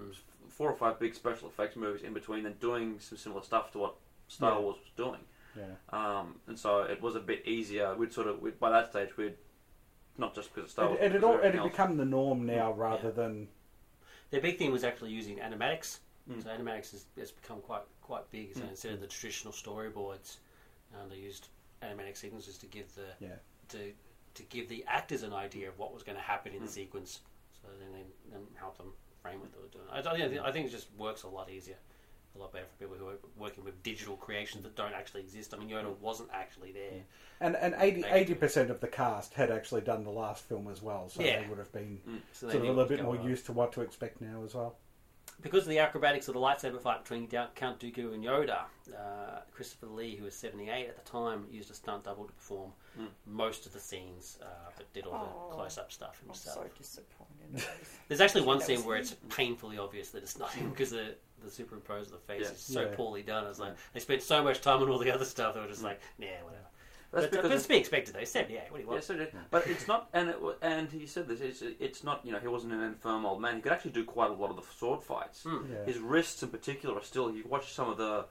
Mm. 0.00 0.14
four 0.48 0.70
or 0.70 0.74
five 0.76 0.98
big 0.98 1.14
special 1.14 1.48
effects 1.48 1.76
movies 1.76 2.02
in 2.02 2.14
between, 2.14 2.46
and 2.46 2.58
doing 2.58 2.98
some 2.98 3.18
similar 3.18 3.42
stuff 3.42 3.70
to 3.72 3.78
what 3.78 3.94
Star 4.28 4.52
Yeah. 4.54 4.58
Wars 4.60 4.76
was 4.78 4.90
doing. 4.96 5.20
Yeah. 5.54 5.74
Um, 5.90 6.40
and 6.46 6.58
so 6.58 6.82
it 6.82 7.00
was 7.02 7.14
a 7.14 7.20
bit 7.20 7.46
easier. 7.46 7.94
We'd 7.94 8.12
sort 8.12 8.26
of 8.26 8.40
we'd, 8.40 8.58
by 8.58 8.70
that 8.70 8.90
stage 8.90 9.16
we'd 9.18 9.36
not 10.16 10.34
just 10.34 10.48
because 10.54 10.64
of 10.68 10.70
Star 10.70 10.88
Wars, 10.88 10.98
It, 11.00 11.04
it, 11.04 11.08
but 11.08 11.12
had 11.12 11.20
because 11.20 11.28
all, 11.28 11.34
of 11.38 11.44
it 11.44 11.54
had 11.54 11.56
else. 11.56 11.70
become 11.70 11.96
the 11.98 12.04
norm 12.06 12.46
now 12.46 12.72
rather 12.72 13.08
Yeah. 13.08 13.14
than 13.14 13.48
Their 14.30 14.40
big 14.40 14.56
thing 14.58 14.72
was 14.72 14.82
actually 14.82 15.10
using 15.10 15.36
animatics. 15.40 15.98
Mm. 16.30 16.42
So 16.42 16.48
animatics 16.48 16.92
has, 16.92 17.04
has 17.18 17.30
become 17.30 17.60
quite 17.60 17.82
quite 18.00 18.30
big. 18.30 18.54
So 18.54 18.62
Mm. 18.62 18.70
instead 18.70 18.92
of 18.94 19.00
the 19.00 19.06
traditional 19.06 19.52
storyboards, 19.52 20.38
um, 20.94 21.10
they 21.10 21.16
used 21.16 21.48
animatic 21.82 22.16
sequences 22.16 22.56
to 22.58 22.66
give 22.66 22.92
the 22.94 23.08
Yeah. 23.20 23.36
to 23.68 23.92
to 24.34 24.42
give 24.44 24.68
the 24.68 24.84
actors 24.88 25.22
an 25.22 25.32
idea 25.32 25.68
of 25.68 25.78
what 25.78 25.92
was 25.92 26.02
going 26.02 26.16
to 26.16 26.22
happen 26.24 26.52
in 26.54 26.60
the 26.62 26.68
Mm. 26.68 26.74
sequence. 26.74 27.20
So 27.60 27.68
then 27.78 27.92
they 27.92 28.04
then 28.30 28.46
help 28.54 28.76
them 28.78 28.92
frame 29.22 29.40
what 29.40 29.52
they 29.52 29.58
were 29.60 29.68
doing. 29.68 29.84
I, 29.90 29.98
I, 29.98 30.28
think, 30.28 30.40
I 30.42 30.50
think 30.52 30.66
it 30.66 30.70
just 30.70 30.88
works 30.96 31.22
a 31.22 31.28
lot 31.28 31.48
easier, 31.50 31.76
a 32.34 32.38
lot 32.38 32.52
better 32.52 32.64
for 32.66 32.76
people 32.84 32.96
who 32.96 33.08
are 33.08 33.18
working 33.36 33.62
with 33.62 33.80
digital 33.82 34.16
creations 34.16 34.64
that 34.64 34.74
don't 34.74 34.94
actually 34.94 35.20
exist. 35.20 35.54
I 35.54 35.58
mean, 35.58 35.68
Yoda 35.68 35.96
wasn't 35.98 36.30
actually 36.32 36.72
there. 36.72 37.02
and 37.40 37.54
and 37.56 37.74
Maybe. 37.78 38.04
80 38.04 38.34
percent 38.34 38.70
of 38.70 38.80
the 38.80 38.88
cast 38.88 39.34
had 39.34 39.50
actually 39.50 39.82
done 39.82 40.02
the 40.02 40.10
last 40.10 40.44
film 40.44 40.66
as 40.68 40.82
well, 40.82 41.08
so 41.08 41.22
Yeah. 41.22 41.42
they 41.42 41.48
would 41.48 41.58
have 41.58 41.72
been 41.72 42.00
So 42.32 42.48
sort 42.50 42.56
of 42.56 42.62
a 42.64 42.72
little 42.72 42.84
bit 42.86 43.02
more 43.02 43.16
on. 43.18 43.28
used 43.28 43.46
to 43.46 43.52
what 43.52 43.72
to 43.74 43.82
expect 43.82 44.20
now 44.20 44.42
as 44.44 44.54
well. 44.54 44.76
Because 45.40 45.62
of 45.64 45.68
the 45.70 45.78
acrobatics 45.78 46.28
of 46.28 46.34
the 46.34 46.40
lightsaber 46.40 46.80
fight 46.80 47.02
between 47.02 47.26
Da- 47.26 47.48
Count 47.54 47.80
Dooku 47.80 48.14
and 48.14 48.22
Yoda, 48.22 48.60
uh, 48.96 49.40
Christopher 49.52 49.86
Lee, 49.86 50.14
who 50.16 50.24
was 50.24 50.34
78 50.34 50.88
at 50.88 50.96
the 51.04 51.10
time, 51.10 51.46
used 51.50 51.70
a 51.70 51.74
stunt 51.74 52.04
double 52.04 52.24
to 52.26 52.32
perform 52.32 52.72
Mm. 52.98 53.08
most 53.24 53.64
of 53.64 53.72
the 53.72 53.80
scenes, 53.80 54.38
uh, 54.42 54.46
but 54.76 54.92
did 54.92 55.06
all 55.06 55.14
Oh. 55.14 55.48
the 55.48 55.54
close-up 55.56 55.90
stuff 55.90 56.18
I'm 56.22 56.28
himself. 56.28 56.56
so 56.58 56.70
disappointed. 56.76 57.64
There's 58.08 58.20
actually 58.20 58.42
one 58.42 58.60
scene 58.60 58.84
where 58.84 58.98
it's 58.98 59.16
painfully 59.30 59.78
obvious 59.78 60.10
that 60.10 60.22
it's 60.22 60.38
not 60.38 60.50
him 60.52 60.68
because 60.70 60.90
the, 60.90 61.14
the 61.42 61.50
superimpose 61.50 62.06
of 62.08 62.12
the 62.12 62.18
face 62.18 62.42
Yeah. 62.42 62.50
is 62.50 62.60
so 62.60 62.82
Yeah. 62.82 62.94
poorly 62.94 63.22
done. 63.22 63.46
It's 63.46 63.58
like 63.58 63.74
they 63.94 64.00
spent 64.00 64.22
so 64.22 64.42
much 64.44 64.60
time 64.60 64.82
on 64.82 64.90
all 64.90 64.98
the 64.98 65.10
other 65.10 65.24
stuff. 65.24 65.54
They 65.54 65.60
were 65.60 65.66
just 65.68 65.82
like, 65.82 66.00
nah, 66.18 66.26
whatever. 66.44 66.66
That's 67.12 67.26
but, 67.26 67.30
because 67.30 67.42
but 67.42 67.46
it's- 67.46 67.56
it's 67.58 67.62
to 67.64 67.68
be 67.68 67.76
expected 67.76 68.14
though. 68.14 68.20
He's 68.20 68.30
78. 68.30 68.60
What 68.70 68.76
do 68.78 68.82
you 68.82 68.88
Yeah, 68.88 68.92
want? 68.92 69.04
so 69.04 69.16
did, 69.16 69.32
but 69.50 69.66
it's 69.66 69.86
not, 69.86 70.08
and 70.14 70.30
it, 70.30 70.36
and 70.62 70.90
he 70.90 71.06
said 71.06 71.28
this. 71.28 71.40
It's, 71.40 71.62
it's 71.78 72.02
not, 72.02 72.24
you 72.24 72.32
know, 72.32 72.38
he 72.40 72.48
wasn't 72.48 72.72
an 72.72 72.82
infirm 72.82 73.26
old 73.26 73.40
man. 73.40 73.56
He 73.56 73.60
could 73.62 73.72
actually 73.72 73.90
do 73.92 74.04
quite 74.04 74.30
a 74.30 74.34
lot 74.34 74.50
of 74.50 74.56
the 74.56 74.62
sword 74.78 75.02
fights. 75.02 75.42
Hmm. 75.42 75.58
Yeah. 75.70 75.84
His 75.84 75.98
wrists, 75.98 76.42
in 76.42 76.48
particular, 76.48 76.96
are 76.96 77.02
still. 77.04 77.30
You 77.30 77.44
watch 77.46 77.72
some 77.72 77.90
of 77.90 77.98
the, 77.98 78.24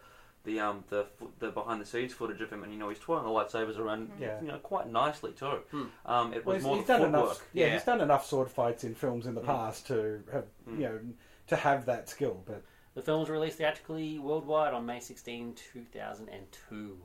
the 0.44 0.60
um 0.60 0.84
the 0.90 1.06
the 1.38 1.52
behind 1.52 1.80
the 1.80 1.86
scenes 1.86 2.12
footage 2.14 2.42
of 2.42 2.50
him, 2.52 2.64
and 2.64 2.74
you 2.74 2.80
know 2.80 2.90
he's 2.90 2.98
twirling 2.98 3.26
the 3.26 3.30
lightsabers 3.32 3.78
around, 3.78 4.10
Yeah. 4.20 4.42
you 4.42 4.48
know, 4.48 4.58
quite 4.58 4.90
nicely 4.90 5.34
too. 5.34 5.60
Hmm. 5.70 5.84
Um, 6.08 6.34
it 6.34 6.44
Well, 6.44 6.56
was 6.56 6.64
he's, 6.64 6.66
more 6.66 6.78
he's 6.78 6.88
the 6.88 6.94
done 6.94 7.02
footwork. 7.12 7.24
enough. 7.26 7.46
Yeah, 7.54 7.66
Yeah. 7.68 7.74
he's 7.74 7.84
done 7.84 8.02
enough 8.02 8.26
sword 8.26 8.50
fights 8.50 8.84
in 8.84 8.96
films 8.96 9.28
in 9.28 9.36
the 9.36 9.42
Mm. 9.42 9.46
past 9.46 9.86
to 9.88 10.24
have 10.34 10.46
Mm. 10.68 10.78
you 10.78 10.84
know 10.86 11.00
to 11.48 11.56
have 11.56 11.86
that 11.86 12.10
skill. 12.10 12.42
But 12.48 12.64
The 12.96 13.04
film 13.04 13.20
was 13.20 13.30
released 13.30 13.58
theatrically 13.60 14.18
worldwide 14.18 14.74
on 14.74 14.86
May 14.88 15.00
16, 15.00 15.54
2002. 15.54 16.98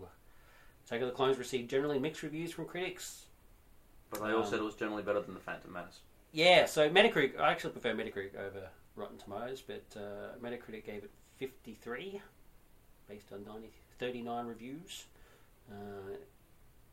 Attack 0.86 1.00
of 1.00 1.08
the 1.08 1.14
Clones 1.14 1.38
received 1.38 1.68
generally 1.68 1.98
mixed 1.98 2.22
reviews 2.22 2.52
from 2.52 2.64
critics. 2.66 3.26
But 4.10 4.22
they 4.22 4.30
all 4.32 4.44
Um, 4.44 4.46
said 4.50 4.60
it 4.60 4.64
was 4.64 4.76
generally 4.76 5.02
better 5.02 5.20
than 5.20 5.34
the 5.34 5.40
Phantom 5.40 5.72
Menace. 5.72 6.00
Yeah, 6.32 6.66
so 6.66 6.88
Metacritic, 6.88 7.38
I 7.38 7.50
actually 7.50 7.70
prefer 7.72 7.92
Metacritic 7.94 8.36
over 8.36 8.68
Rotten 8.94 9.18
Tomatoes, 9.18 9.62
but 9.66 9.84
uh, 9.96 10.36
Metacritic 10.40 10.84
gave 10.84 11.02
it 11.02 11.10
53 11.38 12.20
based 13.08 13.32
on 13.32 13.44
90, 13.44 13.70
39 13.98 14.46
reviews, 14.46 15.06
uh, 15.70 15.74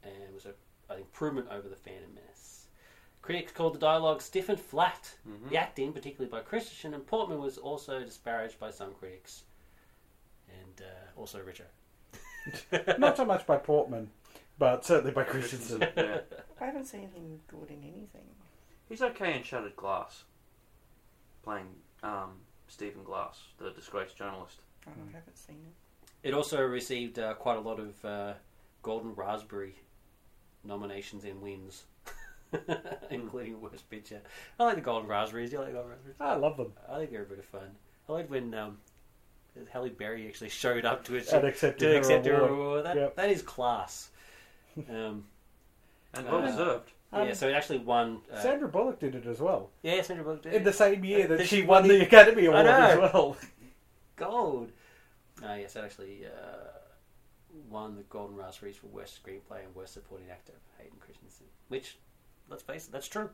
and 0.04 0.34
was 0.34 0.46
a, 0.46 0.54
an 0.91 1.00
improvement 1.00 1.48
over 1.52 1.68
the 1.70 1.76
Phantom 1.76 2.14
Menace. 2.16 2.68
Critics 3.22 3.52
called 3.52 3.76
the 3.76 3.80
dialogue 3.80 4.22
stiff 4.22 4.50
and 4.50 4.60
flat. 4.60 5.16
Mhm. 5.28 5.50
The 5.50 5.58
acting, 5.58 5.94
particularly 5.94 6.30
by 6.32 6.41
Christensen 6.41 6.94
and 6.94 7.06
Portman, 7.06 7.39
was 7.39 7.58
also 7.58 8.00
disparaged 8.04 8.60
by 8.60 8.72
some 8.72 8.94
critics, 8.96 9.44
and 10.50 10.82
uh, 10.82 11.20
also 11.20 11.41
Richard. 11.41 11.68
not 12.98 13.18
so 13.18 13.26
much 13.26 13.46
by 13.48 13.58
Portman, 13.58 14.10
but 14.58 14.86
certainly 14.86 15.12
by 15.12 15.24
Christensen. 15.24 15.82
yeah. 15.98 16.20
I 16.60 16.66
haven't 16.66 16.86
seen 16.86 17.10
him 17.12 17.39
good 17.48 17.70
in 17.70 17.82
anything. 17.84 18.28
He's 18.89 19.02
okay 19.02 19.36
in 19.38 19.44
Shattered 19.44 19.76
Glass, 19.76 20.24
playing 21.44 21.68
um, 22.04 22.32
Stephen 22.68 23.04
Glass, 23.04 23.39
the 23.58 23.72
disgraced 23.72 24.18
journalist. 24.18 24.58
I 24.86 24.89
Mm. 24.91 25.14
haven't 25.14 25.38
seen 25.38 25.58
it. 25.66 26.28
It 26.28 26.34
also 26.34 26.62
received 26.62 27.20
uh, 27.20 27.34
quite 27.36 27.58
a 27.58 27.62
lot 27.62 27.80
of 27.80 28.04
uh, 28.06 28.34
Golden 28.82 29.14
Raspberry 29.16 29.76
nominations 30.64 31.24
and 31.26 31.41
wins, 31.41 31.84
including 33.10 33.62
Worst 33.62 33.89
Picture. 33.89 34.22
I 34.60 34.64
like 34.66 34.76
the 34.76 34.82
Golden 34.82 35.10
Raspberries. 35.10 35.50
Do 35.50 35.56
you 35.56 35.60
like 35.62 35.70
the 35.70 35.74
Golden 35.76 35.91
Raspberries? 35.91 36.16
I 36.20 36.36
love 36.36 36.58
them. 36.58 36.74
I 36.89 36.98
think 37.00 37.12
they're 37.12 37.24
a 37.24 37.26
bit 37.26 37.39
of 37.39 37.46
fun. 37.46 37.70
I 38.08 38.12
like 38.12 38.30
when 38.30 38.54
um, 38.54 38.78
Halle 39.72 39.89
Berry 39.89 40.28
actually 40.28 40.49
showed 40.49 40.86
up 40.86 41.04
to, 41.06 41.16
And 41.18 41.45
accepted 41.45 41.80
to 41.80 41.86
her 41.91 41.97
accept 41.97 42.26
her 42.26 42.36
award. 42.36 42.51
award. 42.51 42.86
That, 42.86 42.95
Yep. 42.97 43.16
that 43.16 43.30
is 43.30 43.41
class. 43.41 44.10
Um, 44.89 45.26
And 46.16 46.28
Uh, 46.28 46.32
well 46.32 46.41
deserved. 46.41 46.91
Um, 47.12 47.28
yeah, 47.28 47.34
so 47.34 47.47
it 47.47 47.54
actually 47.54 47.78
won. 47.80 48.22
Uh, 48.32 48.41
Sandra 48.41 48.68
Bullock 48.68 48.99
did 48.99 49.14
it 49.14 49.26
as 49.28 49.39
well 49.39 49.70
yeah, 49.84 50.01
Sandra 50.01 50.24
Bullock 50.26 50.41
did 50.43 50.54
in 50.54 50.64
the 50.64 50.74
same 50.74 51.04
year 51.06 51.28
that 51.28 51.38
Did 51.38 51.47
she 51.47 51.58
she 51.58 51.62
won 51.62 51.84
win 51.84 51.91
the 51.91 51.97
the- 51.99 52.06
Academy 52.06 52.47
I 52.47 52.51
Award 52.51 52.66
as 52.68 52.97
well. 53.14 53.38
gold. 54.16 54.72
Oh 55.43 55.54
yes, 55.56 55.74
that 55.74 55.84
actually 55.84 56.26
uh, 56.26 56.70
won 57.70 57.95
the 57.95 58.04
Golden 58.04 58.36
Raspberries 58.36 58.78
for 58.78 58.88
Worst 58.88 59.22
Screenplay 59.24 59.64
and 59.66 59.76
Worst 59.76 59.93
Supporting 59.93 60.30
Actor, 60.32 60.54
Hayden 60.80 60.97
Christensen. 60.99 61.45
Which, 61.68 61.97
let's 62.49 62.64
face 62.64 62.88
it, 62.88 62.91
that's 62.91 63.08
true. 63.08 63.30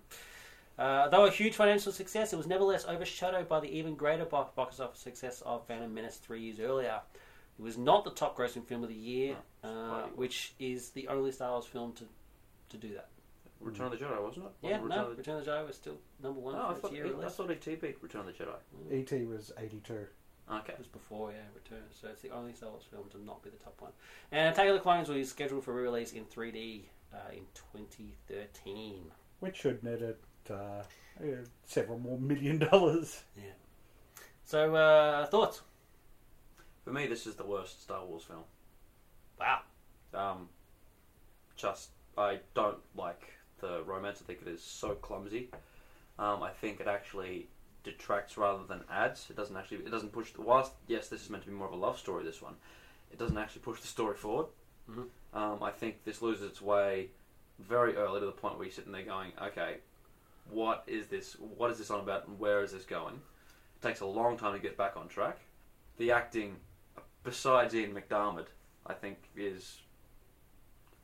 Uh, 0.80 1.10
though 1.10 1.26
a 1.26 1.30
huge 1.30 1.56
financial 1.56 1.92
success, 1.92 2.32
it 2.32 2.38
was 2.38 2.48
nevertheless 2.48 2.88
overshadowed 2.88 3.50
by 3.50 3.60
the 3.60 3.68
even 3.68 3.96
greater 3.96 4.24
box 4.24 4.80
office 4.80 5.00
success 5.00 5.42
of 5.46 5.68
Phantom 5.68 5.94
Menace 5.94 6.16
three 6.18 6.42
years 6.42 6.60
earlier. 6.62 7.02
It 7.60 7.62
was 7.62 7.78
not 7.78 8.06
the 8.06 8.12
top 8.12 8.38
grossing 8.38 8.66
film 8.66 8.84
of 8.84 8.90
the 8.90 8.96
year, 8.96 9.36
Oh, 9.62 9.68
uh, 9.68 10.02
which 10.16 10.54
is 10.58 10.92
the 10.92 11.10
only 11.10 11.34
Star 11.34 11.52
Wars 11.52 11.66
film 11.66 11.92
to, 11.94 12.06
to 12.70 12.78
do 12.78 12.94
that. 12.94 13.10
Return 13.60 13.88
of 13.92 14.00
the 14.00 14.06
Jedi, 14.06 14.24
wasn't 14.24 14.46
it? 14.46 14.52
Yeah, 14.62 14.80
Wasn't 14.80 14.90
no, 14.90 14.96
Return 14.96 15.04
of 15.04 15.10
the... 15.10 15.16
Return 15.18 15.36
of 15.40 15.46
the 15.46 15.52
Jedi 15.52 15.68
was 15.68 15.76
still 15.76 15.98
number 16.24 16.40
one 16.40 16.54
No, 16.54 16.62
I 16.62 16.66
for 16.68 16.72
its 16.72 16.82
thought, 16.82 16.94
year 16.94 17.06
I 17.08 17.28
thought 17.30 17.52
ET 17.52 17.82
beat 17.82 17.98
Return 18.02 18.22
of 18.22 18.28
the 18.28 18.32
Jedi. 18.32 18.94
E.T. 19.02 19.26
was 19.26 19.52
82. 19.58 19.94
Okay. 20.50 20.72
It 20.72 20.78
was 20.80 20.88
before, 20.88 21.32
yeah, 21.32 21.40
Return. 21.54 21.84
So 21.92 22.08
it's 22.08 22.22
the 22.22 22.30
only 22.30 22.54
Star 22.54 22.70
Wars 22.70 22.86
film 22.90 23.04
to 23.12 23.22
not 23.26 23.44
be 23.44 23.50
the 23.50 23.58
top 23.58 23.76
one. 23.82 23.92
And 24.32 24.48
Attack 24.54 24.70
of 24.70 24.76
the 24.76 24.80
Clones 24.80 25.10
was 25.10 25.30
scheduled 25.30 25.66
for 25.66 25.74
re-release 25.74 26.14
in 26.14 26.24
3D 26.24 26.84
uh, 27.14 27.18
in 27.34 27.44
2013. 27.74 29.12
which 29.42 29.58
should 29.58 29.84
net 29.84 30.02
it 30.02 30.20
uh, 30.50 30.84
several 31.66 32.00
more 32.00 32.20
million 32.20 32.60
dollars. 32.60 33.24
Yeah. 33.38 33.44
So 34.46 34.76
uh, 34.76 35.26
thoughts? 35.28 35.62
For 36.84 36.92
me, 36.92 37.08
this 37.08 37.28
is 37.28 37.36
the 37.36 37.46
worst 37.46 37.84
Star 37.84 38.04
Wars 38.06 38.24
film. 38.24 38.44
Wow. 39.40 39.60
Um, 40.14 40.50
just 41.56 41.90
I 42.18 42.40
don't 42.56 42.80
like 42.96 43.34
the 43.60 43.84
romance. 43.84 44.20
I 44.22 44.26
think 44.26 44.40
it 44.42 44.48
is 44.48 44.64
so 44.64 44.96
clumsy. 44.96 45.50
Um, 46.18 46.42
I 46.42 46.50
think 46.50 46.80
it 46.80 46.88
actually 46.88 47.48
detracts 47.84 48.38
rather 48.38 48.64
than 48.68 48.82
adds. 48.92 49.28
It 49.30 49.36
doesn't 49.36 49.56
actually. 49.56 49.78
It 49.78 49.92
doesn't 49.92 50.12
push. 50.12 50.32
The, 50.32 50.42
whilst 50.42 50.72
yes, 50.88 51.08
this 51.10 51.22
is 51.22 51.30
meant 51.30 51.44
to 51.44 51.50
be 51.50 51.56
more 51.56 51.68
of 51.68 51.74
a 51.74 51.78
love 51.78 51.98
story. 52.00 52.24
This 52.24 52.42
one, 52.42 52.56
it 53.12 53.20
doesn't 53.20 53.38
actually 53.38 53.62
push 53.62 53.82
the 53.82 53.88
story 53.88 54.16
forward. 54.16 54.48
Mhm. 54.90 55.08
Um, 55.34 55.62
I 55.62 55.70
think 55.70 56.04
this 56.04 56.22
loses 56.22 56.50
its 56.50 56.62
way 56.62 57.10
very 57.60 57.96
early 57.96 58.20
to 58.20 58.26
the 58.26 58.32
point 58.32 58.56
where 58.56 58.66
you're 58.66 58.74
sitting 58.74 58.92
there 58.92 59.04
going, 59.04 59.32
okay, 59.42 59.78
what 60.52 60.84
is 60.88 61.08
this? 61.08 61.36
What 61.40 61.72
is 61.72 61.78
this 61.78 61.92
on 61.92 62.00
about? 62.00 62.28
And 62.28 62.40
where 62.40 62.64
is 62.64 62.72
this 62.72 62.86
going? 62.86 63.16
It 63.16 63.86
takes 63.86 64.02
a 64.02 64.06
long 64.06 64.38
time 64.38 64.54
to 64.54 64.60
get 64.60 64.78
back 64.78 64.98
on 64.98 65.08
track. 65.08 65.40
The 65.98 66.12
acting, 66.12 66.58
besides 67.24 67.76
Ian 67.76 67.94
McDiarmid, 67.94 68.48
I 68.86 68.94
think 68.94 69.18
is 69.36 69.80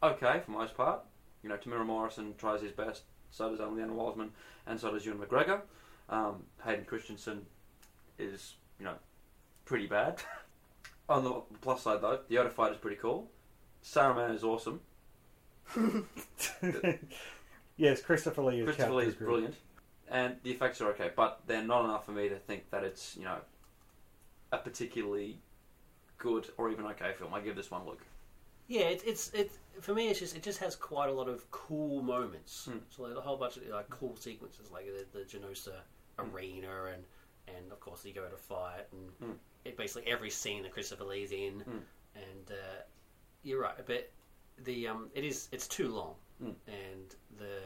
okay 0.02 0.42
for 0.44 0.52
most 0.52 0.76
part. 0.76 1.02
You 1.44 1.50
know, 1.50 1.58
Temuera 1.58 1.86
Morrison 1.86 2.34
tries 2.38 2.62
his 2.62 2.72
best. 2.72 3.04
So 3.32 3.50
does 3.50 3.60
Leeanna 3.60 3.92
Walsman, 3.92 4.30
and 4.66 4.80
so 4.80 4.92
does 4.92 5.06
Ewan 5.06 5.20
McGregor. 5.20 5.62
Um, 6.10 6.44
Hayden 6.64 6.86
Christensen 6.86 7.46
is, 8.18 8.56
you 8.80 8.86
know, 8.86 8.96
pretty 9.66 9.88
bad. 9.88 10.22
On 11.10 11.24
the 11.24 11.42
plus 11.62 11.82
side, 11.82 12.02
though, 12.02 12.20
the 12.28 12.36
Yoda 12.36 12.52
fight 12.52 12.72
is 12.72 12.78
pretty 12.78 12.98
cool. 12.98 13.30
Saruman 13.84 14.34
is 14.34 14.44
awesome. 14.44 14.80
yes, 17.78 18.02
Christopher 18.02 18.44
Lee 18.44 18.60
is 18.60 18.66
Christopher 18.66 18.94
Lee 18.94 19.06
is 19.06 19.14
good. 19.16 19.26
brilliant, 19.28 19.56
and 20.10 20.36
the 20.44 20.52
effects 20.52 20.82
are 20.82 20.90
okay, 20.90 21.12
but 21.16 21.42
they're 21.48 21.64
not 21.64 21.86
enough 21.86 22.06
for 22.06 22.12
me 22.12 22.30
to 22.30 22.38
think 22.38 22.70
that 22.72 22.84
it's, 22.84 23.16
you 23.18 23.24
know, 23.24 23.38
a 24.52 24.58
particularly 24.58 25.40
good 26.18 26.48
or 26.58 26.70
even 26.72 26.86
okay 26.86 27.14
film. 27.18 27.34
I 27.34 27.42
give 27.42 27.56
this 27.56 27.72
one 27.72 27.82
a 27.82 27.86
look. 27.86 28.02
Yeah, 28.68 28.84
it's 28.86 29.04
it's 29.04 29.32
it's 29.34 29.58
for 29.82 29.94
me. 29.94 30.10
It's 30.10 30.20
just 30.20 30.36
it 30.36 30.42
just 30.44 30.60
has 30.60 30.76
quite 30.76 31.10
a 31.10 31.14
lot 31.14 31.28
of 31.28 31.50
cool 31.52 32.02
moments. 32.02 32.66
Hmm. 32.66 32.78
So 32.90 33.04
like 33.04 33.16
a 33.16 33.22
whole 33.22 33.38
bunch 33.38 33.58
of 33.58 33.68
like 33.68 33.90
cool 33.90 34.16
sequences, 34.16 34.72
like 34.72 34.86
the, 34.86 35.06
the 35.20 35.26
Geonosis 35.26 35.70
arena, 36.18 36.86
and 36.94 37.04
and 37.56 37.72
of 37.72 37.80
course 37.80 38.04
you 38.06 38.14
go 38.14 38.28
to 38.28 38.38
fight, 38.38 38.86
and 38.92 39.10
Hmm. 39.32 39.36
it 39.66 39.78
basically 39.78 40.10
every 40.12 40.30
scene 40.32 40.64
that 40.64 40.72
Christopher 40.72 41.04
Lee's 41.04 41.32
in, 41.32 41.60
Hmm. 41.60 41.78
and 42.16 42.52
uh, 42.52 42.82
you're 43.44 43.62
right, 43.62 43.76
but 43.86 44.10
the 44.64 44.88
um 44.88 45.10
it 45.14 45.24
is 45.24 45.48
it's 45.52 45.68
too 45.68 45.90
long, 45.90 46.16
Hmm. 46.42 46.52
and 46.68 47.16
the 47.38 47.60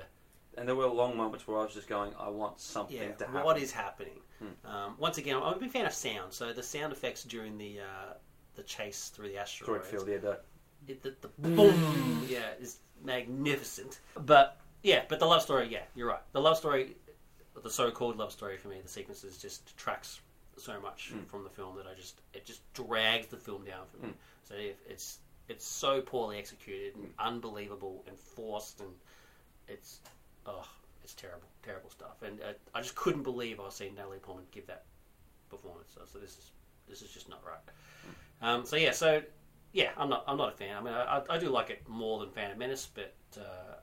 And 0.57 0.67
there 0.67 0.75
were 0.75 0.87
long 0.87 1.15
moments 1.17 1.47
where 1.47 1.57
I 1.59 1.63
was 1.63 1.73
just 1.73 1.87
going, 1.87 2.13
I 2.19 2.29
want 2.29 2.59
something 2.59 2.95
yeah, 2.97 3.11
to 3.13 3.25
happen. 3.25 3.43
what 3.43 3.57
is 3.57 3.71
happening? 3.71 4.19
Hmm. 4.39 4.67
Um, 4.69 4.95
once 4.97 5.17
again, 5.17 5.37
I'm 5.37 5.53
a 5.53 5.59
big 5.59 5.71
fan 5.71 5.85
of 5.85 5.93
sound, 5.93 6.33
so 6.33 6.53
the 6.53 6.63
sound 6.63 6.91
effects 6.93 7.23
during 7.23 7.57
the 7.57 7.79
uh, 7.81 8.13
the 8.55 8.63
chase 8.63 9.09
through 9.09 9.29
the 9.29 9.37
asteroids, 9.37 9.67
Correct 9.69 9.85
field, 9.87 10.07
yeah, 10.07 10.17
that. 10.17 10.43
it, 10.87 11.01
the, 11.03 11.15
the 11.21 11.27
boom, 11.29 12.25
yeah, 12.27 12.49
is 12.59 12.79
magnificent. 13.03 13.99
But 14.25 14.57
yeah, 14.83 15.03
but 15.07 15.19
the 15.19 15.25
love 15.25 15.41
story, 15.41 15.67
yeah, 15.69 15.83
you're 15.95 16.07
right. 16.07 16.21
The 16.33 16.41
love 16.41 16.57
story, 16.57 16.95
the 17.61 17.69
so-called 17.69 18.17
love 18.17 18.31
story 18.31 18.57
for 18.57 18.67
me, 18.69 18.77
the 18.81 18.89
sequences 18.89 19.37
just 19.37 19.65
detracts 19.65 20.21
so 20.57 20.79
much 20.81 21.11
Mm. 21.13 21.25
from 21.27 21.43
the 21.45 21.49
film 21.49 21.77
that 21.77 21.87
I 21.87 21.93
just 21.93 22.19
it 22.33 22.45
just 22.45 22.61
drags 22.73 23.27
the 23.27 23.37
film 23.37 23.63
down 23.65 23.85
for 23.87 24.05
me. 24.05 24.09
Mm. 24.09 24.15
So 24.43 24.55
if 24.55 24.75
it's 24.89 25.19
it's 25.49 25.65
so 25.65 26.01
poorly 26.01 26.37
executed 26.37 26.95
and 26.95 27.05
Mm. 27.05 27.13
unbelievable 27.19 28.03
and 28.07 28.17
forced 28.17 28.79
and 28.81 28.93
it's 29.67 29.99
oh 30.45 30.67
it's 31.03 31.13
terrible 31.13 31.47
terrible 31.63 31.89
stuff 31.89 32.21
and 32.21 32.39
uh, 32.41 32.53
I 32.73 32.81
just 32.81 32.95
couldn't 32.95 33.23
believe 33.23 33.59
I 33.59 33.63
was 33.63 33.75
seeing 33.75 33.95
Natalie 33.95 34.19
Portman 34.19 34.45
give 34.51 34.67
that 34.67 34.83
performance 35.49 35.91
so, 35.95 36.01
so 36.05 36.19
this 36.19 36.37
is 36.37 36.51
this 36.87 37.01
is 37.01 37.11
just 37.11 37.27
not 37.29 37.43
right 37.45 37.59
um, 38.41 38.65
so 38.65 38.75
yeah 38.75 38.91
so 38.91 39.21
yeah 39.73 39.89
I'm 39.97 40.09
not 40.09 40.23
I'm 40.27 40.37
not 40.37 40.49
a 40.53 40.55
fan 40.57 40.77
I 40.77 40.81
mean 40.81 40.93
I, 40.93 41.21
I 41.29 41.37
do 41.37 41.49
like 41.49 41.69
it 41.69 41.87
more 41.87 42.19
than 42.19 42.29
Phantom 42.29 42.57
Menace 42.57 42.87
but 42.93 43.13
uh, 43.37 43.75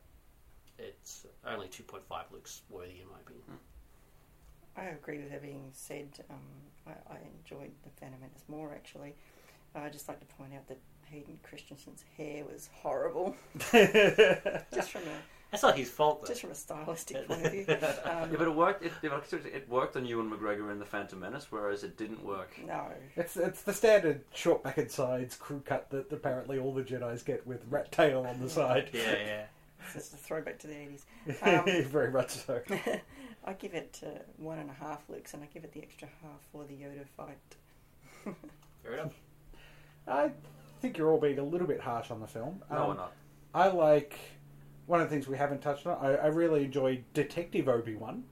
it's 0.78 1.26
only 1.47 1.68
2.5 1.68 2.01
looks 2.32 2.62
worthy 2.70 3.01
in 3.01 3.09
my 3.09 3.18
opinion 3.20 3.59
I 4.78 4.84
agree 4.90 5.18
with 5.22 5.32
everything 5.32 5.70
said. 5.72 6.09
Um, 6.28 6.36
I, 6.86 7.14
I 7.14 7.18
enjoyed 7.38 7.70
the 7.82 7.88
Phantom 7.98 8.20
Menace 8.20 8.44
more 8.47 8.72
actually. 8.74 9.14
I'd 9.74 9.93
just 9.93 10.06
like 10.06 10.20
to 10.20 10.26
point 10.26 10.52
out 10.55 10.66
that 10.68 10.78
Hayden 11.10 11.38
Christensen's 11.42 12.04
hair 12.16 12.44
was 12.44 12.68
horrible, 12.72 13.36
just 13.72 14.90
from 14.90 15.02
a 15.02 15.16
That's 15.50 15.62
not 15.62 15.76
his 15.76 15.90
fault, 15.90 16.22
though. 16.22 16.28
just 16.28 16.40
from 16.40 16.50
a 16.50 16.54
stylistic 16.54 17.26
point 17.28 17.46
of 17.46 17.52
view. 17.52 17.64
Yeah, 17.68 18.20
Um, 18.22 18.30
but 18.30 18.42
it 18.42 18.54
worked. 18.54 18.84
It, 18.84 18.92
it, 19.02 19.12
it 19.46 19.68
worked 19.68 19.96
on 19.96 20.04
Ewan 20.04 20.30
McGregor 20.30 20.70
in 20.72 20.78
The 20.78 20.84
Phantom 20.84 21.20
Menace, 21.20 21.46
whereas 21.50 21.84
it 21.84 21.96
didn't 21.96 22.24
work. 22.24 22.50
no, 22.66 22.88
It's 23.16 23.36
it's 23.36 23.62
the 23.62 23.72
standard 23.72 24.22
short 24.34 24.62
back 24.62 24.78
and 24.78 24.90
sides 24.90 25.36
crew 25.36 25.62
cut 25.64 25.88
that 25.90 26.10
apparently 26.12 26.58
all 26.58 26.74
the 26.74 26.82
Jedi's 26.82 27.22
get 27.22 27.46
with 27.46 27.62
rat 27.70 27.92
tail 27.92 28.26
on 28.28 28.40
the 28.40 28.50
side. 28.50 28.90
Yeah, 28.92 29.12
yeah. 29.24 29.44
it's 29.84 29.94
just 29.94 30.14
a 30.14 30.16
throwback 30.16 30.58
to 30.60 30.66
the 30.66 30.76
eighties. 30.76 31.06
Um, 31.42 31.64
Very 31.84 32.10
much 32.10 32.30
so. 32.30 32.60
I 33.44 33.52
give 33.52 33.74
it 33.74 34.00
uh, 34.04 34.08
one 34.38 34.58
and 34.58 34.68
a 34.70 34.72
half 34.72 35.08
looks, 35.08 35.32
and 35.34 35.42
I 35.42 35.46
give 35.54 35.62
it 35.62 35.72
the 35.72 35.80
extra 35.82 36.08
half 36.22 36.40
for 36.50 36.64
the 36.64 36.74
Yoda 36.74 37.06
fight. 37.16 38.34
Fair 38.82 38.92
enough. 38.94 39.14
I 40.08 40.30
think 40.81 40.98
you're 40.98 41.11
all 41.11 41.20
being 41.20 41.39
a 41.39 41.43
little 41.44 41.66
bit 41.66 41.81
harsh 41.81 42.11
on 42.11 42.20
the 42.20 42.27
film. 42.27 42.62
No, 42.70 42.77
Um, 42.78 42.89
we're 42.89 42.94
not. 42.94 43.12
I 43.55 43.69
like 43.69 44.19
one 44.86 45.01
of 45.01 45.09
the 45.09 45.15
things 45.15 45.27
we 45.27 45.36
haven't 45.36 45.61
touched 45.62 45.86
on. 45.86 45.97
I, 46.05 46.15
I 46.16 46.27
really 46.27 46.65
enjoy 46.65 47.03
Detective 47.15 47.69
Obi 47.69 47.94
Wan 47.97 48.24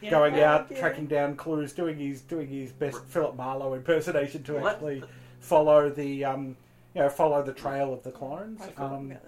Yeah. 0.00 0.10
going 0.10 0.34
Yeah, 0.34 0.54
out, 0.54 0.66
yeah. 0.70 0.78
tracking 0.80 1.06
down 1.06 1.36
clues, 1.36 1.72
doing 1.72 1.98
his 1.98 2.20
doing 2.22 2.48
his 2.48 2.72
best 2.72 3.04
Philip 3.06 3.36
Marlowe 3.36 3.74
impersonation 3.74 4.42
to 4.44 4.54
Well, 4.54 4.64
that- 4.64 4.74
actually 4.74 5.04
follow 5.40 5.88
the 5.90 6.24
um, 6.24 6.56
you 6.94 7.00
know 7.02 7.08
follow 7.08 7.42
the 7.42 7.52
trail 7.54 7.92
of 7.92 8.02
the 8.02 8.10
clones. 8.12 8.60
I 8.76 8.82
Um, 8.82 9.10
about 9.12 9.22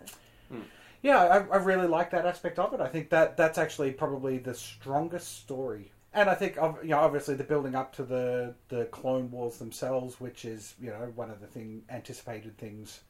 yeah, 1.03 1.19
I, 1.19 1.37
I 1.37 1.57
really 1.59 1.87
like 1.87 2.11
that 2.13 2.25
aspect 2.25 2.59
of 2.59 2.73
it. 2.73 2.81
I 2.81 2.89
think 2.89 3.11
that 3.11 3.37
that's 3.37 3.59
actually 3.59 3.93
probably 3.93 4.39
the 4.39 4.55
strongest 4.55 5.39
story. 5.39 5.93
And 6.15 6.31
I 6.31 6.35
think, 6.35 6.57
you 6.83 6.91
know, 6.91 7.01
obviously 7.01 7.35
the 7.35 7.45
building 7.45 7.75
up 7.75 7.95
to 7.97 8.05
the 8.05 8.55
the 8.69 8.85
Clone 8.87 9.31
Wars 9.31 9.59
themselves, 9.59 10.21
which 10.21 10.45
is 10.45 10.75
you 10.81 10.91
know 10.91 11.13
one 11.15 11.31
of 11.31 11.41
the 11.41 11.47
thing 11.47 11.83
anticipated 11.91 12.57
things, 12.57 13.01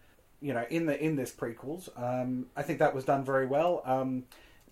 you 0.40 0.54
know, 0.54 0.64
in 0.70 0.86
the 0.86 1.02
in 1.02 1.16
this 1.16 1.30
prequels. 1.32 1.88
Um, 2.00 2.46
I 2.56 2.62
think 2.62 2.78
that 2.78 2.94
was 2.94 3.04
done 3.04 3.24
very 3.24 3.46
well. 3.46 3.82
Um, 3.84 4.24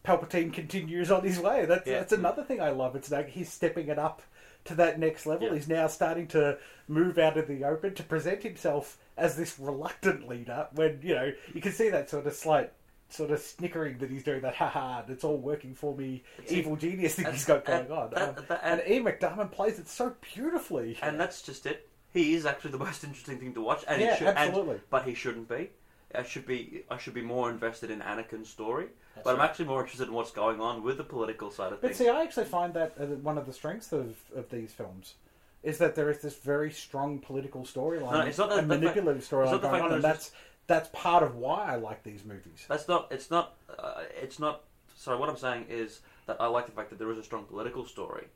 Palpatine 0.05 0.53
continues 0.61 1.11
on 1.11 1.23
his 1.23 1.39
way. 1.39 1.67
That's 1.67 1.87
Yeah. 1.87 1.99
that's 1.99 2.13
another 2.13 2.43
thing 2.43 2.61
I 2.61 2.71
love. 2.71 2.97
It's 2.97 3.11
like 3.11 3.29
he's 3.29 3.53
stepping 3.53 3.89
it 3.89 3.99
up 3.99 4.23
to 4.65 4.75
that 4.77 4.99
next 4.99 5.27
level. 5.27 5.49
Yeah. 5.49 5.55
He's 5.55 5.69
now 5.69 5.87
starting 5.89 6.27
to 6.29 6.59
move 6.89 7.19
out 7.19 7.37
of 7.37 7.49
the 7.49 7.65
open 7.65 7.95
to 7.95 8.03
present 8.03 8.43
himself 8.45 8.97
as 9.17 9.37
this 9.37 9.59
reluctant 9.59 10.27
leader. 10.29 10.69
When 10.73 11.01
you 11.03 11.15
know 11.15 11.33
you 11.53 11.61
can 11.61 11.73
see 11.73 11.91
that 11.91 12.09
sort 12.09 12.27
of 12.27 12.33
slight 12.33 12.73
sort 13.13 13.31
of 13.31 13.41
snickering 13.41 13.99
that 13.99 14.11
he's 14.11 14.23
doing 14.25 14.41
that. 14.43 14.55
Ha 14.57 14.69
ha! 14.69 15.05
It's 15.09 15.25
all 15.25 15.37
working 15.39 15.75
for 15.75 15.95
me. 15.97 16.23
Evil 16.49 16.77
genius 16.77 17.15
thing 17.15 17.27
he's 17.33 17.45
got 17.45 17.65
going 17.65 17.83
and, 17.83 17.93
on. 17.93 18.11
that- 18.11 18.29
Um, 18.39 18.45
that- 18.49 18.61
and 18.65 18.81
and, 18.81 18.91
Ian 18.91 19.05
McDiarmid 19.05 19.51
plays 19.53 19.79
it 19.79 19.89
so 19.89 20.15
beautifully. 20.35 20.99
and 21.03 21.19
that's 21.21 21.43
just 21.43 21.67
it. 21.67 21.89
He 22.13 22.35
is 22.35 22.45
actually 22.47 22.73
the 22.73 22.79
most 22.87 23.05
interesting 23.05 23.39
thing 23.39 23.55
to 23.55 23.61
watch, 23.61 23.85
and 23.89 24.01
Yeah, 24.01 24.13
he 24.13 24.19
should, 24.19 24.29
and- 24.29 24.39
absolutely. 24.39 24.81
but 24.91 25.05
he 25.07 25.15
shouldn't 25.15 25.49
be. 25.49 25.71
I 26.15 26.23
should 26.25 26.47
be. 26.47 26.85
I 26.91 26.99
should 26.99 27.15
be 27.15 27.23
more 27.23 27.51
invested 27.51 27.91
in 27.91 28.01
Anakin's 28.01 28.51
story, 28.51 28.89
That's 29.15 29.25
but 29.25 29.35
I'm 29.35 29.41
actually 29.41 29.65
more 29.65 29.81
interested 29.81 30.09
in 30.09 30.15
what's 30.15 30.31
going 30.31 30.61
on 30.61 30.83
with 30.83 30.99
the 30.99 31.05
political 31.05 31.51
side 31.51 31.73
of 31.73 31.81
But 31.81 31.89
things. 31.89 31.97
see, 31.99 32.09
I 32.11 32.23
actually 32.23 32.45
find 32.45 32.75
that 32.75 32.93
uh, 33.01 33.07
one 33.07 33.39
of 33.39 33.47
the 33.47 33.53
strengths 33.55 33.93
of, 33.95 34.17
of 34.37 34.51
these 34.51 34.73
films 34.73 35.15
is 35.63 35.79
that 35.79 35.95
there 35.95 36.11
is 36.11 36.19
this 36.21 36.37
very 36.37 36.71
strong 36.71 37.19
political 37.19 37.63
storyline, 37.63 38.13
No, 38.13 38.21
it's 38.23 38.37
not 38.37 38.51
that- 38.51 38.59
and 38.59 38.69
manipulative 38.69 39.23
storyline 39.23 39.63
going 39.63 39.81
on, 39.81 39.93
and 39.95 40.05
that's 40.05 40.33
that's 40.73 40.89
part 40.93 41.23
of 41.23 41.37
why 41.37 41.67
I 41.67 41.77
like 41.77 42.03
these 42.03 42.25
movies. 42.25 42.65
That's 42.67 42.89
not. 42.89 43.09
It's 43.11 43.31
not. 43.31 43.55
Uh, 43.79 44.05
it's 44.21 44.39
not. 44.39 44.63
Sorry. 44.97 45.19
What 45.19 45.29
I'm 45.29 45.37
saying 45.37 45.67
is 45.69 46.01
that 46.27 46.41
I 46.41 46.47
like 46.47 46.67
the 46.67 46.73
fact 46.73 46.91
that 46.91 46.99
there 46.99 47.11
is 47.11 47.19
a 47.19 47.23
strong 47.23 47.45
political 47.45 47.85
story. 47.85 48.27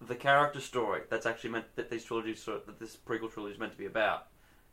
The 0.00 0.14
character 0.14 0.60
story 0.60 1.02
that's 1.10 1.26
actually 1.26 1.50
meant 1.50 1.66
that 1.76 1.90
these 1.90 2.04
trilogies, 2.04 2.44
that 2.44 2.78
this 2.78 2.96
prequel 2.96 3.32
trilogy 3.32 3.54
is 3.54 3.58
meant 3.58 3.72
to 3.72 3.78
be 3.78 3.86
about, 3.86 4.28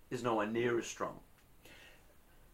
is 0.09 0.23
nowhere 0.23 0.47
near 0.47 0.77
as 0.80 0.85
strong. 0.85 1.19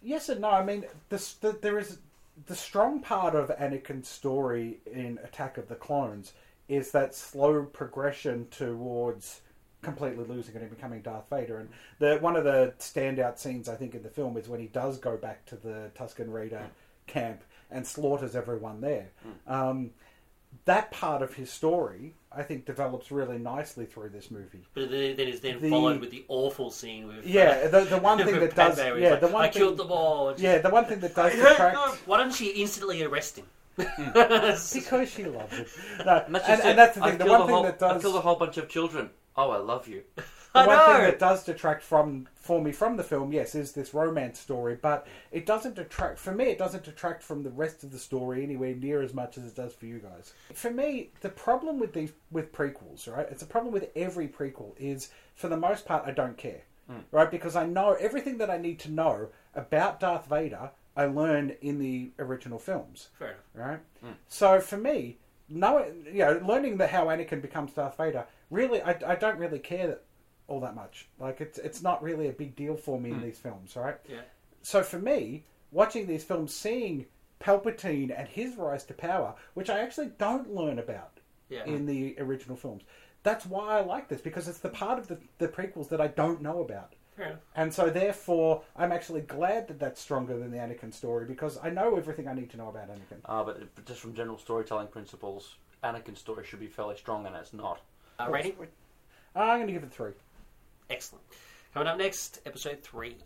Yes 0.01 0.29
and 0.29 0.41
no. 0.41 0.49
I 0.49 0.63
mean, 0.63 0.85
this, 1.09 1.33
the, 1.33 1.51
there 1.61 1.77
is 1.77 1.99
the 2.47 2.55
strong 2.55 2.99
part 3.01 3.35
of 3.35 3.49
Anakin's 3.49 4.07
story 4.07 4.79
in 4.91 5.19
Attack 5.23 5.57
of 5.57 5.67
the 5.67 5.75
Clones 5.75 6.33
is 6.67 6.91
that 6.91 7.13
slow 7.13 7.63
progression 7.63 8.47
towards 8.49 9.41
completely 9.83 10.25
losing 10.25 10.55
it 10.55 10.61
and 10.61 10.69
becoming 10.69 11.01
Darth 11.01 11.29
Vader. 11.29 11.59
And 11.59 11.69
the 11.99 12.17
one 12.19 12.35
of 12.35 12.43
the 12.43 12.73
standout 12.79 13.37
scenes 13.37 13.69
I 13.69 13.75
think 13.75 13.93
in 13.95 14.01
the 14.03 14.09
film 14.09 14.37
is 14.37 14.47
when 14.47 14.59
he 14.59 14.67
does 14.67 14.97
go 14.97 15.17
back 15.17 15.45
to 15.47 15.55
the 15.55 15.91
Tusken 15.97 16.31
Raider 16.31 16.63
camp 17.07 17.43
and 17.69 17.85
slaughters 17.85 18.35
everyone 18.35 18.81
there. 18.81 19.09
Hmm. 19.45 19.53
Um, 19.53 19.89
that 20.65 20.91
part 20.91 21.23
of 21.23 21.33
his 21.33 21.49
story, 21.49 22.13
I 22.31 22.43
think, 22.43 22.65
develops 22.65 23.11
really 23.11 23.39
nicely 23.39 23.85
through 23.85 24.09
this 24.09 24.29
movie. 24.29 24.63
But 24.75 24.91
then, 24.91 25.15
then 25.17 25.27
is 25.27 25.41
then 25.41 25.59
The- 25.59 25.69
followed 25.71 25.99
with 25.99 26.11
the 26.11 26.23
awful 26.27 26.69
scene 26.69 27.07
with 27.07 27.25
Yeah, 27.25 27.63
uh, 27.65 27.67
the 27.69 27.81
the 27.85 27.97
one 27.97 28.17
thing 28.23 28.39
with 28.39 28.53
that 28.53 28.69
does, 28.69 28.79
Padme, 28.79 29.01
yeah, 29.01 29.09
like, 29.11 29.21
the 29.21 29.27
one 29.29 29.45
I 29.45 29.49
thing, 29.49 29.59
killed 29.61 29.77
them 29.77 29.91
all. 29.91 30.29
It's 30.29 30.41
yeah, 30.41 30.59
the 30.59 30.69
one 30.69 30.85
thing 30.85 30.99
that 30.99 31.15
does 31.15 31.33
just- 31.35 31.49
detract. 31.49 31.77
Why 32.07 32.17
don't 32.17 32.33
she 32.33 32.49
instantly 32.61 33.01
arrest 33.03 33.37
him? 33.39 33.45
Hmm. 33.79 34.11
because 34.13 35.09
she 35.09 35.23
loves 35.25 35.57
it. 35.57 35.67
No, 36.05 36.23
And 36.27 36.35
that's, 36.35 36.47
and, 36.47 36.57
just 36.57 36.65
and 36.65 36.77
that's 36.77 36.95
the 36.97 37.03
I've 37.03 37.09
thing. 37.17 37.17
The 37.17 37.25
one 37.25 37.41
a 37.41 37.45
thing 37.45 37.53
whole, 37.55 37.63
that 37.63 37.81
I've 37.83 38.01
killed 38.01 38.15
a 38.15 38.21
whole 38.21 38.35
bunch 38.35 38.57
of 38.57 38.69
children. 38.69 39.09
Oh, 39.35 39.49
I 39.51 39.57
love 39.57 39.87
you. 39.87 40.03
the 40.15 40.23
I 40.55 40.67
one 40.67 40.77
know. 40.77 40.85
thing 40.85 41.01
that 41.03 41.19
does 41.19 41.43
detract 41.43 41.81
from 41.81 42.27
for 42.35 42.61
me 42.61 42.71
from 42.71 42.97
the 42.97 43.03
film, 43.03 43.31
yes, 43.31 43.55
is 43.55 43.71
this 43.71 43.93
romance 43.93 44.39
story. 44.39 44.77
But 44.79 45.07
it 45.31 45.45
doesn't 45.45 45.75
detract 45.75 46.19
for 46.19 46.33
me. 46.33 46.45
It 46.45 46.57
doesn't 46.57 46.83
detract 46.83 47.23
from 47.23 47.43
the 47.43 47.49
rest 47.49 47.83
of 47.83 47.91
the 47.91 47.99
story 47.99 48.43
anywhere 48.43 48.75
near 48.75 49.01
as 49.01 49.13
much 49.13 49.37
as 49.37 49.45
it 49.45 49.55
does 49.55 49.73
for 49.73 49.85
you 49.85 49.99
guys. 49.99 50.33
For 50.53 50.69
me, 50.69 51.11
the 51.21 51.29
problem 51.29 51.79
with 51.79 51.93
these 51.93 52.11
with 52.31 52.51
prequels, 52.51 53.11
right? 53.11 53.27
It's 53.29 53.43
a 53.43 53.47
problem 53.47 53.73
with 53.73 53.89
every 53.95 54.27
prequel. 54.27 54.73
Is 54.77 55.09
for 55.35 55.47
the 55.47 55.57
most 55.57 55.85
part, 55.85 56.05
I 56.05 56.11
don't 56.11 56.37
care, 56.37 56.61
hmm. 56.87 56.99
right? 57.11 57.31
Because 57.31 57.55
I 57.55 57.65
know 57.65 57.93
everything 57.93 58.37
that 58.37 58.49
I 58.49 58.57
need 58.57 58.79
to 58.81 58.91
know 58.91 59.29
about 59.55 59.99
Darth 59.99 60.27
Vader. 60.27 60.71
I 60.95 61.05
learned 61.05 61.57
in 61.61 61.79
the 61.79 62.11
original 62.19 62.59
films. 62.59 63.09
Fair 63.17 63.37
right? 63.55 63.79
Hmm. 64.01 64.11
So 64.27 64.59
for 64.59 64.77
me, 64.77 65.17
knowing 65.49 66.05
you 66.05 66.19
know, 66.19 66.41
learning 66.45 66.77
the 66.77 66.87
how 66.87 67.05
Anakin 67.05 67.41
becomes 67.41 67.73
Darth 67.73 67.97
Vader, 67.97 68.25
really, 68.53 68.81
I, 68.81 68.97
I 69.05 69.15
don't 69.15 69.37
really 69.37 69.59
care 69.59 69.87
that, 69.87 70.03
all 70.47 70.59
that 70.61 70.75
much. 70.75 71.07
Like 71.19 71.41
it's 71.41 71.57
it's 71.57 71.81
not 71.81 72.03
really 72.03 72.27
a 72.29 72.33
big 72.33 72.55
deal 72.55 72.75
for 72.75 72.99
me 72.99 73.11
in 73.11 73.21
these 73.21 73.39
films, 73.39 73.75
right? 73.75 73.97
Yeah. 74.07 74.21
So 74.61 74.83
for 74.83 74.99
me, 74.99 75.43
watching 75.71 76.07
these 76.07 76.23
films, 76.23 76.53
seeing 76.53 77.05
Palpatine 77.41 78.13
and 78.17 78.27
his 78.27 78.55
rise 78.55 78.83
to 78.85 78.93
power, 78.93 79.35
which 79.53 79.69
I 79.69 79.79
actually 79.79 80.11
don't 80.17 80.53
learn 80.53 80.79
about 80.79 81.19
Yeah. 81.49 81.65
in 81.65 81.85
the 81.85 82.15
original 82.19 82.55
films, 82.55 82.83
that's 83.23 83.45
why 83.45 83.77
I 83.77 83.81
like 83.81 84.07
this 84.07 84.21
because 84.21 84.47
it's 84.47 84.59
the 84.59 84.69
part 84.69 84.99
of 84.99 85.07
the, 85.07 85.17
the 85.39 85.47
prequels 85.47 85.89
that 85.89 85.99
I 85.99 86.07
don't 86.07 86.41
know 86.41 86.61
about. 86.61 86.93
Fair 87.17 87.27
enough. 87.27 87.39
And 87.55 87.73
so, 87.73 87.89
therefore, 87.89 88.63
I'm 88.75 88.91
actually 88.91 89.21
glad 89.21 89.67
that 89.67 89.79
that's 89.79 90.01
stronger 90.01 90.37
than 90.37 90.51
the 90.51 90.57
Anakin 90.57 90.93
story 90.93 91.25
because 91.25 91.59
I 91.61 91.69
know 91.69 91.95
everything 91.95 92.27
I 92.27 92.33
need 92.33 92.49
to 92.51 92.57
know 92.57 92.69
about 92.69 92.87
Anakin. 92.89 93.19
Uh, 93.25 93.43
but, 93.43 93.75
but 93.75 93.85
just 93.85 93.99
from 93.99 94.15
general 94.15 94.37
storytelling 94.37 94.87
principles, 94.87 95.55
Anakin's 95.83 96.19
story 96.19 96.43
should 96.45 96.59
be 96.59 96.67
fairly 96.67 96.97
strong, 96.97 97.25
and 97.27 97.35
it's 97.35 97.53
not. 97.53 97.81
Uh, 98.19 98.27
rating? 98.29 98.55
I'm 99.35 99.57
going 99.57 99.67
to 99.67 99.73
give 99.73 99.83
it 99.83 99.91
three. 99.91 100.13
Excellent. 100.89 101.23
Coming 101.73 101.87
up 101.87 101.97
next, 101.97 102.39
episode 102.45 102.81
three. 102.83 103.17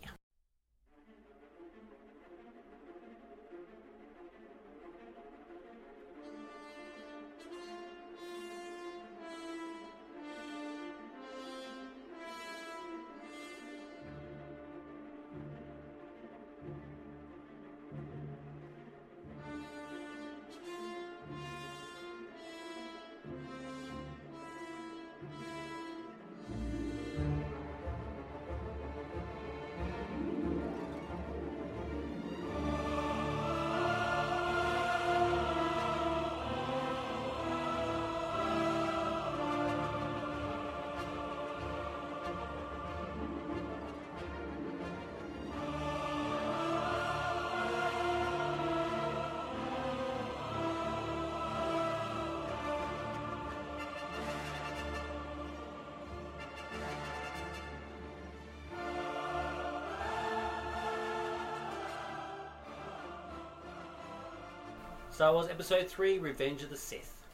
Star 65.18 65.32
Wars 65.32 65.48
Episode 65.48 65.88
3 65.88 66.20
Revenge 66.20 66.62
of 66.62 66.70
the 66.70 66.76
Sith. 66.76 67.26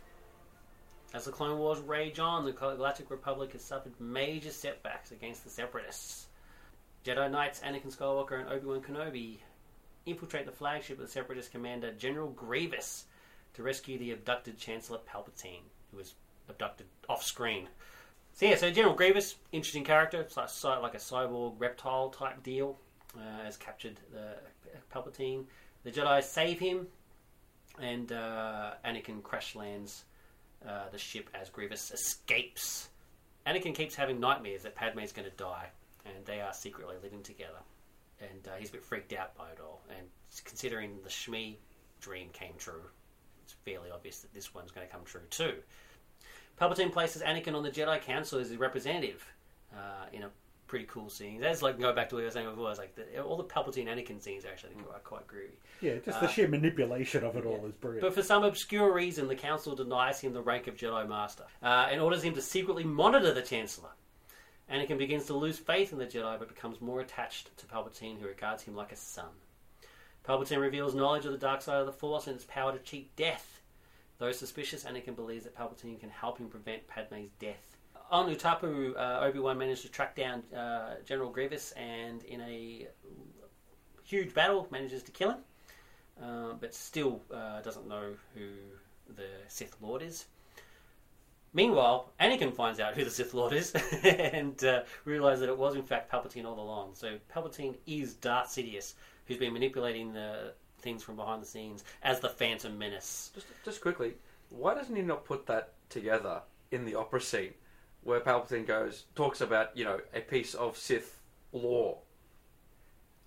As 1.12 1.26
the 1.26 1.30
Clone 1.30 1.58
Wars 1.58 1.80
rage 1.80 2.18
on, 2.18 2.46
the 2.46 2.52
Galactic 2.52 3.10
Republic 3.10 3.52
has 3.52 3.62
suffered 3.62 3.92
major 4.00 4.48
setbacks 4.48 5.12
against 5.12 5.44
the 5.44 5.50
Separatists. 5.50 6.28
Jedi 7.04 7.30
Knights 7.30 7.60
Anakin 7.60 7.94
Skywalker 7.94 8.40
and 8.40 8.48
Obi 8.48 8.64
Wan 8.64 8.80
Kenobi 8.80 9.36
infiltrate 10.06 10.46
the 10.46 10.50
flagship 10.50 10.98
of 10.98 11.04
the 11.04 11.12
Separatist 11.12 11.52
commander 11.52 11.92
General 11.92 12.30
Grievous 12.30 13.04
to 13.52 13.62
rescue 13.62 13.98
the 13.98 14.12
abducted 14.12 14.56
Chancellor 14.56 15.00
Palpatine, 15.06 15.64
who 15.90 15.98
was 15.98 16.14
abducted 16.48 16.86
off 17.10 17.22
screen. 17.22 17.68
So 18.32 18.46
yeah, 18.46 18.56
so 18.56 18.70
General 18.70 18.94
Grievous, 18.94 19.34
interesting 19.52 19.84
character, 19.84 20.22
it's 20.22 20.38
like, 20.38 20.48
like 20.80 20.94
a 20.94 20.96
cyborg 20.96 21.56
reptile 21.58 22.08
type 22.08 22.42
deal, 22.42 22.78
uh, 23.14 23.44
has 23.44 23.58
captured 23.58 24.00
the 24.10 24.36
Palpatine. 24.90 25.44
The 25.82 25.90
Jedi 25.90 26.22
save 26.22 26.58
him, 26.58 26.86
and 27.80 28.12
uh, 28.12 28.72
Anakin 28.84 29.22
crash 29.22 29.54
lands 29.54 30.04
uh, 30.66 30.88
the 30.90 30.98
ship 30.98 31.28
as 31.34 31.50
Grievous 31.50 31.90
escapes. 31.90 32.88
Anakin 33.46 33.74
keeps 33.74 33.94
having 33.94 34.20
nightmares 34.20 34.62
that 34.62 34.74
Padme's 34.74 35.12
going 35.12 35.28
to 35.28 35.36
die, 35.36 35.68
and 36.06 36.24
they 36.24 36.40
are 36.40 36.52
secretly 36.52 36.96
living 37.02 37.22
together. 37.22 37.58
And 38.20 38.48
uh, 38.48 38.56
he's 38.58 38.70
a 38.70 38.72
bit 38.72 38.84
freaked 38.84 39.12
out 39.12 39.36
by 39.36 39.50
it 39.50 39.58
all. 39.60 39.82
And 39.90 40.06
considering 40.44 40.98
the 41.02 41.10
Shmi 41.10 41.56
dream 42.00 42.28
came 42.32 42.54
true, 42.58 42.82
it's 43.42 43.54
fairly 43.64 43.90
obvious 43.90 44.20
that 44.20 44.32
this 44.32 44.54
one's 44.54 44.70
going 44.70 44.86
to 44.86 44.92
come 44.92 45.04
true 45.04 45.20
too. 45.30 45.54
Palpatine 46.60 46.92
places 46.92 47.22
Anakin 47.22 47.54
on 47.54 47.62
the 47.62 47.70
Jedi 47.70 48.00
Council 48.00 48.38
as 48.38 48.48
his 48.48 48.58
representative 48.58 49.26
uh, 49.74 50.06
in 50.12 50.22
a 50.22 50.30
pretty 50.74 50.86
cool 50.90 51.08
scenes. 51.08 51.40
That's 51.40 51.62
like 51.62 51.78
going 51.78 51.94
back 51.94 52.08
to 52.08 52.16
what 52.16 52.22
I 52.22 52.24
was 52.24 52.34
saying 52.34 52.50
before. 52.50 52.68
It's 52.68 52.80
like 52.80 52.96
the, 52.96 53.22
all 53.22 53.36
the 53.36 53.44
Palpatine 53.44 53.86
Anakin 53.86 54.20
scenes 54.20 54.44
are 54.44 54.48
actually 54.48 54.72
are 54.92 54.98
quite 55.04 55.24
groovy. 55.28 55.52
Yeah, 55.80 55.98
just 56.04 56.18
the 56.18 56.26
Uh, 56.26 56.28
sheer 56.28 56.48
manipulation 56.48 57.22
of 57.22 57.36
it 57.36 57.46
all 57.46 57.60
yeah. 57.62 57.68
is 57.68 57.72
brilliant. 57.74 58.02
But 58.02 58.12
for 58.12 58.24
some 58.24 58.42
obscure 58.42 58.92
reason, 58.92 59.28
the 59.28 59.36
Council 59.36 59.76
denies 59.76 60.18
him 60.18 60.32
the 60.32 60.42
rank 60.42 60.66
of 60.66 60.74
Jedi 60.76 61.08
Master 61.08 61.44
uh, 61.62 61.86
and 61.92 62.00
orders 62.00 62.24
him 62.24 62.34
to 62.34 62.42
secretly 62.42 62.82
monitor 62.82 63.32
the 63.32 63.40
Chancellor. 63.42 63.90
Anakin 64.68 64.98
begins 64.98 65.26
to 65.26 65.34
lose 65.34 65.60
faith 65.60 65.92
in 65.92 65.98
the 65.98 66.06
Jedi 66.06 66.40
but 66.40 66.48
becomes 66.48 66.80
more 66.80 67.00
attached 67.00 67.56
to 67.56 67.66
Palpatine, 67.66 68.18
who 68.18 68.26
regards 68.26 68.64
him 68.64 68.74
like 68.74 68.90
a 68.90 68.96
son. 68.96 69.30
Palpatine 70.26 70.60
reveals 70.60 70.92
knowledge 70.96 71.24
of 71.24 71.30
the 71.30 71.38
dark 71.38 71.62
side 71.62 71.78
of 71.78 71.86
the 71.86 71.92
Force 71.92 72.26
and 72.26 72.34
its 72.34 72.46
power 72.46 72.72
to 72.72 72.80
cheat 72.80 73.14
death. 73.14 73.60
Though 74.18 74.32
suspicious, 74.32 74.82
Anakin 74.82 75.14
believes 75.14 75.44
that 75.44 75.56
Palpatine 75.56 76.00
can 76.00 76.10
help 76.10 76.38
him 76.38 76.48
prevent 76.48 76.88
Padme's 76.88 77.30
death. 77.38 77.73
On 78.14 78.30
Utapau, 78.32 78.96
uh, 78.96 79.24
Obi-Wan 79.24 79.58
managed 79.58 79.82
to 79.82 79.88
track 79.88 80.14
down 80.14 80.44
uh, 80.56 80.94
General 81.04 81.30
Grievous 81.30 81.72
and, 81.72 82.22
in 82.22 82.40
a 82.42 82.86
huge 84.04 84.32
battle, 84.32 84.68
manages 84.70 85.02
to 85.02 85.10
kill 85.10 85.30
him 85.30 85.38
uh, 86.22 86.52
but 86.60 86.72
still 86.72 87.20
uh, 87.34 87.60
doesn't 87.62 87.88
know 87.88 88.14
who 88.36 88.46
the 89.16 89.26
Sith 89.48 89.74
Lord 89.80 90.00
is. 90.00 90.26
Meanwhile, 91.54 92.12
Anakin 92.20 92.54
finds 92.54 92.78
out 92.78 92.94
who 92.94 93.02
the 93.02 93.10
Sith 93.10 93.34
Lord 93.34 93.52
is 93.52 93.74
and 94.04 94.62
uh, 94.62 94.82
realizes 95.04 95.40
that 95.40 95.48
it 95.48 95.58
was 95.58 95.74
in 95.74 95.82
fact 95.82 96.08
Palpatine 96.08 96.44
all 96.44 96.60
along. 96.60 96.90
So 96.94 97.18
Palpatine 97.34 97.74
is 97.84 98.14
Darth 98.14 98.46
Sidious, 98.46 98.94
who's 99.26 99.38
been 99.38 99.52
manipulating 99.52 100.12
the 100.12 100.52
things 100.78 101.02
from 101.02 101.16
behind 101.16 101.42
the 101.42 101.46
scenes 101.46 101.82
as 102.04 102.20
the 102.20 102.28
Phantom 102.28 102.78
Menace. 102.78 103.32
Just, 103.34 103.46
just 103.64 103.80
quickly, 103.80 104.14
why 104.50 104.72
doesn't 104.72 104.94
he 104.94 105.02
not 105.02 105.24
put 105.24 105.46
that 105.46 105.72
together 105.88 106.42
in 106.70 106.84
the 106.84 106.94
opera 106.94 107.20
scene 107.20 107.54
where 108.04 108.20
Palpatine 108.20 108.66
goes 108.66 109.04
talks 109.14 109.40
about 109.40 109.76
you 109.76 109.84
know 109.84 110.00
a 110.14 110.20
piece 110.20 110.54
of 110.54 110.76
Sith 110.76 111.20
lore? 111.52 111.98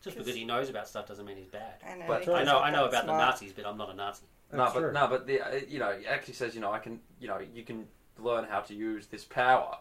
Just 0.04 0.18
because 0.18 0.36
he 0.36 0.46
knows 0.46 0.70
about 0.70 0.88
stuff 0.88 1.08
doesn't 1.08 1.26
mean 1.26 1.38
he's 1.38 1.48
bad. 1.48 1.74
I 1.86 1.96
know, 1.96 2.06
But- 2.08 2.30
I 2.30 2.44
know, 2.44 2.60
I 2.60 2.70
know 2.72 2.84
that 2.90 3.04
about 3.04 3.06
the. 3.08 3.18
Nazis, 3.18 3.52
but 3.54 3.66
I'm 3.66 3.78
not 3.78 3.90
a 3.90 3.94
Nazi. 3.94 4.26
no, 4.52 4.60
That's 4.60 4.74
but 4.74 4.80
true. 4.80 4.92
no, 4.94 5.08
but 5.08 5.28
the 5.28 5.42
uh, 5.42 5.60
you 5.68 5.80
know 5.80 5.90
it 5.90 6.06
actually 6.08 6.36
says 6.36 6.56
you 6.56 6.62
know 6.62 6.72
I 6.72 6.80
can 6.80 7.00
you 7.20 7.28
know 7.28 7.40
you 7.40 7.64
can 7.64 7.88
learn 8.20 8.46
how 8.46 8.62
to 8.62 8.74
use 8.74 9.08
this 9.08 9.24
power. 9.24 9.78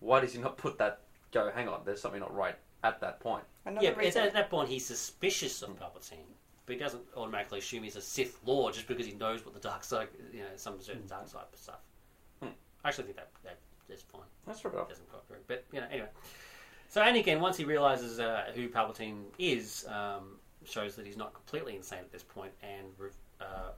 Why 0.00 0.20
does 0.20 0.32
he 0.32 0.40
not 0.40 0.56
put 0.56 0.78
that? 0.78 1.00
Go, 1.32 1.50
hang 1.54 1.68
on. 1.68 1.80
There's 1.84 2.00
something 2.00 2.20
not 2.20 2.34
right 2.34 2.54
at 2.84 3.00
that 3.00 3.20
point. 3.20 3.44
Another 3.66 3.84
yeah, 3.84 3.90
but 3.92 4.04
reason, 4.04 4.22
at 4.22 4.32
that 4.34 4.48
point 4.50 4.68
he's 4.68 4.86
suspicious 4.86 5.60
of 5.62 5.70
Palpatine, 5.78 6.24
but 6.64 6.74
he 6.74 6.78
doesn't 6.78 7.02
automatically 7.16 7.58
assume 7.58 7.82
he's 7.82 7.96
a 7.96 8.00
Sith 8.00 8.38
Lord 8.46 8.74
just 8.74 8.86
because 8.86 9.04
he 9.06 9.12
knows 9.12 9.44
what 9.44 9.52
the 9.54 9.60
dark 9.60 9.82
side, 9.84 10.08
you 10.32 10.40
know, 10.40 10.46
some 10.56 10.80
certain 10.80 11.06
dark 11.06 11.28
side 11.28 11.44
stuff. 11.54 11.80
Hmm. 12.40 12.48
I 12.84 12.88
actually 12.88 13.04
think 13.04 13.16
that, 13.16 13.30
that 13.44 13.58
that's 13.88 14.02
fine. 14.02 14.22
That's 14.46 14.64
right. 14.64 14.74
It 14.74 14.88
doesn't 14.88 15.08
quite 15.08 15.22
work, 15.30 15.44
but 15.46 15.64
you 15.72 15.80
know, 15.80 15.86
anyway. 15.90 16.08
So 16.88 17.02
Anakin, 17.02 17.40
once 17.40 17.56
he 17.56 17.64
realizes 17.64 18.18
uh, 18.18 18.50
who 18.54 18.68
Palpatine 18.68 19.24
is, 19.38 19.86
um, 19.88 20.38
shows 20.64 20.96
that 20.96 21.06
he's 21.06 21.16
not 21.16 21.34
completely 21.34 21.76
insane 21.76 22.00
at 22.00 22.10
this 22.10 22.22
point, 22.22 22.52
and 22.62 22.86
uh, 23.40 23.72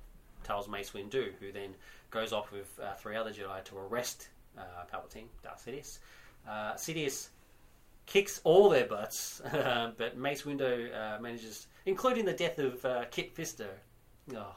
tells 0.45 0.69
Mace 0.69 0.91
Windu, 0.91 1.33
who 1.41 1.53
then 1.53 1.75
goes 2.11 2.33
off 2.33 2.53
with 2.53 2.79
uh, 2.83 2.95
three 2.95 3.17
other 3.17 3.33
Jedi 3.33 3.65
to 3.65 3.79
arrest 3.79 4.29
uh, 4.59 4.63
Palpatine, 4.93 5.27
Darth 5.43 5.65
Sidious. 5.67 5.99
Uh, 6.49 6.75
Sidious 6.75 7.29
kicks 8.07 8.41
all 8.45 8.69
their 8.69 8.87
butts, 8.87 9.43
but 9.53 10.17
Mace 10.17 10.43
Windu 10.43 10.95
uh, 10.95 11.21
manages, 11.21 11.67
including 11.87 12.25
the 12.25 12.33
death 12.33 12.59
of 12.59 12.85
uh, 12.85 13.05
Kit 13.11 13.35
Fisto. 13.35 13.67
Oh. 14.37 14.55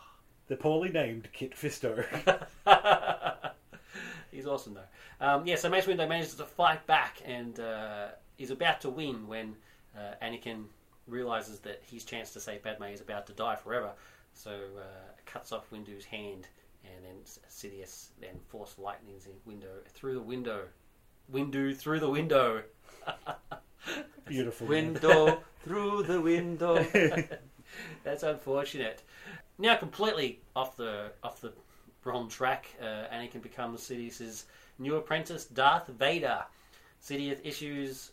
the 0.48 0.56
poorly 0.56 0.90
named 0.90 1.28
Kit 1.34 1.56
Fisto. 1.56 2.06
He's 4.34 4.48
awesome 4.48 4.76
though. 4.76 5.26
Um, 5.26 5.46
yeah, 5.46 5.56
so 5.56 5.70
Mace 5.70 5.86
Windu 5.86 6.08
manages 6.08 6.36
to 6.36 6.46
fight 6.46 6.86
back 6.88 7.22
and 7.26 7.60
uh, 7.60 8.08
is 8.38 8.52
about 8.52 8.82
to 8.82 8.90
win 8.90 9.28
when 9.28 9.56
uh, 9.96 10.16
Anakin 10.24 10.66
realizes 11.08 11.60
that 11.60 11.82
his 11.86 12.04
chance 12.04 12.32
to 12.34 12.40
save 12.40 12.64
Padme 12.64 12.86
is 12.86 13.02
about 13.02 13.28
to 13.28 13.34
die 13.34 13.56
forever. 13.56 13.92
So 14.34 14.52
uh, 14.52 14.82
cuts 15.26 15.52
off 15.52 15.70
Windu's 15.72 16.06
hand, 16.06 16.48
and 16.84 17.06
then 17.06 17.16
Sidious 17.50 18.08
then 18.20 18.40
force 18.48 18.76
lightnings 18.78 19.26
in 19.26 19.34
window 19.46 19.68
through 19.90 20.16
the 20.16 20.22
window. 20.22 20.64
Windu 21.32 21.76
through 21.76 22.00
the 22.00 22.10
window. 22.10 22.64
Beautiful. 24.26 24.68
Window 24.68 25.44
through 25.64 26.04
the 26.04 26.20
window. 26.20 26.86
That's 28.04 28.24
unfortunate. 28.24 29.04
Now 29.58 29.76
completely 29.76 30.42
off 30.56 30.76
the 30.76 31.12
off 31.24 31.42
the 31.42 31.54
wrong 32.06 32.30
track, 32.30 32.68
uh, 32.82 33.14
Anakin 33.14 33.42
becomes 33.42 33.82
Sidious's 33.82 34.46
new 34.80 34.96
apprentice, 34.96 35.46
Darth 35.46 35.88
Vader. 35.88 36.44
Sidious 37.02 37.40
issues 37.44 38.12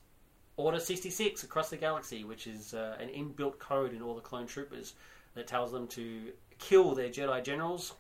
Order 0.57 0.79
66 0.79 1.43
across 1.43 1.71
the 1.71 1.77
galaxy, 1.77 2.23
which 2.25 2.47
is 2.47 2.75
uh, 2.75 2.97
an 3.01 3.09
inbuilt 3.09 3.59
code 3.59 3.95
in 3.95 4.03
all 4.03 4.15
the 4.15 4.21
clone 4.21 4.47
troopers 4.47 4.95
that 5.35 5.47
tells 5.47 5.73
them 5.73 5.87
to 5.89 6.33
kill 6.59 6.95
their 6.95 7.09
Jedi 7.09 7.43
generals 7.43 7.95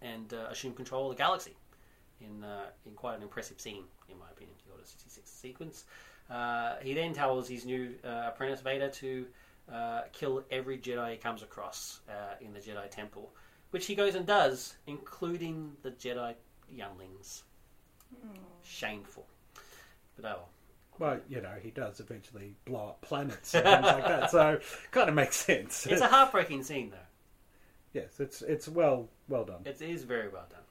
and 0.00 0.32
uh, 0.32 0.46
assume 0.50 0.72
control 0.72 1.10
of 1.10 1.16
the 1.16 1.22
galaxy. 1.22 1.56
In, 2.20 2.42
uh, 2.42 2.66
in 2.86 2.92
quite 2.92 3.16
an 3.16 3.22
impressive 3.22 3.60
scene, 3.60 3.84
in 4.08 4.18
my 4.18 4.24
opinion, 4.32 4.56
the 4.66 4.72
Order 4.72 4.84
66 4.84 5.30
sequence. 5.30 5.84
Uh, 6.30 6.76
he 6.82 6.94
then 6.94 7.12
tells 7.12 7.48
his 7.48 7.64
new 7.66 7.94
uh, 8.02 8.28
apprentice 8.28 8.60
Vader 8.60 8.88
to 8.88 9.26
kill 10.12 10.42
every 10.50 10.78
Jedi 10.78 11.12
he 11.12 11.16
comes 11.18 11.42
across 11.42 12.00
in 12.40 12.52
the 12.54 12.60
Jedi 12.60 12.90
Temple, 12.90 13.30
which 13.70 13.86
he 13.86 13.94
goes 13.94 14.14
and 14.14 14.26
does, 14.26 14.76
including 14.86 15.72
the 15.82 15.90
Jedi 15.90 16.34
younglings. 16.70 17.44
Shameful. 18.62 19.26
But 20.16 20.24
oh, 20.24 20.28
well. 20.28 20.48
Well, 20.98 21.20
you 21.28 21.40
know, 21.40 21.54
he 21.62 21.70
does 21.70 22.00
eventually 22.00 22.56
blow 22.64 22.88
up 22.88 23.00
planets 23.02 23.54
and 23.54 23.64
things 23.64 23.84
like 23.84 24.06
that, 24.06 24.30
so 24.30 24.58
kind 24.90 25.08
of 25.08 25.14
makes 25.14 25.36
sense. 25.36 25.86
it's 25.86 26.00
a 26.00 26.08
heartbreaking 26.08 26.64
scene, 26.64 26.90
though. 26.90 28.00
yes, 28.00 28.18
it's 28.18 28.42
it's 28.42 28.66
well 28.66 29.08
well 29.28 29.44
done. 29.44 29.60
It 29.64 29.80
is 29.80 30.02
very 30.02 30.28
well 30.28 30.46
done. 30.50 30.62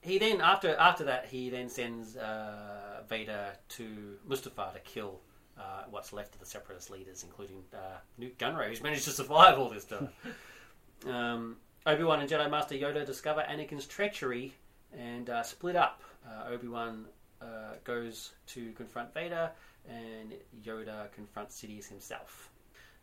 He 0.00 0.18
then, 0.18 0.40
after 0.40 0.74
after 0.76 1.04
that, 1.04 1.26
he 1.26 1.50
then 1.50 1.68
sends 1.68 2.16
uh, 2.16 3.02
Vader 3.08 3.52
to 3.70 4.16
Mustafar 4.26 4.72
to 4.72 4.80
kill 4.80 5.20
uh, 5.58 5.84
what's 5.90 6.12
left 6.14 6.34
of 6.34 6.40
the 6.40 6.46
Separatist 6.46 6.90
leaders, 6.90 7.22
including 7.22 7.62
uh, 7.74 7.98
Nute 8.16 8.38
Gunray, 8.38 8.68
who's 8.68 8.82
managed 8.82 9.04
to 9.04 9.10
survive 9.10 9.58
all 9.58 9.68
this 9.68 9.84
time. 9.84 10.08
um, 11.06 11.56
Obi 11.86 12.02
Wan 12.02 12.20
and 12.20 12.28
Jedi 12.28 12.50
Master 12.50 12.74
Yoda 12.74 13.04
discover 13.04 13.42
Anakin's 13.42 13.86
treachery 13.86 14.54
and 14.98 15.28
uh, 15.28 15.42
split 15.42 15.76
up. 15.76 16.02
Uh, 16.26 16.50
Obi 16.52 16.68
Wan 16.68 17.04
uh, 17.42 17.74
goes 17.84 18.32
to 18.46 18.72
confront 18.72 19.12
Vader, 19.12 19.50
and 19.88 20.32
Yoda 20.64 21.12
confronts 21.12 21.60
Sidious 21.60 21.86
himself. 21.86 22.48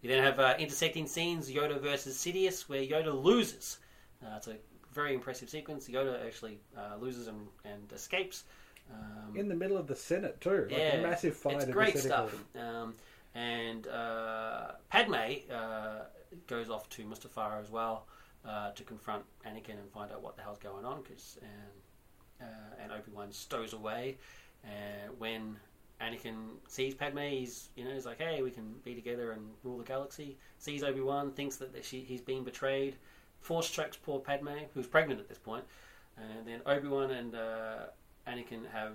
You 0.01 0.09
then 0.09 0.23
have 0.23 0.39
uh, 0.39 0.55
intersecting 0.57 1.05
scenes 1.05 1.51
Yoda 1.51 1.79
versus 1.79 2.17
Sidious, 2.17 2.67
where 2.67 2.81
Yoda 2.81 3.13
loses. 3.13 3.77
Uh, 4.23 4.37
it's 4.37 4.47
a 4.47 4.55
very 4.93 5.13
impressive 5.13 5.49
sequence. 5.49 5.87
Yoda 5.87 6.25
actually 6.25 6.59
uh, 6.75 6.95
loses 6.99 7.27
and, 7.27 7.47
and 7.65 7.91
escapes. 7.93 8.45
Um, 8.91 9.37
In 9.37 9.47
the 9.47 9.55
middle 9.55 9.77
of 9.77 9.85
the 9.85 9.95
Senate 9.95 10.41
too, 10.41 10.67
like 10.69 10.71
yeah, 10.71 10.95
a 10.95 11.01
massive 11.03 11.37
fight. 11.37 11.57
It's 11.57 11.65
great 11.65 11.99
stuff. 11.99 12.33
Um, 12.59 12.95
and 13.35 13.87
uh, 13.87 14.71
Padme 14.89 15.13
uh, 15.53 15.99
goes 16.47 16.71
off 16.71 16.89
to 16.89 17.03
Mustafar 17.03 17.61
as 17.61 17.69
well 17.69 18.07
uh, 18.47 18.71
to 18.71 18.83
confront 18.83 19.23
Anakin 19.45 19.79
and 19.79 19.89
find 19.93 20.11
out 20.11 20.21
what 20.21 20.35
the 20.35 20.41
hell's 20.41 20.59
going 20.59 20.85
on. 20.85 21.03
Cause, 21.03 21.37
and 21.41 22.47
uh, 22.47 22.83
and 22.83 22.91
Obi 22.91 23.11
Wan 23.11 23.31
stows 23.31 23.73
away. 23.73 24.17
And 24.63 25.19
when 25.19 25.57
Anakin 26.01 26.55
sees 26.67 26.93
Padme, 26.93 27.19
he's 27.19 27.69
you 27.75 27.85
know 27.85 27.93
he's 27.93 28.05
like, 28.05 28.19
hey, 28.19 28.41
we 28.41 28.51
can 28.51 28.73
be 28.83 28.95
together 28.95 29.31
and 29.31 29.41
rule 29.63 29.77
the 29.77 29.83
galaxy. 29.83 30.37
Sees 30.57 30.83
Obi 30.83 31.01
Wan, 31.01 31.31
thinks 31.31 31.57
that 31.57 31.69
she, 31.83 32.01
he's 32.01 32.21
been 32.21 32.43
betrayed. 32.43 32.95
Force 33.39 33.69
chokes 33.69 33.97
poor 33.97 34.19
Padme, 34.19 34.65
who's 34.73 34.87
pregnant 34.87 35.19
at 35.19 35.27
this 35.27 35.39
point. 35.39 35.63
And 36.17 36.45
then 36.45 36.61
Obi 36.65 36.87
Wan 36.87 37.11
and 37.11 37.35
uh, 37.35 37.85
Anakin 38.27 38.69
have 38.71 38.93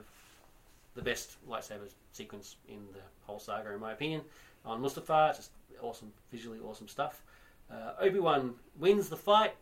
the 0.95 1.03
best 1.03 1.37
lightsaber 1.49 1.91
sequence 2.13 2.57
in 2.69 2.79
the 2.93 3.01
whole 3.25 3.39
saga, 3.39 3.73
in 3.73 3.81
my 3.81 3.93
opinion. 3.93 4.23
On 4.65 4.81
Mustafar, 4.83 5.31
it's 5.31 5.39
just 5.39 5.51
awesome, 5.83 6.13
visually 6.33 6.59
awesome 6.59 6.89
stuff. 6.89 7.23
Uh, 7.71 7.93
Obi 8.01 8.21
Wan 8.21 8.55
wins 8.79 9.09
the 9.09 9.17
fight, 9.17 9.55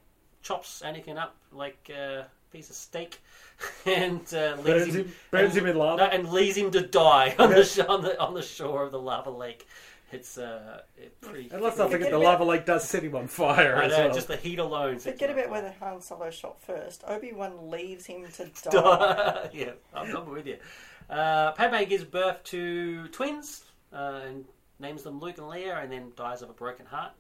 chops 0.43 0.83
Anakin 0.85 1.17
up 1.17 1.37
like 1.53 1.91
a 1.91 2.27
piece 2.53 2.71
of 2.71 2.77
steak, 2.77 3.19
and 3.87 4.21
uh, 4.35 4.57
leaves 4.57 4.65
Burns 4.65 4.95
him, 4.95 5.05
him, 5.07 5.13
burns 5.31 5.57
and, 5.57 5.67
him 5.67 5.73
in 5.73 5.79
lava. 5.79 6.03
no, 6.03 6.09
and 6.11 6.29
leaves 6.31 6.57
him 6.57 6.71
to 6.73 6.87
die 6.87 7.35
on 7.39 7.51
the, 7.51 7.87
on 7.89 8.03
the 8.03 8.21
on 8.21 8.35
the 8.35 8.43
shore 8.43 8.83
of 8.85 8.93
the 8.93 9.01
lava 9.01 9.31
lake. 9.31 9.67
It's 10.13 10.39
uh, 10.39 10.83
it 10.97 11.21
pretty. 11.21 11.49
and 11.51 11.61
let's 11.63 11.77
not 11.79 11.87
forget 11.91 12.09
Forget 12.09 12.11
the 12.13 12.17
about- 12.19 12.41
lava 12.41 12.45
lake 12.45 12.67
does 12.67 12.87
set 12.89 13.03
him 13.03 13.17
on 13.17 13.27
fire 13.27 13.77
I 13.77 13.87
as 13.87 13.93
know, 13.93 14.05
well. 14.05 14.15
just 14.15 14.29
the 14.29 14.37
heat 14.37 14.59
alone. 14.61 14.99
Forget 14.99 15.31
about 15.31 15.47
on 15.47 15.51
where 15.51 15.63
the 15.63 15.73
Han 15.81 16.01
Solo 16.03 16.31
shot 16.31 16.61
first. 16.63 17.03
Obi 17.09 17.33
Wan 17.33 17.71
leaves 17.71 18.07
him 18.07 18.25
to 18.35 18.45
die. 18.45 18.71
Die. 18.71 19.51
yeah, 19.55 19.71
I'm, 19.95 20.15
I'm 20.15 20.31
with 20.31 20.47
you. 20.47 20.59
Uh, 21.11 21.53
Padme 21.53 21.83
gives 21.89 22.05
birth 22.05 22.45
to 22.45 23.09
twins 23.09 23.65
uh, 23.93 24.21
and 24.27 24.45
names 24.79 25.03
them 25.03 25.19
Luke 25.19 25.39
and 25.39 25.47
Leia, 25.49 25.83
and 25.83 25.91
then 25.91 26.13
dies 26.17 26.43
of 26.43 26.51
a 26.51 26.53
broken 26.55 26.87
heart. 26.87 27.13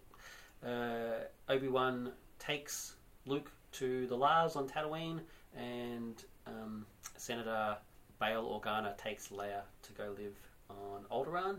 Uh, 0.65 1.25
Obi 1.49 1.69
Wan 1.69 2.13
takes 2.39 2.97
Luke 3.27 3.51
to 3.73 4.07
the 4.07 4.17
Lars 4.17 4.57
on 4.57 4.69
Tatooine, 4.69 5.21
and 5.57 6.25
um, 6.47 6.87
Senator 7.17 7.77
Bail 8.21 8.45
Organa 8.45 8.97
takes 8.97 9.29
Leia 9.29 9.63
to 9.83 9.93
go 9.93 10.15
live 10.19 10.37
on 10.71 11.05
Alderaan. 11.11 11.57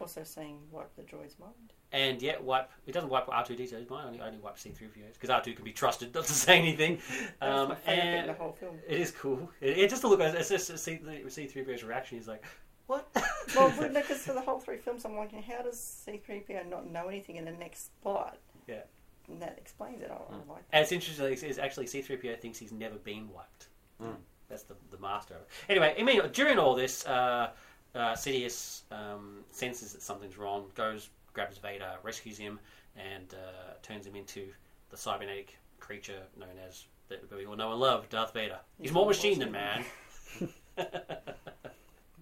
Also 0.00 0.22
saying 0.22 0.58
wipe 0.70 0.94
the 0.94 1.02
droid's 1.02 1.38
mind. 1.40 1.72
And 1.90 2.20
yet, 2.22 2.42
wipe 2.42 2.70
it 2.86 2.92
doesn't 2.92 3.08
wipe 3.10 3.26
R2D2's 3.26 3.90
mind. 3.90 4.06
Only 4.06 4.20
only 4.20 4.38
wipe 4.38 4.56
C3PO's 4.56 5.16
because 5.18 5.30
R2 5.30 5.56
can 5.56 5.64
be 5.64 5.72
trusted 5.72 6.14
not 6.14 6.24
to 6.26 6.32
say 6.32 6.58
anything. 6.58 6.98
Um, 7.40 7.70
my 7.70 7.74
favourite 7.74 7.96
bit 7.96 8.12
in 8.12 8.20
and 8.20 8.28
the 8.28 8.34
whole 8.34 8.52
film. 8.52 8.76
it 8.86 9.00
is 9.00 9.10
cool. 9.10 9.50
It, 9.60 9.78
it 9.78 9.90
just 9.90 10.02
to 10.02 10.08
look 10.08 10.20
at 10.20 10.34
it's 10.34 10.50
just 10.50 10.78
see 10.78 10.96
the 10.96 11.30
C 11.30 11.46
three 11.46 11.62
PO's 11.62 11.82
reaction. 11.82 12.18
He's 12.18 12.28
like, 12.28 12.44
"What?" 12.88 13.08
Well, 13.56 13.72
because 13.88 14.18
for 14.18 14.34
the 14.34 14.42
whole 14.42 14.58
three 14.60 14.76
films, 14.76 15.06
I'm 15.06 15.16
wondering 15.16 15.42
how 15.42 15.62
does 15.62 15.80
C-3PO 15.80 16.68
not 16.68 16.90
know 16.90 17.08
anything 17.08 17.36
in 17.36 17.46
the 17.46 17.52
next 17.52 17.86
spot? 17.86 18.36
Yeah. 18.66 18.82
And 19.26 19.40
that 19.40 19.56
explains 19.56 20.02
it. 20.02 20.10
I, 20.10 20.16
I 20.16 20.36
like 20.52 20.64
and 20.70 20.82
it's 20.82 20.92
interesting. 20.92 21.32
It's, 21.32 21.42
it's 21.42 21.58
actually 21.58 21.86
C 21.86 22.02
three 22.02 22.16
PO 22.16 22.36
thinks 22.36 22.58
he's 22.58 22.72
never 22.72 22.96
been 22.96 23.30
wiped. 23.32 23.68
Mm. 24.02 24.16
That's 24.48 24.64
the 24.64 24.74
the 24.90 24.98
master 24.98 25.34
of 25.34 25.40
it. 25.42 25.48
Anyway, 25.68 25.94
I 25.98 26.02
mean, 26.02 26.20
during 26.32 26.58
all 26.58 26.74
this, 26.74 27.06
uh, 27.06 27.50
uh, 27.94 28.12
Sidious 28.12 28.82
um, 28.90 29.44
senses 29.50 29.92
that 29.92 30.02
something's 30.02 30.36
wrong, 30.36 30.66
goes 30.74 31.10
grabs 31.32 31.58
Vader, 31.58 31.92
rescues 32.02 32.36
him, 32.36 32.58
and 32.96 33.34
uh, 33.34 33.74
turns 33.82 34.06
him 34.06 34.16
into 34.16 34.48
the 34.90 34.96
cybernetic 34.96 35.56
creature 35.78 36.22
known 36.38 36.58
as 36.66 36.84
that 37.08 37.30
we 37.34 37.46
all 37.46 37.56
know 37.56 37.70
and 37.70 37.80
love, 37.80 38.08
Darth 38.08 38.32
Vader. 38.34 38.58
He's 38.78 38.88
He's 38.88 38.92
more 38.92 39.02
more 39.02 39.10
machine 39.10 39.38
than 39.38 39.52
machine. 39.52 39.92
man. 40.36 40.54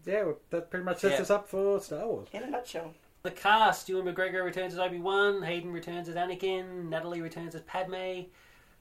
yeah, 0.07 0.23
well, 0.25 0.39
that 0.51 0.71
pretty 0.71 0.85
much 0.85 0.99
sets 1.01 1.15
Yeah. 1.17 1.23
us 1.23 1.31
up 1.31 1.49
for 1.49 1.81
Star 1.81 2.07
Wars. 2.07 2.29
In 2.33 2.43
a 2.43 2.51
nutshell. 2.51 2.95
The 3.23 3.31
cast: 3.33 3.89
Ewan 3.89 4.07
McGregor 4.15 4.45
returns 4.45 4.73
as 4.75 4.79
Obi 4.79 4.99
Wan, 4.99 5.43
Hayden 5.43 5.73
returns 5.73 6.09
as 6.09 6.15
Anakin, 6.15 6.89
Natalie 6.89 7.21
returns 7.21 7.55
as 7.55 7.63
Padme. 7.63 8.27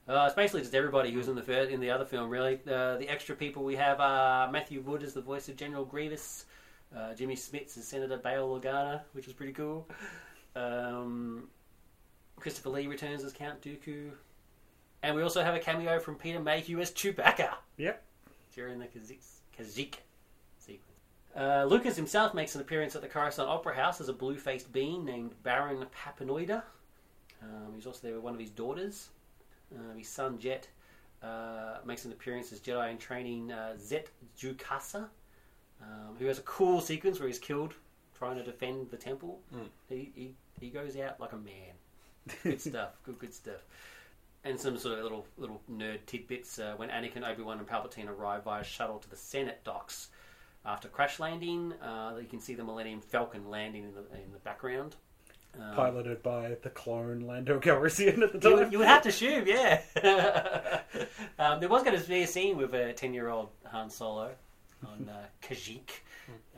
Uh, 0.08 0.24
it's 0.26 0.34
basically 0.36 0.60
just 0.60 0.72
everybody 0.74 1.10
who 1.10 1.18
was 1.18 1.26
in 1.26 1.34
the 1.34 1.42
first, 1.42 1.68
in 1.70 1.80
the 1.80 1.90
other 1.90 2.04
film, 2.04 2.30
really. 2.30 2.60
Uh, 2.64 2.96
the 2.96 3.08
extra 3.08 3.34
people 3.34 3.64
we 3.64 3.74
have 3.74 3.98
are 4.00 4.48
Matthew 4.52 4.80
Wood 4.80 5.02
as 5.02 5.12
the 5.14 5.20
voice 5.20 5.48
of 5.48 5.56
General 5.56 5.84
Grievous, 5.84 6.44
uh, 6.96 7.12
Jimmy 7.14 7.34
Smits 7.34 7.76
as 7.76 7.88
Senator 7.88 8.16
Bail 8.16 8.48
Organa, 8.48 9.00
which 9.14 9.26
is 9.26 9.32
pretty 9.32 9.52
cool. 9.52 9.88
Um, 10.54 11.48
Christopher 12.38 12.68
Lee 12.70 12.86
returns 12.86 13.24
as 13.24 13.32
Count 13.32 13.60
Dooku, 13.62 14.10
and 15.02 15.16
we 15.16 15.22
also 15.22 15.42
have 15.42 15.54
a 15.54 15.58
cameo 15.58 15.98
from 15.98 16.14
Peter 16.14 16.38
Mayhew 16.38 16.78
as 16.80 16.92
Chewbacca 16.92 17.54
Yep. 17.78 18.02
during 18.54 18.78
the 18.78 18.86
Kashyyyk, 18.86 19.18
Kashyyyk 19.58 19.66
sequence. 19.66 19.96
Uh, 21.36 21.64
Lucas 21.64 21.96
himself 21.96 22.32
makes 22.32 22.54
an 22.54 22.62
appearance 22.62 22.96
at 22.96 23.02
the 23.02 23.08
Coruscant 23.08 23.48
Opera 23.48 23.74
House 23.74 24.00
as 24.00 24.08
a 24.08 24.12
blue-faced 24.12 24.72
being 24.72 25.04
named 25.04 25.32
Baron 25.42 25.84
Papanoida. 25.94 26.62
Um, 27.42 27.74
he's 27.74 27.86
also 27.86 28.00
there 28.02 28.14
with 28.14 28.22
one 28.22 28.32
of 28.32 28.40
his 28.40 28.50
daughters. 28.50 29.10
Uh, 29.74 29.96
his 29.96 30.08
son 30.08 30.38
Jet 30.38 30.66
uh, 31.22 31.78
makes 31.84 32.06
an 32.06 32.12
appearance 32.12 32.52
as 32.52 32.60
Jedi 32.60 32.90
in 32.90 32.96
training 32.96 33.52
uh, 33.52 33.76
Zett 33.78 34.08
Jukassa, 34.38 35.08
um, 35.82 36.16
who 36.18 36.24
has 36.24 36.38
a 36.38 36.42
cool 36.42 36.80
sequence 36.80 37.18
where 37.18 37.28
he's 37.28 37.38
killed 37.38 37.74
trying 38.16 38.36
to 38.36 38.42
defend 38.42 38.90
the 38.90 38.96
temple. 38.96 39.40
Mm. 39.54 39.68
He, 39.88 40.12
he 40.14 40.34
he 40.58 40.70
goes 40.70 40.96
out 40.96 41.20
like 41.20 41.32
a 41.32 41.36
man. 41.36 41.74
Good 42.42 42.60
stuff. 42.62 42.90
Good 43.04 43.18
good 43.18 43.34
stuff. 43.34 43.64
And 44.44 44.58
some 44.58 44.78
sort 44.78 44.98
of 44.98 45.02
little 45.04 45.26
little 45.36 45.60
nerd 45.70 45.98
tidbits 46.06 46.58
uh, 46.58 46.74
when 46.76 46.88
Anakin, 46.88 47.28
Obi 47.28 47.42
Wan, 47.42 47.58
and 47.58 47.68
Palpatine 47.68 48.08
arrive 48.08 48.44
via 48.44 48.64
shuttle 48.64 48.98
to 48.98 49.10
the 49.10 49.16
Senate 49.16 49.60
docks 49.64 50.08
after 50.66 50.88
crash 50.88 51.18
landing. 51.20 51.72
Uh, 51.74 52.16
you 52.20 52.26
can 52.26 52.40
see 52.40 52.54
the 52.54 52.64
Millennium 52.64 53.00
Falcon 53.00 53.48
landing 53.48 53.84
in 53.84 53.92
the 53.94 54.00
in 54.22 54.32
the 54.32 54.38
background. 54.40 54.96
Um, 55.58 55.74
Piloted 55.74 56.22
by 56.22 56.56
the 56.62 56.68
clone 56.68 57.20
Lando 57.20 57.58
Calrissian 57.58 58.20
at 58.22 58.32
the 58.32 58.38
you 58.38 58.54
time. 58.56 58.64
would, 58.64 58.72
you 58.72 58.78
would 58.78 58.86
have 58.88 59.02
to 59.04 59.08
assume, 59.08 59.46
yeah. 59.46 59.80
um, 61.38 61.60
there 61.60 61.68
was 61.68 61.82
going 61.82 61.98
to 61.98 62.08
be 62.08 62.22
a 62.22 62.26
scene 62.26 62.58
with 62.58 62.74
a 62.74 62.92
ten-year-old 62.92 63.48
Han 63.70 63.88
Solo 63.88 64.32
on 64.86 65.08
uh, 65.12 65.24
Kashyyyk, 65.42 65.90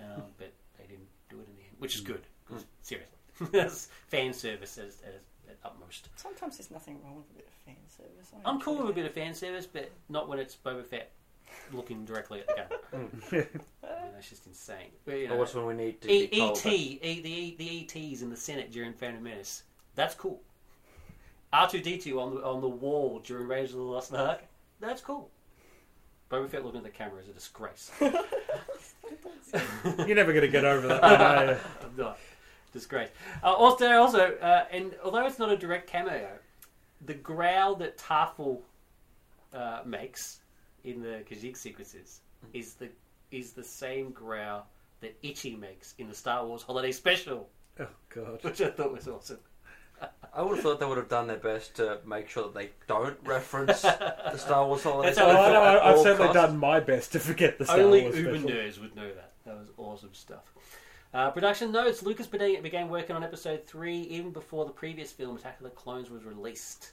um, 0.01 0.23
but 0.39 0.53
they 0.79 0.87
didn't 0.87 1.07
do 1.29 1.37
it 1.37 1.47
in 1.49 1.55
the 1.57 1.63
end, 1.63 1.77
which 1.79 1.95
is 1.95 2.01
good. 2.01 2.23
'cause 2.49 2.65
Seriously, 2.83 3.13
That's 3.53 3.87
fan 4.09 4.33
service 4.33 4.79
as, 4.79 4.97
as, 5.07 5.15
at 5.49 5.57
utmost. 5.65 6.09
Sometimes 6.17 6.57
there's 6.57 6.71
nothing 6.73 6.99
wrong 7.05 7.17
with 7.17 7.31
a 7.31 7.35
bit 7.35 7.47
of 7.47 7.53
fan 7.65 7.77
service. 7.97 8.33
I 8.45 8.49
I'm 8.51 8.61
cool 8.61 8.79
with 8.79 8.91
a 8.91 8.93
bit 8.95 9.07
of 9.07 9.13
fan 9.13 9.35
service, 9.35 9.67
but 9.67 9.93
not 10.09 10.29
when 10.29 10.41
it's 10.41 10.57
Boba 10.57 10.85
Fett 10.85 11.13
looking 11.73 12.05
directly 12.05 12.41
at 12.41 12.47
the 12.49 12.55
camera. 12.55 12.79
I 13.33 13.37
mean, 13.37 13.47
that's 14.15 14.29
just 14.31 14.47
insane. 14.47 14.91
But, 15.05 15.13
you 15.19 15.27
Or 15.27 15.29
know, 15.31 15.37
what's 15.37 15.55
when 15.55 15.67
we 15.67 15.75
need 15.75 16.01
to 16.03 16.11
E- 16.11 16.27
be 16.27 16.39
told 16.39 16.59
ET, 16.59 16.63
that- 16.65 16.73
e, 16.73 17.21
the, 17.23 17.31
E- 17.31 17.57
the 17.59 17.81
ETs 18.13 18.23
in 18.23 18.31
the 18.31 18.37
Senate 18.37 18.71
during 18.73 18.93
Phantom 18.93 19.23
Menace. 19.23 19.63
That's 19.95 20.15
cool. 20.15 20.41
R2D2 21.53 22.21
on 22.21 22.35
the, 22.35 22.45
on 22.45 22.61
the 22.61 22.69
wall 22.69 23.21
during 23.25 23.49
Raiders 23.49 23.71
of 23.73 23.79
the 23.79 23.83
Lost 23.85 24.13
Ark. 24.15 24.41
That's 24.81 25.01
cool. 25.01 25.31
Boba 26.31 26.49
Fett 26.49 26.65
looking 26.65 26.79
at 26.79 26.85
the 26.85 26.91
camera 26.91 27.21
is 27.23 27.29
a 27.29 27.33
disgrace. 27.33 27.91
You're 28.01 28.13
never 30.15 30.33
going 30.33 30.43
to 30.43 30.49
get 30.49 30.65
over 30.65 30.87
that 30.89 31.03
one, 31.03 31.21
are 31.21 31.45
you? 31.53 31.57
I'm 31.83 31.97
not. 31.97 32.19
Disgrace. 32.73 33.09
Uh, 33.43 33.53
also, 33.53 33.91
also, 33.93 34.35
uh, 34.37 34.65
and 34.71 34.95
although 35.03 35.25
it's 35.27 35.39
not 35.39 35.51
a 35.51 35.57
direct 35.57 35.89
cameo, 35.89 36.29
the 37.07 37.15
growl 37.15 37.77
that 37.77 37.97
Tarfful 37.97 38.61
uh, 39.55 39.81
makes 39.87 40.41
in 40.85 41.03
the 41.03 41.23
Kashyyyk 41.31 41.57
sequences 41.57 42.21
is 42.53 42.75
the 42.75 42.89
is 43.31 43.53
the 43.53 43.65
same 43.65 44.11
growl 44.11 44.67
that 45.01 45.17
Itchy 45.23 45.55
makes 45.57 45.95
in 45.99 46.09
the 46.09 46.15
Star 46.15 46.45
Wars 46.47 46.63
Holiday 46.63 46.93
Special, 46.93 47.49
Oh, 47.79 47.87
God. 48.09 48.39
which 48.43 48.61
I 48.61 48.71
thought 48.71 48.93
was 48.93 49.07
awesome. 49.09 49.39
I 50.35 50.43
would 50.43 50.55
have 50.57 50.63
thought 50.63 50.81
they 50.81 50.87
would 50.87 50.97
have 50.99 51.09
done 51.09 51.27
their 51.27 51.37
best 51.37 51.75
to 51.77 51.99
make 52.07 52.29
sure 52.29 52.45
that 52.45 52.55
they 52.55 52.71
don't 52.87 53.17
reference 53.25 53.83
the 53.83 54.37
Star 54.37 54.67
Wars 54.67 54.83
holiday. 54.85 55.09
That's 55.09 55.19
how 55.19 55.27
Oh, 55.27 55.33
they 55.33 55.39
I 55.39 55.53
know, 55.53 55.63
at 55.65 55.77
I- 55.83 55.91
I've 55.91 55.97
all 55.97 56.03
certainly 56.03 56.33
costs. 56.33 56.43
done 56.51 56.59
my 56.59 56.81
best 56.81 57.13
to 57.13 57.21
forget 57.21 57.59
the 57.59 57.65
Star 57.65 57.81
Only 57.81 58.03
Wars 58.03 58.17
uber 58.17 58.39
special. 58.39 58.51
nerds 58.51 58.81
would 58.81 58.97
know 58.97 59.09
that. 59.15 59.33
That 59.45 59.57
was 59.59 59.69
awesome 59.77 60.11
stuff. 60.15 60.53
Uh, 61.15 61.31
production 61.31 61.73
notes: 61.73 62.03
Lucas 62.03 62.27
began, 62.27 62.61
began 62.63 62.89
working 62.89 63.17
on 63.17 63.25
episode 63.25 63.67
three 63.67 63.99
even 64.03 64.31
before 64.31 64.65
the 64.67 64.73
previous 64.73 65.11
film, 65.11 65.37
Attack 65.37 65.59
of 65.59 65.65
the 65.65 65.71
Clones, 65.71 66.11
was 66.11 66.23
released. 66.25 66.93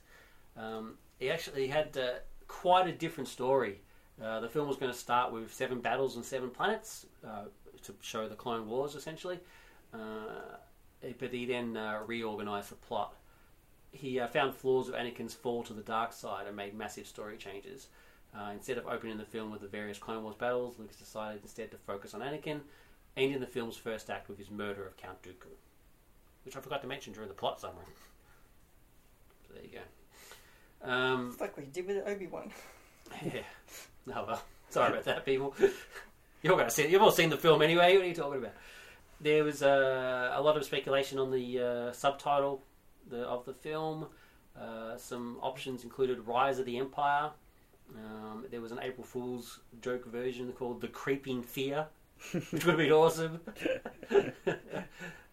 Um, 0.58 0.98
he 1.20 1.30
actually 1.30 1.68
had 1.68 1.98
uh, 1.98 2.14
quite 2.48 2.88
a 2.88 2.92
different 2.92 3.28
story. 3.28 3.80
Uh, 4.24 4.40
the 4.40 4.50
film 4.50 4.68
was 4.68 4.78
going 4.78 4.92
to 4.92 4.98
start 4.98 5.32
with 5.32 5.54
seven 5.54 5.82
battles 5.82 6.16
and 6.16 6.24
seven 6.24 6.50
planets 6.50 7.06
uh, 7.28 7.46
to 7.84 7.94
show 8.02 8.28
the 8.28 8.36
Clone 8.36 8.70
Wars, 8.70 8.96
essentially. 8.96 9.40
Uh, 9.94 10.58
but 11.20 11.34
he 11.34 11.46
then 11.46 11.76
uh, 11.76 12.02
reorganized 12.06 12.72
the 12.72 12.76
plot. 12.76 13.14
He 13.92 14.20
uh, 14.20 14.28
found 14.28 14.56
flaws 14.56 14.90
of 14.90 14.96
Anakin's 14.96 15.34
fall 15.34 15.64
to 15.64 15.74
the 15.74 15.82
dark 15.82 16.14
side 16.14 16.48
and 16.48 16.56
made 16.56 16.74
massive 16.74 17.08
story 17.08 17.38
changes. 17.38 17.88
Instead 18.52 18.78
of 18.78 18.86
opening 18.86 19.18
the 19.18 19.24
film 19.24 19.50
with 19.50 19.62
the 19.62 19.68
various 19.68 19.98
Clone 19.98 20.22
Wars 20.22 20.36
battles, 20.36 20.78
Lucas 20.78 20.98
decided 20.98 21.42
instead 21.42 21.72
to 21.72 21.78
focus 21.78 22.14
on 22.14 22.20
Anakin, 22.20 22.60
ending 23.16 23.40
the 23.40 23.48
film's 23.48 23.78
first 23.78 24.10
act 24.10 24.28
with 24.28 24.38
his 24.38 24.52
murder 24.52 24.86
of 24.86 24.98
Count 24.98 25.22
Dooku, 25.24 25.48
which 26.44 26.58
I 26.58 26.60
forgot 26.60 26.82
to 26.82 26.88
mention 26.88 27.14
during 27.14 27.30
the 27.30 27.34
plot 27.34 27.62
summary. 27.62 27.86
So 29.48 29.54
there 29.54 29.64
you 29.64 29.70
go. 29.70 29.80
Um, 30.86 31.30
It's 31.32 31.42
like 31.42 31.58
we 31.58 31.64
did 31.66 31.88
with 31.88 32.08
Obi 32.08 32.28
Wan. 32.28 32.52
yeah. 33.24 33.42
Oh 34.14 34.26
well. 34.28 34.42
Sorry 34.70 34.92
about 34.92 35.06
that, 35.06 35.26
people. 35.26 35.56
You're 36.42 36.56
going 36.56 36.66
to 36.66 36.72
see. 36.72 36.88
You've 36.88 37.02
all 37.02 37.12
seen 37.12 37.30
the 37.30 37.38
film 37.38 37.62
anyway. 37.62 37.96
What 37.96 38.04
are 38.04 38.08
you 38.08 38.14
talking 38.14 38.40
about? 38.40 38.54
There 39.22 39.44
was 39.44 39.64
uh, 39.64 40.34
a 40.36 40.42
lot 40.42 40.58
of 40.58 40.66
speculation 40.66 41.18
on 41.18 41.32
the 41.32 41.60
uh, 41.60 41.92
subtitle 41.94 42.62
the, 43.10 43.22
of 43.22 43.46
the 43.46 43.54
film. 43.54 44.08
Uh, 44.60 44.98
some 44.98 45.38
options 45.42 45.84
included 45.84 46.20
"Rise 46.28 46.60
of 46.60 46.66
the 46.66 46.78
Empire." 46.78 47.32
Um, 47.96 48.46
there 48.50 48.62
was 48.62 48.72
an 48.72 48.80
April 48.82 49.06
Fool's 49.06 49.60
joke 49.82 50.06
version 50.06 50.52
called 50.52 50.82
"The 50.82 50.88
Creeping 50.88 51.42
Fear," 51.42 51.88
which 52.32 52.52
would 52.52 52.64
have 52.64 52.78
been 52.78 52.92
awesome. 52.92 53.40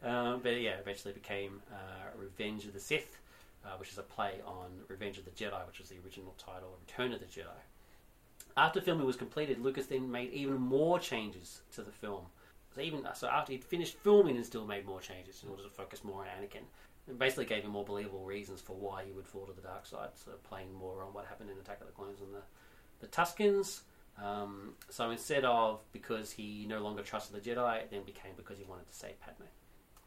um, 0.03 0.41
but 0.43 0.61
yeah, 0.61 0.77
eventually 0.81 1.15
became 1.15 1.63
uh, 1.73 2.17
"Revenge 2.17 2.65
of 2.67 2.75
the 2.75 2.81
Sith," 2.81 3.19
uh, 3.65 3.77
which 3.79 3.91
is 3.91 3.99
a 3.99 4.03
play 4.03 4.41
on 4.47 4.71
"Revenge 4.89 5.19
of 5.19 5.25
the 5.25 5.31
Jedi," 5.31 5.67
which 5.67 5.79
was 5.79 5.89
the 5.89 5.99
original 6.05 6.35
title, 6.39 6.77
"Return 6.81 7.13
of 7.13 7.21
the 7.21 7.27
Jedi." 7.27 7.63
After 8.57 8.81
filming 8.81 9.07
was 9.07 9.17
completed, 9.17 9.59
Lucas 9.59 9.87
then 9.87 10.11
made 10.11 10.33
even 10.33 10.61
more 10.61 10.99
changes 10.99 11.63
to 11.75 11.83
the 11.83 11.93
film. 11.93 12.27
So 12.75 12.81
even 12.81 13.07
so, 13.15 13.29
after 13.29 13.53
he'd 13.53 13.65
finished 13.65 13.97
filming, 13.99 14.37
and 14.37 14.45
still 14.45 14.67
made 14.67 14.87
more 14.87 15.01
changes 15.01 15.43
in 15.43 15.49
order 15.49 15.63
to 15.63 15.71
focus 15.71 16.05
more 16.05 16.23
on 16.23 16.27
Anakin. 16.27 16.65
And 17.09 17.19
basically 17.19 17.47
gave 17.47 17.65
him 17.65 17.73
more 17.73 17.85
believable 17.85 18.25
reasons 18.25 18.61
for 18.61 18.75
why 18.75 19.05
he 19.05 19.11
would 19.11 19.27
fall 19.27 19.45
to 19.47 19.53
the 19.53 19.61
dark 19.61 19.87
side. 19.87 20.11
So 20.15 20.31
playing 20.45 20.73
more 20.73 21.03
on 21.03 21.13
what 21.13 21.27
happened 21.27 21.51
in 21.51 21.59
Attack 21.59 21.81
of 21.81 21.89
the 21.89 21.93
Clones 21.93 22.21
and 22.21 22.33
the 22.33 22.43
the 23.01 23.09
Tuskens. 23.09 23.81
Um, 24.23 24.75
so 24.89 25.11
instead 25.11 25.45
of 25.45 25.81
because 25.93 26.31
he 26.31 26.65
no 26.69 26.81
longer 26.81 27.03
trusted 27.03 27.35
the 27.35 27.51
Jedi, 27.51 27.79
it 27.79 27.91
then 27.91 28.05
became 28.05 28.33
because 28.37 28.59
he 28.59 28.65
wanted 28.65 28.89
to 28.89 28.95
save 28.95 29.21
Padme. 29.21 29.45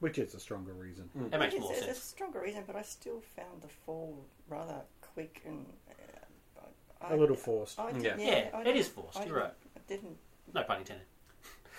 Which 0.05 0.19
is 0.19 0.35
a 0.35 0.39
stronger 0.39 0.71
reason. 0.73 1.09
It 1.33 1.39
makes 1.39 1.55
It's, 1.55 1.63
more 1.63 1.73
it's 1.73 1.87
a 1.87 1.95
stronger 1.95 2.39
reason, 2.39 2.63
but 2.67 2.75
I 2.75 2.83
still 2.83 3.21
found 3.35 3.63
the 3.63 3.67
fall 3.67 4.23
rather 4.47 4.81
quick 5.01 5.41
and 5.47 5.65
uh, 5.89 6.61
I, 7.01 7.15
A 7.15 7.17
little 7.17 7.35
forced. 7.35 7.79
I, 7.79 7.89
Yeah. 7.97 8.15
Yeah, 8.19 8.49
I 8.53 8.61
it 8.61 8.85
forced, 8.85 9.17
I 9.17 9.25
you're 9.25 9.37
right. 9.37 9.53
didn't- 9.87 10.03
didn't. 10.03 10.17
No 10.53 10.61
pun 10.61 10.77
intended. 10.77 11.07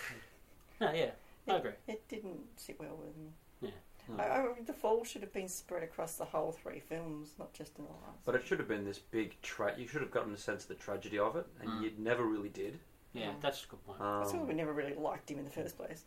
no, 0.80 0.90
yeah, 0.92 1.10
I 1.46 1.54
agree. 1.54 1.70
It 1.86 2.08
didn't 2.08 2.40
sit 2.56 2.80
well 2.80 2.96
with 2.96 3.16
me. 3.16 3.30
Yeah. 3.60 3.70
Hmm. 4.08 4.20
I, 4.20 4.24
I, 4.24 4.46
the 4.66 4.72
fall 4.72 5.04
should 5.04 5.22
have 5.22 5.32
been 5.32 5.48
spread 5.48 5.84
across 5.84 6.16
the 6.16 6.24
whole 6.24 6.50
three 6.50 6.80
films, 6.80 7.34
not 7.38 7.52
just 7.52 7.78
in 7.78 7.84
the 7.84 7.90
last. 7.92 8.24
But 8.24 8.34
it 8.34 8.44
should 8.44 8.58
have 8.58 8.66
been 8.66 8.84
this 8.84 8.98
big 8.98 9.40
tra- 9.40 9.78
You 9.78 9.86
should 9.86 10.00
have 10.00 10.10
gotten 10.10 10.34
a 10.34 10.36
sense 10.36 10.64
of 10.64 10.68
the 10.70 10.74
tragedy 10.74 11.20
of 11.20 11.36
it, 11.36 11.46
and 11.60 11.68
Mm. 11.70 11.82
you 11.82 11.92
never 11.96 12.24
really 12.24 12.48
did. 12.48 12.80
Yeah, 13.12 13.28
Mm. 13.30 13.40
that's 13.40 13.62
a 13.64 13.68
good 13.68 13.86
point. 13.86 14.00
That's 14.00 14.32
why 14.32 14.40
we 14.40 14.50
Um, 14.50 14.56
never 14.56 14.72
really 14.72 14.94
liked 14.94 15.30
him 15.30 15.38
in 15.38 15.44
the 15.44 15.50
first 15.52 15.76
place. 15.76 16.04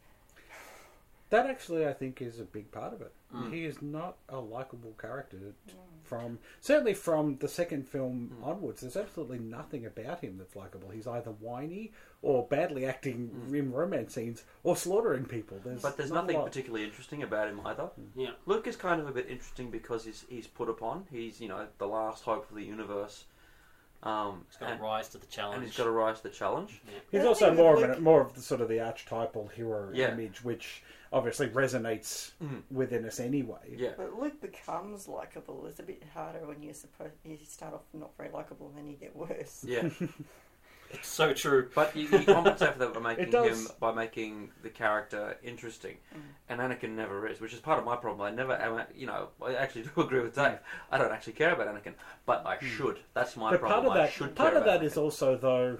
That 1.30 1.46
actually, 1.46 1.86
I 1.88 1.94
think, 1.94 2.22
is 2.22 2.40
a 2.40 2.44
big 2.44 2.72
part 2.72 2.94
of 2.94 3.02
it. 3.02 3.14
Mm. 3.34 3.54
He 3.54 3.66
is 3.66 3.82
not 3.84 4.18
a 4.30 4.40
likable 4.40 4.94
character 5.00 5.38
Mm. 5.38 5.74
from 6.04 6.40
certainly 6.60 6.96
from 6.96 7.38
the 7.38 7.48
second 7.48 7.88
film 7.88 8.32
Mm. 8.42 8.48
onwards. 8.48 8.82
There's 8.82 8.98
absolutely 8.98 9.38
nothing 9.38 9.86
about 9.86 10.22
him 10.22 10.40
that's 10.40 10.56
likable. 10.56 10.90
He's 10.90 11.06
either 11.06 11.30
whiny 11.32 11.92
or 12.24 12.48
badly 12.48 12.86
acting 12.88 13.30
Mm. 13.48 13.54
in 13.54 13.72
romance 13.72 14.16
scenes 14.16 14.44
or 14.64 14.76
slaughtering 14.76 15.26
people. 15.26 15.60
There's 15.64 15.84
but 15.84 15.98
there's 15.98 16.10
not 16.10 16.22
nothing 16.24 16.38
lot. 16.38 16.46
particularly 16.48 16.84
interesting 16.84 17.22
about 17.22 17.48
him 17.50 17.62
either. 17.64 17.92
Yeah. 18.16 18.32
Luke 18.48 18.66
is 18.66 18.76
kind 18.76 19.00
of 19.00 19.08
a 19.08 19.12
bit 19.12 19.28
interesting 19.30 19.70
because 19.70 20.06
he's 20.06 20.26
he's 20.30 20.48
put 20.48 20.68
upon. 20.68 21.06
He's 21.12 21.40
you 21.40 21.48
know 21.48 21.68
the 21.78 21.88
last 21.88 22.24
hope 22.24 22.50
of 22.50 22.56
the 22.56 22.66
universe, 22.66 23.26
um, 24.04 24.46
It's 24.48 24.58
got 24.58 24.68
to 24.68 24.72
and, 24.74 24.82
rise 24.82 25.10
to 25.10 25.18
the 25.18 25.26
challenge. 25.28 25.58
and 25.58 25.66
he's 25.68 25.78
got 25.78 25.84
to 25.86 25.92
rise 25.92 26.18
to 26.18 26.24
the 26.24 26.30
challenge. 26.30 26.82
Yeah. 26.86 27.00
He's 27.12 27.22
The 27.22 27.28
also 27.28 27.46
thing 27.48 27.56
with 27.58 27.60
more 27.66 27.76
of 27.84 27.84
an, 27.98 28.04
more 28.04 28.22
of 28.22 28.34
the 28.34 28.42
sort 28.42 28.62
of 28.62 28.70
the 28.70 28.80
archetypal 28.80 29.48
hero 29.48 29.90
Yeah. 29.94 30.12
image, 30.14 30.44
which 30.44 30.84
obviously 31.12 31.48
resonates 31.50 32.32
Mm. 32.42 32.62
within 32.72 33.04
us 33.06 33.20
anyway. 33.20 33.76
Yeah, 33.76 33.94
But 33.98 34.14
Luke 34.20 34.40
becomes 34.42 35.08
likable. 35.08 35.66
It's 35.68 35.80
a 35.80 35.84
bit 35.84 36.04
harder 36.14 36.46
when 36.46 36.62
you 36.62 36.74
suppose 36.74 37.10
you 37.24 37.38
start 37.44 37.74
off 37.74 37.82
not 37.94 38.16
very 38.18 38.30
likable, 38.30 38.68
and 38.70 38.78
then 38.78 38.88
you 38.88 38.96
get 38.96 39.16
worse. 39.16 39.64
yeah. 39.68 39.90
It's 40.91 41.07
so 41.07 41.34
true. 41.34 41.70
But 41.76 41.95
you, 41.95 42.07
you 42.10 42.24
compensate 42.26 42.74
for 42.74 42.80
that 42.80 42.94
by 42.94 42.99
making 43.16 43.26
It 43.26 43.32
does. 43.32 43.68
him 43.68 43.72
by 43.80 43.94
making 43.94 44.49
the 44.64 44.70
character 44.70 45.38
interesting, 45.44 45.98
Mm. 46.16 46.20
and 46.49 46.60
Anakin 46.61 46.91
never 46.95 47.28
is, 47.28 47.40
which 47.40 47.53
is 47.53 47.60
part 47.60 47.78
of 47.80 47.86
my 47.86 47.95
problem. 47.95 48.22
I 48.22 48.32
never, 48.36 48.53
am- 48.53 48.88
you 48.95 49.06
know, 49.07 49.28
I 49.45 49.53
actually 49.56 49.84
do 49.95 50.02
agree 50.02 50.22
with 50.22 50.36
Dave. 50.36 50.57
I 50.91 50.98
don't 50.98 51.11
actually 51.11 51.34
care 51.34 51.53
about 51.53 51.68
Anakin, 51.68 51.94
but 52.26 52.45
I 52.45 52.57
should. 52.64 52.99
That's 53.14 53.38
my 53.38 53.52
But 53.52 53.60
problem. 53.61 53.84
part 53.84 53.86
of 53.86 53.91
I 54.02 54.06
that, 54.06 54.14
should 54.14 54.36
part 54.36 54.52
care 54.53 54.60
of 54.60 54.66
that 54.66 54.76
about 54.78 54.86
is 54.86 54.98
also 54.98 55.36
though. 55.38 55.78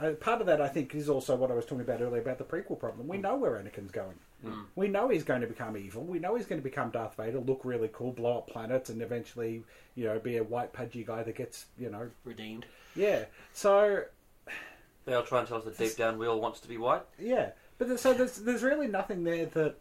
Uh, 0.00 0.10
part 0.10 0.40
of 0.40 0.48
that, 0.48 0.60
I 0.60 0.66
think, 0.66 0.92
is 0.96 1.08
also 1.08 1.36
what 1.36 1.52
I 1.52 1.54
was 1.54 1.64
talking 1.66 1.82
about 1.82 2.00
earlier 2.00 2.20
about 2.20 2.38
the 2.38 2.42
prequel 2.44 2.76
problem. 2.76 3.06
We 3.06 3.16
know 3.16 3.36
where 3.36 3.52
Anakin's 3.52 3.92
going. 3.92 4.16
Mm. 4.44 4.64
We 4.74 4.88
know 4.88 5.08
he's 5.08 5.22
going 5.22 5.40
to 5.40 5.46
become 5.46 5.76
evil. 5.76 6.02
We 6.02 6.18
know 6.18 6.34
he's 6.34 6.46
going 6.46 6.60
to 6.60 6.64
become 6.64 6.90
Darth 6.90 7.14
Vader, 7.16 7.38
look 7.38 7.60
really 7.62 7.88
cool, 7.92 8.10
blow 8.10 8.38
up 8.38 8.48
planets, 8.48 8.90
and 8.90 9.00
eventually, 9.00 9.62
you 9.94 10.04
know, 10.06 10.18
be 10.18 10.38
a 10.38 10.42
white 10.42 10.72
pudgy 10.72 11.04
guy 11.04 11.22
that 11.22 11.36
gets, 11.36 11.66
you 11.78 11.90
know, 11.90 12.10
Redeemed. 12.24 12.66
yeah. 12.96 13.26
So 13.52 14.02
They'll 15.04 15.22
try 15.22 15.40
and 15.40 15.48
tell 15.48 15.58
us 15.58 15.64
that 15.64 15.76
deep 15.78 15.96
down 15.96 16.18
we 16.18 16.26
all 16.26 16.40
wants 16.40 16.60
to 16.60 16.68
be 16.68 16.78
white. 16.78 17.02
yeah, 17.18 17.50
but 17.78 17.88
there's, 17.88 18.00
so 18.00 18.14
there's 18.14 18.36
there's 18.36 18.62
really 18.62 18.86
nothing 18.86 19.24
there 19.24 19.46
that 19.46 19.76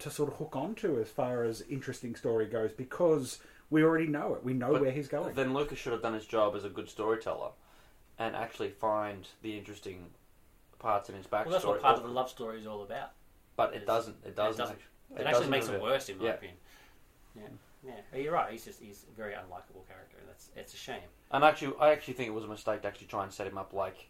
to 0.00 0.10
sort 0.10 0.30
of 0.30 0.36
hook 0.38 0.54
onto 0.54 1.00
as 1.00 1.08
far 1.08 1.42
as 1.44 1.62
interesting 1.62 2.14
story 2.14 2.46
goes 2.46 2.70
because 2.72 3.38
we 3.70 3.82
already 3.82 4.06
know 4.06 4.34
it. 4.34 4.44
We 4.44 4.52
know 4.54 4.72
But 4.72 4.82
where 4.82 4.90
he's 4.92 5.08
going. 5.08 5.34
Then 5.34 5.52
Lucas 5.52 5.78
should 5.78 5.92
have 5.92 6.02
done 6.02 6.14
his 6.14 6.26
job 6.26 6.54
as 6.54 6.64
a 6.64 6.68
good 6.68 6.88
storyteller, 6.88 7.50
and 8.18 8.36
actually 8.36 8.70
find 8.70 9.26
the 9.42 9.58
interesting 9.58 10.06
parts 10.78 11.08
in 11.08 11.16
his 11.16 11.26
backstory. 11.26 11.44
Well, 11.46 11.52
that's 11.52 11.64
what 11.64 11.82
part 11.82 11.96
of 11.96 12.04
the 12.04 12.08
love 12.10 12.30
story 12.30 12.58
is 12.60 12.66
all 12.66 12.82
about. 12.82 13.10
but 13.56 13.74
it 13.74 13.84
doesn't. 13.86 14.16
It 14.24 14.36
doesn't. 14.36 14.58
doesn't. 14.58 14.74
actually- 14.76 14.84
It, 15.16 15.20
it 15.22 15.26
actually 15.26 15.32
doesn't 15.32 15.50
makes 15.50 15.66
it 15.68 15.72
that. 15.72 15.82
worse, 15.82 16.08
in 16.10 16.18
my 16.18 16.24
Yeah. 16.26 16.30
opinion. 16.34 16.56
Yeah, 17.34 17.42
yeah. 17.84 17.92
But 18.12 18.20
You're 18.20 18.32
right. 18.34 18.52
He's 18.52 18.64
just 18.64 18.80
he's 18.80 19.04
a 19.12 19.16
very 19.16 19.32
unlikable 19.32 19.86
character. 19.88 20.18
That's 20.26 20.50
it's 20.54 20.74
a 20.74 20.76
shame. 20.76 21.00
And 21.32 21.42
actually, 21.44 21.74
I 21.80 21.90
actually 21.90 22.14
think 22.14 22.28
it 22.28 22.32
was 22.34 22.44
a 22.44 22.48
mistake 22.48 22.82
to 22.82 22.88
actually 22.88 23.06
try 23.08 23.24
and 23.24 23.32
set 23.32 23.46
him 23.46 23.58
up 23.58 23.72
like 23.72 23.96
l- 23.96 24.04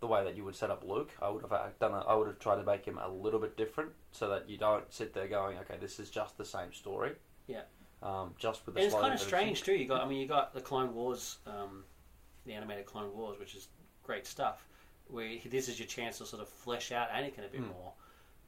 the 0.00 0.06
way 0.06 0.24
that 0.24 0.36
you 0.36 0.44
would 0.44 0.56
set 0.56 0.70
up 0.70 0.82
Luke. 0.84 1.10
I 1.22 1.28
would 1.28 1.42
have 1.42 1.52
uh, 1.52 1.66
done. 1.78 1.92
A, 1.92 1.98
I 2.00 2.14
would 2.14 2.26
have 2.26 2.38
tried 2.38 2.56
to 2.56 2.64
make 2.64 2.84
him 2.84 2.98
a 2.98 3.08
little 3.08 3.38
bit 3.40 3.56
different, 3.56 3.90
so 4.12 4.28
that 4.28 4.48
you 4.48 4.56
don't 4.58 4.92
sit 4.92 5.14
there 5.14 5.28
going, 5.28 5.58
"Okay, 5.58 5.76
this 5.80 6.00
is 6.00 6.10
just 6.10 6.36
the 6.36 6.44
same 6.44 6.72
story." 6.72 7.12
Yeah. 7.46 7.62
Um, 8.02 8.34
just 8.38 8.64
with 8.66 8.74
the 8.74 8.80
And 8.80 8.86
it's 8.86 9.00
kind 9.00 9.12
of 9.14 9.20
strange 9.20 9.62
too. 9.62 9.74
You 9.74 9.86
got, 9.86 10.02
I 10.02 10.08
mean, 10.08 10.18
you 10.20 10.26
got 10.26 10.54
the 10.54 10.60
Clone 10.60 10.94
Wars, 10.94 11.38
um, 11.46 11.84
the 12.46 12.54
animated 12.54 12.86
Clone 12.86 13.14
Wars, 13.14 13.38
which 13.38 13.54
is 13.54 13.68
great 14.02 14.26
stuff. 14.26 14.66
Where 15.08 15.36
this 15.46 15.68
is 15.68 15.78
your 15.78 15.86
chance 15.86 16.18
to 16.18 16.26
sort 16.26 16.40
of 16.40 16.48
flesh 16.48 16.92
out 16.92 17.10
Anakin 17.10 17.44
a 17.44 17.48
bit 17.50 17.60
Mm. 17.62 17.68
more, 17.72 17.92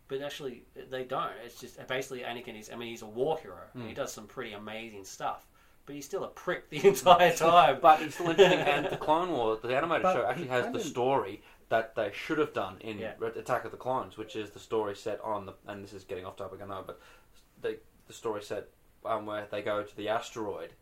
but 0.09 0.23
actually 0.23 0.65
they 0.91 1.05
don't. 1.05 1.33
It's 1.45 1.61
just 1.61 1.87
basically 1.89 2.21
Anakin 2.21 2.59
is. 2.59 2.71
I 2.71 2.77
mean, 2.77 2.89
he's 2.89 3.03
a 3.03 3.07
war 3.07 3.37
hero 3.39 3.59
and 3.75 3.83
he 3.85 3.93
Mm. 3.93 3.97
does 3.97 4.13
some 4.13 4.27
pretty 4.27 4.53
amazing 4.55 5.05
stuff, 5.05 5.47
but 5.87 5.95
he's 5.95 6.05
still 6.05 6.25
a 6.25 6.29
prick 6.29 6.71
the 6.71 6.85
entire 6.87 7.33
time. 7.35 7.79
But 7.81 8.03
it's 8.03 8.15
still 8.15 8.31
interesting, 8.31 8.59
and 8.61 8.87
the 8.87 8.97
Clone 8.97 9.31
Wars, 9.33 9.61
the 9.63 9.77
animated 9.77 10.03
But 10.05 10.13
show, 10.15 10.27
actually 10.27 10.49
has 10.49 10.67
the 10.67 10.73
didn't- 10.73 10.85
story 10.91 11.43
that 11.69 11.95
they 11.95 12.11
should 12.13 12.39
have 12.39 12.53
done 12.53 12.77
in 12.81 12.99
Yeah. 12.99 13.15
Attack 13.37 13.65
of 13.65 13.71
the 13.71 13.77
Clones, 13.79 14.17
which 14.19 14.37
is 14.37 14.51
the 14.51 14.59
story 14.59 14.95
set 14.95 15.21
on 15.23 15.47
the. 15.47 15.55
And 15.67 15.83
this 15.83 15.93
is 15.93 16.05
getting 16.05 16.27
off 16.27 16.37
topic, 16.37 16.61
I 16.63 16.67
know, 16.67 16.85
but 16.87 17.01
the 17.61 17.79
the 18.07 18.13
story 18.13 18.43
set 18.43 18.69
um, 19.07 19.27
where 19.27 19.47
they 19.51 19.63
go 19.63 19.83
to 19.83 19.97
the 19.97 20.09
asteroid, 20.09 20.75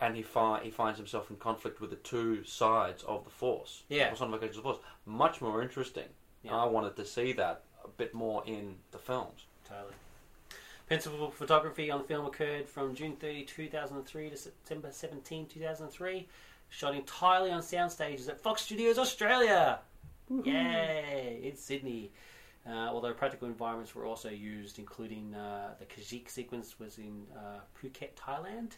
and 0.00 0.14
he 0.16 0.22
fi- 0.22 0.60
he 0.62 0.70
finds 0.70 0.98
himself 0.98 1.30
in 1.30 1.36
conflict 1.36 1.80
with 1.80 1.90
the 1.90 1.96
two 1.96 2.44
sides 2.44 3.02
of 3.04 3.24
the 3.24 3.30
Force. 3.30 3.82
Yeah. 3.88 4.10
personifications 4.10 4.58
of 4.58 4.62
the 4.64 4.68
Force. 4.74 4.78
Much 5.06 5.40
more 5.40 5.62
interesting. 5.62 6.08
Yeah. 6.42 6.56
I 6.56 6.66
wanted 6.66 6.96
to 6.96 7.04
see 7.04 7.32
that 7.32 7.62
a 7.84 7.88
bit 7.88 8.12
more 8.14 8.42
in 8.46 8.76
the 8.90 8.98
films. 8.98 9.46
Totally. 9.68 9.94
Principal 10.86 11.30
photography 11.32 11.90
on 11.90 12.02
the 12.02 12.06
film 12.06 12.26
occurred 12.26 12.68
from 12.68 12.94
June 12.94 13.16
30, 13.16 13.44
2003 13.44 14.30
to 14.30 14.36
September 14.36 14.88
17, 14.92 15.46
2003. 15.46 16.28
Shot 16.68 16.94
entirely 16.94 17.50
on 17.50 17.62
sound 17.62 17.90
stages 17.90 18.28
at 18.28 18.40
Fox 18.40 18.62
Studios 18.62 18.96
Australia. 18.98 19.80
Yay! 20.44 21.40
In 21.42 21.56
Sydney. 21.56 22.12
Uh, 22.68 22.88
although 22.90 23.12
practical 23.12 23.48
environments 23.48 23.94
were 23.94 24.04
also 24.04 24.28
used, 24.28 24.78
including 24.78 25.34
uh, 25.34 25.74
the 25.78 25.84
Kashyyyk 25.84 26.28
sequence 26.28 26.78
was 26.78 26.98
in 26.98 27.24
uh, 27.36 27.60
Phuket, 27.80 28.10
Thailand. 28.14 28.72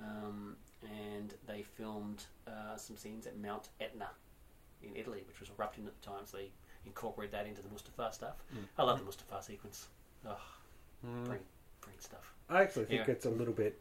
Um, 0.00 0.56
and 0.82 1.34
they 1.46 1.62
filmed 1.62 2.24
uh, 2.46 2.76
some 2.76 2.96
scenes 2.96 3.26
at 3.26 3.38
Mount 3.38 3.68
Etna 3.80 4.08
in 4.82 4.94
Italy, 4.94 5.22
which 5.26 5.40
was 5.40 5.50
erupting 5.58 5.86
at 5.86 6.00
the 6.00 6.06
time, 6.06 6.24
so 6.24 6.36
they 6.36 6.50
incorporated 6.84 7.34
that 7.34 7.46
into 7.46 7.62
the 7.62 7.68
Mustafar 7.68 8.12
stuff. 8.12 8.36
Mm. 8.54 8.64
I 8.78 8.82
love 8.84 8.98
the 8.98 9.10
Mustafar 9.10 9.42
sequence. 9.42 9.88
Oh, 10.26 10.36
Mm. 11.04 11.24
bring, 11.24 11.40
bring 11.80 11.94
stuff. 11.98 12.32
I 12.48 12.62
actually 12.62 12.86
think 12.86 13.06
Yeah. 13.06 13.12
it's 13.12 13.26
a 13.26 13.30
little 13.30 13.54
bit 13.54 13.78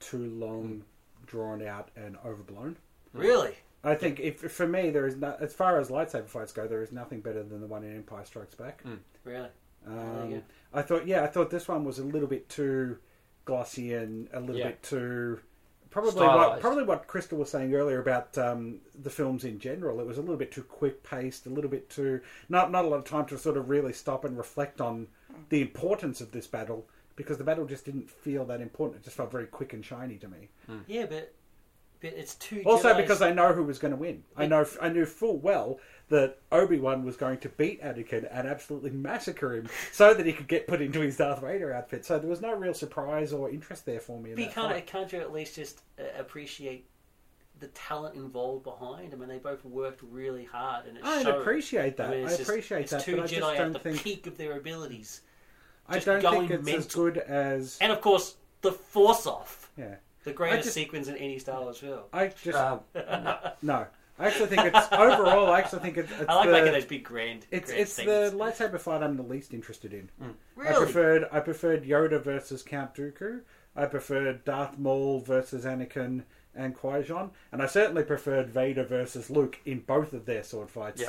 too 0.00 0.26
long, 0.30 0.84
drawn 1.26 1.62
out, 1.62 1.90
and 1.96 2.16
overblown. 2.24 2.76
Mm. 3.14 3.20
Really? 3.20 3.54
I 3.84 3.94
think 3.94 4.18
if 4.20 4.40
for 4.40 4.66
me 4.66 4.90
there 4.90 5.06
is 5.06 5.16
no, 5.16 5.36
as 5.40 5.54
far 5.54 5.78
as 5.78 5.88
lightsaber 5.88 6.26
fights 6.28 6.52
go, 6.52 6.66
there 6.66 6.82
is 6.82 6.90
nothing 6.92 7.20
better 7.20 7.42
than 7.42 7.60
the 7.60 7.66
one 7.66 7.84
in 7.84 7.94
Empire 7.96 8.24
Strikes 8.24 8.54
Back. 8.54 8.82
Really? 9.24 9.48
Um. 9.86 10.42
I 10.74 10.82
thought, 10.82 11.06
yeah, 11.06 11.22
I 11.22 11.28
thought 11.28 11.50
this 11.50 11.68
one 11.68 11.84
was 11.84 11.98
a 11.98 12.04
little 12.04 12.28
bit 12.28 12.48
too 12.48 12.98
glossy 13.44 13.94
and 13.94 14.28
a 14.32 14.40
little 14.40 14.56
Yeah. 14.56 14.68
bit 14.68 14.82
too 14.82 15.40
probably 15.90 16.26
what 16.26 16.60
probably 16.60 16.84
what 16.84 17.06
Crystal 17.06 17.38
was 17.38 17.48
saying 17.50 17.74
earlier 17.74 17.98
about 18.00 18.36
um, 18.36 18.80
the 19.00 19.08
films 19.08 19.44
in 19.44 19.58
general. 19.58 20.00
It 20.00 20.06
was 20.06 20.18
a 20.18 20.20
little 20.20 20.36
bit 20.36 20.52
too 20.52 20.62
quick 20.64 21.02
paced, 21.02 21.46
a 21.46 21.48
little 21.48 21.70
bit 21.70 21.88
too 21.88 22.20
not 22.50 22.70
not 22.70 22.84
a 22.84 22.88
lot 22.88 22.98
of 22.98 23.04
time 23.04 23.24
to 23.26 23.38
sort 23.38 23.56
of 23.56 23.70
really 23.70 23.94
stop 23.94 24.24
and 24.26 24.36
reflect 24.36 24.80
on 24.82 25.06
the 25.48 25.60
importance 25.60 26.20
of 26.20 26.32
this 26.32 26.46
battle 26.46 26.86
because 27.16 27.36
the 27.38 27.44
battle 27.44 27.64
just 27.66 27.84
didn't 27.84 28.08
feel 28.08 28.44
that 28.46 28.60
important. 28.60 29.00
It 29.00 29.04
just 29.04 29.16
felt 29.16 29.32
very 29.32 29.46
quick 29.46 29.72
and 29.72 29.84
shiny 29.84 30.16
to 30.18 30.28
me. 30.28 30.48
Yeah, 30.86 31.06
but 31.06 31.32
but 32.00 32.12
it's 32.12 32.36
too. 32.36 32.62
Also, 32.64 32.92
Jedis- 32.92 32.96
because 32.98 33.22
I 33.22 33.32
know 33.32 33.52
who 33.52 33.64
was 33.64 33.78
going 33.80 33.90
to 33.90 33.96
win. 33.96 34.22
I 34.36 34.46
know 34.46 34.64
I 34.80 34.88
knew 34.88 35.04
full 35.04 35.36
well 35.38 35.80
that 36.10 36.38
Obi 36.52 36.78
Wan 36.78 37.04
was 37.04 37.16
going 37.16 37.38
to 37.38 37.48
beat 37.50 37.82
Anakin 37.82 38.28
and 38.30 38.46
absolutely 38.48 38.90
massacre 38.90 39.56
him, 39.56 39.68
so 39.92 40.14
that 40.14 40.24
he 40.24 40.32
could 40.32 40.46
get 40.48 40.66
put 40.68 40.80
into 40.80 41.00
his 41.00 41.16
Darth 41.16 41.40
Vader 41.40 41.72
outfit. 41.74 42.04
So 42.06 42.18
there 42.18 42.30
was 42.30 42.40
no 42.40 42.54
real 42.54 42.72
surprise 42.72 43.32
or 43.32 43.50
interest 43.50 43.84
there 43.84 44.00
for 44.00 44.20
me. 44.20 44.30
In 44.30 44.36
But 44.36 44.40
you 44.42 44.46
that 44.46 44.54
can't, 44.54 44.72
fight. 44.72 44.86
can't 44.86 45.12
you 45.12 45.18
at 45.20 45.32
least 45.32 45.56
just 45.56 45.82
uh, 45.98 46.04
appreciate 46.18 46.86
the 47.60 47.68
talent 47.68 48.14
involved 48.16 48.64
behind? 48.64 49.12
I 49.12 49.16
mean, 49.16 49.28
they 49.28 49.38
both 49.38 49.64
worked 49.64 50.00
really 50.10 50.44
hard, 50.44 50.86
and 50.86 50.96
it 50.98 51.04
I 51.04 51.22
showed. 51.22 51.40
appreciate 51.40 51.96
that. 51.96 52.10
I, 52.10 52.12
I, 52.12 52.16
mean, 52.16 52.24
it's 52.26 52.36
just- 52.38 52.48
appreciate 52.48 52.80
it's 52.82 52.90
that, 52.92 53.02
two 53.02 53.16
but 53.16 53.24
I 53.24 53.26
just 53.26 53.40
Jedi 53.40 53.52
at 53.52 53.58
don't 53.58 53.72
the 53.72 53.78
think 53.78 54.02
peak 54.02 54.26
of 54.26 54.36
their 54.36 54.56
abilities, 54.56 55.22
I 55.88 55.94
just 55.94 56.06
don't 56.06 56.22
going 56.22 56.48
think 56.48 56.66
it's 56.68 56.86
as 56.86 56.94
good 56.94 57.18
as 57.18 57.78
and 57.80 57.90
of 57.92 58.00
course 58.00 58.36
the 58.60 58.72
Force 58.72 59.26
off, 59.26 59.70
yeah. 59.76 59.96
the 60.24 60.32
greatest 60.32 60.64
just- 60.64 60.74
sequence 60.74 61.08
in 61.08 61.16
any 61.16 61.38
Star 61.38 61.60
Wars 61.62 61.78
film. 61.78 62.00
I 62.12 62.28
just 62.28 62.58
Um, 62.58 62.80
no. 63.62 63.86
I 64.20 64.26
actually 64.26 64.48
think 64.48 64.64
it's 64.74 64.88
overall. 64.92 65.46
I 65.52 65.60
actually 65.60 65.78
think 65.78 65.96
it's. 65.96 66.10
it's 66.10 66.28
I 66.28 66.34
like 66.34 66.46
the, 66.46 66.52
making 66.52 66.72
those 66.72 66.84
big 66.86 67.04
grand. 67.04 67.46
It's 67.52 67.66
grand 67.70 67.82
it's 67.82 67.94
the 67.94 68.32
lightsaber 68.34 68.80
fight 68.80 69.00
I'm 69.00 69.16
the 69.16 69.22
least 69.22 69.54
interested 69.54 69.94
in. 69.94 70.10
I 70.20 70.24
really. 70.56 70.74
preferred 70.76 71.28
I 71.30 71.38
preferred 71.38 71.84
Yoda 71.84 72.20
versus 72.20 72.64
Count 72.64 72.94
Dooku. 72.96 73.42
I 73.76 73.86
preferred 73.86 74.44
Darth 74.44 74.76
Maul 74.76 75.20
versus 75.20 75.64
Anakin 75.64 76.24
and 76.54 76.74
Qui 76.74 77.02
Gon, 77.02 77.30
and 77.52 77.62
I 77.62 77.66
certainly 77.66 78.02
preferred 78.02 78.48
Vader 78.48 78.84
versus 78.84 79.30
Luke 79.30 79.58
in 79.64 79.80
both 79.80 80.12
of 80.12 80.26
their 80.26 80.42
sword 80.42 80.70
fights. 80.70 81.00
Yeah. 81.00 81.08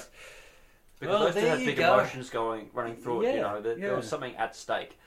Because 1.00 1.14
Well, 1.14 1.26
those 1.26 1.36
two 1.36 1.42
there 1.42 1.50
had 1.52 1.60
you 1.62 1.66
big 1.68 1.78
go. 1.78 1.94
emotions 1.94 2.30
going 2.30 2.70
running 2.74 2.96
through 2.98 3.24
it. 3.24 3.36
You 3.36 3.42
know, 3.42 3.62
there, 3.62 3.76
there 3.76 3.96
was 3.96 4.08
something 4.08 4.36
at 4.36 4.56
stake. 4.56 4.98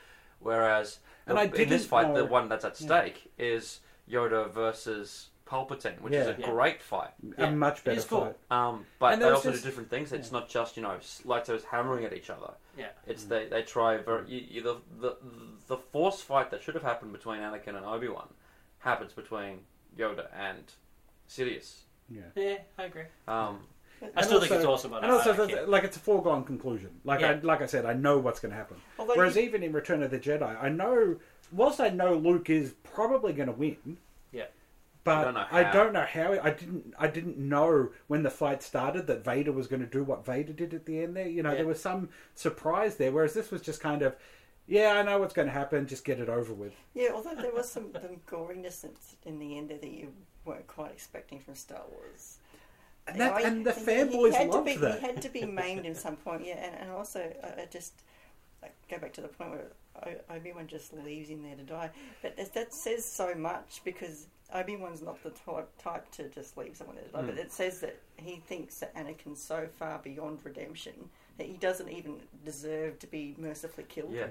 Whereas 0.40 0.98
And 1.26 1.36
the- 1.36 1.42
I 1.42 1.44
in 1.44 1.50
this 1.52 1.58
didn't 1.68 1.82
fight, 1.82 2.14
the 2.14 2.24
one 2.24 2.48
that's 2.48 2.64
at 2.64 2.80
Yeah. 2.80 2.86
stake 2.86 3.30
is 3.38 3.80
Yoda 4.10 4.50
versus 4.50 5.28
Palpatine, 5.46 6.00
which 6.00 6.14
is 6.14 6.26
a 6.28 6.36
Yeah. 6.38 6.46
great 6.50 6.80
fight. 6.80 7.10
Yeah. 7.22 7.46
A 7.48 7.50
much 7.52 7.84
better 7.84 7.98
It's 7.98 8.06
cool. 8.06 8.24
fight. 8.24 8.36
Um, 8.50 8.86
but 8.98 9.10
they 9.16 9.24
there 9.26 9.34
also 9.34 9.50
just- 9.50 9.62
do 9.62 9.68
different 9.68 9.90
things. 9.90 10.12
It's 10.12 10.32
yeah. 10.32 10.38
not 10.40 10.48
just 10.48 10.76
you 10.78 10.82
know 10.82 10.92
s- 10.94 11.20
lightsabers 11.26 11.64
hammering 11.64 12.04
at 12.06 12.14
each 12.14 12.30
other. 12.30 12.54
Yeah. 12.76 12.88
It's 13.06 13.24
they 13.24 13.46
they 13.46 13.62
try 13.62 13.98
very 13.98 14.26
you, 14.28 14.40
you, 14.48 14.62
the, 14.62 14.76
the 14.98 15.16
the 15.68 15.76
force 15.76 16.22
fight 16.22 16.50
that 16.50 16.62
should 16.62 16.74
have 16.74 16.82
happened 16.82 17.12
between 17.12 17.40
Anakin 17.40 17.76
and 17.76 17.84
Obi 17.84 18.08
Wan 18.08 18.32
happens 18.78 19.12
between 19.12 19.66
Yoda 19.98 20.26
and 20.38 20.62
Sidious. 21.28 21.80
Yeah. 22.08 22.22
Yeah, 22.34 22.58
I 22.78 22.84
agree. 22.84 23.02
Um, 23.28 23.60
I 24.02 24.06
And 24.16 24.24
still 24.26 24.40
think 24.40 24.52
it's 24.52 24.64
awesome. 24.64 24.90
But 24.90 25.04
And 25.04 25.12
I, 25.12 25.14
also, 25.16 25.32
I 25.32 25.36
don't 25.36 25.46
the- 25.48 25.54
care. 25.54 25.66
like 25.66 25.84
it's 25.84 25.96
a 25.96 26.00
foregone 26.00 26.44
conclusion. 26.44 26.90
Like 27.04 27.22
I, 27.22 27.34
like 27.34 27.62
I 27.62 27.66
said, 27.66 27.86
I 27.86 27.92
know 27.92 28.18
what's 28.18 28.40
going 28.40 28.50
to 28.50 28.56
happen. 28.56 28.76
Although 28.98 29.14
Whereas 29.14 29.36
you- 29.36 29.42
even 29.42 29.62
in 29.62 29.72
Return 29.72 30.02
of 30.02 30.10
the 30.10 30.18
Jedi, 30.18 30.60
I 30.62 30.68
know, 30.68 31.16
whilst 31.52 31.80
I 31.80 31.88
know 31.90 32.14
Luke 32.14 32.50
is 32.50 32.74
probably 32.82 33.32
going 33.32 33.46
to 33.46 33.54
win, 33.54 33.98
Yeah. 34.32 34.46
but 35.04 35.18
You 35.28 35.32
don't 35.32 35.36
I 35.52 35.72
don't 35.72 35.92
know 35.92 36.04
how. 36.04 36.32
I 36.42 36.50
didn't. 36.50 36.94
I 36.98 37.06
didn't 37.06 37.38
know 37.38 37.90
when 38.08 38.24
the 38.24 38.30
fight 38.30 38.62
started 38.62 39.06
that 39.06 39.24
Vader 39.24 39.52
was 39.52 39.68
going 39.68 39.80
to 39.82 39.86
do 39.88 40.02
what 40.02 40.26
Vader 40.26 40.52
did 40.52 40.74
at 40.74 40.84
the 40.84 41.00
end. 41.02 41.16
There, 41.16 41.28
you 41.28 41.42
know, 41.44 41.50
Yeah. 41.50 41.58
there 41.58 41.66
was 41.66 41.80
some 41.80 42.08
surprise 42.34 42.96
there. 42.96 43.12
Whereas 43.12 43.34
this 43.34 43.50
was 43.52 43.62
just 43.62 43.80
kind 43.80 44.02
of, 44.02 44.16
yeah, 44.72 44.92
I 44.98 45.02
know 45.02 45.18
what's 45.18 45.34
going 45.34 45.48
to 45.48 45.52
happen. 45.54 45.86
Just 45.86 46.04
get 46.04 46.18
it 46.18 46.28
over 46.28 46.52
with. 46.54 46.72
Yeah, 46.94 47.10
although 47.14 47.34
there 47.34 47.52
was 47.52 47.68
some, 47.70 47.92
some 47.92 48.16
goriness 48.26 48.84
in- 48.84 48.96
in 49.30 49.38
the 49.38 49.58
end 49.58 49.68
there 49.70 49.78
that 49.78 49.90
you 49.90 50.12
weren't 50.46 50.66
quite 50.66 50.90
expecting 50.92 51.38
from 51.40 51.54
Star 51.54 51.82
Wars. 51.90 52.38
And, 53.06 53.16
You 53.16 53.22
that, 53.24 53.38
he- 53.38 53.44
and 53.44 53.66
the 53.66 53.72
he- 53.72 53.80
he 53.80 53.86
fanboys 53.86 54.32
had 54.34 54.50
to 54.50 54.56
loved 54.56 54.66
be, 54.66 54.76
that. 54.76 55.00
He 55.00 55.06
had 55.06 55.20
to 55.22 55.28
be 55.28 55.44
maimed 55.62 55.84
in 55.84 55.94
some 55.94 56.16
point, 56.16 56.44
yeah, 56.46 56.64
and, 56.64 56.74
and 56.82 56.90
also 56.90 57.20
uh, 57.42 57.60
I 57.62 57.66
just 57.70 57.92
I 58.62 58.68
go 58.90 58.98
back 58.98 59.12
to 59.14 59.20
the 59.20 59.28
point 59.28 59.50
where 59.50 59.66
Obi 60.30 60.52
Wan 60.52 60.66
just 60.68 60.92
leaves 60.94 61.28
him 61.28 61.42
there 61.42 61.56
to 61.56 61.62
die. 61.64 61.90
But 62.22 62.36
that, 62.36 62.54
that 62.54 62.72
says 62.72 63.04
so 63.04 63.34
much 63.34 63.82
because 63.84 64.28
Obi 64.54 64.76
Wan's 64.76 65.02
not 65.02 65.22
the 65.22 65.30
type, 65.30 65.68
type 65.82 66.10
to 66.12 66.28
just 66.28 66.56
leave 66.56 66.76
someone 66.76 66.96
there 66.96 67.04
to 67.06 67.10
die. 67.12 67.22
But 67.22 67.38
it 67.38 67.52
says 67.52 67.80
that 67.80 67.96
he 68.16 68.36
thinks 68.36 68.78
that 68.78 68.94
Anakin's 68.94 69.42
so 69.42 69.66
far 69.78 69.98
beyond 69.98 70.38
redemption 70.44 70.94
that 71.38 71.46
he 71.46 71.56
doesn't 71.56 71.88
even 71.88 72.20
deserve 72.44 72.98
to 73.00 73.06
be 73.06 73.34
mercifully 73.38 73.84
killed. 73.88 74.12
yeah, 74.14 74.26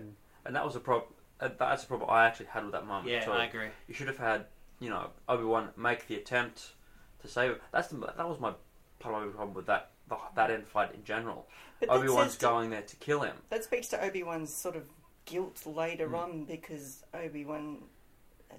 and 0.45 0.55
that 0.55 0.65
was 0.65 0.75
a 0.75 0.79
problem. 0.79 1.13
Uh, 1.39 1.49
that's 1.57 1.83
a 1.83 1.87
problem 1.87 2.09
I 2.09 2.25
actually 2.25 2.47
had 2.47 2.63
with 2.63 2.73
that 2.73 2.85
moment. 2.85 3.07
yeah, 3.09 3.25
So 3.25 3.31
I 3.31 3.45
agree. 3.45 3.67
you 3.87 3.93
should 3.93 4.07
have 4.07 4.17
had 4.17 4.45
you 4.79 4.89
know 4.89 5.07
Obi 5.29 5.43
Wan 5.43 5.69
make 5.77 6.07
the 6.07 6.15
attempt 6.15 6.73
to 7.21 7.27
save. 7.27 7.51
Him. 7.51 7.57
That's 7.71 7.87
the, 7.89 7.97
that 7.97 8.27
was 8.27 8.39
my 8.39 8.53
part 8.99 9.15
of 9.15 9.21
my 9.27 9.31
problem 9.35 9.53
with 9.55 9.65
that 9.67 9.91
the, 10.09 10.17
that 10.35 10.51
end 10.51 10.67
fight 10.67 10.93
in 10.93 11.03
general. 11.03 11.47
But 11.79 11.89
Obi 11.89 12.09
Wan's 12.09 12.37
going 12.37 12.69
there 12.69 12.81
to 12.83 12.95
kill 12.97 13.21
him. 13.21 13.35
That 13.49 13.63
speaks 13.63 13.87
to 13.89 14.03
Obi 14.03 14.21
Wan's 14.23 14.53
sort 14.53 14.75
of 14.75 14.83
guilt 15.25 15.65
later 15.65 16.07
Mm. 16.09 16.17
on 16.23 16.45
because 16.45 17.03
Obi 17.13 17.43
Wan 17.45 17.77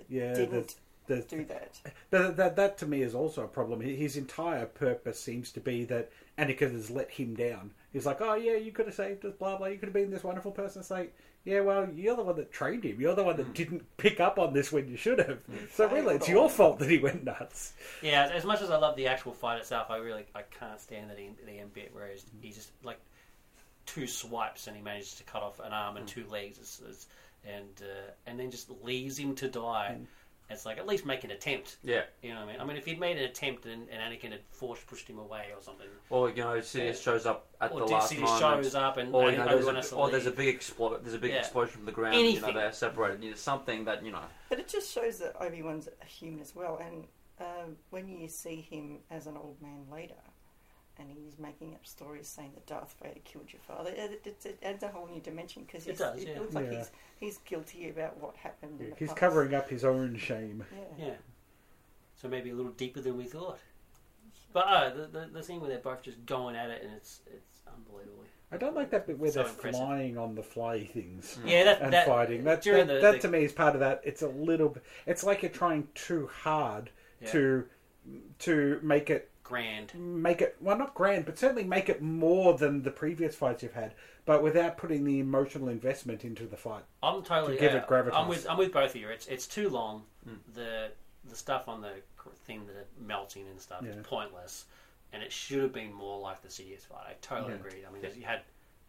Yeah, 0.08 0.34
didn't 0.34 0.76
there's, 1.06 1.24
do 1.24 1.44
that. 1.46 1.80
But 2.10 2.36
that, 2.36 2.56
that 2.56 2.78
to 2.78 2.86
me 2.86 3.02
is 3.02 3.14
also 3.14 3.44
a 3.44 3.48
problem. 3.48 3.80
His 3.80 4.16
entire 4.16 4.66
purpose 4.66 5.20
seems 5.20 5.50
to 5.52 5.60
be 5.60 5.84
that 5.86 6.10
Anakin 6.38 6.72
has 6.72 6.90
let 6.90 7.10
him 7.10 7.34
down. 7.34 7.72
He's 7.92 8.06
like, 8.06 8.20
oh 8.20 8.34
yeah, 8.34 8.54
you 8.56 8.72
could 8.72 8.86
have 8.86 8.94
saved 8.94 9.24
us, 9.24 9.34
blah 9.34 9.56
blah. 9.58 9.66
You 9.66 9.78
could 9.78 9.88
have 9.88 9.94
been 9.94 10.10
this 10.10 10.24
wonderful 10.24 10.52
person. 10.52 10.80
It's 10.80 10.90
like, 10.90 11.14
yeah, 11.44 11.60
well, 11.60 11.88
you're 11.94 12.16
the 12.16 12.22
one 12.22 12.36
that 12.36 12.52
trained 12.52 12.84
him. 12.84 13.00
You're 13.00 13.14
the 13.14 13.24
one 13.24 13.36
that 13.36 13.46
Hmm. 13.46 13.52
didn't 13.52 13.96
pick 13.96 14.20
up 14.20 14.38
on 14.38 14.52
this 14.52 14.70
when 14.72 14.88
you 14.88 14.96
should 14.96 15.18
have. 15.18 15.40
So 15.74 15.88
really, 15.88 16.14
it's 16.16 16.28
your 16.28 16.48
fault 16.48 16.78
that 16.78 16.90
he 16.90 16.98
went 16.98 17.24
nuts. 17.24 17.72
Yeah, 18.02 18.30
as 18.32 18.44
much 18.44 18.62
as 18.62 18.70
I 18.70 18.76
love 18.76 18.96
the 18.96 19.06
actual 19.08 19.32
fight 19.32 19.58
itself, 19.58 19.90
I 19.90 19.96
really 19.96 20.24
I 20.34 20.42
can't 20.42 20.80
stand 20.80 21.10
that 21.10 21.18
in 21.18 21.34
the 21.46 21.58
end 21.58 21.74
bit 21.74 21.94
where 21.94 22.08
he's, 22.08 22.24
he 22.40 22.50
just 22.50 22.70
like 22.84 22.98
two 23.86 24.06
swipes 24.06 24.66
and 24.68 24.76
he 24.76 24.82
manages 24.82 25.14
to 25.16 25.24
cut 25.24 25.42
off 25.42 25.58
an 25.60 25.72
arm 25.72 25.96
and 25.96 26.06
two 26.06 26.24
legs, 26.30 26.58
it's, 26.58 26.80
it's, 26.88 27.06
and 27.44 27.66
uh, 27.82 28.10
and 28.26 28.38
then 28.38 28.50
just 28.50 28.70
leaves 28.84 29.18
him 29.18 29.34
to 29.36 29.48
die. 29.48 29.96
It's 30.52 30.66
like 30.66 30.78
at 30.78 30.86
least 30.86 31.04
make 31.06 31.24
an 31.24 31.30
attempt. 31.30 31.76
Yeah. 31.82 32.02
You 32.22 32.30
know 32.34 32.40
what 32.40 32.48
I 32.48 32.52
mean? 32.52 32.60
I 32.60 32.64
mean, 32.64 32.76
if 32.76 32.84
he'd 32.84 33.00
made 33.00 33.16
an 33.16 33.24
attempt 33.24 33.66
and, 33.66 33.88
and 33.90 34.00
Anakin 34.00 34.30
had 34.32 34.40
force 34.50 34.80
pushed 34.86 35.08
him 35.08 35.18
away 35.18 35.46
or 35.54 35.62
something, 35.62 35.86
Or 36.10 36.28
you 36.30 36.36
know, 36.36 36.54
Sidious 36.58 36.84
Yeah. 36.84 36.92
shows 36.92 37.26
up 37.26 37.48
at 37.60 37.72
or 37.72 37.80
the 37.80 37.86
last 37.86 38.10
see 38.10 38.18
moment. 38.18 38.40
shows 38.40 38.74
up 38.74 38.96
and, 38.98 39.14
or 39.14 39.30
you 39.30 39.38
know, 39.38 39.46
there's 39.60 39.92
a, 39.92 39.94
or 39.94 40.10
there's 40.10 40.26
a 40.26 40.30
big 40.30 40.58
explo- 40.58 41.00
there's 41.02 41.14
a 41.14 41.18
big 41.18 41.32
Yeah. 41.32 41.38
explosion 41.38 41.72
from 41.76 41.84
the 41.86 41.92
ground. 41.92 42.14
You 42.16 42.20
Anything. 42.20 42.54
know, 42.54 42.60
they're 42.60 42.72
separated. 42.72 43.22
You 43.24 43.30
know, 43.30 43.36
something 43.36 43.84
that 43.86 44.04
you 44.04 44.12
know. 44.12 44.22
But 44.48 44.58
it 44.60 44.68
just 44.68 44.92
shows 44.92 45.18
that 45.18 45.34
Obi 45.40 45.62
Wan's 45.62 45.88
a 46.00 46.04
human 46.04 46.40
as 46.40 46.54
well. 46.54 46.78
And 46.84 47.06
uh, 47.40 47.64
when 47.90 48.08
you 48.08 48.28
see 48.28 48.60
him 48.60 48.98
as 49.10 49.26
an 49.26 49.36
old 49.36 49.60
man 49.62 49.86
later, 49.90 50.14
and 51.10 51.18
he's 51.18 51.38
making 51.38 51.74
up 51.74 51.86
stories 51.86 52.26
saying 52.28 52.52
that 52.54 52.66
Darth 52.66 52.94
Vader 53.02 53.20
killed 53.24 53.52
your 53.52 53.60
father, 53.60 53.90
it, 53.90 54.20
it, 54.24 54.36
it 54.46 54.58
adds 54.62 54.82
a 54.82 54.88
whole 54.88 55.06
new 55.08 55.20
dimension 55.20 55.64
because 55.64 55.86
It 55.86 55.98
does, 55.98 56.22
yeah. 56.24 56.38
looks 56.38 56.54
like 56.54 56.66
Yeah. 56.70 56.78
he's 56.78 56.90
he's 57.18 57.38
guilty 57.38 57.88
about 57.90 58.20
what 58.20 58.36
happened. 58.36 58.80
in 58.80 58.90
the 58.90 58.96
He's 58.96 59.08
past. 59.08 59.18
covering 59.20 59.54
up 59.54 59.68
his 59.68 59.84
own 59.84 60.16
shame. 60.16 60.64
Yeah. 60.98 61.06
Yeah. 61.06 61.14
So 62.16 62.28
maybe 62.28 62.50
a 62.50 62.54
little 62.54 62.72
deeper 62.72 63.00
than 63.00 63.16
we 63.16 63.24
thought. 63.24 63.58
But 64.52 64.66
uh, 64.66 64.90
the, 64.94 65.06
the 65.06 65.28
the 65.32 65.42
scene 65.42 65.60
where 65.60 65.70
they're 65.70 65.78
both 65.78 66.02
just 66.02 66.24
going 66.26 66.56
at 66.56 66.70
it 66.70 66.82
and 66.84 66.92
it's 66.94 67.20
it's 67.26 67.60
unbelievable. 67.66 68.24
I 68.52 68.58
don't 68.58 68.74
like 68.76 68.90
that 68.90 69.06
bit 69.06 69.18
where 69.18 69.30
So 69.32 69.40
they're 69.42 69.48
impressive. 69.50 69.80
flying 69.80 70.18
on 70.18 70.34
the 70.34 70.42
fly 70.42 70.84
things. 70.84 71.38
Yeah, 71.44 71.64
that 71.64 71.80
and 71.80 71.92
that 71.94 72.06
fighting. 72.06 72.44
That, 72.44 72.60
during 72.60 72.86
that, 72.86 72.94
the- 72.94 73.00
that 73.00 73.12
the- 73.12 73.18
to 73.20 73.28
me 73.28 73.44
is 73.44 73.52
part 73.52 73.74
of 73.74 73.80
that. 73.80 74.02
It's 74.04 74.20
a 74.20 74.28
little. 74.28 74.68
bit- 74.68 74.82
It's 75.06 75.24
like 75.24 75.40
you're 75.42 75.50
trying 75.50 75.88
too 75.94 76.28
hard 76.42 76.90
Yeah. 77.22 77.30
to 77.32 77.64
to 78.40 78.78
make 78.82 79.08
it 79.10 79.30
grand. 79.42 79.92
make 79.94 80.40
it 80.40 80.56
well 80.60 80.78
not 80.78 80.94
grand, 80.94 81.24
but 81.26 81.38
certainly 81.38 81.64
make 81.64 81.88
it 81.88 82.00
more 82.02 82.56
than 82.56 82.82
the 82.82 82.90
previous 82.90 83.34
fights 83.34 83.62
you've 83.62 83.72
had, 83.74 83.94
but 84.24 84.42
without 84.42 84.76
putting 84.76 85.04
the 85.04 85.18
emotional 85.20 85.68
investment 85.68 86.24
into 86.24 86.46
the 86.46 86.56
fight. 86.56 86.84
I'm 87.02 87.22
totally 87.22 87.54
To 87.56 87.60
give 87.60 87.74
uh, 87.74 87.78
it 87.78 87.86
gravitas. 87.86 88.12
I'm 88.14 88.28
with 88.28 88.48
I'm 88.48 88.58
with 88.58 88.72
both 88.72 88.90
of 88.94 89.00
you. 89.00 89.08
It's 89.08 89.26
it's 89.26 89.46
too 89.46 89.68
long. 89.68 90.04
Mm. 90.28 90.38
The 90.54 90.90
the 91.28 91.36
stuff 91.36 91.68
on 91.68 91.80
the 91.80 91.92
thing 92.46 92.66
that 92.66 92.76
it 92.76 92.88
melting 93.00 93.46
and 93.48 93.60
stuff 93.60 93.82
Yeah. 93.84 93.90
is 93.90 93.96
pointless, 94.06 94.64
and 95.12 95.22
it 95.22 95.32
should 95.32 95.60
have 95.62 95.72
been 95.72 95.92
more 95.92 96.18
like 96.20 96.42
the 96.42 96.48
Sidious 96.48 96.80
fight. 96.86 97.04
I 97.08 97.14
totally 97.20 97.52
Yeah. 97.52 97.58
agree. 97.60 97.84
I 97.88 97.92
mean, 97.92 98.02
you 98.16 98.24
had. 98.24 98.40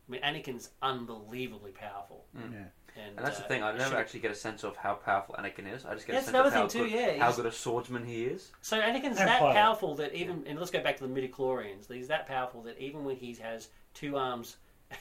I 0.08 0.12
mean, 0.12 0.22
Anakin's 0.22 0.70
unbelievably 0.82 1.72
powerful, 1.72 2.26
Yeah. 2.36 2.66
And, 2.96 3.18
And 3.18 3.26
that's 3.26 3.40
uh, 3.40 3.42
the 3.44 3.48
thing. 3.48 3.64
I 3.64 3.72
never 3.72 3.90
should- 3.90 3.98
actually 3.98 4.20
get 4.22 4.32
a 4.32 4.36
sense 4.36 4.64
of 4.64 4.76
how 4.78 4.94
powerful 4.96 5.36
Anakin 5.40 5.74
is. 5.74 5.86
I 5.86 5.94
just 5.96 6.06
get 6.08 6.14
That's 6.14 6.28
a 6.28 6.32
sense 6.32 6.36
of 6.36 6.36
another 6.36 6.50
how 6.56 6.68
thing 6.68 6.82
too, 6.84 6.90
good, 6.90 6.96
yeah, 7.18 7.24
how 7.24 7.32
good 7.32 7.46
a 7.46 7.52
swordsman 7.52 8.06
he 8.06 8.24
is. 8.26 8.52
So 8.62 8.80
Anakin's 8.80 9.18
And 9.18 9.28
that 9.30 9.40
pilot. 9.40 9.54
powerful 9.56 9.96
that 9.96 10.14
even 10.14 10.44
and 10.48 10.58
let's 10.60 10.72
go 10.72 10.82
back 10.82 10.98
to 10.98 11.08
the 11.08 11.22
midichlorians. 11.22 11.92
He's 11.92 12.08
that 12.10 12.28
powerful 12.28 12.62
that 12.64 12.78
even 12.80 13.04
when 13.04 13.16
he 13.16 13.34
has 13.36 13.70
two 13.94 14.18
arms, 14.18 14.58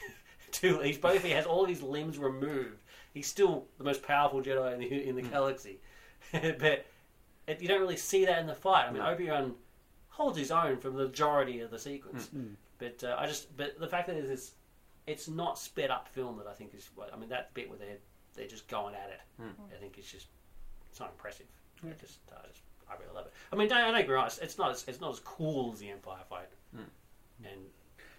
two 0.51 0.79
he's 0.79 0.97
both 0.97 1.23
he 1.23 1.31
has 1.31 1.45
all 1.45 1.63
of 1.63 1.69
his 1.69 1.81
limbs 1.81 2.17
removed. 2.17 2.77
He's 3.13 3.27
still 3.27 3.65
the 3.77 3.83
most 3.83 4.01
powerful 4.03 4.41
Jedi 4.41 4.73
in 4.73 4.79
the 4.79 5.07
in 5.09 5.15
the 5.15 5.21
Hmm. 5.21 5.29
galaxy. 5.31 5.79
but 6.31 6.85
it, 7.47 7.61
you 7.61 7.67
don't 7.67 7.81
really 7.81 7.97
see 7.97 8.25
that 8.25 8.39
in 8.39 8.47
the 8.47 8.55
fight. 8.55 8.85
I 8.87 8.91
mean, 8.91 9.03
No. 9.03 9.09
Obi 9.09 9.29
Wan 9.29 9.53
holds 10.09 10.37
his 10.37 10.51
own 10.51 10.77
for 10.77 10.89
the 10.89 10.97
majority 11.07 11.59
of 11.59 11.69
the 11.71 11.77
sequence. 11.79 12.29
Mm. 12.35 12.53
But 12.79 13.03
uh, 13.03 13.15
I 13.19 13.27
just 13.27 13.55
but 13.57 13.79
the 13.79 13.87
fact 13.87 14.07
that 14.07 14.15
it 14.15 14.25
is 14.25 14.51
it's 15.07 15.27
not 15.27 15.57
sped 15.59 15.89
up 15.91 16.07
film 16.07 16.37
that 16.37 16.47
I 16.47 16.53
think 16.53 16.73
is 16.73 16.89
I 17.13 17.17
mean 17.17 17.29
that 17.29 17.53
bit 17.53 17.69
where 17.69 17.77
they 17.77 17.85
are 17.85 17.97
they're 18.35 18.47
just 18.47 18.67
going 18.67 18.95
at 18.95 19.09
it. 19.09 19.41
Mm. 19.41 19.51
I 19.75 19.79
think 19.79 19.97
it's 19.97 20.11
just 20.11 20.27
it's 20.89 20.99
not 20.99 21.09
impressive. 21.11 21.45
I 21.83 21.89
just 21.99 22.19
I 22.31 22.47
just 22.47 22.61
I 22.89 22.93
really 23.01 23.13
love 23.15 23.25
it. 23.25 23.33
I 23.51 23.55
mean, 23.55 23.67
don't, 23.69 23.77
I 23.79 23.91
don't 23.91 23.99
get 24.01 24.07
me 24.07 24.13
wrong. 24.13 24.25
It's, 24.27 24.37
it's 24.39 24.57
not 24.57 24.71
as, 24.71 24.85
it's 24.87 25.01
not 25.01 25.11
as 25.13 25.19
cool 25.19 25.71
as 25.73 25.79
the 25.79 25.89
Empire 25.89 26.17
fight, 26.29 26.49
Mm. 26.75 26.79
and 27.45 27.61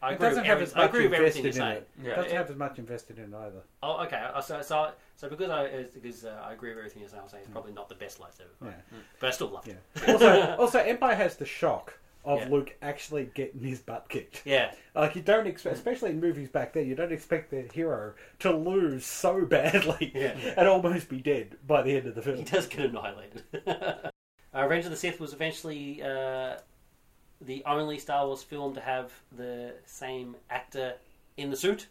I 0.03 0.11
It 0.11 0.15
agree. 0.17 0.29
doesn't 0.29 0.43
With 0.43 0.47
have 0.49 0.57
every, 0.59 0.63
as 0.67 0.75
I 0.75 0.79
much 0.81 0.89
agree 0.91 1.05
with 1.07 1.13
everything 1.15 1.45
invested 1.47 1.59
you're 1.61 1.69
in 1.69 1.75
saying. 1.75 1.83
it. 1.83 1.89
Yeah. 2.03 2.11
It 2.13 2.17
doesn't 2.17 2.31
Yeah. 2.33 2.39
have 2.39 2.51
as 2.51 2.57
much 2.57 2.79
invested 2.79 3.19
in 3.19 3.33
it 3.33 3.37
either. 3.37 3.63
Oh, 3.83 4.03
okay. 4.05 4.17
Uh, 4.35 4.41
So 4.41 4.61
so 4.63 4.93
so 5.17 5.29
because 5.29 5.51
I 5.51 5.67
uh, 5.67 5.83
because 5.95 6.25
uh, 6.25 6.43
I 6.45 6.53
agree 6.53 6.71
with 6.71 6.79
everything 6.79 7.01
you're 7.01 7.09
saying, 7.09 7.23
I'm 7.23 7.29
saying 7.29 7.45
it's 7.45 7.53
probably 7.53 7.73
not 7.73 7.89
the 7.89 7.95
best 7.95 8.19
lightsaber 8.21 8.53
Yeah. 8.63 8.69
fight, 8.69 8.77
but 9.21 9.29
I 9.29 9.31
still 9.33 9.49
love 9.49 9.67
Yeah. 9.67 9.75
it. 9.97 10.09
also, 10.11 10.57
also, 10.59 10.79
Empire 10.81 11.15
has 11.15 11.37
the 11.37 11.47
shock 11.47 11.99
of 12.25 12.41
Yeah. 12.41 12.49
Luke 12.49 12.77
actually 12.83 13.27
getting 13.35 13.61
his 13.61 13.81
butt 13.81 14.09
kicked. 14.09 14.43
Yeah, 14.45 14.73
Like 14.95 15.15
you 15.17 15.23
don't 15.23 15.47
expect, 15.47 15.77
especially 15.77 16.11
in 16.11 16.21
movies 16.21 16.49
back 16.49 16.73
then, 16.73 16.87
you 16.89 16.95
don't 16.95 17.13
expect 17.13 17.51
the 17.51 17.63
hero 17.73 18.15
to 18.41 18.53
lose 18.57 19.05
so 19.05 19.45
badly 19.47 20.13
Yeah. 20.15 20.37
and 20.57 20.67
almost 20.69 21.09
be 21.09 21.21
dead 21.21 21.57
by 21.67 21.83
the 21.83 21.97
end 21.97 22.07
of 22.07 22.15
the 22.15 22.23
film. 22.23 22.37
he 22.39 22.45
does 22.45 22.67
get 22.67 22.87
annihilated. 22.87 23.43
uh, 23.67 24.11
Revenge 24.55 24.85
of 24.87 24.91
the 24.91 24.97
Sith 24.97 25.21
was 25.21 25.33
eventually 25.33 26.03
uh, 26.03 26.57
the 27.41 27.63
only 27.67 27.99
Star 27.99 28.27
Wars 28.27 28.43
film 28.43 28.75
to 28.75 28.81
have 28.81 29.13
the 29.37 29.75
same 29.85 30.37
actor 30.51 30.95
in 31.37 31.51
the 31.51 31.57
suit. 31.57 31.89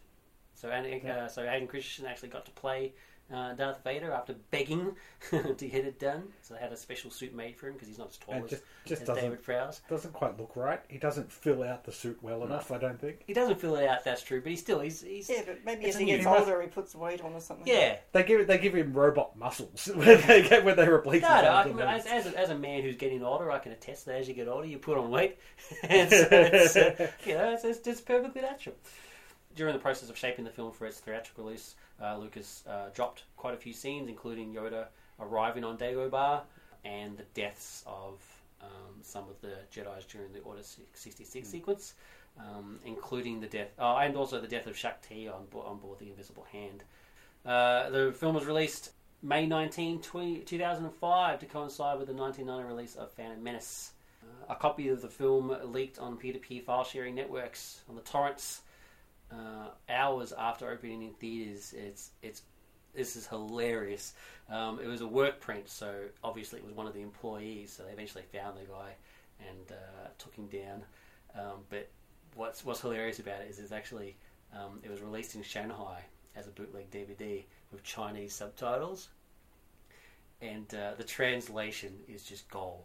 So, 0.56 0.70
uh, 0.70 1.28
so 1.28 1.46
Hayden 1.46 1.68
Christensen 1.68 2.06
actually 2.06 2.30
got 2.30 2.46
to 2.46 2.52
play 2.52 2.94
uh, 3.34 3.54
Darth 3.54 3.84
Vader 3.84 4.12
after 4.12 4.36
begging 4.52 4.96
to 5.32 5.54
get 5.68 5.86
it 5.86 6.00
done. 6.00 6.24
So 6.42 6.54
they 6.54 6.60
had 6.60 6.72
a 6.72 6.78
special 6.78 7.10
suit 7.12 7.34
made 7.34 7.58
for 7.58 7.68
him 7.68 7.74
because 7.74 7.88
he's 7.88 7.98
not 7.98 8.10
as 8.10 8.18
tall 8.18 8.36
And 8.36 8.44
as, 8.46 8.50
just 8.52 8.64
just 8.86 9.02
as 9.04 9.08
doesn't 9.08 9.24
David 9.24 9.44
Prowse. 9.44 9.82
doesn't 9.90 10.14
quite 10.14 10.38
look 10.40 10.56
right. 10.56 10.82
He 10.88 10.98
doesn't 10.98 11.32
fill 11.32 11.64
out 11.64 11.84
the 11.84 11.92
suit 11.92 12.18
well 12.22 12.44
enough. 12.44 12.72
I 12.72 12.78
don't 12.78 13.00
think. 13.00 13.24
He 13.26 13.34
doesn't 13.34 13.60
fill 13.60 13.76
it 13.78 13.88
out. 13.88 14.04
That's 14.04 14.22
true, 14.22 14.42
but 14.42 14.50
he's 14.52 14.60
still 14.60 14.80
he's 14.80 15.02
he's 15.02 15.30
Yeah, 15.30 15.42
but 15.46 15.60
maybe 15.66 15.86
as 15.86 15.98
he 15.98 16.06
gets 16.06 16.26
new- 16.26 16.32
older, 16.32 16.62
he 16.62 16.68
puts 16.68 16.94
weight 16.96 17.22
on 17.22 17.34
or 17.34 17.40
something. 17.40 17.66
yeah. 17.68 17.98
They 18.12 18.24
give 18.24 18.46
they 18.48 18.58
give 18.58 18.76
him 18.76 18.94
robot 18.94 19.38
muscles 19.38 19.90
when 19.96 20.22
they 20.28 20.48
get 20.48 20.64
when 20.64 20.76
they 20.76 20.88
replace 20.88 21.22
No, 21.22 21.30
his 21.30 21.44
no. 21.44 21.50
I 21.50 21.54
arms 21.54 21.72
can, 21.72 21.80
and 21.80 21.90
as, 21.90 22.06
legs. 22.06 22.26
as, 22.28 22.34
a, 22.34 22.38
as 22.40 22.50
a 22.50 22.58
man 22.58 22.82
who's 22.84 22.96
getting 22.98 23.24
older, 23.24 23.50
I 23.52 23.60
can 23.60 23.72
attest 23.72 24.06
that 24.06 24.16
as 24.20 24.28
you 24.28 24.34
get 24.34 24.48
older, 24.48 24.68
you 24.68 24.78
put 24.78 24.98
on 24.98 25.10
weight. 25.10 25.38
and 25.84 26.10
so 26.10 26.28
it's, 26.32 26.76
uh, 26.76 27.08
you 27.26 27.34
know, 27.36 27.54
it's, 27.54 27.64
it's, 27.64 27.88
it's 27.88 28.02
perfectly 28.02 28.42
natural. 28.42 28.76
During 29.56 29.74
the 29.74 29.80
process 29.80 30.10
of 30.10 30.18
shaping 30.18 30.46
the 30.46 30.52
film 30.52 30.72
for 30.72 30.86
its 30.86 31.00
theatrical 31.00 31.44
release, 31.44 31.76
uh, 32.02 32.18
Lucas 32.18 32.64
uh, 32.68 32.90
dropped 32.94 33.24
quite 33.38 33.54
a 33.54 33.58
few 33.58 33.74
scenes, 33.74 34.10
including 34.10 34.54
Yoda 34.54 34.88
arriving 35.20 35.64
on 35.64 35.78
Dagobah 35.78 36.42
and 36.84 37.18
the 37.18 37.26
deaths 37.34 37.84
of 37.86 38.22
um, 38.62 38.96
some 39.02 39.26
of 39.30 39.40
the 39.42 39.54
Jedi's 39.74 40.06
during 40.06 40.32
the 40.34 40.40
Order 40.40 40.64
66 40.64 41.48
sequence, 41.48 41.94
um, 42.40 42.80
including 42.86 43.40
the 43.40 43.48
death, 43.48 43.70
oh, 43.80 43.98
and 43.98 44.16
also 44.16 44.42
the 44.42 44.48
death 44.48 44.68
of 44.68 44.76
Shaak 44.76 45.08
Ti 45.08 45.28
on, 45.28 45.46
bo- 45.52 45.62
on 45.62 45.78
board 45.78 46.00
the 46.00 46.10
Invisible 46.10 46.46
Hand. 46.52 46.84
Uh, 47.46 47.90
the 47.90 48.12
film 48.12 48.36
was 48.36 48.46
released 48.46 48.92
May 49.22 49.46
19, 49.46 50.02
20, 50.02 50.40
2005 50.40 51.40
to 51.40 51.46
coincide 51.46 51.98
with 51.98 52.08
the 52.08 52.14
1990 52.14 52.68
release 52.74 52.96
of 52.96 53.12
Phantom 53.12 53.42
Menace. 53.42 53.92
Uh, 54.24 54.54
a 54.54 54.56
copy 54.56 54.90
of 54.90 55.02
the 55.02 55.08
film 55.08 55.56
leaked 55.66 56.00
on 56.00 56.18
peer-to-peer 56.18 56.62
file 56.62 56.84
sharing 56.84 57.16
networks 57.16 57.82
on 57.88 57.96
the 57.96 58.02
torrents 58.02 58.62
uh, 59.34 59.70
hours 59.90 60.34
after 60.38 60.70
opening 60.70 61.04
in 61.04 61.14
theaters. 61.14 61.74
It's 61.76 62.12
it's 62.22 62.44
this 62.94 63.16
is 63.16 63.26
hilarious. 63.28 64.14
Um, 64.50 64.80
it 64.80 64.88
was 64.88 65.02
a 65.02 65.08
work 65.08 65.40
print, 65.40 65.70
so 65.70 65.94
obviously 66.24 66.60
it 66.60 66.66
was 66.66 66.76
one 66.76 66.86
of 66.86 66.94
the 66.94 67.02
employees. 67.02 67.72
So 67.72 67.84
they 67.84 67.92
eventually 67.92 68.24
found 68.32 68.58
the 68.58 68.66
guy 68.66 68.94
and 69.40 69.72
uh, 69.72 70.08
took 70.18 70.36
him 70.36 70.48
down. 70.48 70.84
Um, 71.36 71.62
but 71.70 71.90
what's 72.36 72.64
what's 72.66 72.82
hilarious 72.82 73.20
about 73.20 73.42
it 73.42 73.50
is 73.50 73.60
it's 73.60 73.72
actually 73.72 74.16
um, 74.54 74.80
it 74.84 74.92
was 74.92 75.02
released 75.02 75.36
in 75.36 75.44
Shanghai 75.44 76.04
as 76.36 76.48
a 76.48 76.52
bootleg 76.52 76.90
DVD 76.92 77.44
with 77.72 77.84
Chinese 77.84 78.34
subtitles, 78.34 79.10
and 80.42 80.74
uh, 80.76 80.92
the 80.98 81.04
translation 81.04 81.94
is 82.08 82.24
just 82.24 82.50
gold. 82.50 82.84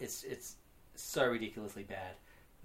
It's 0.00 0.24
it's 0.24 0.56
so 0.94 1.26
ridiculously 1.26 1.84
bad. 1.84 2.14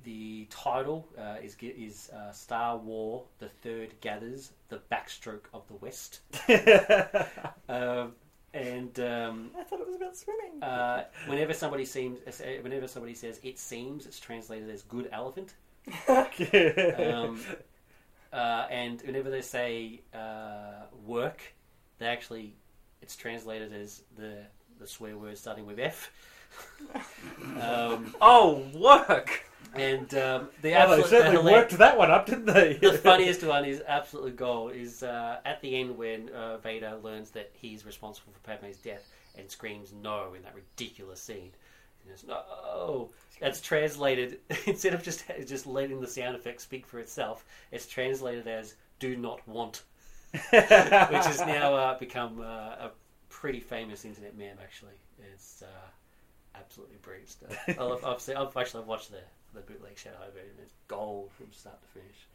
The 0.03 0.48
title 0.49 1.07
uh, 1.18 1.38
is 1.41 1.56
is 1.61 2.10
uh, 2.14 2.32
Star 2.32 2.78
War: 2.78 3.24
The 3.40 3.49
Third 3.49 3.94
Gathers 4.02 4.52
the 4.70 4.82
Backstroke 4.91 5.45
of 5.53 5.68
the 5.68 5.76
West, 5.76 6.20
um, 7.70 8.14
and 8.53 8.99
um, 8.99 9.52
I 9.57 9.64
thought 9.64 9.80
it 9.80 9.88
was 9.88 9.95
about 9.95 10.15
swimming. 10.18 10.61
uh, 10.61 11.06
whenever 11.28 11.53
somebody 11.53 11.86
seems 11.86 12.20
whenever 12.61 12.88
somebody 12.88 13.14
says 13.14 13.40
it 13.44 13.57
seems, 13.60 14.06
it's 14.06 14.20
translated 14.20 14.70
as 14.70 14.82
good 14.82 15.10
elephant. 15.11 15.53
Um, 16.10 17.40
uh, 18.32 18.65
and 18.72 19.02
whenever 19.03 19.30
they 19.30 19.41
say 19.41 20.02
uh, 20.14 20.86
work, 21.06 21.41
they 21.99 22.07
actually 22.07 22.56
it's 23.02 23.15
translated 23.15 23.72
as 23.74 24.02
the 24.18 24.38
the 24.80 24.88
swear 24.88 25.18
word 25.18 25.38
starting 25.38 25.65
with 25.65 25.80
F. 25.80 26.11
um, 27.61 28.14
Oh, 28.22 28.65
work! 28.76 29.45
And 29.74 30.14
um, 30.16 30.50
the 30.62 30.70
Oh, 30.70 30.72
they 30.72 30.74
absolute 30.74 31.08
certainly 31.08 31.38
the, 31.44 31.52
worked 31.52 31.78
that 31.78 31.98
one 31.98 32.12
up, 32.12 32.26
didn't 32.26 32.45
they? 32.45 32.74
the 32.74 32.94
funniest 32.98 33.44
one 33.44 33.66
is 33.66 33.82
absolutely 33.88 34.32
gold. 34.32 34.74
Is 34.74 35.04
uh, 35.04 35.40
at 35.45 35.62
the 35.62 35.80
end 35.80 35.98
when 35.98 36.30
uh, 36.30 36.58
Vader 36.58 36.95
learns 37.02 37.32
that 37.32 37.52
he's 37.54 37.86
responsible 37.86 38.34
for 38.34 38.40
Padme's 38.40 38.78
death 38.78 39.08
and 39.38 39.50
screams 39.50 39.91
no 39.94 40.34
in 40.34 40.44
that 40.44 40.56
ridiculous 40.56 41.20
scene. 41.20 41.52
He 42.04 42.10
goes, 42.10 42.24
no. 42.28 43.10
That's 43.40 43.62
translated 43.62 44.40
instead 44.66 44.94
of 44.94 45.04
just 45.04 45.24
just 45.48 45.66
letting 45.66 46.02
the 46.02 46.08
sound 46.08 46.36
effect 46.36 46.62
speak 46.62 46.86
for 46.86 47.00
itself. 47.00 47.45
It's 47.72 47.88
translated 47.88 48.48
as 48.48 48.76
"do 49.00 49.18
not 49.18 49.45
want," 49.48 49.84
which 50.32 50.44
has 50.52 51.40
now 51.40 51.74
uh, 51.76 51.98
become 51.98 52.40
uh, 52.41 52.44
a 52.88 52.91
pretty 53.30 53.60
famous 53.60 54.06
internet 54.06 54.38
meme. 54.38 54.58
Actually, 54.62 54.94
it's 55.34 55.64
uh, 55.64 55.88
absolutely 56.56 56.98
brilliant 57.02 57.30
stuff. 57.30 57.58
I 57.68 57.84
love, 57.84 58.06
I've, 58.06 58.22
seen, 58.22 58.38
I've 58.38 58.56
actually 58.56 58.84
watched 58.84 59.12
the 59.12 59.20
the 59.54 59.62
bootleg 59.62 59.98
Shadow 59.98 60.18
version. 60.34 60.56
It's 60.62 60.74
gold 60.88 61.32
from 61.38 61.48
start 61.52 61.78
to 61.82 61.88
finish. 62.00 62.28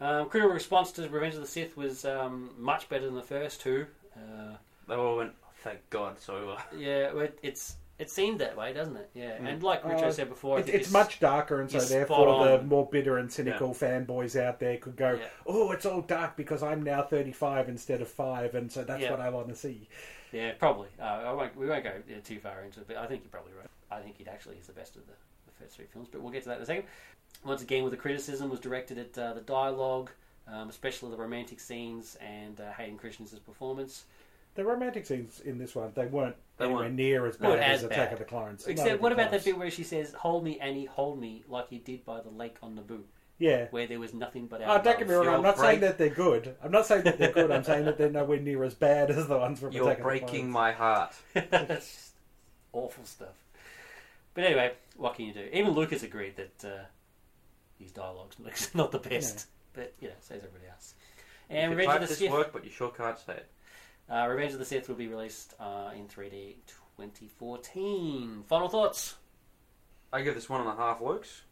Um, 0.00 0.28
critical 0.28 0.54
response 0.54 0.92
to 0.92 1.08
Revenge 1.08 1.34
of 1.34 1.40
the 1.40 1.46
Sith 1.46 1.76
was 1.76 2.04
um, 2.04 2.50
much 2.56 2.88
better 2.88 3.06
than 3.06 3.14
the 3.16 3.22
first 3.22 3.60
two. 3.60 3.86
Uh, 4.16 4.54
They 4.86 4.94
all 4.94 5.16
went, 5.16 5.32
oh, 5.44 5.48
thank 5.62 5.78
God, 5.90 6.16
it's 6.16 6.28
over. 6.28 6.56
yeah, 6.76 7.10
it, 7.18 7.38
it's 7.42 7.76
it 7.98 8.08
seemed 8.10 8.38
that 8.40 8.56
way, 8.56 8.72
doesn't 8.72 8.94
it? 8.96 9.10
Yeah, 9.12 9.36
Mm. 9.38 9.48
and 9.54 9.62
like 9.64 9.82
Richo 9.82 10.04
Uh, 10.04 10.12
said 10.12 10.28
before, 10.28 10.60
It, 10.60 10.68
it's 10.68 10.92
much 10.92 11.18
darker, 11.18 11.60
and 11.60 11.68
so 11.68 11.78
you're 11.78 11.86
therefore 11.88 12.46
the 12.46 12.62
more 12.62 12.86
bitter 12.86 13.18
and 13.18 13.30
cynical 13.32 13.70
fanboys 13.74 14.40
out 14.40 14.60
there 14.60 14.76
could 14.76 14.94
go, 14.94 15.14
Yeah. 15.14 15.26
"Oh, 15.46 15.72
it's 15.72 15.84
all 15.84 16.02
dark 16.02 16.36
because 16.36 16.62
I'm 16.62 16.84
now 16.84 17.02
35 17.02 17.68
instead 17.68 18.00
of 18.00 18.08
five, 18.08 18.54
and 18.54 18.70
so 18.70 18.84
that's 18.84 19.02
Yeah. 19.02 19.10
what 19.10 19.18
I 19.20 19.30
want 19.30 19.48
to 19.48 19.56
see." 19.56 19.88
Yeah, 20.30 20.52
probably. 20.60 20.88
Uh, 21.00 21.02
I 21.02 21.32
won't, 21.32 21.56
we 21.56 21.66
won't 21.66 21.82
go 21.82 21.90
too 22.22 22.38
far 22.38 22.60
into 22.62 22.80
it, 22.82 22.86
but 22.86 22.98
I 22.98 23.06
think 23.08 23.22
you're 23.24 23.30
probably 23.32 23.52
right. 23.58 23.66
I 23.90 24.00
think 24.00 24.20
it 24.20 24.28
actually 24.28 24.58
is 24.58 24.68
the 24.68 24.74
best 24.74 24.94
of 24.94 25.04
the, 25.06 25.12
the 25.12 25.37
first 25.60 25.76
three 25.76 25.86
films, 25.92 26.08
but 26.10 26.20
we'll 26.20 26.32
get 26.32 26.42
to 26.44 26.48
that 26.50 26.56
in 26.58 26.62
a 26.62 26.66
second. 26.66 26.84
Once 27.44 27.62
again, 27.62 27.82
with 27.84 27.92
the 27.92 27.96
criticism 27.96 28.50
was 28.50 28.60
directed 28.60 28.98
at 28.98 29.16
uh, 29.18 29.32
the 29.34 29.40
dialogue, 29.40 30.10
um, 30.46 30.68
especially 30.68 31.10
the 31.10 31.16
romantic 31.16 31.60
scenes 31.60 32.16
and 32.20 32.60
uh, 32.60 32.72
Hayden 32.72 32.96
Christensen's 32.98 33.40
performance. 33.40 34.04
The 34.54 34.64
romantic 34.64 35.06
scenes 35.06 35.40
in 35.40 35.56
this 35.58 35.74
one 35.76 35.92
they 35.94 36.06
weren't 36.06 36.34
They 36.56 36.64
anywhere 36.64 36.84
weren't- 36.84 36.94
near 36.96 37.26
as 37.26 37.36
bad 37.36 37.58
as 37.60 37.84
as 37.84 37.84
Attack 37.84 38.12
of 38.12 38.18
the 38.18 38.24
Clones. 38.24 38.66
Except, 38.66 39.00
what 39.00 39.12
about 39.12 39.28
close. 39.28 39.44
that 39.44 39.50
bit 39.50 39.58
where 39.58 39.70
she 39.70 39.84
says, 39.84 40.12
"Hold 40.14 40.42
me, 40.42 40.58
Annie, 40.58 40.86
hold 40.86 41.20
me," 41.20 41.44
like 41.48 41.66
you 41.70 41.78
did 41.78 42.04
by 42.04 42.20
the 42.22 42.30
lake 42.30 42.56
on 42.60 42.74
Naboo, 42.74 43.02
Yeah. 43.38 43.66
where 43.70 43.86
there 43.86 44.00
was 44.00 44.14
nothing 44.14 44.46
but 44.48 44.60
Oh, 44.62 44.64
our 44.64 44.82
don't 44.82 44.98
get 44.98 45.06
me 45.06 45.14
wrong. 45.14 45.26
I'm 45.28 45.32
You're 45.34 45.42
not 45.42 45.58
saying 45.58 45.80
that 45.80 45.96
they're 45.98 46.08
good. 46.08 46.56
I'm 46.60 46.72
not 46.72 46.86
saying 46.86 47.04
that 47.04 47.18
they're 47.18 47.30
good. 47.32 47.52
I'm 47.52 47.62
saying 47.62 47.84
that 47.84 47.98
they're 47.98 48.10
nowhere 48.10 48.40
near 48.40 48.64
as 48.64 48.74
bad 48.74 49.10
as 49.12 49.28
the 49.28 49.38
ones 49.38 49.60
from 49.60 49.72
You're 49.72 49.84
Attack 49.84 49.98
of 49.98 50.02
the 50.02 50.08
breaking 50.08 50.50
my 50.50 50.72
heart. 50.72 51.14
That's 51.34 51.68
just 51.94 52.12
awful 52.72 53.04
stuff. 53.04 53.36
But 54.34 54.44
anyway, 54.44 54.72
what 54.96 55.14
can 55.14 55.26
you 55.26 55.34
do? 55.34 55.48
Even 55.52 55.72
Lucas 55.72 56.02
agreed 56.02 56.36
that 56.36 56.64
uh, 56.64 56.84
his 57.78 57.92
dialogue's 57.92 58.36
not 58.74 58.90
the 58.92 58.98
best, 58.98 59.46
but 59.72 59.94
you 60.00 60.08
know, 60.08 60.14
says 60.20 60.42
everybody 60.44 60.70
else. 60.70 60.94
And 61.50 61.72
you 61.72 61.78
Revenge 61.78 61.94
of 61.96 62.00
the 62.02 62.06
this 62.08 62.18
Sith. 62.18 62.30
work, 62.30 62.52
but 62.52 62.64
you 62.64 62.70
sure 62.70 62.90
can't 62.90 63.18
say 63.18 63.34
it. 63.34 63.50
Uh, 64.10 64.26
Revenge 64.28 64.52
of 64.52 64.58
the 64.58 64.64
Sith 64.64 64.88
will 64.88 64.96
be 64.96 65.08
released 65.08 65.54
uh, 65.60 65.90
in 65.94 66.06
3D 66.06 66.56
2014. 66.96 68.44
Final 68.46 68.68
thoughts? 68.68 69.16
I 70.12 70.22
give 70.22 70.34
this 70.34 70.48
one 70.48 70.60
and 70.60 70.70
a 70.70 70.76
half 70.76 71.00
looks, 71.00 71.42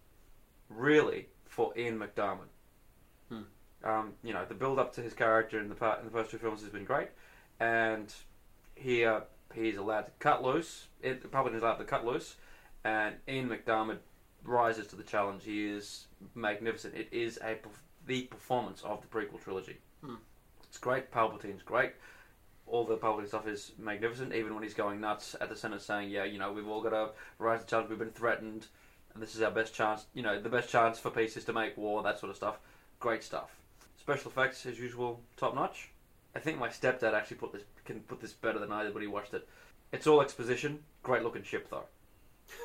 really, 0.68 1.28
for 1.44 1.72
Ian 1.76 1.98
McDiarmid. 1.98 2.48
Hmm. 3.28 3.42
Um, 3.84 4.12
you 4.24 4.32
know, 4.32 4.44
the 4.44 4.54
build 4.54 4.78
up 4.78 4.94
to 4.94 5.02
his 5.02 5.12
character 5.12 5.60
in 5.60 5.68
the 5.68 5.74
part 5.74 6.00
in 6.00 6.06
the 6.06 6.10
first 6.10 6.30
two 6.30 6.38
films 6.38 6.62
has 6.62 6.70
been 6.70 6.84
great, 6.84 7.08
and 7.60 8.12
here 8.74 9.24
he's 9.54 9.76
allowed 9.76 10.06
to 10.06 10.12
cut 10.18 10.42
loose. 10.42 10.88
It, 11.02 11.22
the 11.22 11.28
public 11.28 11.54
is 11.54 11.62
allowed 11.62 11.76
to 11.76 11.84
cut 11.84 12.04
loose, 12.06 12.36
and 12.86 13.16
Ian 13.28 13.48
McDiarmid 13.48 13.98
rises 14.44 14.86
to 14.86 14.96
the 14.96 15.02
challenge. 15.02 15.42
He 15.44 15.66
is 15.66 16.06
magnificent. 16.36 16.94
It 16.94 17.08
is 17.10 17.38
a 17.42 17.58
the 18.06 18.22
performance 18.22 18.82
of 18.82 19.02
the 19.02 19.08
prequel 19.08 19.42
trilogy. 19.42 19.78
Hmm. 20.04 20.14
It's 20.68 20.78
great. 20.78 21.10
Palpatine's 21.10 21.64
great. 21.64 21.92
All 22.68 22.84
the 22.84 22.96
Palpatine 22.96 23.26
stuff 23.26 23.48
is 23.48 23.72
magnificent. 23.76 24.32
Even 24.32 24.54
when 24.54 24.62
he's 24.62 24.74
going 24.74 25.00
nuts 25.00 25.34
at 25.40 25.48
the 25.48 25.56
Senate, 25.56 25.82
saying, 25.82 26.10
"Yeah, 26.10 26.24
you 26.24 26.38
know, 26.38 26.52
we've 26.52 26.68
all 26.68 26.80
got 26.80 26.90
to 26.90 27.10
rise 27.40 27.60
to 27.60 27.66
the 27.66 27.70
challenge. 27.70 27.90
We've 27.90 27.98
been 27.98 28.10
threatened, 28.10 28.66
and 29.12 29.22
this 29.22 29.34
is 29.34 29.42
our 29.42 29.50
best 29.50 29.74
chance. 29.74 30.06
You 30.14 30.22
know, 30.22 30.40
the 30.40 30.48
best 30.48 30.70
chance 30.70 31.00
for 31.00 31.10
peace 31.10 31.36
is 31.36 31.44
to 31.46 31.52
make 31.52 31.76
war. 31.76 32.04
That 32.04 32.20
sort 32.20 32.30
of 32.30 32.36
stuff. 32.36 32.60
Great 33.00 33.24
stuff. 33.24 33.50
Special 33.98 34.30
effects, 34.30 34.64
as 34.64 34.78
usual, 34.78 35.20
top 35.36 35.56
notch. 35.56 35.90
I 36.36 36.38
think 36.38 36.58
my 36.58 36.68
stepdad 36.68 37.14
actually 37.14 37.38
put 37.38 37.52
this 37.52 37.62
can 37.84 38.00
put 38.00 38.20
this 38.20 38.32
better 38.32 38.60
than 38.60 38.70
I 38.70 38.84
did 38.84 38.94
when 38.94 39.02
he 39.02 39.08
watched 39.08 39.34
it. 39.34 39.48
It's 39.90 40.06
all 40.06 40.20
exposition. 40.20 40.84
Great 41.02 41.24
looking 41.24 41.42
ship 41.42 41.68
though. 41.68 41.86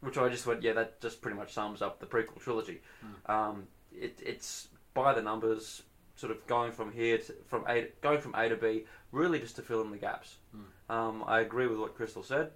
Which 0.00 0.18
I 0.18 0.28
just 0.28 0.46
went, 0.46 0.62
yeah, 0.62 0.74
that 0.74 1.00
just 1.00 1.20
pretty 1.22 1.36
much 1.36 1.52
sums 1.52 1.82
up 1.82 1.98
the 1.98 2.06
prequel 2.06 2.40
trilogy. 2.40 2.80
Um, 3.26 3.64
it, 3.92 4.18
it's 4.24 4.68
by 4.94 5.14
the 5.14 5.22
numbers, 5.22 5.82
sort 6.16 6.32
of 6.32 6.46
going 6.46 6.72
from 6.72 6.92
here 6.92 7.18
to 7.18 7.34
from 7.46 7.64
A, 7.68 7.88
going 8.00 8.20
from 8.20 8.34
A 8.34 8.48
to 8.48 8.56
B, 8.56 8.84
really 9.10 9.38
just 9.38 9.56
to 9.56 9.62
fill 9.62 9.80
in 9.82 9.90
the 9.90 9.96
gaps. 9.96 10.36
Um, 10.88 11.24
I 11.26 11.40
agree 11.40 11.66
with 11.66 11.78
what 11.78 11.94
Crystal 11.96 12.22
said. 12.22 12.50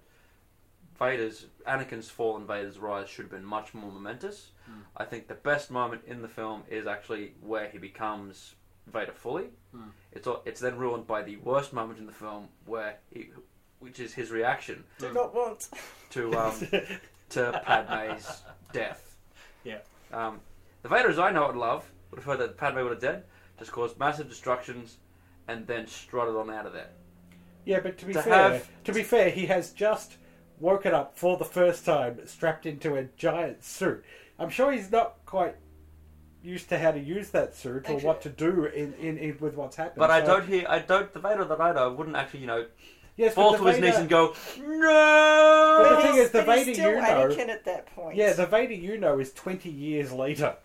Vader's 0.99 1.45
Anakin's 1.67 2.09
fall 2.09 2.37
and 2.37 2.47
Vader's 2.47 2.79
rise 2.79 3.07
should 3.07 3.23
have 3.25 3.31
been 3.31 3.45
much 3.45 3.73
more 3.73 3.91
momentous. 3.91 4.51
Mm. 4.69 4.81
I 4.97 5.05
think 5.05 5.27
the 5.27 5.35
best 5.35 5.69
moment 5.69 6.01
in 6.07 6.21
the 6.21 6.27
film 6.27 6.63
is 6.69 6.87
actually 6.87 7.33
where 7.41 7.69
he 7.69 7.77
becomes 7.77 8.55
Vader 8.87 9.11
fully. 9.11 9.45
Mm. 9.75 9.89
It's 10.11 10.27
it's 10.45 10.59
then 10.59 10.77
ruined 10.77 11.05
by 11.05 11.21
the 11.21 11.37
worst 11.37 11.73
moment 11.73 11.99
in 11.99 12.05
the 12.05 12.11
film 12.11 12.47
where 12.65 12.97
he, 13.11 13.29
which 13.79 13.99
is 13.99 14.13
his 14.13 14.31
reaction 14.31 14.83
Do 14.99 15.13
not 15.13 15.33
want. 15.33 15.69
to 16.11 16.33
um, 16.35 16.53
to 17.29 17.61
Padme's 17.65 18.41
death. 18.73 19.15
Yeah. 19.63 19.79
Um, 20.11 20.39
the 20.81 20.89
Vader 20.89 21.09
as 21.09 21.19
I 21.19 21.31
know 21.31 21.49
and 21.49 21.59
love 21.59 21.89
would 22.11 22.17
have 22.17 22.25
heard 22.25 22.39
that 22.39 22.57
Padme 22.57 22.77
would 22.79 22.91
have 22.91 23.01
dead, 23.01 23.23
just 23.59 23.71
caused 23.71 23.99
massive 23.99 24.29
destructions, 24.29 24.97
and 25.47 25.67
then 25.67 25.87
strutted 25.87 26.35
on 26.35 26.49
out 26.49 26.65
of 26.65 26.73
there. 26.73 26.89
Yeah, 27.65 27.81
but 27.81 27.97
to 27.97 28.05
be 28.05 28.13
To 28.13 28.21
fair, 28.21 28.51
have- 28.53 28.69
to 28.85 28.93
be 28.93 29.03
fair, 29.03 29.29
he 29.29 29.45
has 29.47 29.71
just 29.71 30.15
woken 30.59 30.93
up 30.93 31.17
for 31.17 31.37
the 31.37 31.45
first 31.45 31.85
time, 31.85 32.19
strapped 32.25 32.65
into 32.65 32.95
a 32.95 33.03
giant 33.17 33.63
suit. 33.63 34.03
I'm 34.39 34.49
sure 34.49 34.71
he's 34.71 34.89
not 34.91 35.17
quite 35.25 35.55
used 36.41 36.69
to 36.69 36.79
how 36.79 36.91
to 36.91 36.99
use 36.99 37.29
that 37.31 37.53
suit 37.55 37.71
or 37.89 37.93
Actually- 37.95 38.05
what 38.05 38.21
to 38.21 38.29
do 38.29 38.65
in, 38.65 38.93
in, 38.93 39.17
in 39.17 39.37
with 39.39 39.55
what's 39.55 39.75
happened. 39.75 39.97
But 39.97 40.11
I 40.11 40.21
So- 40.21 40.27
don't 40.39 40.47
hear, 40.47 40.65
I 40.69 40.79
don't, 40.79 41.11
the 41.13 41.19
Vader 41.19 41.43
that 41.43 41.59
I 41.59 41.73
know 41.73 41.91
wouldn't 41.91 42.15
actually, 42.15 42.39
you 42.41 42.47
know, 42.47 42.65
yes, 43.17 43.33
fall 43.33 43.51
the 43.51 43.57
to 43.57 43.65
his 43.65 43.79
knees 43.79 43.95
and 43.95 44.07
go, 44.09 44.33
no. 44.57 45.79
But 45.83 45.89
no! 45.89 45.95
the 45.97 46.01
thing 46.03 46.15
is, 46.17 46.31
the 46.31 46.39
but 46.43 46.45
Vader 46.55 46.73
still 46.73 46.89
you 46.91 46.95
know- 47.01 47.27
Anakin 47.27 47.49
at 47.49 47.65
that 47.65 47.85
point. 47.87 48.15
Yeah, 48.15 48.33
the 48.33 48.45
Vader 48.45 48.73
you 48.73 48.97
know 48.97 49.19
is 49.19 49.33
20 49.33 49.69
years 49.69 50.11
later. 50.11 50.55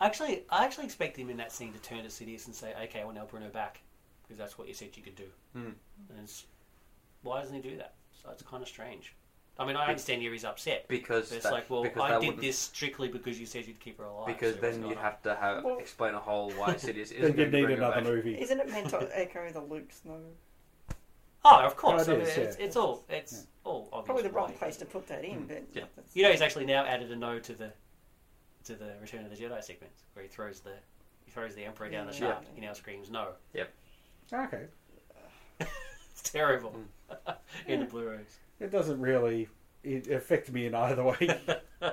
Actually, 0.00 0.42
I 0.50 0.64
actually 0.64 0.86
expect 0.86 1.16
him 1.16 1.30
in 1.30 1.36
that 1.36 1.52
scene 1.52 1.72
to 1.72 1.78
turn 1.78 2.02
to 2.02 2.08
Sidious 2.08 2.46
and 2.46 2.54
say, 2.54 2.74
"Okay, 2.84 3.00
I 3.00 3.04
want 3.04 3.16
El 3.16 3.26
Bruno 3.26 3.48
back 3.48 3.80
because 4.22 4.36
that's 4.36 4.58
what 4.58 4.66
you 4.66 4.74
said 4.74 4.88
you 4.96 5.02
could 5.02 5.14
do." 5.14 5.26
Hmm. 5.52 5.60
And 6.10 6.18
it's, 6.22 6.46
why 7.22 7.40
doesn't 7.40 7.54
he 7.54 7.62
do 7.62 7.76
that? 7.76 7.94
So 8.20 8.28
it's 8.30 8.42
kind 8.42 8.62
of 8.62 8.68
strange. 8.68 9.14
I 9.56 9.64
mean, 9.64 9.76
I 9.76 9.86
understand 9.86 10.20
here 10.20 10.32
he's 10.32 10.44
upset. 10.44 10.88
Because 10.88 11.30
it's 11.30 11.44
that- 11.44 11.52
like, 11.52 11.70
well, 11.70 11.86
I 12.02 12.18
did 12.18 12.38
this 12.38 12.58
strictly 12.58 13.06
because 13.06 13.38
you 13.38 13.46
said 13.46 13.66
you'd 13.66 13.78
keep 13.78 13.98
her 13.98 14.04
alive. 14.04 14.26
Because 14.26 14.56
so 14.56 14.60
then 14.60 14.84
you'd 14.84 14.98
have 14.98 15.22
to 15.22 15.34
have 15.36 15.62
Well- 15.62 15.78
explain 15.78 16.14
a 16.14 16.18
whole 16.20 16.50
why 16.52 16.70
Sidious 16.74 17.12
isn't 17.12 17.20
Then 17.22 17.36
you'd 17.38 17.52
need 17.52 17.64
her 17.68 17.76
another 17.76 17.94
back. 17.96 18.04
movie. 18.04 18.40
Isn't 18.40 18.58
it 18.58 18.68
meant 18.68 18.90
to 18.90 19.08
echo 19.16 19.48
the 19.52 19.60
Luke's 19.60 20.00
no? 20.04 20.18
Oh, 21.44 21.60
of 21.60 21.76
course. 21.76 22.08
Oh, 22.08 22.12
it 22.12 22.14
I 22.14 22.18
mean, 22.18 22.26
is, 22.26 22.36
it's, 22.38 22.58
yeah. 22.58 22.64
it's 22.64 22.76
all. 22.76 23.04
It's 23.08 23.46
all 23.64 23.88
obvious. 23.92 24.06
Probably 24.06 24.22
the 24.22 24.30
wrong 24.30 24.48
why. 24.50 24.54
place 24.56 24.76
to 24.78 24.84
put 24.86 25.06
that 25.08 25.24
in, 25.24 25.46
but 25.46 25.62
Yeah. 25.72 25.84
You 26.14 26.22
know, 26.22 26.30
he's 26.30 26.40
actually 26.40 26.64
now 26.66 26.84
added 26.84 27.10
a 27.10 27.16
no 27.16 27.38
to 27.38 27.52
the 27.54 27.72
to 28.64 28.74
the 28.74 28.94
Return 29.00 29.24
of 29.24 29.30
the 29.30 29.36
Jedi 29.36 29.62
sequence 29.62 30.04
where 30.14 30.22
he 30.22 30.28
throws 30.28 30.60
the 30.60 30.72
he 31.24 31.30
throws 31.30 31.54
the 31.54 31.64
Emperor 31.64 31.88
down 31.90 32.06
the 32.06 32.12
Yeah. 32.12 32.18
shaft. 32.18 32.46
He 32.54 32.60
now 32.60 32.72
screams 32.72 33.10
no. 33.10 33.28
Yep. 33.52 33.72
Okay. 34.32 34.64
It's 36.16 36.30
terrible 36.30 36.74
in 37.66 37.80
the 37.80 37.86
Blu-rays. 37.86 38.38
It 38.60 38.70
doesn't 38.70 39.00
really 39.00 39.48
it 39.82 40.06
affect 40.06 40.50
me 40.52 40.66
in 40.66 40.74
either 40.74 41.02
way. 41.02 41.40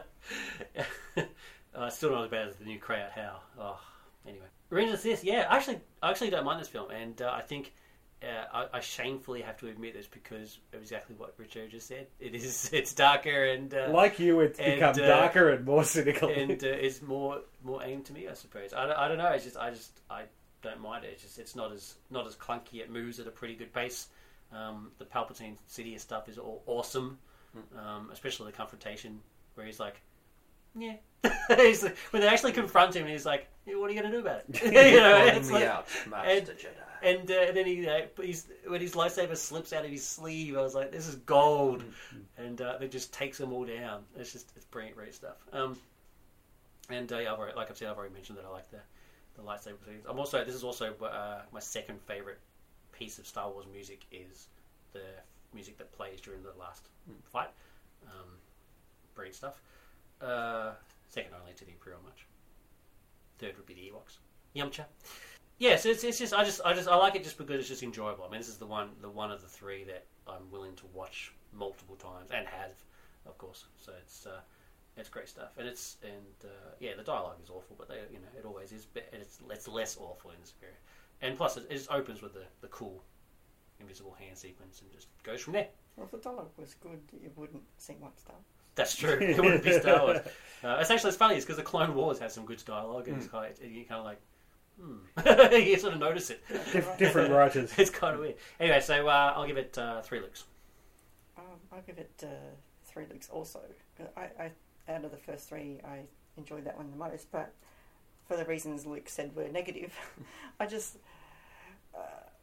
uh, 1.76 1.90
still 1.90 2.11
not 2.11 2.23
as 2.26 2.30
bad 2.30 2.48
as 2.48 2.56
the 2.57 2.65
new 2.65 2.80
Cry 2.80 3.02
Out 3.02 3.11
How. 3.11 3.40
Oh, 3.60 3.80
anyway, 4.28 4.45
Revenge 4.69 4.94
of 4.94 5.02
the 5.02 5.10
Sith. 5.10 5.23
Yeah, 5.23 5.48
actually, 5.49 5.80
I 6.02 6.11
actually 6.11 6.30
don't 6.30 6.45
mind 6.45 6.61
this 6.61 6.68
film, 6.68 6.91
and 6.91 7.22
uh, 7.22 7.34
I 7.36 7.41
think 7.41 7.73
uh, 8.23 8.65
I, 8.73 8.77
I 8.77 8.80
shamefully 8.81 9.41
have 9.41 9.57
to 9.57 9.68
admit 9.68 9.93
this 9.93 10.07
because 10.07 10.60
of 10.73 10.81
exactly 10.81 11.15
what 11.18 11.34
Richard 11.38 11.72
just 11.72 11.88
said. 11.88 12.07
It 12.19 12.35
is 12.35 12.69
it's 12.73 12.93
darker 12.93 13.45
and 13.45 13.73
uh, 13.73 13.89
like 13.91 14.19
you, 14.19 14.39
it's 14.41 14.60
And, 14.60 14.76
become 14.76 14.95
uh, 15.03 15.07
darker 15.07 15.49
and 15.49 15.65
more 15.65 15.84
cynical. 15.84 16.30
and 16.30 16.52
uh, 16.64 16.68
is 16.68 17.02
more 17.02 17.39
more 17.64 17.84
aimed 17.84 18.06
to 18.06 18.14
me, 18.14 18.27
I 18.27 18.34
suppose. 18.34 18.73
I 18.73 18.85
don't, 18.85 18.98
I 18.98 19.07
don't 19.07 19.18
know. 19.18 19.30
It's 19.30 19.45
just 19.45 19.57
I 19.57 19.72
just 19.72 19.99
I 20.10 20.23
don't 20.61 20.81
mind 20.81 21.03
it. 21.06 21.11
It's 21.14 21.23
just 21.23 21.39
it's 21.39 21.56
not 21.56 21.72
as 21.72 21.95
not 22.10 22.27
as 22.27 22.35
clunky. 22.35 22.76
It 22.76 22.91
moves 22.91 23.19
at 23.19 23.27
a 23.27 23.31
pretty 23.31 23.56
good 23.56 23.73
pace. 23.73 24.07
Um, 24.53 24.91
the 24.99 25.06
Palpatine 25.06 25.56
Sidious 25.69 26.02
stuff 26.02 26.27
is 26.27 26.38
all 26.38 26.61
awesome, 26.65 27.18
um, 27.77 28.10
especially 28.11 28.48
the 28.52 28.57
confrontation 28.57 29.22
where 29.56 29.65
he's 29.65 29.80
like, 29.80 30.02
yeah. 30.77 30.95
he's 31.57 31.84
like, 31.84 31.98
when 32.11 32.22
they 32.22 32.27
actually 32.27 32.52
confront 32.53 32.95
him, 32.95 33.06
he's 33.07 33.26
like, 33.26 33.48
yeah, 33.65 33.76
"What 33.76 33.89
are 33.89 33.93
you 33.93 33.99
going 34.02 34.11
to 34.11 34.18
do 34.18 34.22
about 34.26 34.41
it?" 34.49 34.64
you 34.64 34.72
know, 34.99 35.18
Calling 35.19 35.35
it's 35.35 35.48
me 35.49 35.53
like, 35.53 35.64
out, 35.65 35.88
Master 36.10 36.30
and- 36.31 36.48
Jedi. 36.48 36.76
and, 37.03 37.31
uh, 37.31 37.34
and 37.48 37.57
then 37.57 37.65
he, 37.68 37.88
uh, 37.88 38.02
he's, 38.22 38.48
when 38.65 38.81
his 38.81 38.93
lightsaber 38.93 39.38
slips 39.38 39.72
out 39.73 39.85
of 39.85 39.91
his 39.91 40.06
sleeve, 40.06 40.57
I 40.57 40.61
was 40.61 40.73
like, 40.73 40.91
"This 40.91 41.07
is 41.07 41.15
gold," 41.15 41.84
and 42.38 42.60
uh, 42.61 42.77
it 42.81 42.91
just 42.91 43.14
takes 43.14 43.38
them 43.38 43.53
all 43.53 43.65
down. 43.65 44.02
It's 44.18 44.31
just 44.31 44.52
it's 44.56 44.65
brilliant, 44.65 44.98
great 44.98 45.14
stuff. 45.14 45.38
Um, 45.53 45.77
and 46.89 47.11
uh, 47.14 47.19
yeah, 47.19 47.34
I've 47.34 47.39
already, 47.39 47.56
like 47.56 47.69
I've 47.69 47.77
said, 47.77 47.89
I've 47.89 47.98
already 47.98 48.14
mentioned 48.14 48.38
that 48.39 48.45
I 48.45 48.49
like 48.49 48.69
the 48.72 48.80
the 49.35 49.43
lightsaber 49.43 49.84
scenes. 49.85 50.06
I'm 50.10 50.18
also 50.19 50.43
this 50.43 50.56
is 50.56 50.64
also 50.64 50.93
uh, 51.03 51.41
my 51.53 51.60
second 51.60 52.02
favorite 52.02 52.39
piece 52.93 53.19
of 53.19 53.27
Star 53.27 53.49
Wars 53.49 53.65
music 53.72 54.06
is 54.11 54.48
the 54.93 55.02
music 55.53 55.77
that 55.77 55.91
plays 55.91 56.19
during 56.19 56.41
the 56.43 56.52
last 56.60 56.88
fight. 57.31 57.49
Um, 58.07 58.27
brilliant 59.15 59.35
stuff. 59.35 59.61
Uh, 60.22 60.72
second 61.10 61.34
only 61.39 61.53
to 61.53 61.65
the 61.65 61.72
Imperial 61.72 62.02
March. 62.03 62.26
Third 63.39 63.57
would 63.57 63.65
be 63.65 63.73
the 63.73 63.91
Ewoks. 63.91 64.18
Yumcha. 64.56 64.85
Yes, 65.57 65.85
it's, 65.85 66.03
it's 66.03 66.18
just 66.18 66.34
I 66.34 66.43
just 66.43 66.61
I 66.65 66.73
just 66.73 66.88
I 66.88 66.95
like 66.95 67.15
it 67.15 67.23
just 67.23 67.38
because 67.38 67.60
it's 67.60 67.68
just 67.68 67.84
enjoyable. 67.84 68.26
I 68.26 68.31
mean, 68.31 68.39
this 68.39 68.49
is 68.49 68.57
the 68.57 68.65
one 68.65 68.89
the 69.02 69.10
one 69.10 69.31
of 69.31 69.41
the 69.41 69.48
three 69.48 69.84
that 69.85 70.06
I'm 70.27 70.49
willing 70.52 70.76
to 70.77 70.85
watch 70.93 71.34
multiple 71.53 71.95
times 71.95 72.31
and 72.31 72.48
have, 72.48 72.72
of 73.26 73.38
course. 73.38 73.65
So 73.77 73.91
it's 74.02 74.26
uh, 74.26 74.39
it's 74.98 75.10
great 75.10 75.30
stuff, 75.30 75.52
and 75.57 75.68
it's 75.68 75.98
and 76.03 76.35
uh, 76.43 76.72
yeah, 76.80 76.91
the 76.98 77.03
dialogue 77.03 77.38
is 77.43 77.49
awful, 77.49 77.76
but 77.77 77.88
they 77.88 77.99
you 78.11 78.19
know 78.19 78.39
it 78.39 78.45
always 78.45 78.72
is. 78.72 78.85
But 78.85 79.07
it's 79.14 79.39
it's 79.49 79.68
less 79.68 79.98
awful 79.99 80.31
in 80.31 80.38
this 80.41 80.52
period, 80.52 80.77
and 81.22 81.38
plus 81.38 81.57
it, 81.57 81.65
it 81.69 81.77
just 81.77 81.91
opens 81.91 82.22
with 82.22 82.34
the 82.34 82.45
the 82.61 82.68
cool 82.68 83.03
invisible 83.80 84.15
hand 84.19 84.38
sequence 84.38 84.81
and 84.81 84.91
just 84.91 85.07
goes 85.23 85.41
from 85.41 85.53
there. 85.53 85.68
Well, 85.95 86.06
if 86.06 86.11
the 86.11 86.18
dialogue 86.18 86.52
was 86.57 86.76
good, 86.76 87.02
it 87.23 87.31
wouldn't 87.35 87.64
seem 87.77 87.98
like 88.02 88.14
Wars. 88.27 88.41
That's 88.76 88.95
true. 88.95 89.18
It 89.19 89.38
wouldn't 89.38 89.64
be 89.64 89.80
Star 89.80 90.02
Wars. 90.02 90.19
Uh, 90.64 90.77
it's 90.80 90.91
actually 90.91 91.07
it's 91.07 91.18
funny. 91.18 91.34
It's 91.34 91.43
because 91.43 91.57
the 91.57 91.64
Clone 91.64 91.95
Wars 91.95 92.19
has 92.19 92.35
some 92.35 92.45
good 92.45 92.64
dialogue, 92.64 93.07
and 93.07 93.18
it's 93.18 93.26
kind 93.26 93.52
of, 93.52 93.65
you 93.65 93.84
kind 93.84 93.98
of 93.98 94.06
like, 94.06 94.22
hmm. 94.80 95.56
you 95.56 95.76
sort 95.80 95.93
of 95.93 95.99
notice 95.99 96.30
it. 96.30 96.43
Dif- 96.72 96.98
different 96.99 97.31
writers. 97.34 97.73
It's 97.80 97.89
kind 97.89 98.14
of 98.14 98.19
weird. 98.19 98.35
Anyway, 98.60 98.80
so 98.80 99.07
uh, 99.07 99.34
I'll 99.35 99.48
give 99.48 99.57
it 99.57 99.76
uh, 99.80 100.03
three 100.03 100.19
looks. 100.19 100.43
Um, 101.35 101.45
I'll 101.72 101.81
give 101.81 101.98
it 101.98 102.11
uh, 102.23 102.27
three 102.85 103.06
looks 103.11 103.27
also. 103.30 103.60
I, 104.15 104.30
I, 104.39 104.52
out 104.88 105.03
of 105.03 105.10
the 105.10 105.18
first 105.18 105.49
three, 105.49 105.80
I 105.84 106.02
enjoyed 106.38 106.65
that 106.65 106.77
one 106.77 106.91
the 106.91 106.98
most, 106.98 107.31
but 107.31 107.56
for 108.27 108.38
the 108.38 108.45
reasons 108.45 108.85
Luke 108.85 109.10
said 109.10 109.35
were 109.35 109.48
negative, 109.48 109.95
I 110.60 110.68
just. 110.68 110.98
Uh, 111.95 112.02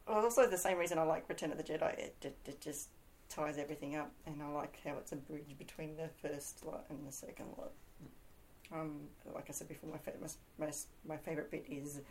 well, 0.09 0.23
also 0.25 0.45
the 0.49 0.57
same 0.57 0.77
reason 0.77 0.99
I 0.99 1.03
like 1.03 1.29
Return 1.29 1.51
of 1.51 1.57
the 1.57 1.63
Jedi. 1.63 1.97
It, 1.97 2.15
it, 2.21 2.37
it 2.45 2.59
just 2.59 2.89
ties 3.29 3.57
everything 3.57 3.95
up, 3.95 4.11
and 4.25 4.41
I 4.41 4.47
like 4.49 4.79
how 4.83 4.93
it's 4.97 5.11
a 5.11 5.15
bridge 5.15 5.55
between 5.57 5.95
the 5.95 6.09
first 6.21 6.65
lot 6.65 6.85
and 6.89 6.99
the 7.07 7.11
second 7.11 7.47
lot. 7.57 7.71
Um, 8.71 9.01
like 9.33 9.45
I 9.49 9.51
said 9.51 9.67
before, 9.67 9.89
my, 9.89 9.97
fa- 9.97 10.13
my, 10.21 10.65
my, 10.65 10.71
my 11.07 11.17
favourite 11.17 11.49
bit 11.49 11.65
is 11.69 12.01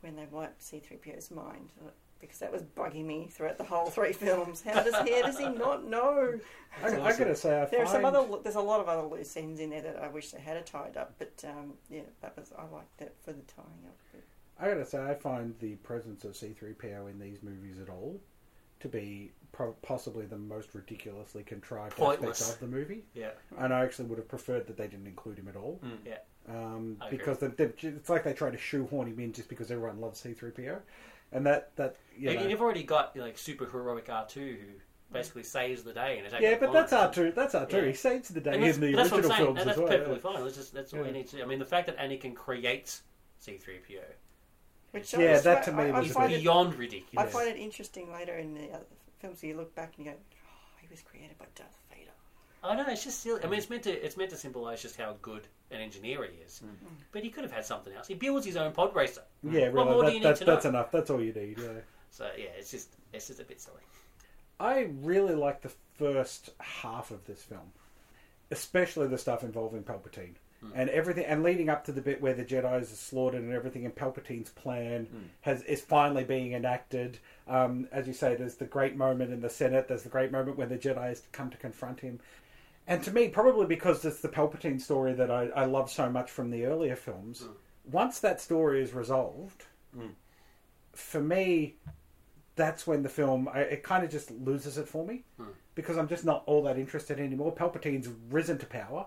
when 0.00 0.16
they 0.16 0.26
wipe 0.30 0.58
C3PO's 0.60 1.30
mind. 1.30 1.70
uh, 1.84 1.88
Because 2.20 2.38
that 2.40 2.52
was 2.52 2.62
bugging 2.62 3.06
me 3.06 3.28
throughout 3.30 3.56
the 3.56 3.64
whole 3.64 3.86
three 3.86 4.12
films. 4.26 4.62
How 4.62 4.82
does 4.82 4.94
how 4.94 5.04
does 5.04 5.38
he 5.38 5.48
not 5.48 5.88
know? 5.88 6.38
I, 6.82 6.88
I 6.88 7.16
gotta 7.16 7.34
say, 7.34 7.62
I 7.62 7.64
There 7.66 7.82
are 7.82 7.86
some 7.86 8.04
other. 8.04 8.22
There's 8.42 8.54
a 8.56 8.60
lot 8.60 8.80
of 8.80 8.88
other 8.88 9.06
loose 9.08 9.34
ends 9.36 9.60
in 9.60 9.70
there 9.70 9.80
that 9.82 9.96
I 10.02 10.08
wish 10.08 10.30
they 10.30 10.40
had 10.40 10.56
it 10.58 10.66
tied 10.66 10.96
up. 10.98 11.14
But 11.18 11.42
um, 11.48 11.72
yeah, 11.88 12.02
that 12.20 12.36
was 12.36 12.52
I 12.58 12.62
liked 12.74 12.98
that 12.98 13.14
for 13.22 13.32
the 13.32 13.42
tying 13.42 13.84
up. 13.86 13.96
bit. 14.12 14.24
I 14.60 14.68
gotta 14.68 14.84
say, 14.84 15.02
I 15.02 15.14
find 15.14 15.54
the 15.58 15.74
presence 15.76 16.24
of 16.24 16.32
C3PO 16.32 17.10
in 17.10 17.18
these 17.18 17.42
movies 17.42 17.78
at 17.80 17.88
all 17.88 18.20
to 18.80 18.88
be 18.88 19.32
pro- 19.54 19.72
possibly 19.82 20.26
the 20.26 20.36
most 20.36 20.74
ridiculously 20.74 21.42
contrived 21.44 21.96
Pointless. 21.96 22.40
aspect 22.42 22.62
of 22.62 22.70
the 22.70 22.76
movie. 22.76 23.04
Yeah. 23.14 23.30
And 23.58 23.72
I 23.72 23.84
actually 23.84 24.06
would 24.08 24.18
have 24.18 24.28
preferred 24.28 24.66
that 24.66 24.76
they 24.76 24.86
didn't 24.88 25.06
include 25.06 25.38
him 25.38 25.48
at 25.48 25.56
all. 25.56 25.80
Mm. 25.84 25.90
Yeah. 26.04 26.18
Um, 26.48 26.96
I 27.00 27.06
agree. 27.06 27.18
because 27.18 27.38
they, 27.38 27.46
they, 27.48 27.70
it's 27.88 28.10
like 28.10 28.24
they 28.24 28.32
try 28.34 28.50
to 28.50 28.58
shoehorn 28.58 29.06
him 29.08 29.18
in 29.20 29.32
just 29.32 29.48
because 29.48 29.70
everyone 29.70 30.00
loves 30.00 30.22
C3PO. 30.22 30.78
And 31.32 31.46
that, 31.46 31.74
that 31.76 31.96
you 32.16 32.30
You 32.30 32.40
know, 32.40 32.46
You've 32.46 32.60
already 32.60 32.82
got 32.82 33.16
like 33.16 33.38
super 33.38 33.66
heroic 33.66 34.08
R 34.10 34.26
two 34.26 34.56
who 34.60 34.66
basically 35.12 35.44
saves 35.44 35.82
the 35.84 35.92
day 35.92 36.18
and 36.22 36.42
yeah, 36.42 36.56
but 36.58 36.72
that's 36.72 36.92
R2. 36.92 37.34
That's 37.34 37.54
R2. 37.54 37.72
Yeah. 37.72 37.84
He 37.86 37.92
saves 37.94 38.28
the 38.28 38.40
day 38.40 38.54
And 38.54 38.62
that's, 38.64 38.76
in 38.76 38.80
the 38.82 38.92
but 38.94 38.96
that's 38.96 39.10
what 39.12 39.24
I'm 39.24 39.30
original 39.30 39.36
saying, 39.36 39.46
films 39.46 39.60
and 39.60 39.70
as 39.70 39.76
that's 39.76 39.78
well. 39.78 39.98
perfectly 39.98 40.18
fine. 40.18 40.44
That's 40.44 40.56
just 40.56 40.74
that's 40.74 40.92
all 40.92 40.98
Yeah. 41.00 41.06
we 41.06 41.12
need 41.12 41.26
to. 41.28 41.42
I 41.42 41.46
mean, 41.46 41.58
the 41.60 41.64
fact 41.64 41.86
that 41.86 41.98
Anakin 41.98 42.34
creates 42.34 43.02
C 43.38 43.56
three 43.56 43.78
PO 43.78 44.00
Which 44.90 45.12
Yeah, 45.12 45.32
was 45.32 45.42
that 45.44 45.64
to 45.64 45.72
me 45.72 45.84
I, 45.84 45.88
I 45.90 45.98
was 46.00 46.08
is 46.08 46.14
find 46.14 46.32
it, 46.32 46.40
beyond 46.40 46.74
ridiculous. 46.74 47.08
I 47.16 47.22
ridiculous. 47.22 47.32
find 47.46 47.56
it 47.56 47.62
interesting 47.62 48.12
later 48.12 48.34
in 48.36 48.54
the 48.54 48.70
other 48.72 48.84
films. 49.24 49.42
You 49.42 49.56
look 49.56 49.74
back 49.74 49.94
and 49.96 50.04
you 50.06 50.12
go, 50.12 50.18
"Oh, 50.18 50.76
he 50.80 50.86
was 50.90 51.00
created 51.02 51.38
by 51.38 51.46
Darth 51.54 51.78
Vader." 51.90 52.10
I 52.62 52.74
know 52.76 52.84
it's 52.88 53.04
just 53.04 53.20
silly. 53.20 53.42
I 53.42 53.46
mean, 53.46 53.58
it's 53.58 53.70
meant 53.70 53.82
to 53.84 54.04
it's 54.04 54.16
meant 54.16 54.30
to 54.30 54.36
symbolise 54.36 54.82
just 54.82 54.96
how 54.96 55.16
good 55.22 55.46
an 55.70 55.80
engineer 55.80 56.24
he 56.24 56.38
is. 56.38 56.62
Mm. 56.64 56.68
But 57.12 57.22
he 57.22 57.30
could 57.30 57.44
have 57.44 57.52
had 57.52 57.64
something 57.64 57.92
else. 57.94 58.06
He 58.06 58.14
builds 58.14 58.46
his 58.46 58.56
own 58.56 58.72
pod 58.72 58.94
racer. 58.94 59.22
Yeah, 59.42 59.68
What 59.70 59.86
more 59.86 60.02
really. 60.02 60.12
do 60.12 60.16
you 60.18 60.22
That, 60.22 60.28
need 60.28 60.28
that's, 60.28 60.38
to 60.40 60.44
know? 60.46 60.52
that's 60.54 60.64
enough. 60.66 60.90
That's 60.90 61.10
all 61.10 61.22
you 61.22 61.32
need. 61.32 61.58
Yeah. 61.58 61.68
So 62.10 62.30
yeah, 62.36 62.50
it's 62.58 62.70
just 62.70 62.96
it's 63.12 63.26
just 63.28 63.40
a 63.40 63.44
bit 63.44 63.60
silly. 63.60 63.80
I 64.60 64.88
really 65.02 65.34
like 65.34 65.62
the 65.62 65.72
first 65.98 66.50
half 66.60 67.10
of 67.10 67.24
this 67.26 67.42
film, 67.42 67.72
especially 68.50 69.08
the 69.08 69.18
stuff 69.18 69.42
involving 69.42 69.82
Palpatine 69.82 70.34
Hmm. 70.64 70.70
and 70.74 70.90
everything, 70.90 71.24
and 71.24 71.42
leading 71.42 71.68
up 71.68 71.84
to 71.84 71.92
the 71.92 72.00
bit 72.00 72.20
where 72.20 72.34
the 72.34 72.44
Jedi's 72.44 72.92
are 72.92 72.96
slaughtered 72.96 73.42
and 73.42 73.52
everything, 73.52 73.84
and 73.84 73.94
Palpatine's 73.94 74.50
plan 74.50 75.06
hmm. 75.06 75.18
has 75.42 75.62
is 75.62 75.80
finally 75.80 76.24
being 76.24 76.52
enacted. 76.52 77.18
Um, 77.48 77.88
as 77.92 78.06
you 78.06 78.12
say, 78.12 78.34
there's 78.34 78.56
the 78.56 78.64
great 78.64 78.96
moment 78.96 79.32
in 79.32 79.40
the 79.40 79.50
Senate. 79.50 79.88
There's 79.88 80.02
the 80.02 80.08
great 80.08 80.32
moment 80.32 80.56
when 80.56 80.68
the 80.68 80.78
Jedi's 80.78 81.22
come 81.32 81.50
to 81.50 81.56
confront 81.56 82.00
him. 82.00 82.20
And 82.86 83.02
to 83.04 83.10
me, 83.10 83.28
probably 83.28 83.66
because 83.66 84.04
it's 84.04 84.20
the 84.20 84.28
Palpatine 84.28 84.80
story 84.80 85.14
that 85.14 85.30
I, 85.30 85.48
I 85.56 85.64
love 85.64 85.90
so 85.90 86.10
much 86.10 86.30
from 86.30 86.50
the 86.50 86.66
earlier 86.66 86.96
films, 86.96 87.40
hmm. 87.40 87.52
once 87.90 88.20
that 88.20 88.40
story 88.40 88.82
is 88.82 88.92
resolved, 88.92 89.64
for 90.92 91.20
me, 91.20 91.76
that's 92.56 92.86
when 92.86 93.02
the 93.02 93.08
film 93.08 93.48
I, 93.52 93.60
it 93.60 93.82
kind 93.82 94.04
of 94.04 94.10
just 94.10 94.30
loses 94.30 94.78
it 94.78 94.88
for 94.88 95.04
me 95.04 95.24
because 95.74 95.96
I'm 95.96 96.08
just 96.08 96.24
not 96.24 96.44
all 96.46 96.62
that 96.64 96.78
interested 96.78 97.18
anymore. 97.18 97.54
Palpatine's 97.54 98.08
risen 98.30 98.58
to 98.58 98.66
power, 98.66 99.06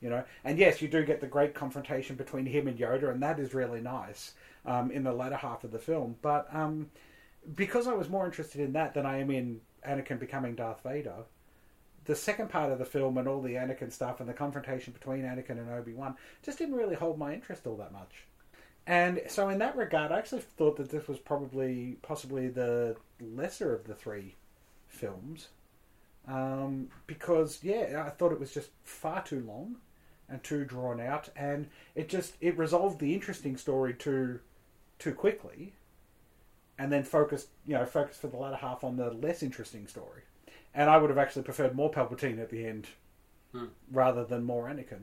You 0.00 0.08
know, 0.08 0.24
and 0.44 0.58
yes, 0.58 0.80
you 0.80 0.88
do 0.88 1.04
get 1.04 1.20
the 1.20 1.26
great 1.26 1.54
confrontation 1.54 2.16
between 2.16 2.46
him 2.46 2.68
and 2.68 2.78
Yoda, 2.78 3.10
and 3.10 3.22
that 3.22 3.38
is 3.38 3.52
really 3.52 3.80
nice 3.80 4.32
um, 4.64 4.90
in 4.90 5.04
the 5.04 5.12
latter 5.12 5.36
half 5.36 5.62
of 5.64 5.72
the 5.72 5.78
film. 5.78 6.16
But 6.22 6.48
um, 6.54 6.90
because 7.54 7.86
I 7.86 7.92
was 7.92 8.08
more 8.08 8.24
interested 8.24 8.60
in 8.60 8.72
that 8.72 8.94
than 8.94 9.06
I 9.06 9.18
am 9.18 9.30
in 9.30 9.60
Anakin 9.86 10.18
becoming 10.18 10.54
Darth 10.54 10.82
Vader, 10.82 11.24
the 12.04 12.16
second 12.16 12.48
part 12.48 12.72
of 12.72 12.78
the 12.78 12.84
film 12.84 13.18
and 13.18 13.28
all 13.28 13.42
the 13.42 13.54
Anakin 13.54 13.92
stuff 13.92 14.20
and 14.20 14.28
the 14.28 14.32
confrontation 14.34 14.92
between 14.92 15.22
Anakin 15.22 15.50
and 15.50 15.70
Obi 15.70 15.92
Wan 15.92 16.16
just 16.42 16.58
didn't 16.58 16.74
really 16.74 16.94
hold 16.94 17.18
my 17.18 17.32
interest 17.34 17.66
all 17.66 17.76
that 17.76 17.92
much. 17.92 18.24
And 18.86 19.20
so, 19.28 19.50
in 19.50 19.58
that 19.58 19.76
regard, 19.76 20.10
I 20.10 20.18
actually 20.18 20.40
thought 20.40 20.76
that 20.78 20.90
this 20.90 21.06
was 21.06 21.18
probably, 21.18 21.98
possibly 22.02 22.48
the 22.48 22.96
lesser 23.20 23.74
of 23.74 23.86
the 23.86 23.94
three 23.94 24.34
films, 24.88 25.48
um, 26.26 26.88
because 27.06 27.60
yeah, 27.62 28.02
I 28.06 28.10
thought 28.10 28.32
it 28.32 28.40
was 28.40 28.52
just 28.52 28.70
far 28.82 29.22
too 29.22 29.44
long 29.46 29.76
and 30.30 30.42
too 30.42 30.64
drawn 30.64 31.00
out, 31.00 31.28
and 31.36 31.68
it 31.94 32.08
just 32.08 32.34
it 32.40 32.56
resolved 32.56 33.00
the 33.00 33.14
interesting 33.14 33.56
story 33.56 33.94
too 33.94 34.40
too 34.98 35.14
quickly, 35.14 35.72
and 36.78 36.90
then 36.92 37.02
focused 37.04 37.48
you 37.66 37.74
know 37.74 37.84
focused 37.86 38.20
for 38.20 38.28
the 38.28 38.36
latter 38.36 38.56
half 38.56 38.84
on 38.84 38.96
the 38.96 39.10
less 39.10 39.42
interesting 39.42 39.86
story. 39.86 40.22
And 40.74 40.88
I 40.88 40.98
would 40.98 41.10
have 41.10 41.18
actually 41.18 41.42
preferred 41.42 41.74
more 41.74 41.90
Palpatine 41.90 42.40
at 42.40 42.50
the 42.50 42.64
end, 42.66 42.86
Hmm. 43.52 43.66
rather 43.90 44.24
than 44.24 44.44
more 44.44 44.68
Anakin, 44.68 45.02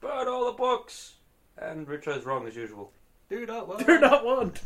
Burn 0.00 0.28
all 0.28 0.46
the 0.46 0.52
books! 0.52 1.14
And 1.56 1.88
Richo's 1.88 2.24
wrong 2.24 2.46
as 2.46 2.54
usual. 2.54 2.92
Do 3.28 3.44
not 3.44 3.84
Do 3.84 3.98
not 3.98 4.24
want. 4.24 4.60